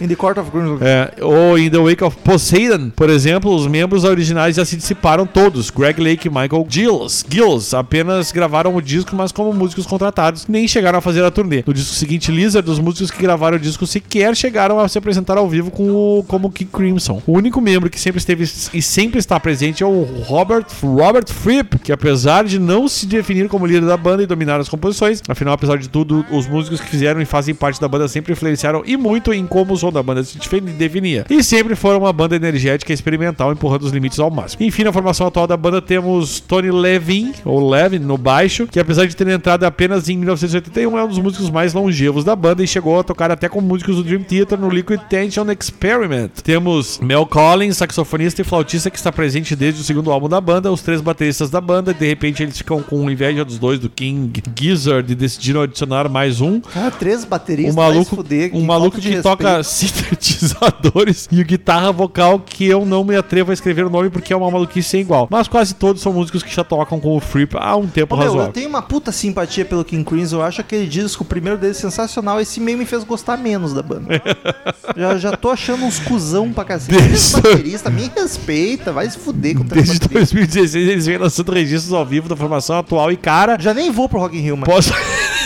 In 0.00 0.08
the 0.08 0.14
Court 0.16 0.38
of 0.38 0.50
Green. 0.50 0.78
é, 0.80 1.12
ou 1.22 1.58
em 1.58 1.70
The 1.70 1.78
Wake 1.88 2.04
of 2.04 2.16
Poseidon, 2.18 2.90
por 2.94 3.08
exemplo, 3.08 3.54
os 3.54 3.66
membros 3.66 4.04
originais 4.04 4.56
já 4.56 4.64
se 4.64 4.76
dissiparam 4.76 5.26
todos. 5.26 5.70
Greg 5.70 6.00
Lake 6.00 6.28
e 6.28 6.30
Michael 6.30 6.66
Gills, 6.68 7.24
Gills 7.28 7.74
apenas 7.74 8.30
gravaram 8.32 8.74
o 8.76 8.82
disco, 8.82 9.14
mas 9.16 9.32
como 9.32 9.52
músicos 9.52 9.86
contratados, 9.86 10.46
nem 10.46 10.68
chegaram 10.68 10.98
a 10.98 11.02
fazer 11.02 11.24
a 11.24 11.30
turnê. 11.30 11.62
No 11.66 11.72
disco 11.72 11.94
seguinte, 11.94 12.30
Lizard, 12.30 12.68
os 12.70 12.78
músicos 12.78 13.10
que 13.10 13.22
gravaram 13.22 13.56
o 13.56 13.60
disco 13.60 13.86
sequer 13.86 14.36
chegaram 14.36 14.78
a 14.78 14.88
se 14.88 14.98
apresentar 14.98 15.38
ao 15.38 15.48
vivo 15.48 15.70
com 15.70 15.90
o, 15.90 16.24
como 16.28 16.50
King 16.50 16.70
Crimson. 16.72 17.22
O 17.26 17.32
único 17.32 17.60
membro 17.60 17.88
que 17.88 17.98
sempre 18.00 18.18
esteve 18.18 18.44
e 18.74 18.82
sempre 18.82 19.18
está 19.18 19.38
presente 19.40 19.82
é 19.82 19.86
o 19.86 20.02
Robert, 20.26 20.66
Robert 20.82 21.26
Fripp, 21.28 21.78
que 21.78 21.92
apesar 21.92 22.44
de 22.44 22.58
não 22.58 22.86
se 22.88 23.06
definir 23.06 23.48
como 23.48 23.66
líder 23.66 23.86
da 23.86 23.96
banda 23.96 24.22
e 24.22 24.26
dominar 24.26 24.60
as 24.60 24.68
composições, 24.68 25.22
afinal, 25.28 25.54
apesar 25.54 25.78
de 25.78 25.88
tudo, 25.88 26.24
os 26.30 26.46
músicos 26.46 26.80
que 26.80 26.88
fizeram 26.88 27.20
e 27.20 27.24
fazem 27.24 27.54
parte 27.54 27.80
da 27.80 27.88
banda 27.88 28.08
sempre 28.08 28.32
influenciaram 28.32 28.82
e 28.84 28.96
muito 28.96 29.32
em 29.32 29.46
como 29.46 29.74
o 29.74 29.76
som 29.76 29.90
da 29.90 30.02
banda 30.02 30.22
se 30.22 30.38
defi- 30.38 30.60
definia. 30.60 31.24
E 31.30 31.42
sempre 31.42 31.74
foram 31.78 32.00
uma 32.00 32.12
banda 32.12 32.36
energética 32.36 32.92
experimental, 32.92 33.52
empurrando 33.52 33.82
os 33.82 33.92
limites 33.92 34.18
ao 34.18 34.30
máximo. 34.30 34.62
Enfim, 34.64 34.84
na 34.84 34.92
formação 34.92 35.26
atual 35.26 35.46
da 35.46 35.56
banda 35.56 35.80
temos 35.80 36.40
Tony 36.40 36.70
Levin, 36.70 37.32
ou 37.44 37.68
Levin, 37.68 37.98
no 37.98 38.18
baixo, 38.18 38.66
que 38.66 38.78
apesar 38.78 39.06
de 39.06 39.16
ter 39.16 39.28
entrado 39.28 39.64
apenas 39.64 40.08
em 40.08 40.16
1981, 40.16 40.98
é 40.98 41.04
um 41.04 41.08
dos 41.08 41.18
músicos 41.18 41.50
mais 41.50 41.72
longevos 41.72 42.24
da 42.24 42.36
banda 42.36 42.62
e 42.62 42.66
chegou 42.66 42.98
a 42.98 43.04
tocar 43.04 43.30
até 43.30 43.48
com 43.48 43.60
músicos 43.60 43.96
do 43.96 44.02
Dream 44.02 44.22
Theater 44.22 44.58
no 44.58 44.68
Liquid 44.68 45.00
Tension 45.08 45.46
Experiment. 45.50 46.30
Temos 46.42 46.98
Mel 46.98 47.26
Collins, 47.26 47.76
saxofonista 47.76 48.42
e 48.42 48.44
flautista 48.44 48.90
que 48.90 48.96
está 48.96 49.12
presente 49.12 49.54
desde 49.54 49.80
o 49.80 49.84
segundo 49.84 50.10
álbum 50.10 50.28
da 50.28 50.40
banda, 50.40 50.70
os 50.72 50.82
três 50.82 51.00
bateristas 51.00 51.50
da 51.50 51.60
banda, 51.60 51.94
de 51.94 52.06
repente 52.06 52.42
eles 52.42 52.58
ficam 52.58 52.82
com 52.82 53.10
inveja 53.10 53.44
dos 53.44 53.58
dois, 53.58 53.78
do 53.78 53.88
King 53.88 54.42
Gizzard, 54.58 55.10
e 55.10 55.14
decidiram 55.14 55.62
adicionar 55.62 56.08
mais 56.08 56.40
um. 56.40 56.60
Cara, 56.60 56.90
três 56.90 57.24
bateristas. 57.24 57.74
Um 57.74 57.76
maluco, 57.76 58.16
fuder, 58.16 58.50
um 58.54 58.64
maluco 58.64 59.00
que 59.00 59.08
respeito. 59.08 59.22
toca 59.22 59.62
sintetizadores 59.64 61.28
e 61.30 61.40
o 61.40 61.44
guitarra 61.68 61.92
vocal 61.92 62.40
que 62.40 62.66
eu 62.66 62.86
não 62.86 63.04
me 63.04 63.14
atrevo 63.14 63.50
a 63.50 63.54
escrever 63.54 63.84
o 63.84 63.90
nome 63.90 64.08
porque 64.08 64.32
é 64.32 64.36
uma 64.36 64.50
maluquice 64.50 64.88
sem 64.88 65.00
igual. 65.02 65.28
Mas 65.30 65.46
quase 65.48 65.74
todos 65.74 66.00
são 66.00 66.14
músicos 66.14 66.42
que 66.42 66.54
já 66.54 66.64
tocam 66.64 66.98
com 66.98 67.14
o 67.14 67.20
Fripp 67.20 67.56
há 67.58 67.76
um 67.76 67.86
tempo 67.86 68.14
Ô, 68.14 68.18
meu, 68.18 68.26
eu 68.26 68.30
razoável. 68.32 68.52
tenho 68.54 68.70
uma 68.70 68.80
puta 68.80 69.12
simpatia 69.12 69.66
pelo 69.66 69.84
King 69.84 70.02
Crimson. 70.02 70.36
Eu 70.36 70.42
acho 70.42 70.62
aquele 70.62 70.86
disco, 70.86 71.24
o 71.24 71.26
primeiro 71.26 71.58
dele, 71.58 71.74
sensacional. 71.74 72.40
Esse 72.40 72.58
meio 72.58 72.78
me 72.78 72.86
fez 72.86 73.04
gostar 73.04 73.36
menos 73.36 73.74
da 73.74 73.82
banda. 73.82 74.08
já, 74.96 75.18
já 75.18 75.36
tô 75.36 75.50
achando 75.50 75.84
uns 75.84 75.98
cuzão 75.98 76.50
pra 76.54 76.64
cacete. 76.64 77.02
Desde- 77.02 77.34
baterista, 77.42 77.90
me 77.90 78.10
respeita. 78.16 78.90
Vai 78.90 79.10
se 79.10 79.18
fuder 79.18 79.54
com 79.56 79.60
o 79.60 79.64
Desde 79.64 79.92
baterista. 79.98 80.08
2016 80.08 80.88
eles 80.88 81.04
vêm 81.04 81.18
lançando 81.18 81.52
registros 81.52 81.92
ao 81.92 82.06
vivo 82.06 82.30
da 82.30 82.36
formação 82.36 82.78
atual 82.78 83.12
e 83.12 83.16
cara, 83.18 83.58
Já 83.60 83.74
nem 83.74 83.90
vou 83.90 84.08
pro 84.08 84.18
Rock 84.18 84.38
in 84.38 84.40
Rio, 84.40 84.56
mas... 84.56 84.66
posso 84.66 84.94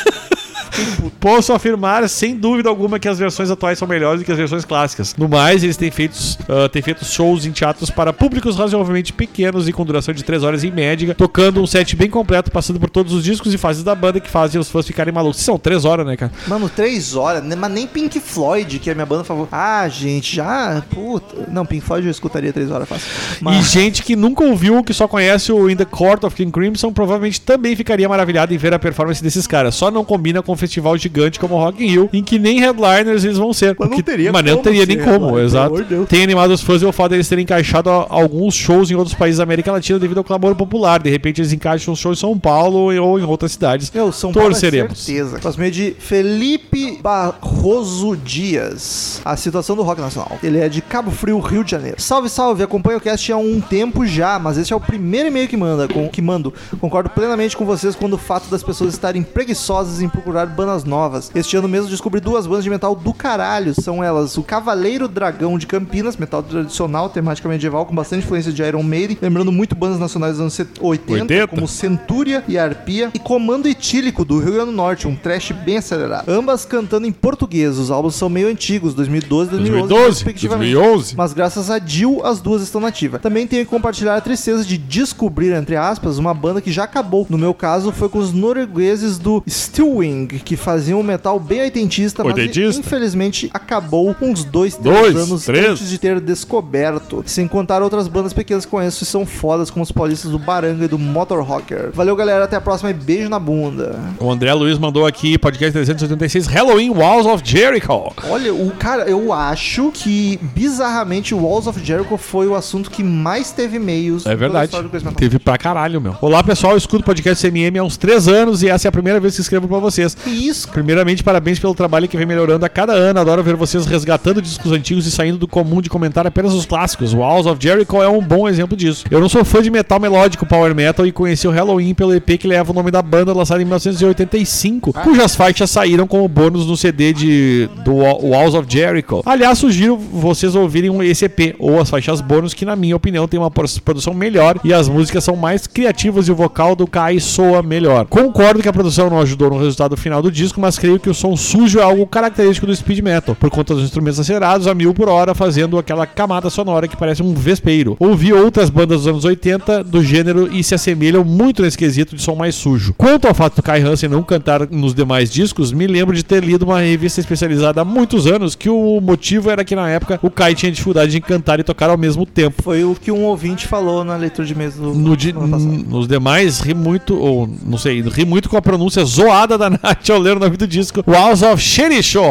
Posso 1.20 1.52
afirmar, 1.52 2.08
sem 2.08 2.36
dúvida 2.36 2.68
alguma, 2.68 2.98
que 2.98 3.08
as 3.08 3.18
versões 3.18 3.50
atuais 3.50 3.78
são 3.78 3.86
melhores 3.86 4.20
do 4.20 4.24
que 4.24 4.32
as 4.32 4.38
versões 4.38 4.64
clássicas. 4.64 5.14
No 5.16 5.28
mais, 5.28 5.62
eles 5.62 5.76
têm 5.76 5.90
feito, 5.90 6.16
ah, 6.48 6.68
têm 6.68 6.82
feito 6.82 7.04
shows 7.04 7.46
em 7.46 7.52
teatros 7.52 7.90
para 7.90 8.12
públicos 8.12 8.56
razoavelmente 8.56 9.12
pequenos 9.12 9.68
e 9.68 9.72
com 9.72 9.84
duração 9.84 10.14
de 10.14 10.24
3 10.24 10.42
horas 10.42 10.64
em 10.64 10.70
média, 10.70 11.14
tocando 11.14 11.62
um 11.62 11.66
set 11.66 11.94
bem 11.94 12.10
completo, 12.10 12.50
passando 12.50 12.80
por 12.80 12.90
todos 12.90 13.12
os 13.12 13.22
discos 13.22 13.52
e 13.54 13.58
fases 13.58 13.84
da 13.84 13.94
banda 13.94 14.20
que 14.20 14.30
fazem 14.30 14.60
os 14.60 14.70
fãs 14.70 14.86
ficarem 14.86 15.12
malucos. 15.12 15.40
São 15.40 15.58
3 15.58 15.84
horas, 15.84 16.06
né, 16.06 16.16
cara? 16.16 16.32
Mano, 16.46 16.68
três 16.68 17.14
horas, 17.14 17.42
né? 17.42 17.54
mas 17.54 17.70
nem 17.70 17.86
Pink 17.86 18.18
Floyd, 18.20 18.78
que 18.78 18.90
é 18.90 18.92
a 18.92 18.94
minha 18.94 19.06
banda 19.06 19.24
favorita. 19.24 19.56
Ah, 19.56 19.88
gente, 19.88 20.36
já. 20.36 20.82
Puta. 20.90 21.50
Não, 21.50 21.64
Pink 21.64 21.84
Floyd 21.84 22.06
eu 22.06 22.10
escutaria 22.10 22.52
três 22.52 22.70
horas 22.70 22.88
fácil. 22.88 23.08
E 23.40 23.44
Mas. 23.44 23.70
gente 23.70 24.02
que 24.02 24.16
nunca 24.16 24.44
ouviu, 24.44 24.82
que 24.82 24.92
só 24.92 25.06
conhece 25.06 25.52
o 25.52 25.70
In 25.70 25.76
the 25.76 25.84
Court 25.84 26.24
of 26.24 26.34
King 26.34 26.50
Crimson, 26.50 26.92
provavelmente 26.92 27.40
também 27.40 27.76
ficaria 27.76 28.08
maravilhado 28.08 28.52
em 28.52 28.56
ver 28.56 28.74
a 28.74 28.78
performance 28.78 29.22
desses 29.22 29.46
caras. 29.46 29.74
Só 29.74 29.90
não 29.90 30.04
combina 30.04 30.42
com 30.42 30.56
festival 30.62 30.96
gigante 30.96 31.38
como 31.38 31.54
o 31.54 31.58
Rock 31.58 31.84
in 31.84 31.88
Rio, 31.88 32.10
em 32.12 32.22
que 32.22 32.38
nem 32.38 32.60
headliners 32.60 33.24
eles 33.24 33.36
vão 33.38 33.52
ser. 33.52 33.76
Mas 33.78 33.88
não 33.90 33.96
Porque- 33.96 34.02
teria 34.10 34.32
mas 34.32 34.44
não 34.44 34.58
teria 34.62 34.86
nem 34.86 34.98
como, 34.98 35.38
exato. 35.38 35.84
Tem 36.08 36.22
animado 36.22 36.50
os 36.52 36.60
fãs 36.62 36.80
e 36.82 36.86
o 36.86 36.92
fato 36.92 37.10
deles 37.10 37.28
terem 37.28 37.42
encaixado 37.42 37.90
alguns 37.90 38.54
shows 38.54 38.90
em 38.90 38.94
outros 38.94 39.14
países 39.14 39.38
da 39.38 39.42
América 39.44 39.72
Latina 39.72 39.98
devido 39.98 40.18
ao 40.18 40.24
clamor 40.24 40.54
popular. 40.54 41.02
De 41.02 41.10
repente 41.10 41.40
eles 41.40 41.52
encaixam 41.52 41.92
um 41.92 41.96
show 41.96 42.12
em 42.12 42.16
São 42.16 42.38
Paulo 42.38 42.78
ou 42.78 43.18
em 43.18 43.24
outras 43.24 43.52
cidades. 43.52 43.90
Meu, 43.94 44.12
São 44.12 44.32
Paulo 44.32 44.48
é 44.48 44.52
Torceremos. 44.52 44.98
certeza. 45.02 45.38
Próximo 45.38 45.64
é 45.64 45.70
de 45.70 45.94
Felipe 45.98 46.98
Barroso 47.02 48.16
Dias. 48.16 49.20
A 49.24 49.36
situação 49.36 49.74
do 49.76 49.82
rock 49.82 50.00
nacional. 50.00 50.38
Ele 50.42 50.58
é 50.58 50.68
de 50.68 50.80
Cabo 50.80 51.10
Frio, 51.10 51.38
Rio 51.40 51.64
de 51.64 51.70
Janeiro. 51.70 52.00
Salve, 52.00 52.28
salve. 52.28 52.62
Acompanho 52.62 52.98
o 52.98 53.00
cast 53.00 53.30
há 53.32 53.36
um 53.36 53.60
tempo 53.60 54.06
já, 54.06 54.38
mas 54.38 54.56
esse 54.58 54.72
é 54.72 54.76
o 54.76 54.80
primeiro 54.80 55.28
e-mail 55.28 55.48
que 55.48 55.56
manda, 55.56 55.88
com, 55.88 56.08
que 56.08 56.22
mando. 56.22 56.52
Concordo 56.80 57.10
plenamente 57.10 57.56
com 57.56 57.64
vocês 57.64 57.94
quando 57.94 58.14
o 58.14 58.18
fato 58.18 58.48
das 58.50 58.62
pessoas 58.62 58.94
estarem 58.94 59.22
preguiçosas 59.22 60.00
em 60.00 60.08
procurar 60.08 60.46
bandas 60.52 60.84
novas. 60.84 61.30
Este 61.34 61.56
ano 61.56 61.68
mesmo 61.68 61.90
descobri 61.90 62.20
duas 62.20 62.46
bandas 62.46 62.64
de 62.64 62.70
metal 62.70 62.94
do 62.94 63.12
caralho. 63.12 63.74
São 63.74 64.02
elas 64.02 64.36
o 64.36 64.42
Cavaleiro 64.42 65.08
Dragão 65.08 65.58
de 65.58 65.66
Campinas, 65.66 66.16
metal 66.16 66.42
tradicional, 66.42 67.08
temática 67.08 67.48
medieval, 67.48 67.86
com 67.86 67.94
bastante 67.94 68.24
influência 68.24 68.52
de 68.52 68.62
Iron 68.62 68.82
Maiden, 68.82 69.18
lembrando 69.20 69.50
muito 69.50 69.74
bandas 69.74 69.98
nacionais 69.98 70.38
dos 70.38 70.40
anos 70.40 70.58
80, 70.80 71.12
80. 71.12 71.48
como 71.48 71.66
Centúria 71.66 72.44
e 72.46 72.58
Arpia, 72.58 73.10
e 73.14 73.18
Comando 73.18 73.68
Etílico 73.68 74.24
do 74.24 74.38
Rio 74.38 74.52
Grande 74.52 74.70
do 74.70 74.76
Norte, 74.76 75.08
um 75.08 75.16
trash 75.16 75.52
bem 75.52 75.78
acelerado. 75.78 76.28
Ambas 76.28 76.64
cantando 76.64 77.06
em 77.06 77.12
português, 77.12 77.78
os 77.78 77.90
álbuns 77.90 78.14
são 78.14 78.28
meio 78.28 78.48
antigos, 78.48 78.94
2012 78.94 79.48
e 79.48 79.50
2011, 79.52 79.88
2012, 79.88 80.24
respectivamente. 80.24 80.72
2011. 80.72 81.16
Mas 81.16 81.32
graças 81.32 81.70
a 81.70 81.78
Jill, 81.78 82.24
as 82.24 82.40
duas 82.40 82.62
estão 82.62 82.80
nativas. 82.80 83.20
Também 83.20 83.46
tenho 83.46 83.64
que 83.64 83.70
compartilhar 83.70 84.16
a 84.16 84.20
tristeza 84.20 84.64
de 84.64 84.76
descobrir, 84.76 85.52
entre 85.52 85.76
aspas, 85.76 86.18
uma 86.18 86.34
banda 86.34 86.60
que 86.60 86.72
já 86.72 86.84
acabou. 86.84 87.26
No 87.28 87.38
meu 87.38 87.54
caso, 87.54 87.92
foi 87.92 88.08
com 88.08 88.18
os 88.18 88.32
noruegueses 88.32 89.18
do 89.18 89.42
Stillwing, 89.46 90.26
que 90.42 90.56
Fazia 90.56 90.96
um 90.96 91.02
metal 91.02 91.38
bem 91.40 91.60
oitentista, 91.62 92.22
mas 92.22 92.34
Oitentista? 92.34 92.80
infelizmente 92.80 93.50
acabou 93.52 94.14
uns 94.20 94.44
dois, 94.44 94.76
três 94.76 94.96
Dois, 95.00 95.16
anos 95.16 95.44
três? 95.44 95.66
antes 95.70 95.88
de 95.88 95.98
ter 95.98 96.20
descoberto. 96.20 97.22
Sem 97.26 97.48
contar 97.48 97.82
outras 97.82 98.06
bandas 98.08 98.32
pequenas 98.32 98.64
que 98.64 98.70
conheço 98.70 99.02
e 99.02 99.06
são 99.06 99.24
fodas, 99.26 99.70
como 99.70 99.82
os 99.82 99.90
paulistas 99.92 100.30
do 100.30 100.38
Baranga 100.38 100.84
e 100.84 100.88
do 100.88 100.98
Motor 100.98 101.42
Rocker. 101.42 101.90
Valeu, 101.92 102.14
galera. 102.14 102.44
Até 102.44 102.56
a 102.56 102.60
próxima 102.60 102.90
e 102.90 102.94
beijo 102.94 103.28
na 103.28 103.38
bunda. 103.38 103.98
O 104.20 104.30
André 104.30 104.52
Luiz 104.54 104.78
mandou 104.78 105.06
aqui, 105.06 105.36
podcast 105.38 105.72
386, 105.72 106.46
Halloween 106.46 106.90
Walls 106.90 107.26
of 107.26 107.42
Jericho. 107.44 108.12
Olha, 108.28 108.52
o 108.54 108.70
cara, 108.72 109.04
eu 109.08 109.32
acho 109.32 109.90
que 109.92 110.38
bizarramente 110.54 111.34
Walls 111.34 111.66
of 111.66 111.84
Jericho 111.84 112.16
foi 112.16 112.46
o 112.46 112.54
assunto 112.54 112.90
que 112.90 113.02
mais 113.02 113.50
teve 113.50 113.76
e-mails. 113.76 114.26
É 114.26 114.34
verdade. 114.34 114.72
Teve 115.16 115.38
pra 115.38 115.56
caralho, 115.58 116.00
meu. 116.00 116.16
Olá, 116.20 116.42
pessoal. 116.42 116.72
Eu 116.72 116.78
escuto 116.78 117.02
o 117.02 117.06
podcast 117.06 117.40
CMM 117.46 117.78
há 117.78 117.82
uns 117.82 117.96
três 117.96 118.28
anos 118.28 118.62
e 118.62 118.68
essa 118.68 118.88
é 118.88 118.90
a 118.90 118.92
primeira 118.92 119.18
vez 119.20 119.34
que 119.34 119.40
escrevo 119.40 119.68
pra 119.68 119.78
vocês. 119.78 120.16
Isso? 120.32 120.68
Primeiramente, 120.68 121.22
parabéns 121.22 121.58
pelo 121.58 121.74
trabalho 121.74 122.08
que 122.08 122.16
vem 122.16 122.26
melhorando 122.26 122.64
a 122.64 122.68
cada 122.68 122.92
ano. 122.92 123.20
Adoro 123.20 123.42
ver 123.42 123.56
vocês 123.56 123.86
resgatando 123.86 124.40
discos 124.40 124.72
antigos 124.72 125.06
e 125.06 125.10
saindo 125.10 125.38
do 125.38 125.48
comum 125.48 125.80
de 125.80 125.90
comentar 125.90 126.26
apenas 126.26 126.52
os 126.52 126.66
clássicos. 126.66 127.12
O 127.12 127.18
Walls 127.18 127.46
of 127.46 127.62
Jericho 127.62 128.02
é 128.02 128.08
um 128.08 128.22
bom 128.22 128.48
exemplo 128.48 128.76
disso. 128.76 129.04
Eu 129.10 129.20
não 129.20 129.28
sou 129.28 129.44
fã 129.44 129.62
de 129.62 129.70
metal 129.70 130.00
melódico, 130.00 130.46
power 130.46 130.74
metal, 130.74 131.06
e 131.06 131.12
conheci 131.12 131.46
o 131.46 131.50
Halloween 131.50 131.94
pelo 131.94 132.14
EP 132.14 132.38
que 132.38 132.46
leva 132.46 132.72
o 132.72 132.74
nome 132.74 132.90
da 132.90 133.02
banda, 133.02 133.32
lançado 133.32 133.60
em 133.60 133.64
1985, 133.64 134.92
cujas 134.92 135.34
faixas 135.36 135.70
saíram 135.70 136.06
como 136.06 136.26
bônus 136.28 136.66
no 136.66 136.76
CD 136.76 137.12
de, 137.12 137.68
do 137.84 137.94
Walls 137.94 138.54
of 138.54 138.66
Jericho. 138.68 139.22
Aliás, 139.26 139.58
sugiro 139.58 139.96
vocês 139.96 140.54
ouvirem 140.54 140.92
esse 141.06 141.24
EP, 141.26 141.54
ou 141.58 141.80
as 141.80 141.90
faixas 141.90 142.20
bônus, 142.20 142.54
que 142.54 142.64
na 142.64 142.76
minha 142.76 142.96
opinião 142.96 143.28
tem 143.28 143.38
uma 143.38 143.50
produção 143.50 144.14
melhor 144.14 144.58
e 144.64 144.72
as 144.72 144.88
músicas 144.88 145.24
são 145.24 145.36
mais 145.36 145.66
criativas 145.66 146.28
e 146.28 146.32
o 146.32 146.34
vocal 146.34 146.74
do 146.74 146.86
Kai 146.86 147.20
soa 147.20 147.62
melhor. 147.62 148.06
Concordo 148.06 148.62
que 148.62 148.68
a 148.68 148.72
produção 148.72 149.10
não 149.10 149.20
ajudou 149.20 149.50
no 149.50 149.58
resultado 149.58 149.96
final 149.96 150.21
do 150.22 150.30
disco, 150.30 150.60
mas 150.60 150.78
creio 150.78 150.98
que 150.98 151.10
o 151.10 151.14
som 151.14 151.36
sujo 151.36 151.78
é 151.78 151.82
algo 151.82 152.06
característico 152.06 152.66
do 152.66 152.74
speed 152.74 153.00
metal, 153.00 153.34
por 153.34 153.50
conta 153.50 153.74
dos 153.74 153.84
instrumentos 153.84 154.18
acelerados 154.20 154.66
a 154.66 154.74
mil 154.74 154.94
por 154.94 155.08
hora, 155.08 155.34
fazendo 155.34 155.76
aquela 155.78 156.06
camada 156.06 156.48
sonora 156.48 156.88
que 156.88 156.96
parece 156.96 157.22
um 157.22 157.34
vespeiro. 157.34 157.96
Ouvi 157.98 158.32
outras 158.32 158.70
bandas 158.70 158.98
dos 158.98 159.06
anos 159.08 159.24
80 159.24 159.84
do 159.84 160.02
gênero 160.02 160.48
e 160.52 160.62
se 160.62 160.74
assemelham 160.74 161.24
muito 161.24 161.62
nesse 161.62 161.76
quesito 161.76 162.16
de 162.16 162.22
som 162.22 162.34
mais 162.34 162.54
sujo. 162.54 162.94
Quanto 162.96 163.26
ao 163.28 163.34
fato 163.34 163.56
do 163.56 163.62
Kai 163.62 163.80
Hansen 163.82 164.08
não 164.08 164.22
cantar 164.22 164.68
nos 164.70 164.94
demais 164.94 165.30
discos, 165.30 165.72
me 165.72 165.86
lembro 165.86 166.14
de 166.14 166.22
ter 166.22 166.42
lido 166.42 166.62
uma 166.64 166.80
revista 166.80 167.20
especializada 167.20 167.80
há 167.80 167.84
muitos 167.84 168.26
anos 168.26 168.54
que 168.54 168.68
o 168.70 169.00
motivo 169.00 169.50
era 169.50 169.64
que 169.64 169.74
na 169.74 169.88
época 169.88 170.18
o 170.22 170.30
Kai 170.30 170.54
tinha 170.54 170.70
dificuldade 170.70 171.10
de 171.12 171.20
cantar 171.20 171.58
e 171.60 171.62
tocar 171.64 171.90
ao 171.90 171.98
mesmo 171.98 172.24
tempo. 172.24 172.62
Foi 172.62 172.84
o 172.84 172.94
que 172.94 173.10
um 173.10 173.24
ouvinte 173.24 173.66
falou 173.66 174.04
na 174.04 174.16
leitura 174.16 174.46
de 174.46 174.54
mês 174.54 174.74
do 174.74 174.94
No 174.94 175.16
di- 175.16 175.32
nos 175.32 176.06
demais, 176.06 176.60
ri 176.60 176.74
muito, 176.74 177.18
ou 177.18 177.48
não 177.64 177.78
sei, 177.78 178.00
ri 178.02 178.24
muito 178.24 178.48
com 178.48 178.56
a 178.56 178.62
pronúncia 178.62 179.04
zoada 179.04 179.56
da 179.58 179.70
Nath 179.70 180.02
ler 180.18 180.36
o 180.36 180.40
nome 180.40 180.56
do 180.56 180.66
disco 180.66 181.02
Walls 181.06 181.42
of 181.42 181.62
Xericho. 181.62 182.22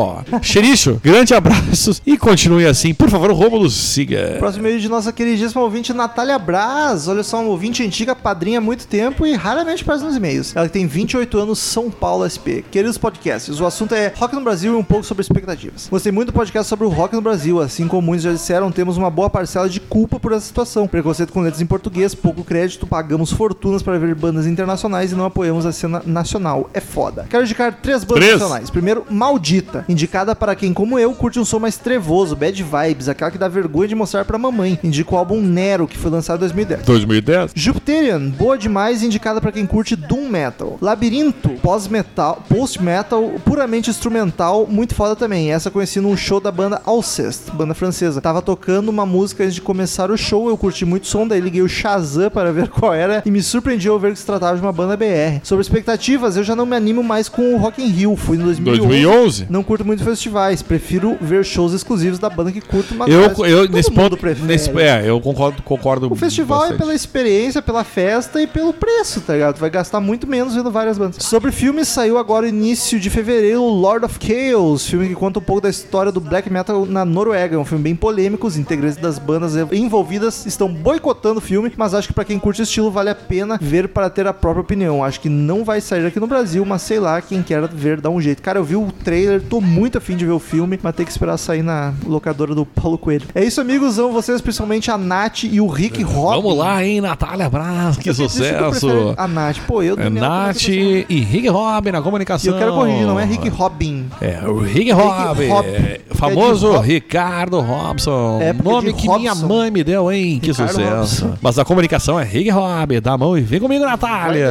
Xericho, 0.42 1.00
grande 1.04 1.34
abraços 1.34 2.02
e 2.06 2.18
continue 2.18 2.66
assim. 2.66 2.94
Por 2.94 3.10
favor, 3.10 3.32
Rômulo, 3.32 3.70
siga. 3.70 4.36
Próximo 4.40 4.66
e-mail 4.66 4.80
de 4.80 4.90
nossa 4.90 5.12
queridíssima 5.12 5.62
ouvinte 5.62 5.94
Natália 5.94 6.38
Braz. 6.38 7.08
Olha 7.08 7.24
só, 7.24 7.40
uma 7.40 7.50
ouvinte 7.50 7.84
antiga, 7.84 8.16
padrinha 8.16 8.60
há 8.60 8.62
muito 8.62 8.88
tempo 8.88 9.26
e 9.26 9.34
raramente 9.34 9.84
aparece 9.84 10.04
nos 10.04 10.16
e-mails. 10.16 10.56
Ela 10.56 10.70
tem 10.70 10.88
28 10.88 11.38
anos, 11.38 11.60
São 11.60 11.90
Paulo 11.90 12.28
SP. 12.28 12.64
Queridos 12.70 12.98
podcasts, 12.98 13.60
o 13.60 13.66
assunto 13.66 13.94
é 13.94 14.14
rock 14.16 14.36
no 14.36 14.42
Brasil 14.42 14.74
e 14.74 14.76
um 14.76 14.84
pouco 14.84 15.06
sobre 15.06 15.22
expectativas. 15.22 15.88
Gostei 15.90 16.12
muito 16.12 16.28
do 16.28 16.34
podcast 16.34 16.68
sobre 16.70 16.86
o 16.86 16.90
rock 16.90 17.16
no 17.16 17.22
Brasil. 17.22 17.62
Assim 17.62 17.88
como 17.88 18.02
muitos 18.02 18.24
já 18.24 18.32
disseram, 18.32 18.72
temos 18.72 18.98
uma 18.98 19.10
boa 19.10 19.30
parcela 19.30 19.70
de 19.70 19.80
culpa 19.80 20.20
por 20.20 20.32
essa 20.32 20.46
situação. 20.46 20.88
Preconceito 20.88 21.34
com 21.34 21.42
letras 21.42 21.62
em 21.62 21.66
português, 21.66 22.16
pouco 22.16 22.44
crédito, 22.44 22.88
pagamos 22.88 23.32
fortunas 23.32 23.82
para 23.82 23.98
ver 23.98 24.16
bandas 24.16 24.46
internacionais 24.46 25.12
e 25.12 25.16
não 25.16 25.26
apoiamos 25.26 25.66
a 25.66 25.72
cena 25.72 26.02
nacional. 26.06 26.70
É 26.74 26.80
foda. 26.80 27.26
Quero 27.30 27.44
indicar 27.44 27.71
três 27.82 28.04
bandas 28.04 28.24
Três. 28.24 28.40
nacionais. 28.40 28.70
Primeiro, 28.70 29.06
Maldita, 29.10 29.86
indicada 29.88 30.36
para 30.36 30.56
quem, 30.56 30.74
como 30.74 30.98
eu, 31.00 31.14
curte 31.14 31.40
um 31.40 31.46
som 31.46 31.60
mais 31.60 31.78
trevoso, 31.78 32.36
bad 32.36 32.62
vibes, 32.64 33.10
aquela 33.10 33.32
que 33.32 33.38
dá 33.38 33.48
vergonha 33.48 33.88
de 33.88 33.96
mostrar 33.96 34.26
pra 34.26 34.38
mamãe. 34.38 34.80
Indico 34.84 35.16
o 35.16 35.18
álbum 35.18 35.42
Nero, 35.42 35.88
que 35.88 35.98
foi 35.98 36.12
lançado 36.12 36.38
em 36.38 36.42
2010. 36.42 36.84
2010. 36.86 37.52
Jupiterian, 37.56 38.30
boa 38.30 38.58
demais, 38.58 39.04
indicada 39.04 39.40
pra 39.42 39.52
quem 39.52 39.66
curte 39.66 39.96
Doom 39.96 40.30
Metal. 40.30 40.78
Labirinto, 40.82 41.50
pós-metal, 41.62 42.44
post-metal, 42.50 43.32
puramente 43.46 43.90
instrumental, 43.90 44.68
muito 44.70 44.96
foda 44.96 45.16
também. 45.16 45.52
Essa 45.52 45.70
eu 45.70 45.72
conheci 45.74 46.00
num 46.00 46.16
show 46.18 46.40
da 46.40 46.52
banda 46.52 46.82
Alcest, 46.86 47.52
banda 47.52 47.74
francesa. 47.74 48.22
Tava 48.22 48.42
tocando 48.42 48.90
uma 48.90 49.06
música 49.06 49.44
antes 49.44 49.56
de 49.56 49.62
começar 49.62 50.12
o 50.12 50.18
show, 50.18 50.50
eu 50.50 50.58
curti 50.58 50.86
muito 50.86 51.04
o 51.04 51.08
som, 51.08 51.28
daí 51.28 51.40
liguei 51.40 51.62
o 51.62 51.68
Shazam 51.70 52.30
para 52.30 52.52
ver 52.52 52.68
qual 52.70 52.94
era 52.94 53.22
e 53.26 53.32
me 53.32 53.42
surpreendi 53.42 53.88
ao 53.88 54.00
ver 54.00 54.14
que 54.14 54.20
se 54.20 54.26
tratava 54.26 54.56
de 54.56 54.62
uma 54.62 54.72
banda 54.72 54.96
BR. 54.98 55.40
Sobre 55.44 55.62
expectativas, 55.62 56.38
eu 56.38 56.44
já 56.44 56.56
não 56.56 56.66
me 56.66 56.76
animo 56.76 57.04
mais 57.04 57.28
com 57.30 57.54
o 57.54 57.58
Rock 57.62 57.82
in 57.84 57.88
Rio, 57.88 58.16
fui 58.16 58.38
no 58.38 58.46
2011. 58.46 58.82
2011. 58.88 59.48
Não 59.50 59.64
curto 59.64 59.86
muito 59.86 60.04
festivais, 60.04 60.62
prefiro 60.62 61.18
ver 61.22 61.44
shows 61.46 61.74
exclusivos 61.74 62.20
da 62.20 62.30
banda 62.30 62.52
que 62.52 62.62
curto, 62.62 62.94
mas 62.96 63.08
Eu, 63.12 63.22
eu 63.22 63.32
todo 63.68 63.74
nesse 63.74 63.92
ponto, 63.92 64.18
prefere. 64.18 64.48
nesse, 64.48 64.70
é, 64.80 65.08
eu 65.10 65.20
concordo, 65.22 65.62
concordo 65.62 66.12
O 66.12 66.16
festival 66.16 66.60
é 66.60 66.62
bastante. 66.62 66.80
pela 66.80 66.94
experiência, 66.94 67.62
pela 67.62 67.84
festa 67.84 68.42
e 68.42 68.48
pelo 68.48 68.74
preço, 68.74 69.22
tá 69.22 69.34
ligado? 69.34 69.56
Tu 69.56 69.60
vai 69.60 69.70
gastar 69.70 70.00
muito 70.00 70.28
menos 70.28 70.56
vendo 70.56 70.72
várias 70.72 70.98
bandas. 70.98 71.18
Sobre 71.24 71.52
filmes, 71.52 71.88
saiu 71.88 72.18
agora 72.18 72.48
início 72.48 73.00
de 73.00 73.10
fevereiro 73.10 73.64
Lord 73.64 74.06
of 74.06 74.18
Chaos, 74.20 74.86
filme 74.88 75.08
que 75.08 75.16
conta 75.16 75.40
um 75.40 75.42
pouco 75.42 75.62
da 75.62 75.70
história 75.70 76.12
do 76.12 76.20
black 76.20 76.52
metal 76.52 76.86
na 76.86 77.06
Noruega. 77.06 77.56
É 77.56 77.60
um 77.60 77.66
filme 77.66 77.84
bem 77.84 77.96
polêmico, 77.96 78.48
os 78.48 78.58
integrantes 78.58 78.98
das 78.98 79.20
bandas 79.20 79.56
envolvidas 79.72 80.46
estão 80.46 80.72
boicotando 80.72 81.40
o 81.40 81.42
filme, 81.42 81.72
mas 81.78 81.94
acho 81.94 82.08
que 82.08 82.14
pra 82.14 82.24
quem 82.26 82.40
curte 82.40 82.62
o 82.62 82.64
estilo 82.64 82.90
vale 82.92 83.10
a 83.10 83.16
pena 83.16 83.58
ver 83.62 83.90
para 83.90 84.10
ter 84.10 84.26
a 84.28 84.34
própria 84.34 84.62
opinião. 84.62 85.04
Acho 85.04 85.20
que 85.20 85.30
não 85.30 85.64
vai 85.64 85.82
sair 85.82 86.06
aqui 86.06 86.20
no 86.20 86.28
Brasil, 86.28 86.66
mas 86.66 86.82
sei 86.82 87.00
lá, 87.00 87.22
quem 87.22 87.41
quer 87.42 87.68
ver 87.68 88.00
dá 88.02 88.10
um 88.10 88.20
jeito. 88.22 88.42
Cara, 88.42 88.60
eu 88.60 88.64
vi 88.64 88.76
o 88.76 88.88
trailer, 89.04 89.42
tô 89.42 89.60
muito 89.62 89.98
afim 89.98 90.16
de 90.16 90.26
ver 90.26 90.32
o 90.32 90.40
filme, 90.40 90.80
mas 90.82 90.96
tem 90.96 91.06
que 91.06 91.12
esperar 91.12 91.38
sair 91.38 91.62
na 91.64 91.94
locadora 92.06 92.54
do 92.56 92.66
Paulo 92.66 92.98
Coelho. 92.98 93.28
É 93.36 93.44
isso, 93.44 93.60
amigos, 93.62 93.98
amo 94.00 94.12
vocês, 94.12 94.42
principalmente 94.42 94.90
a 94.92 94.98
Nath 94.98 95.44
e 95.44 95.60
o 95.62 95.68
Rick 95.68 96.04
Robin. 96.04 96.42
Vamos 96.42 96.58
lá, 96.58 96.84
hein, 96.84 97.02
Natália 97.02 97.50
Braz, 97.50 97.98
que 97.98 98.14
sucesso. 98.14 99.14
A 99.18 99.28
Nath, 99.28 99.58
pô, 99.68 99.82
eu 99.84 99.98
É 100.00 100.10
Nath 100.10 100.48
nessa 100.56 100.72
e 100.72 101.20
Rick 101.22 101.48
Robin 101.50 101.92
na 101.92 102.00
E 102.00 102.02
comunicação. 102.02 102.54
eu 102.54 102.60
quero 102.60 102.74
corrigir, 102.74 103.06
não 103.06 103.20
é 103.20 103.26
Rick 103.26 103.50
Robin. 103.50 104.06
É, 104.22 104.42
o 104.48 104.60
Rick 104.60 104.92
Robin. 104.92 105.48
Robin. 105.48 105.70
é, 105.70 106.02
o 106.12 106.16
famoso 106.16 106.68
É 106.68 106.76
Rob- 106.78 106.86
Ricardo 106.88 107.60
Robson. 107.60 108.40
É, 108.42 108.54
porque 108.54 108.70
Nome 108.70 108.94
de 108.94 109.00
que 109.02 109.08
minha 109.08 109.32
Robson. 109.32 109.48
mãe 109.48 109.72
me 109.72 109.84
deu, 109.84 110.12
hein? 110.12 110.40
Que 110.42 110.52
Ricardo 110.52 110.72
sucesso. 110.72 111.26
Robson. 111.26 111.38
Mas 111.42 111.60
a 111.60 111.66
comunicação 111.66 112.20
é 112.20 112.24
Rick 112.24 112.50
Robin. 112.50 113.00
Dá 113.02 113.14
a 113.14 113.18
mão 113.18 113.38
e 113.38 113.42
vem 113.42 113.60
comigo, 113.60 113.86
Natália. 113.86 114.50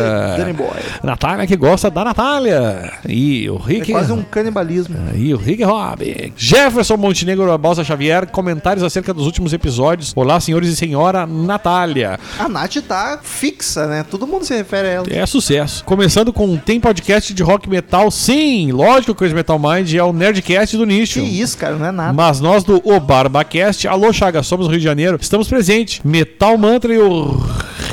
Natália 1.03 1.47
que 1.47 1.57
gosta 1.57 1.91
da 1.91 2.05
Natália. 2.05 2.80
E 3.09 3.49
o 3.51 3.57
É 3.67 3.73
Rick. 3.73 3.93
quase 3.93 4.13
um 4.13 4.23
canibalismo. 4.23 4.97
E 5.15 5.33
o 5.35 5.37
Rick 5.37 5.63
Robin. 5.65 6.33
Jefferson 6.37 6.97
Montenegro 6.97 7.47
Barbosa 7.47 7.83
Xavier, 7.85 8.27
comentários 8.29 8.83
acerca 8.85 9.13
dos 9.15 9.27
últimos 9.27 9.53
episódios. 9.53 10.13
Olá, 10.15 10.39
senhores 10.41 10.69
e 10.71 10.77
senhora 10.77 11.27
Natália. 11.27 12.19
A 12.39 12.49
Nath 12.49 12.77
tá 12.87 13.19
fixa, 13.23 13.87
né? 13.87 14.05
Todo 14.09 14.27
mundo 14.27 14.45
se 14.45 14.55
refere 14.57 14.89
a 14.89 14.91
ela. 14.93 15.07
É 15.11 15.25
sucesso. 15.27 15.85
Começando 15.85 16.33
com 16.33 16.57
tem 16.57 16.81
podcast 16.81 17.33
de 17.35 17.43
rock 17.43 17.69
metal? 17.69 18.11
Sim, 18.11 18.73
lógico 18.73 19.07
que 19.07 19.11
o 19.13 19.15
Crazy 19.15 19.35
Metal 19.35 19.59
Mind 19.59 19.93
é 19.95 20.03
o 20.03 20.13
Nerdcast 20.13 20.77
do 20.77 20.87
nicho. 20.87 21.21
Que 21.21 21.27
isso, 21.27 21.57
cara, 21.59 21.77
não 21.77 21.87
é 21.87 21.93
nada. 21.93 22.13
Mas 22.13 22.41
nós 22.41 22.65
do 22.65 22.81
O 22.85 23.01
Barbacast, 23.01 23.87
alô 23.89 24.13
Chaga, 24.13 24.43
somos 24.43 24.67
do 24.67 24.71
Rio 24.71 24.79
de 24.79 24.85
Janeiro, 24.85 25.19
estamos 25.21 25.49
presentes. 25.49 26.01
Metal 26.05 26.57
Mantra 26.57 26.95
e 26.95 26.99
o 26.99 27.39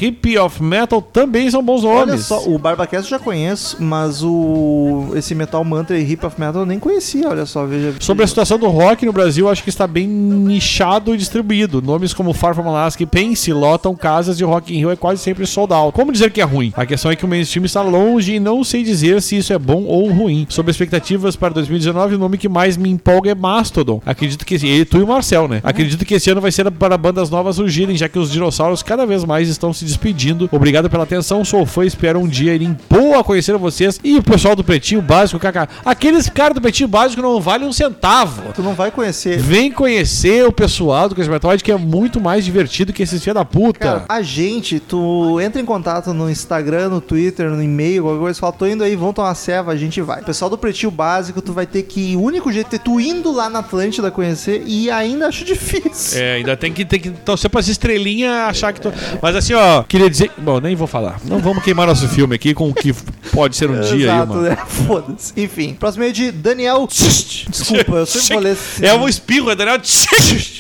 Hip 0.02 0.38
of 0.38 0.62
Metal 0.62 1.02
também 1.02 1.50
são 1.50 1.64
bons 1.64 1.84
nomes. 1.84 2.10
Olha 2.14 2.18
só, 2.18 2.44
o 2.50 2.58
Barbacast 2.60 3.12
eu 3.12 3.18
já 3.18 3.24
conheço, 3.24 3.78
mas 3.80 4.24
o 4.24 4.77
esse 5.16 5.34
Metal 5.36 5.64
Mantra 5.64 5.98
e 5.98 6.12
Hip 6.12 6.26
of 6.26 6.40
Metal 6.40 6.62
eu 6.62 6.66
nem 6.66 6.80
conhecia, 6.80 7.30
olha 7.30 7.46
só, 7.46 7.66
veja. 7.66 7.94
Sobre 8.00 8.24
a 8.24 8.28
situação 8.28 8.58
do 8.58 8.68
rock 8.68 9.06
no 9.06 9.14
Brasil, 9.14 9.50
acho 9.50 9.64
que 9.64 9.70
está 9.70 9.86
bem 9.86 10.08
nichado 10.08 11.14
e 11.14 11.18
distribuído. 11.18 11.82
Nomes 11.82 12.14
como 12.14 12.34
Far 12.34 12.56
From 12.56 12.68
Alaska 12.68 13.04
e 13.04 13.06
Pense 13.06 13.52
lotam 13.52 13.96
casas 13.96 14.38
de 14.38 14.44
Rock 14.44 14.74
in 14.74 14.80
Rio 14.80 14.92
é 14.92 14.96
quase 14.96 15.22
sempre 15.22 15.46
sold 15.46 15.74
out. 15.74 15.94
Como 15.94 16.12
dizer 16.12 16.32
que 16.32 16.42
é 16.42 16.44
ruim? 16.44 16.74
A 16.76 16.86
questão 16.86 17.12
é 17.12 17.16
que 17.16 17.26
o 17.26 17.28
mainstream 17.28 17.66
está 17.66 17.82
longe 17.82 18.36
e 18.36 18.40
não 18.40 18.64
sei 18.64 18.84
dizer 18.84 19.22
se 19.22 19.38
isso 19.38 19.54
é 19.54 19.60
bom 19.60 19.84
ou 19.84 20.10
ruim. 20.12 20.46
Sobre 20.50 20.72
expectativas 20.72 21.36
para 21.36 21.54
2019, 21.54 22.16
o 22.16 22.18
nome 22.18 22.38
que 22.38 22.50
mais 22.50 22.78
me 22.78 22.90
empolga 22.90 23.32
é 23.32 23.36
Mastodon. 23.36 24.02
Acredito 24.06 24.46
que 24.46 24.56
esse, 24.56 24.68
e 24.68 24.86
tu 24.86 24.98
e 24.98 25.04
o 25.04 25.08
Marcel, 25.08 25.48
né? 25.48 25.62
Acredito 25.64 26.06
que 26.06 26.16
esse 26.16 26.30
ano 26.30 26.42
vai 26.42 26.52
ser 26.52 26.70
para 26.72 26.98
bandas 26.98 27.30
novas 27.30 27.56
surgirem, 27.56 27.96
já 27.96 28.10
que 28.10 28.20
os 28.20 28.32
dinossauros 28.32 28.84
cada 28.84 29.06
vez 29.06 29.24
mais 29.24 29.50
estão 29.50 29.74
se 29.74 29.86
despedindo. 29.86 30.50
Obrigado 30.52 30.90
pela 30.90 31.04
atenção, 31.04 31.44
sou 31.44 31.66
fã, 31.66 31.86
espero 31.86 32.20
um 32.20 32.28
dia 32.28 32.54
ir 32.54 32.62
em 32.62 32.76
boa 32.90 33.24
conhecer 33.24 33.58
vocês 33.58 34.00
e 34.04 34.18
o 34.18 34.24
pessoal 34.24 34.56
do 34.56 34.64
Pretinho 34.68 35.02
Básico, 35.02 35.40
kaká. 35.40 35.68
Aqueles 35.86 36.30
caras 36.30 36.54
do 36.54 36.62
Pretinho 36.62 36.90
Básico 36.90 37.22
não 37.22 37.40
valem 37.40 37.68
um 37.68 37.72
centavo. 37.72 38.44
Tu 38.54 38.62
não 38.62 38.74
vai 38.74 38.92
conhecer. 38.92 39.40
Vem 39.40 39.72
conhecer 39.72 40.46
o 40.46 40.52
pessoal 40.52 41.08
do 41.08 41.16
Crazy 41.16 41.30
Metal 41.30 41.58
que 41.64 41.72
é 41.72 41.78
muito 41.78 42.20
mais 42.20 42.44
divertido 42.44 42.92
que 42.92 43.02
esses 43.02 43.24
filha 43.24 43.34
da 43.34 43.46
puta. 43.46 43.80
Cara, 43.80 44.06
a 44.10 44.22
gente, 44.22 44.80
tu 44.80 45.40
entra 45.40 45.62
em 45.62 45.66
contato 45.66 46.14
no 46.14 46.30
Instagram, 46.30 46.90
no 46.90 47.00
Twitter, 47.00 47.50
no 47.50 47.64
e-mail, 47.64 48.04
qualquer 48.04 48.20
coisa, 48.20 48.40
fala, 48.40 48.52
tô 48.52 48.68
indo 48.68 48.84
aí, 48.84 48.96
vão 48.96 49.14
tomar 49.14 49.34
ceva, 49.36 49.72
a 49.72 49.76
gente 49.78 50.02
vai. 50.02 50.22
Pessoal 50.22 50.50
do 50.50 50.58
Pretinho 50.58 50.92
Básico, 50.92 51.42
tu 51.42 51.54
vai 51.54 51.66
ter 51.66 51.84
que. 51.84 52.16
O 52.18 52.22
único 52.22 52.52
jeito 52.52 52.76
é 52.76 52.78
tu 52.80 53.00
indo 53.00 53.32
lá 53.32 53.50
na 53.50 53.60
Atlântida 53.60 54.12
conhecer 54.12 54.64
e 54.66 54.92
ainda 54.92 55.28
acho 55.28 55.46
difícil. 55.46 56.20
É, 56.20 56.36
ainda 56.36 56.58
tem 56.58 56.74
que, 56.74 56.84
tem 56.84 57.00
que 57.00 57.10
torcer 57.12 57.50
pras 57.50 57.68
estrelinhas 57.70 58.32
achar 58.50 58.74
que 58.74 58.82
tu. 58.82 58.92
Mas 59.22 59.36
assim, 59.36 59.54
ó, 59.54 59.84
queria 59.84 60.10
dizer. 60.10 60.30
Bom, 60.38 60.60
nem 60.60 60.76
vou 60.76 60.88
falar. 60.88 61.20
Não 61.26 61.40
vamos 61.40 61.64
queimar 61.64 61.88
nosso 61.88 62.08
filme 62.10 62.36
aqui 62.36 62.54
com 62.54 62.70
o 62.70 62.74
que 62.74 62.94
pode 63.32 63.56
ser 63.56 63.70
um 63.70 63.80
dia 63.80 63.92
aí, 63.92 64.04
Exato, 64.04 64.34
mano. 64.34 64.42
né? 64.42 64.57
Foda-se. 64.88 65.34
Enfim, 65.36 65.74
próximo 65.74 66.04
é 66.04 66.12
de 66.12 66.32
Daniel. 66.32 66.88
Desculpa, 66.90 67.92
eu 67.94 68.06
sempre 68.06 68.40
ler 68.40 68.54
esse- 68.54 68.86
É 68.86 68.94
um 68.94 69.08
espirro, 69.08 69.50
é 69.50 69.56
Daniel. 69.56 69.80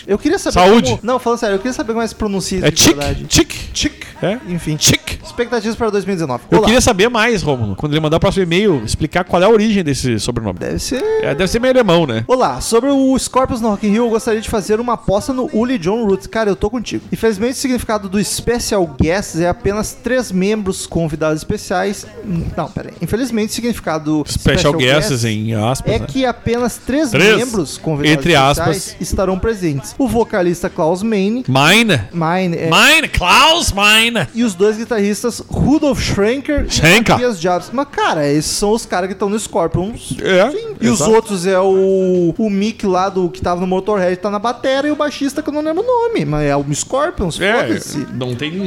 Eu 0.05 0.17
queria 0.17 0.39
saber. 0.39 0.53
Saúde. 0.53 0.89
Como... 0.91 0.99
Não, 1.03 1.19
falando 1.19 1.39
sério, 1.39 1.55
eu 1.55 1.59
queria 1.59 1.73
saber 1.73 1.93
como 1.93 2.01
é 2.01 2.05
que 2.05 2.09
se 2.09 2.15
pronuncia 2.15 2.59
É 2.65 2.67
isso 2.69 2.83
tic, 2.85 2.95
verdade. 2.95 3.25
tic, 3.25 3.53
Tic. 3.73 4.07
É? 4.21 4.39
Enfim. 4.47 4.75
tic. 4.77 5.19
Expectativas 5.23 5.75
para 5.75 5.89
2019. 5.91 6.45
Eu 6.49 6.57
Olá. 6.57 6.65
queria 6.65 6.81
saber 6.81 7.07
mais, 7.09 7.43
Romulo, 7.43 7.75
quando 7.75 7.93
ele 7.93 7.99
mandar 7.99 8.17
o 8.17 8.19
próximo 8.19 8.43
e-mail, 8.43 8.81
explicar 8.83 9.23
qual 9.23 9.41
é 9.41 9.45
a 9.45 9.49
origem 9.49 9.83
desse 9.83 10.19
sobrenome. 10.19 10.57
Deve 10.57 10.79
ser. 10.79 11.03
É, 11.21 11.35
deve 11.35 11.47
ser 11.47 11.59
meio 11.59 11.71
alemão, 11.73 12.07
né? 12.07 12.23
Olá, 12.27 12.59
sobre 12.61 12.89
o 12.89 13.17
Scorpions 13.19 13.61
no 13.61 13.69
Rock 13.69 13.85
in 13.85 13.91
Rio, 13.91 14.05
eu 14.05 14.09
gostaria 14.09 14.41
de 14.41 14.49
fazer 14.49 14.79
uma 14.79 14.93
aposta 14.93 15.31
no 15.33 15.47
Uli 15.53 15.77
John 15.77 16.03
Roots. 16.05 16.25
Cara, 16.25 16.49
eu 16.49 16.55
tô 16.55 16.69
contigo. 16.69 17.03
Infelizmente, 17.11 17.53
o 17.53 17.57
significado 17.57 18.09
do 18.09 18.23
Special 18.23 18.87
Guests 18.99 19.39
é 19.39 19.47
apenas 19.49 19.93
três 19.93 20.31
membros 20.31 20.87
convidados 20.87 21.37
especiais. 21.41 22.07
Não, 22.55 22.67
pera 22.71 22.89
aí. 22.89 22.95
Infelizmente, 23.01 23.49
o 23.51 23.53
significado 23.53 23.86
do 23.97 24.25
Special 24.27 24.73
guests 24.73 25.23
em 25.23 25.53
aspas, 25.53 25.93
é 25.93 25.99
né? 25.99 26.05
que 26.07 26.25
apenas 26.25 26.77
três, 26.77 27.11
Três. 27.11 27.37
membros 27.37 27.77
convidados 27.77 28.17
Entre 28.17 28.35
aspas. 28.35 28.95
estarão 28.99 29.37
presentes. 29.39 29.95
O 29.97 30.07
vocalista 30.07 30.69
Klaus 30.69 31.03
Meine, 31.03 31.45
Mine. 31.47 32.01
Mine 32.11 32.57
é, 32.57 32.69
Mine, 32.69 33.07
Klaus 33.07 33.71
Mine. 33.71 34.27
e 34.33 34.43
os 34.43 34.53
dois 34.55 34.77
guitarristas 34.77 35.39
Rudolf 35.47 36.01
Schrenker 36.01 36.65
Schenker. 36.69 37.15
e 37.15 37.19
Matthias 37.21 37.39
Jobs. 37.39 37.69
Mas, 37.71 37.87
cara, 37.91 38.27
esses 38.27 38.51
são 38.51 38.71
os 38.71 38.85
caras 38.85 39.07
que 39.07 39.13
estão 39.13 39.29
no 39.29 39.39
Scorpions. 39.39 40.17
É. 40.21 40.49
Sim. 40.51 40.75
E 40.81 40.87
os 40.89 40.99
exato. 40.99 41.11
outros 41.11 41.45
é 41.45 41.59
o, 41.59 42.33
o 42.37 42.49
Mick 42.49 42.85
lá 42.85 43.09
do 43.09 43.29
que 43.29 43.41
tava 43.41 43.61
no 43.61 43.67
Motorhead, 43.67 44.17
tá 44.17 44.29
na 44.29 44.39
bateria, 44.39 44.89
e 44.89 44.91
o 44.91 44.95
baixista 44.95 45.41
que 45.43 45.49
eu 45.49 45.53
não 45.53 45.61
lembro 45.61 45.83
o 45.83 45.85
nome, 45.85 46.25
mas 46.25 46.43
é 46.45 46.55
o 46.55 46.65
Scorpions, 46.73 47.39
É, 47.39 47.79
não 48.13 48.35
tem 48.35 48.59
um, 48.59 48.65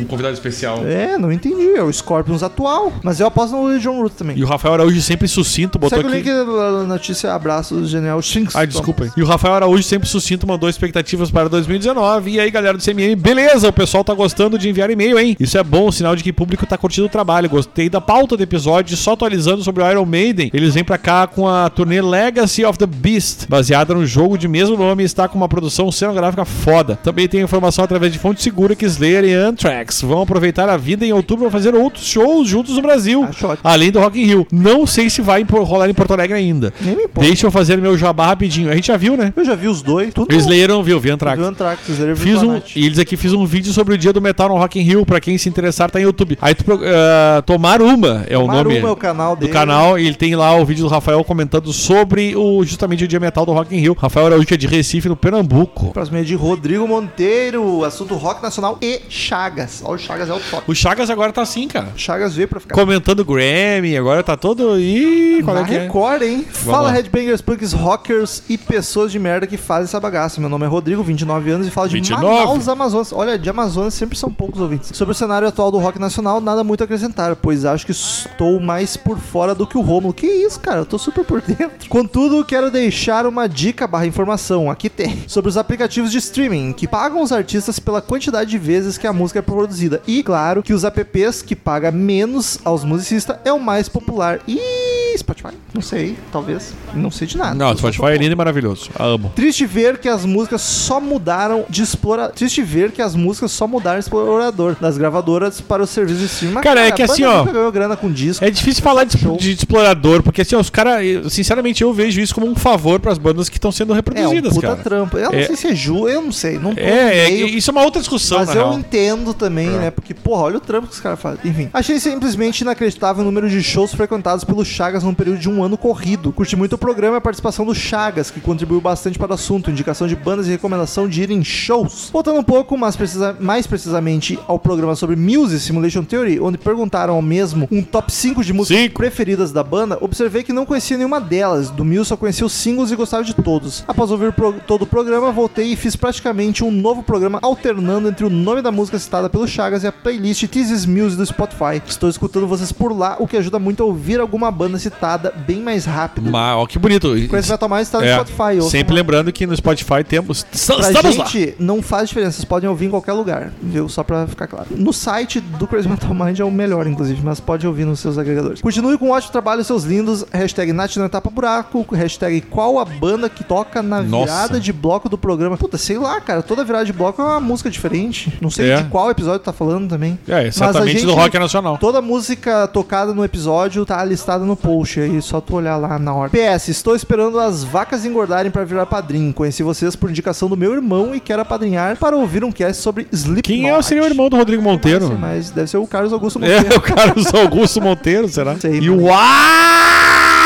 um 0.00 0.04
convidado 0.04 0.34
especial. 0.34 0.84
É, 0.86 1.18
não 1.18 1.32
entendi, 1.32 1.74
é 1.76 1.82
o 1.82 1.92
Scorpions 1.92 2.42
atual. 2.42 2.92
Mas 3.02 3.20
eu 3.20 3.26
aposto 3.26 3.56
no 3.56 3.78
John 3.78 4.00
Root 4.00 4.14
também. 4.16 4.38
E 4.38 4.44
o 4.46 4.48
Rafael 4.48 4.74
Araújo 4.74 5.00
sempre 5.02 5.26
sucinto 5.28 5.78
botou 5.78 5.98
Segue 5.98 6.08
o 6.08 6.12
aqui. 6.12 6.22
link 6.22 6.46
da 6.46 6.84
notícia, 6.84 7.34
abraço 7.34 7.74
do 7.74 7.86
Genial 7.86 8.20
Shinks. 8.22 8.54
Ah, 8.54 8.64
desculpa 8.64 9.04
aí. 9.04 9.10
E 9.16 9.22
o 9.22 9.26
Rafael 9.26 9.54
Araújo 9.54 9.82
sempre 9.82 10.08
sucinto 10.08 10.46
mandou 10.46 10.68
expectativas 10.68 11.30
para 11.30 11.48
2019. 11.48 12.30
E 12.30 12.40
aí, 12.40 12.50
galera 12.50 12.78
do 12.78 12.82
CMM, 12.82 13.16
beleza, 13.16 13.68
o 13.68 13.72
pessoal 13.72 14.04
tá 14.04 14.14
gostando 14.14 14.58
de 14.58 14.68
enviar 14.68 14.88
e-mail, 14.90 15.18
hein? 15.18 15.36
Isso 15.38 15.58
é 15.58 15.62
bom, 15.64 15.90
sinal 15.90 16.14
de 16.14 16.22
que 16.22 16.30
o 16.30 16.34
público 16.34 16.64
tá 16.64 16.78
curtindo 16.78 17.06
o 17.06 17.10
trabalho. 17.10 17.48
Gostei 17.48 17.88
da 17.90 18.00
pauta 18.00 18.36
do 18.36 18.42
episódio, 18.42 18.96
só 18.96 19.12
atualizando 19.12 19.62
sobre 19.64 19.82
o 19.82 19.90
Iron 19.90 20.06
Maiden. 20.06 20.50
Eles 20.54 20.74
vêm 20.74 20.84
pra 20.84 20.96
cá 20.98 21.26
com 21.26 21.48
a 21.48 21.68
turnê 21.68 22.00
Legacy 22.00 22.64
of 22.64 22.78
the 22.78 22.86
Beast, 22.86 23.46
baseada 23.48 23.94
no 23.94 24.06
jogo 24.06 24.38
de 24.38 24.46
mesmo 24.46 24.76
nome 24.76 25.02
e 25.02 25.06
está 25.06 25.26
com 25.26 25.36
uma 25.36 25.48
produção 25.48 25.90
cenográfica 25.90 26.44
foda. 26.44 26.96
Também 27.02 27.26
tem 27.26 27.40
informação 27.40 27.84
através 27.84 28.12
de 28.12 28.18
fonte 28.18 28.42
segura 28.42 28.76
que 28.76 28.84
Slayer 28.84 29.24
e 29.24 29.34
Anthrax 29.34 30.02
vão 30.02 30.22
aproveitar 30.22 30.68
a 30.68 30.76
vida 30.76 31.04
em 31.04 31.12
outubro 31.12 31.44
para 31.44 31.52
fazer 31.52 31.74
outros 31.74 32.06
shows 32.06 32.48
juntos 32.48 32.76
no 32.76 32.82
Brasil. 32.82 33.26
Além 33.64 33.90
do 33.90 33.98
Rock 33.98 34.20
in 34.20 34.26
Rio. 34.26 34.35
Não 34.50 34.86
sei 34.86 35.08
se 35.08 35.22
vai 35.22 35.44
rolar 35.44 35.88
em 35.88 35.94
Porto 35.94 36.12
Alegre 36.12 36.36
ainda. 36.36 36.72
Nem 36.80 36.96
me 36.96 37.04
importa. 37.04 37.28
Deixa 37.28 37.46
eu 37.46 37.50
fazer 37.50 37.78
meu 37.78 37.96
jabá 37.96 38.26
rapidinho. 38.26 38.70
A 38.70 38.74
gente 38.74 38.88
já 38.88 38.96
viu, 38.96 39.16
né? 39.16 39.32
Eu 39.36 39.44
já 39.44 39.54
vi 39.54 39.68
os 39.68 39.82
dois, 39.82 40.12
tudo 40.12 40.34
O 40.34 40.36
Slayer 40.36 40.68
não 40.68 40.82
viu, 40.82 40.98
vi 40.98 41.10
Anthrax. 41.10 41.38
viu 41.38 41.48
Anthrax, 41.48 41.88
Slayer 41.88 42.16
Fiz 42.16 42.42
um, 42.42 42.60
e 42.74 42.86
eles 42.86 42.98
aqui 42.98 43.16
fiz 43.16 43.32
um 43.32 43.46
vídeo 43.46 43.72
sobre 43.72 43.94
o 43.94 43.98
dia 43.98 44.12
do 44.12 44.20
metal 44.20 44.48
no 44.48 44.56
Rock 44.56 44.78
in 44.78 44.82
Rio, 44.82 45.06
pra 45.06 45.20
quem 45.20 45.38
se 45.38 45.48
interessar, 45.48 45.90
tá 45.90 46.00
em 46.00 46.04
YouTube. 46.04 46.36
Aí 46.40 46.54
tu 46.54 46.64
ah, 46.72 47.42
Tomar 47.42 47.80
Uma 47.80 48.24
é 48.28 48.36
o 48.36 48.42
Tomar 48.42 48.64
nome 48.64 48.78
Uma 48.78 48.88
é 48.88 48.92
o 48.92 48.96
canal 48.96 49.36
do 49.36 49.40
dele. 49.40 49.52
canal, 49.52 49.98
e 49.98 50.06
ele 50.06 50.16
tem 50.16 50.34
lá 50.34 50.54
o 50.56 50.64
vídeo 50.64 50.84
do 50.84 50.88
Rafael 50.90 51.22
comentando 51.24 51.72
sobre 51.72 52.34
o 52.36 52.64
justamente 52.64 53.04
o 53.04 53.08
dia 53.08 53.20
metal 53.20 53.46
do 53.46 53.52
Rock 53.52 53.74
in 53.74 53.80
Rio. 53.80 53.96
Rafael 53.98 54.26
Araújo 54.26 54.46
é 54.50 54.56
de 54.56 54.66
Recife, 54.66 55.08
no 55.08 55.16
Pernambuco. 55.16 55.92
Próximo 55.92 56.18
é 56.18 56.22
de 56.22 56.34
Rodrigo 56.34 56.86
Monteiro, 56.86 57.84
assunto 57.84 58.14
rock 58.14 58.42
nacional 58.42 58.78
e 58.80 59.00
Chagas. 59.08 59.82
Ó, 59.84 59.94
o 59.94 59.98
Chagas 59.98 60.28
é 60.28 60.32
o 60.32 60.40
top. 60.40 60.70
O 60.70 60.74
Chagas 60.74 61.10
agora 61.10 61.32
tá 61.32 61.42
assim, 61.42 61.68
cara. 61.68 61.88
Chagas 61.96 62.34
veio 62.34 62.48
pra 62.48 62.60
ficar. 62.60 62.74
Comentando 62.74 63.24
Grammy, 63.24 63.96
agora 63.96 64.15
tá 64.22 64.36
todo. 64.36 64.78
Ih, 64.78 65.42
qual 65.42 65.56
Na 65.56 65.62
é 65.62 65.64
que 65.64 65.74
é? 65.74 65.78
Record, 65.80 66.22
hein? 66.22 66.46
Fala 66.50 66.88
lá. 66.88 66.90
headbangers, 66.90 67.40
punks, 67.40 67.72
rockers 67.72 68.42
e 68.48 68.56
pessoas 68.56 69.12
de 69.12 69.18
merda 69.18 69.46
que 69.46 69.56
fazem 69.56 69.84
essa 69.84 69.98
bagaça. 70.00 70.40
Meu 70.40 70.48
nome 70.48 70.64
é 70.64 70.68
Rodrigo, 70.68 71.02
29 71.02 71.50
anos 71.50 71.66
e 71.66 71.70
falo 71.70 71.88
de 71.88 71.94
29? 71.96 72.24
Manaus, 72.24 72.68
Amazonas. 72.68 73.12
Olha, 73.12 73.38
de 73.38 73.48
Amazonas 73.48 73.94
sempre 73.94 74.16
são 74.18 74.30
poucos 74.32 74.60
ouvintes. 74.60 74.90
Sobre 74.96 75.12
o 75.12 75.14
cenário 75.14 75.46
atual 75.46 75.70
do 75.70 75.78
rock 75.78 75.98
nacional, 75.98 76.40
nada 76.40 76.62
muito 76.64 76.80
a 76.82 76.84
acrescentar, 76.84 77.36
pois 77.36 77.64
acho 77.64 77.84
que 77.84 77.92
estou 77.92 78.60
mais 78.60 78.96
por 78.96 79.18
fora 79.18 79.54
do 79.54 79.66
que 79.66 79.76
o 79.76 79.80
Romulo. 79.80 80.14
Que 80.14 80.26
isso, 80.26 80.58
cara? 80.60 80.80
Eu 80.80 80.86
tô 80.86 80.98
super 80.98 81.24
por 81.24 81.40
dentro. 81.40 81.88
Contudo, 81.88 82.44
quero 82.44 82.70
deixar 82.70 83.26
uma 83.26 83.48
dica 83.48 83.86
barra 83.86 84.06
informação, 84.06 84.70
aqui 84.70 84.88
tem, 84.88 85.24
sobre 85.26 85.48
os 85.48 85.56
aplicativos 85.56 86.10
de 86.10 86.18
streaming, 86.18 86.72
que 86.72 86.86
pagam 86.86 87.22
os 87.22 87.32
artistas 87.32 87.78
pela 87.78 88.00
quantidade 88.00 88.50
de 88.50 88.58
vezes 88.58 88.96
que 88.98 89.06
a 89.06 89.12
música 89.12 89.38
é 89.38 89.42
produzida. 89.42 90.02
E, 90.06 90.22
claro, 90.22 90.62
que 90.62 90.72
os 90.72 90.84
apps 90.84 91.42
que 91.42 91.56
paga 91.56 91.90
menos 91.90 92.58
aos 92.64 92.84
musicistas 92.84 93.36
é 93.44 93.52
o 93.52 93.60
mais 93.60 93.88
popular. 93.88 94.05
E 94.46 95.16
Spotify? 95.18 95.54
Não 95.74 95.80
sei, 95.82 96.16
talvez. 96.30 96.74
Não 96.94 97.10
sei 97.10 97.26
de 97.26 97.36
nada. 97.36 97.54
Não, 97.54 97.76
Spotify 97.76 98.06
é 98.06 98.16
lindo 98.16 98.32
e 98.32 98.36
maravilhoso. 98.36 98.90
Amo. 98.98 99.32
Triste 99.34 99.64
ver 99.66 99.98
que 99.98 100.08
as 100.08 100.24
músicas 100.24 100.60
só 100.60 101.00
mudaram 101.00 101.64
de 101.68 101.82
explorador. 101.82 102.34
Triste 102.34 102.62
ver 102.62 102.92
que 102.92 103.00
as 103.02 103.14
músicas 103.14 103.50
só 103.52 103.66
mudaram 103.66 103.98
de 103.98 104.04
explorador 104.04 104.76
das 104.80 104.96
gravadoras 104.98 105.60
para 105.60 105.82
o 105.82 105.86
serviço 105.86 106.20
de 106.20 106.26
streaming. 106.26 106.60
Cara, 106.60 106.86
é 106.86 106.92
que 106.92 107.02
a 107.02 107.06
banda 107.06 107.12
assim, 107.12 107.24
ó, 107.24 107.44
ganhou 107.44 107.72
grana 107.72 107.96
com 107.96 108.10
disco. 108.10 108.44
É 108.44 108.50
difícil 108.50 108.82
falar 108.82 109.04
de, 109.04 109.16
de 109.16 109.52
explorador, 109.52 110.22
porque 110.22 110.42
assim, 110.42 110.54
ó, 110.54 110.60
os 110.60 110.70
caras, 110.70 111.32
sinceramente, 111.32 111.82
eu 111.82 111.92
vejo 111.92 112.20
isso 112.20 112.34
como 112.34 112.46
um 112.46 112.54
favor 112.54 113.00
pras 113.00 113.18
bandas 113.18 113.48
que 113.48 113.56
estão 113.56 113.72
sendo 113.72 113.90
É 113.90 113.94
um 113.94 113.96
reproduzidas, 113.96 114.52
puta 114.54 114.66
cara. 114.68 114.78
trampo. 114.82 115.16
Eu 115.18 115.30
não 115.32 115.38
É. 115.38 115.44
sei 115.44 115.56
se 115.56 115.66
é 115.68 115.74
ju, 115.74 116.08
eu 116.08 116.20
não 116.22 116.32
sei. 116.32 116.58
Não 116.58 116.72
É, 116.76 117.20
é, 117.20 117.30
isso 117.30 117.70
é 117.70 117.72
uma 117.72 117.82
outra 117.82 118.00
discussão, 118.00 118.38
Mas 118.40 118.48
eu 118.50 118.54
real. 118.54 118.72
É. 118.72 118.76
entendo 118.76 119.32
também, 119.34 119.68
né? 119.68 119.90
Porque, 119.90 120.12
porra, 120.14 120.42
olha 120.42 120.56
o 120.58 120.60
trampo 120.60 120.88
que 120.88 120.94
os 120.94 121.00
caras 121.00 121.18
fazem. 121.20 121.40
Enfim, 121.44 121.68
achei 121.72 121.98
simplesmente 121.98 122.60
inacreditável 122.60 123.22
o 123.22 123.24
número 123.24 123.48
de 123.48 123.62
shows 123.62 123.94
frequentados 123.96 124.44
pelo 124.44 124.64
Chagas 124.64 125.02
num 125.02 125.14
período 125.14 125.38
de 125.38 125.48
um 125.48 125.62
ano 125.64 125.76
corrido. 125.76 126.32
Curti 126.32 126.54
muito 126.56 126.74
o 126.74 126.78
programa 126.78 127.16
e 127.16 127.18
a 127.18 127.20
participação 127.20 127.64
do 127.64 127.74
Chagas, 127.74 128.30
que 128.30 128.40
contribuiu 128.40 128.80
bastante 128.80 129.18
para 129.18 129.30
o 129.32 129.34
assunto, 129.34 129.70
indicação 129.70 130.06
de 130.06 130.14
bandas 130.14 130.46
e 130.46 130.50
recomendação 130.50 131.08
de 131.08 131.22
ir 131.22 131.30
em 131.30 131.42
shows. 131.42 132.10
Voltando 132.12 132.38
um 132.38 132.42
pouco, 132.44 132.76
mas 132.76 132.94
precisa, 132.96 133.36
mais 133.40 133.66
precisamente 133.66 134.38
ao 134.46 134.58
programa 134.58 134.94
sobre 134.94 135.16
Music 135.16 135.60
Simulation 135.60 136.04
Theory, 136.04 136.38
onde 136.40 136.58
perguntaram 136.58 137.14
ao 137.14 137.22
mesmo 137.22 137.66
um 137.72 137.82
top 137.82 138.12
5 138.12 138.44
de 138.44 138.52
músicas 138.52 138.82
Cinco. 138.82 138.96
preferidas 138.96 139.52
da 139.52 139.62
banda, 139.64 139.98
observei 140.00 140.42
que 140.42 140.52
não 140.52 140.66
conhecia 140.66 140.96
nenhuma 140.96 141.20
delas. 141.20 141.70
Do 141.70 141.84
Muse 141.84 142.06
só 142.06 142.16
conhecia 142.16 142.44
os 142.46 142.52
singles 142.52 142.90
e 142.90 142.96
gostava 142.96 143.24
de 143.24 143.34
todos. 143.34 143.84
Após 143.88 144.10
ouvir 144.10 144.32
pro- 144.32 144.54
todo 144.66 144.82
o 144.82 144.86
programa, 144.86 145.32
voltei 145.32 145.72
e 145.72 145.76
fiz 145.76 145.96
praticamente 145.96 146.62
um 146.62 146.70
novo 146.70 147.02
programa 147.02 147.38
alternando 147.42 148.08
entre 148.08 148.24
o 148.26 148.30
nome 148.30 148.60
da 148.62 148.70
música 148.70 148.98
citada 148.98 149.30
pelo 149.30 149.46
Chagas 149.48 149.82
e 149.82 149.86
a 149.86 149.92
playlist 149.92 150.46
This 150.48 150.70
Is 150.70 150.86
Music 150.86 151.16
do 151.16 151.24
Spotify. 151.26 151.80
Estou 151.86 152.08
escutando 152.10 152.46
vocês 152.46 152.72
por 152.72 152.96
lá, 152.96 153.16
o 153.18 153.26
que 153.26 153.36
ajuda 153.36 153.58
muito 153.58 153.82
a 153.82 153.85
ouvir 153.86 154.20
alguma 154.20 154.50
banda 154.50 154.78
citada 154.78 155.32
bem 155.46 155.60
mais 155.60 155.84
rápido. 155.84 156.30
Mas, 156.30 156.56
ó, 156.56 156.66
que 156.66 156.78
bonito. 156.78 157.08
Conhece 157.28 157.50
Metal 157.50 157.68
Mais 157.68 157.88
está 157.88 157.98
no 157.98 158.04
É, 158.04 158.14
Spotify. 158.14 158.70
sempre 158.70 158.94
lá. 158.94 159.00
lembrando 159.00 159.32
que 159.32 159.46
no 159.46 159.56
Spotify 159.56 160.04
temos. 160.06 160.42
Pra 160.42 160.54
Estamos 160.54 161.16
lá. 161.16 161.24
gente, 161.24 161.54
não 161.58 161.82
faz 161.82 162.08
diferença. 162.08 162.32
Vocês 162.36 162.44
podem 162.44 162.68
ouvir 162.68 162.86
em 162.86 162.90
qualquer 162.90 163.12
lugar, 163.12 163.52
viu? 163.62 163.88
Só 163.88 164.02
pra 164.02 164.26
ficar 164.26 164.46
claro. 164.46 164.66
No 164.70 164.92
site 164.92 165.40
do 165.40 165.66
Crazy 165.66 165.88
Metal 165.88 166.12
Mind 166.14 166.38
é 166.38 166.44
o 166.44 166.50
melhor, 166.50 166.86
inclusive, 166.86 167.20
mas 167.24 167.40
pode 167.40 167.66
ouvir 167.66 167.84
nos 167.84 168.00
seus 168.00 168.18
agregadores. 168.18 168.60
Continue 168.60 168.98
com 168.98 169.08
um 169.08 169.10
ótimo 169.12 169.32
trabalho, 169.32 169.62
seus 169.64 169.84
lindos. 169.84 170.24
Hashtag 170.32 170.72
Nath 170.72 170.96
não 170.96 171.08
tapa 171.08 171.30
buraco. 171.30 171.84
Hashtag 171.94 172.40
qual 172.42 172.78
a 172.78 172.84
banda 172.84 173.28
que 173.28 173.44
toca 173.44 173.82
na 173.82 174.02
Nossa. 174.02 174.24
virada 174.32 174.60
de 174.60 174.72
bloco 174.72 175.08
do 175.08 175.18
programa. 175.18 175.56
Puta, 175.56 175.78
sei 175.78 175.98
lá, 175.98 176.20
cara. 176.20 176.42
Toda 176.42 176.64
virada 176.64 176.84
de 176.84 176.92
bloco 176.92 177.20
é 177.20 177.24
uma 177.24 177.40
música 177.40 177.70
diferente. 177.70 178.36
Não 178.40 178.50
sei 178.50 178.70
É. 178.70 178.76
de 178.76 178.84
qual 178.84 179.10
episódio 179.10 179.40
tá 179.40 179.52
falando 179.52 179.88
também. 179.88 180.18
É, 180.28 180.46
exatamente 180.46 181.02
do 181.04 181.10
gente- 181.10 181.14
rock 181.14 181.38
nacional. 181.38 181.78
Toda 181.78 182.00
música 182.00 182.66
tocada 182.68 183.12
no 183.14 183.24
episódio 183.24 183.75
tá 183.84 184.02
listada 184.04 184.44
no 184.44 184.56
post 184.56 185.00
aí, 185.00 185.20
só 185.20 185.40
tu 185.40 185.56
olhar 185.56 185.76
lá 185.76 185.98
na 185.98 186.14
hora. 186.14 186.30
PS, 186.30 186.68
estou 186.68 186.94
esperando 186.94 187.38
as 187.38 187.64
vacas 187.64 188.04
engordarem 188.04 188.50
pra 188.50 188.64
virar 188.64 188.86
padrinho. 188.86 189.32
Conheci 189.32 189.62
vocês 189.62 189.96
por 189.96 190.08
indicação 190.08 190.48
do 190.48 190.56
meu 190.56 190.72
irmão 190.72 191.14
e 191.14 191.20
quero 191.20 191.42
apadrinhar 191.42 191.96
para 191.96 192.16
ouvir 192.16 192.44
um 192.44 192.52
cast 192.52 192.82
sobre 192.82 193.06
Slipknot. 193.12 193.42
Quem 193.42 193.68
é 193.68 193.76
o 193.76 193.82
seria 193.82 194.02
o 194.02 194.06
irmão 194.06 194.28
do 194.28 194.36
Rodrigo 194.36 194.62
Monteiro? 194.62 195.08
Mas, 195.10 195.20
mas 195.20 195.50
deve 195.50 195.68
ser 195.68 195.76
o 195.76 195.86
Carlos 195.86 196.12
Augusto 196.12 196.38
Monteiro. 196.40 196.72
É, 196.72 196.76
o 196.76 196.80
Carlos 196.80 197.34
Augusto 197.34 197.80
Monteiro, 197.80 198.28
será? 198.28 198.56
Sei, 198.56 198.80
e 198.80 198.90
o 198.90 199.10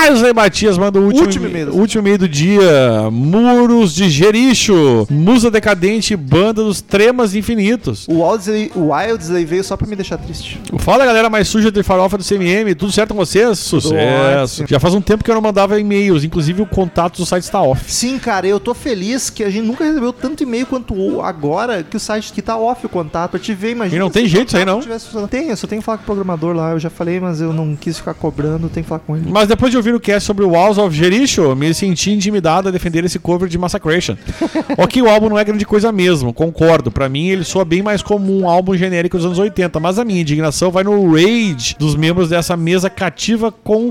Wesley 0.01 0.33
Matias 0.33 0.79
manda 0.79 0.99
o 0.99 1.05
último, 1.05 1.25
Último 1.27 1.47
e-mail. 1.47 1.75
último 1.75 2.01
e-mail 2.03 2.19
do 2.19 2.29
dia. 2.29 3.11
Muros 3.11 3.95
de 3.95 4.09
Jericho. 4.09 5.07
Musa 5.11 5.51
Decadente, 5.51 6.17
banda 6.17 6.63
dos 6.65 6.81
Tremas 6.81 7.35
Infinitos. 7.35 8.09
O 8.09 8.23
Wildsley, 8.27 8.73
o 8.75 8.91
Wildsley 8.93 9.45
veio 9.45 9.63
só 9.63 9.77
pra 9.77 9.87
me 9.87 9.95
deixar 9.95 10.17
triste. 10.17 10.59
Fala 10.79 11.05
galera 11.05 11.29
mais 11.29 11.49
suja 11.49 11.71
de 11.71 11.83
farofa 11.83 12.17
do 12.17 12.25
CMM, 12.25 12.75
tudo 12.75 12.91
certo 12.93 13.11
com 13.11 13.17
vocês? 13.17 13.59
Sucesso. 13.59 14.65
Já 14.67 14.81
faz 14.81 14.95
um 14.95 15.03
tempo 15.03 15.23
que 15.23 15.31
eu 15.31 15.35
não 15.35 15.43
mandava 15.43 15.79
e-mails, 15.79 16.25
inclusive 16.25 16.63
o 16.63 16.67
contato 16.67 17.19
do 17.19 17.27
site 17.27 17.45
está 17.45 17.61
off. 17.61 17.85
Sim, 17.93 18.19
cara, 18.19 18.47
eu 18.47 18.59
tô 18.59 18.73
feliz 18.73 19.29
que 19.29 19.45
a 19.45 19.51
gente 19.51 19.67
nunca 19.67 19.85
recebeu 19.85 20.13
tanto 20.15 20.43
e-mail 20.43 20.65
quanto 20.67 21.21
agora 21.21 21.83
que 21.83 21.97
o 21.97 22.01
site 22.01 22.33
que 22.33 22.41
tá 22.41 22.57
off 22.57 22.87
o 22.87 22.89
contato. 22.89 23.33
Pra 23.33 23.41
te 23.41 23.53
ver, 23.53 23.73
imagina. 23.73 23.97
E 23.97 23.99
não 23.99 24.11
tem 24.11 24.27
jeito 24.27 24.49
isso 24.49 24.57
aí, 24.57 24.65
não? 24.65 24.81
tivesse. 24.81 25.07
Tem, 25.29 25.49
eu 25.51 25.57
só 25.57 25.67
tenho 25.67 25.83
que 25.83 25.87
falar 25.87 25.99
com 25.99 26.05
o 26.05 26.07
programador 26.07 26.55
lá. 26.57 26.71
Eu 26.73 26.79
já 26.81 26.89
falei, 26.89 27.21
mas 27.21 27.41
eu 27.41 27.53
não 27.53 27.77
quis 27.77 27.99
ficar 27.99 28.15
cobrando, 28.15 28.69
tem 28.71 28.83
que 28.83 28.89
falar 28.89 29.01
com 29.01 29.15
ele. 29.17 29.27
Mas 29.31 29.47
depois 29.47 29.71
de 29.71 29.77
ouvir 29.77 29.90
ouvir 29.91 29.95
o 29.95 30.01
cast 30.01 30.27
sobre 30.27 30.45
Walls 30.45 30.79
of 30.79 30.97
Jericho, 30.97 31.55
me 31.55 31.73
senti 31.75 32.11
intimidado 32.13 32.69
a 32.69 32.71
defender 32.71 33.05
esse 33.05 33.19
cover 33.19 33.49
de 33.49 33.59
Massacration. 33.59 34.17
ok, 34.79 35.03
o 35.03 35.09
álbum 35.09 35.29
não 35.29 35.39
é 35.39 35.45
grande 35.45 35.65
coisa 35.65 35.91
mesmo, 35.91 36.33
concordo. 36.33 36.91
Pra 36.91 37.09
mim, 37.09 37.29
ele 37.29 37.45
soa 37.45 37.65
bem 37.65 37.83
mais 37.83 38.03
como 38.03 38.37
um 38.37 38.49
álbum 38.49 38.77
genérico 38.77 39.17
dos 39.17 39.27
anos 39.27 39.39
80, 39.39 39.81
mas 39.81 39.99
a 39.99 40.05
minha 40.05 40.21
indignação 40.21 40.71
vai 40.71 40.85
no 40.85 41.13
rage 41.13 41.77
dos 41.79 41.97
membros 41.97 42.29
dessa 42.29 42.57
mesa 42.57 42.89
cativa 42.89 43.53
com 43.53 43.91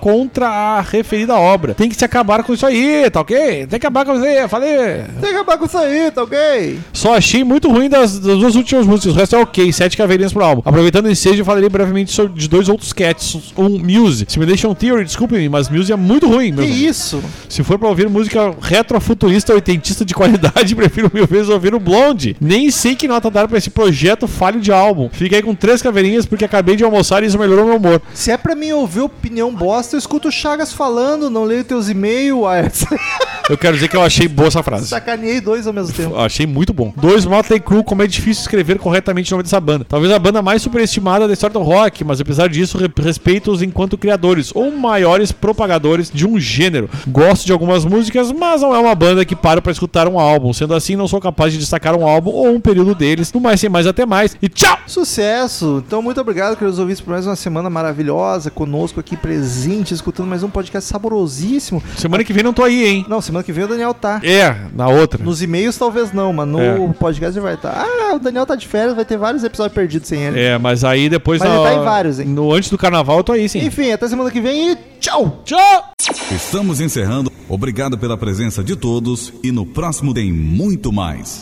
contra 0.00 0.48
a 0.48 0.80
referida 0.80 1.34
obra. 1.36 1.74
Tem 1.74 1.88
que 1.88 1.94
se 1.96 2.04
acabar 2.04 2.42
com 2.42 2.52
isso 2.54 2.66
aí, 2.66 3.08
tá 3.10 3.20
ok? 3.20 3.36
Tem 3.66 3.68
que 3.68 3.76
acabar 3.76 4.04
com 4.04 4.14
isso 4.14 4.24
aí, 4.24 4.48
falei. 4.48 4.76
Tem 5.20 5.30
que 5.30 5.36
acabar 5.36 5.58
com 5.58 5.66
isso 5.66 5.78
aí, 5.78 6.10
tá 6.10 6.22
ok? 6.22 6.78
Só 6.92 7.14
achei 7.14 7.44
muito 7.44 7.70
ruim 7.70 7.88
das, 7.88 8.18
das 8.18 8.38
duas 8.38 8.54
últimas 8.56 8.86
músicas. 8.86 9.14
O 9.14 9.18
resto 9.18 9.36
é 9.36 9.38
ok, 9.38 9.72
sete 9.72 9.96
caveirinhas 9.96 10.32
pro 10.32 10.44
álbum. 10.44 10.62
Aproveitando 10.64 11.06
o 11.06 11.10
ensejo, 11.10 11.40
eu 11.40 11.44
falarei 11.44 11.68
brevemente 11.68 12.12
sobre, 12.12 12.38
de 12.38 12.48
dois 12.48 12.68
outros 12.68 12.92
cats. 12.92 13.52
Um 13.56 13.78
Muse. 13.78 14.26
Simulation 14.28 14.74
Theory, 14.74 15.04
desculpe-me, 15.04 15.48
mas 15.48 15.68
Muse 15.68 15.92
é 15.92 15.96
muito 15.96 16.28
ruim, 16.28 16.50
Que 16.52 16.60
meu. 16.60 16.64
isso? 16.64 17.22
Se 17.48 17.62
for 17.62 17.78
pra 17.78 17.88
ouvir 17.88 18.08
música 18.08 18.54
retrofuturista 18.60 19.52
oitentista 19.54 20.04
de 20.04 20.14
qualidade, 20.14 20.74
prefiro 20.76 21.10
mil 21.12 21.26
vezes 21.26 21.48
ouvir 21.48 21.74
o 21.74 21.80
Blonde. 21.80 22.36
Nem 22.40 22.70
sei 22.70 22.94
que 22.94 23.06
nota 23.08 23.30
dar 23.30 23.48
pra 23.48 23.58
esse 23.58 23.70
projeto 23.70 24.26
falho 24.26 24.60
de 24.60 24.72
álbum. 24.72 25.08
Aí 25.20 25.42
com 25.42 25.54
três 25.54 25.80
caveirinhas 25.80 26.26
porque 26.26 26.44
acabei 26.44 26.76
de 26.76 26.84
almoçar 26.84 27.22
e 27.22 27.26
isso 27.26 27.38
melhorou 27.38 27.66
meu 27.66 27.76
humor. 27.76 28.02
Se 28.12 28.30
é 28.30 28.36
pra 28.36 28.54
mim 28.54 28.72
ouvir 28.72 29.00
opinião 29.00 29.54
bosta, 29.54 29.89
eu 29.94 29.98
escuto 29.98 30.28
o 30.28 30.32
Chagas 30.32 30.72
falando, 30.72 31.28
não 31.30 31.44
leio 31.44 31.64
teus 31.64 31.88
e-mails. 31.88 32.84
Eu 33.48 33.58
quero 33.58 33.74
dizer 33.74 33.88
que 33.88 33.96
eu 33.96 34.02
achei 34.02 34.28
boa 34.28 34.46
essa 34.46 34.62
frase. 34.62 34.86
Sacaneei 34.86 35.40
dois 35.40 35.66
ao 35.66 35.72
mesmo 35.72 35.92
tempo. 35.92 36.16
Achei 36.16 36.46
muito 36.46 36.72
bom. 36.72 36.92
Dois 36.96 37.24
Motley 37.26 37.58
Crue, 37.58 37.82
como 37.82 38.00
é 38.00 38.06
difícil 38.06 38.42
escrever 38.42 38.78
corretamente 38.78 39.32
o 39.32 39.34
nome 39.34 39.42
dessa 39.42 39.58
banda. 39.58 39.84
Talvez 39.88 40.12
a 40.12 40.20
banda 40.20 40.40
mais 40.40 40.62
superestimada 40.62 41.26
da 41.26 41.32
história 41.32 41.54
do 41.54 41.60
rock, 41.60 42.04
mas 42.04 42.20
apesar 42.20 42.48
disso, 42.48 42.78
re- 42.78 42.88
respeito-os 43.02 43.60
enquanto 43.60 43.98
criadores 43.98 44.52
ou 44.54 44.70
maiores 44.70 45.32
propagadores 45.32 46.08
de 46.14 46.24
um 46.24 46.38
gênero. 46.38 46.88
Gosto 47.08 47.44
de 47.44 47.50
algumas 47.50 47.84
músicas, 47.84 48.30
mas 48.30 48.62
não 48.62 48.72
é 48.72 48.78
uma 48.78 48.94
banda 48.94 49.24
que 49.24 49.34
paro 49.34 49.60
pra 49.60 49.72
escutar 49.72 50.06
um 50.06 50.20
álbum. 50.20 50.52
Sendo 50.52 50.72
assim, 50.72 50.94
não 50.94 51.08
sou 51.08 51.20
capaz 51.20 51.52
de 51.52 51.58
destacar 51.58 51.96
um 51.96 52.06
álbum 52.06 52.30
ou 52.30 52.54
um 52.54 52.60
período 52.60 52.94
deles. 52.94 53.32
No 53.32 53.40
mais, 53.40 53.58
sem 53.58 53.68
mais, 53.68 53.84
até 53.84 54.06
mais. 54.06 54.36
E 54.40 54.48
tchau! 54.48 54.78
Sucesso! 54.86 55.82
Então, 55.84 56.00
muito 56.00 56.20
obrigado, 56.20 56.56
queridos 56.56 56.78
ouvintes, 56.78 57.00
por 57.00 57.10
mais 57.10 57.26
uma 57.26 57.34
semana 57.34 57.68
maravilhosa 57.68 58.48
conosco 58.48 59.00
aqui 59.00 59.16
presente, 59.16 59.79
escutando 59.88 60.26
mais 60.26 60.42
um 60.42 60.50
podcast 60.50 60.88
saborosíssimo. 60.88 61.82
Semana 61.96 62.22
que 62.24 62.32
vem 62.32 62.42
não 62.44 62.52
tô 62.52 62.62
aí, 62.62 62.86
hein? 62.86 63.06
Não, 63.08 63.20
semana 63.20 63.42
que 63.42 63.52
vem 63.52 63.64
o 63.64 63.68
Daniel 63.68 63.94
tá. 63.94 64.20
É, 64.22 64.54
na 64.74 64.88
outra. 64.88 65.22
Nos 65.22 65.42
e-mails 65.42 65.76
talvez 65.76 66.12
não, 66.12 66.32
mas 66.32 66.46
no 66.48 66.60
É. 66.60 66.92
podcast 66.98 67.36
ele 67.38 67.44
vai 67.44 67.54
estar. 67.54 67.70
Ah, 67.86 68.14
o 68.14 68.18
Daniel 68.18 68.46
tá 68.46 68.54
de 68.54 68.66
férias, 68.66 68.94
vai 68.94 69.04
ter 69.04 69.16
vários 69.16 69.42
episódios 69.44 69.74
perdidos 69.74 70.08
sem 70.08 70.20
ele. 70.22 70.40
É, 70.40 70.58
mas 70.58 70.84
aí 70.84 71.08
depois 71.08 71.40
Mas 71.40 71.48
na- 71.48 71.54
ele 71.56 71.64
tá 71.64 71.74
em 71.74 71.84
vários, 71.84 72.18
hein? 72.20 72.26
No 72.26 72.52
antes 72.52 72.70
do 72.70 72.78
carnaval 72.78 73.18
eu 73.18 73.24
tô 73.24 73.32
aí, 73.32 73.48
sim. 73.48 73.64
Enfim, 73.64 73.90
até 73.92 74.08
semana 74.08 74.30
que 74.30 74.40
vem 74.40 74.72
e 74.72 74.78
tchau! 75.00 75.42
Tchau! 75.44 75.84
Estamos 76.30 76.80
encerrando. 76.80 77.30
Obrigado 77.48 77.98
pela 77.98 78.16
presença 78.16 78.62
de 78.62 78.76
todos 78.76 79.32
e 79.42 79.50
no 79.52 79.66
próximo 79.66 80.14
tem 80.14 80.32
muito 80.32 80.92
mais. 80.92 81.38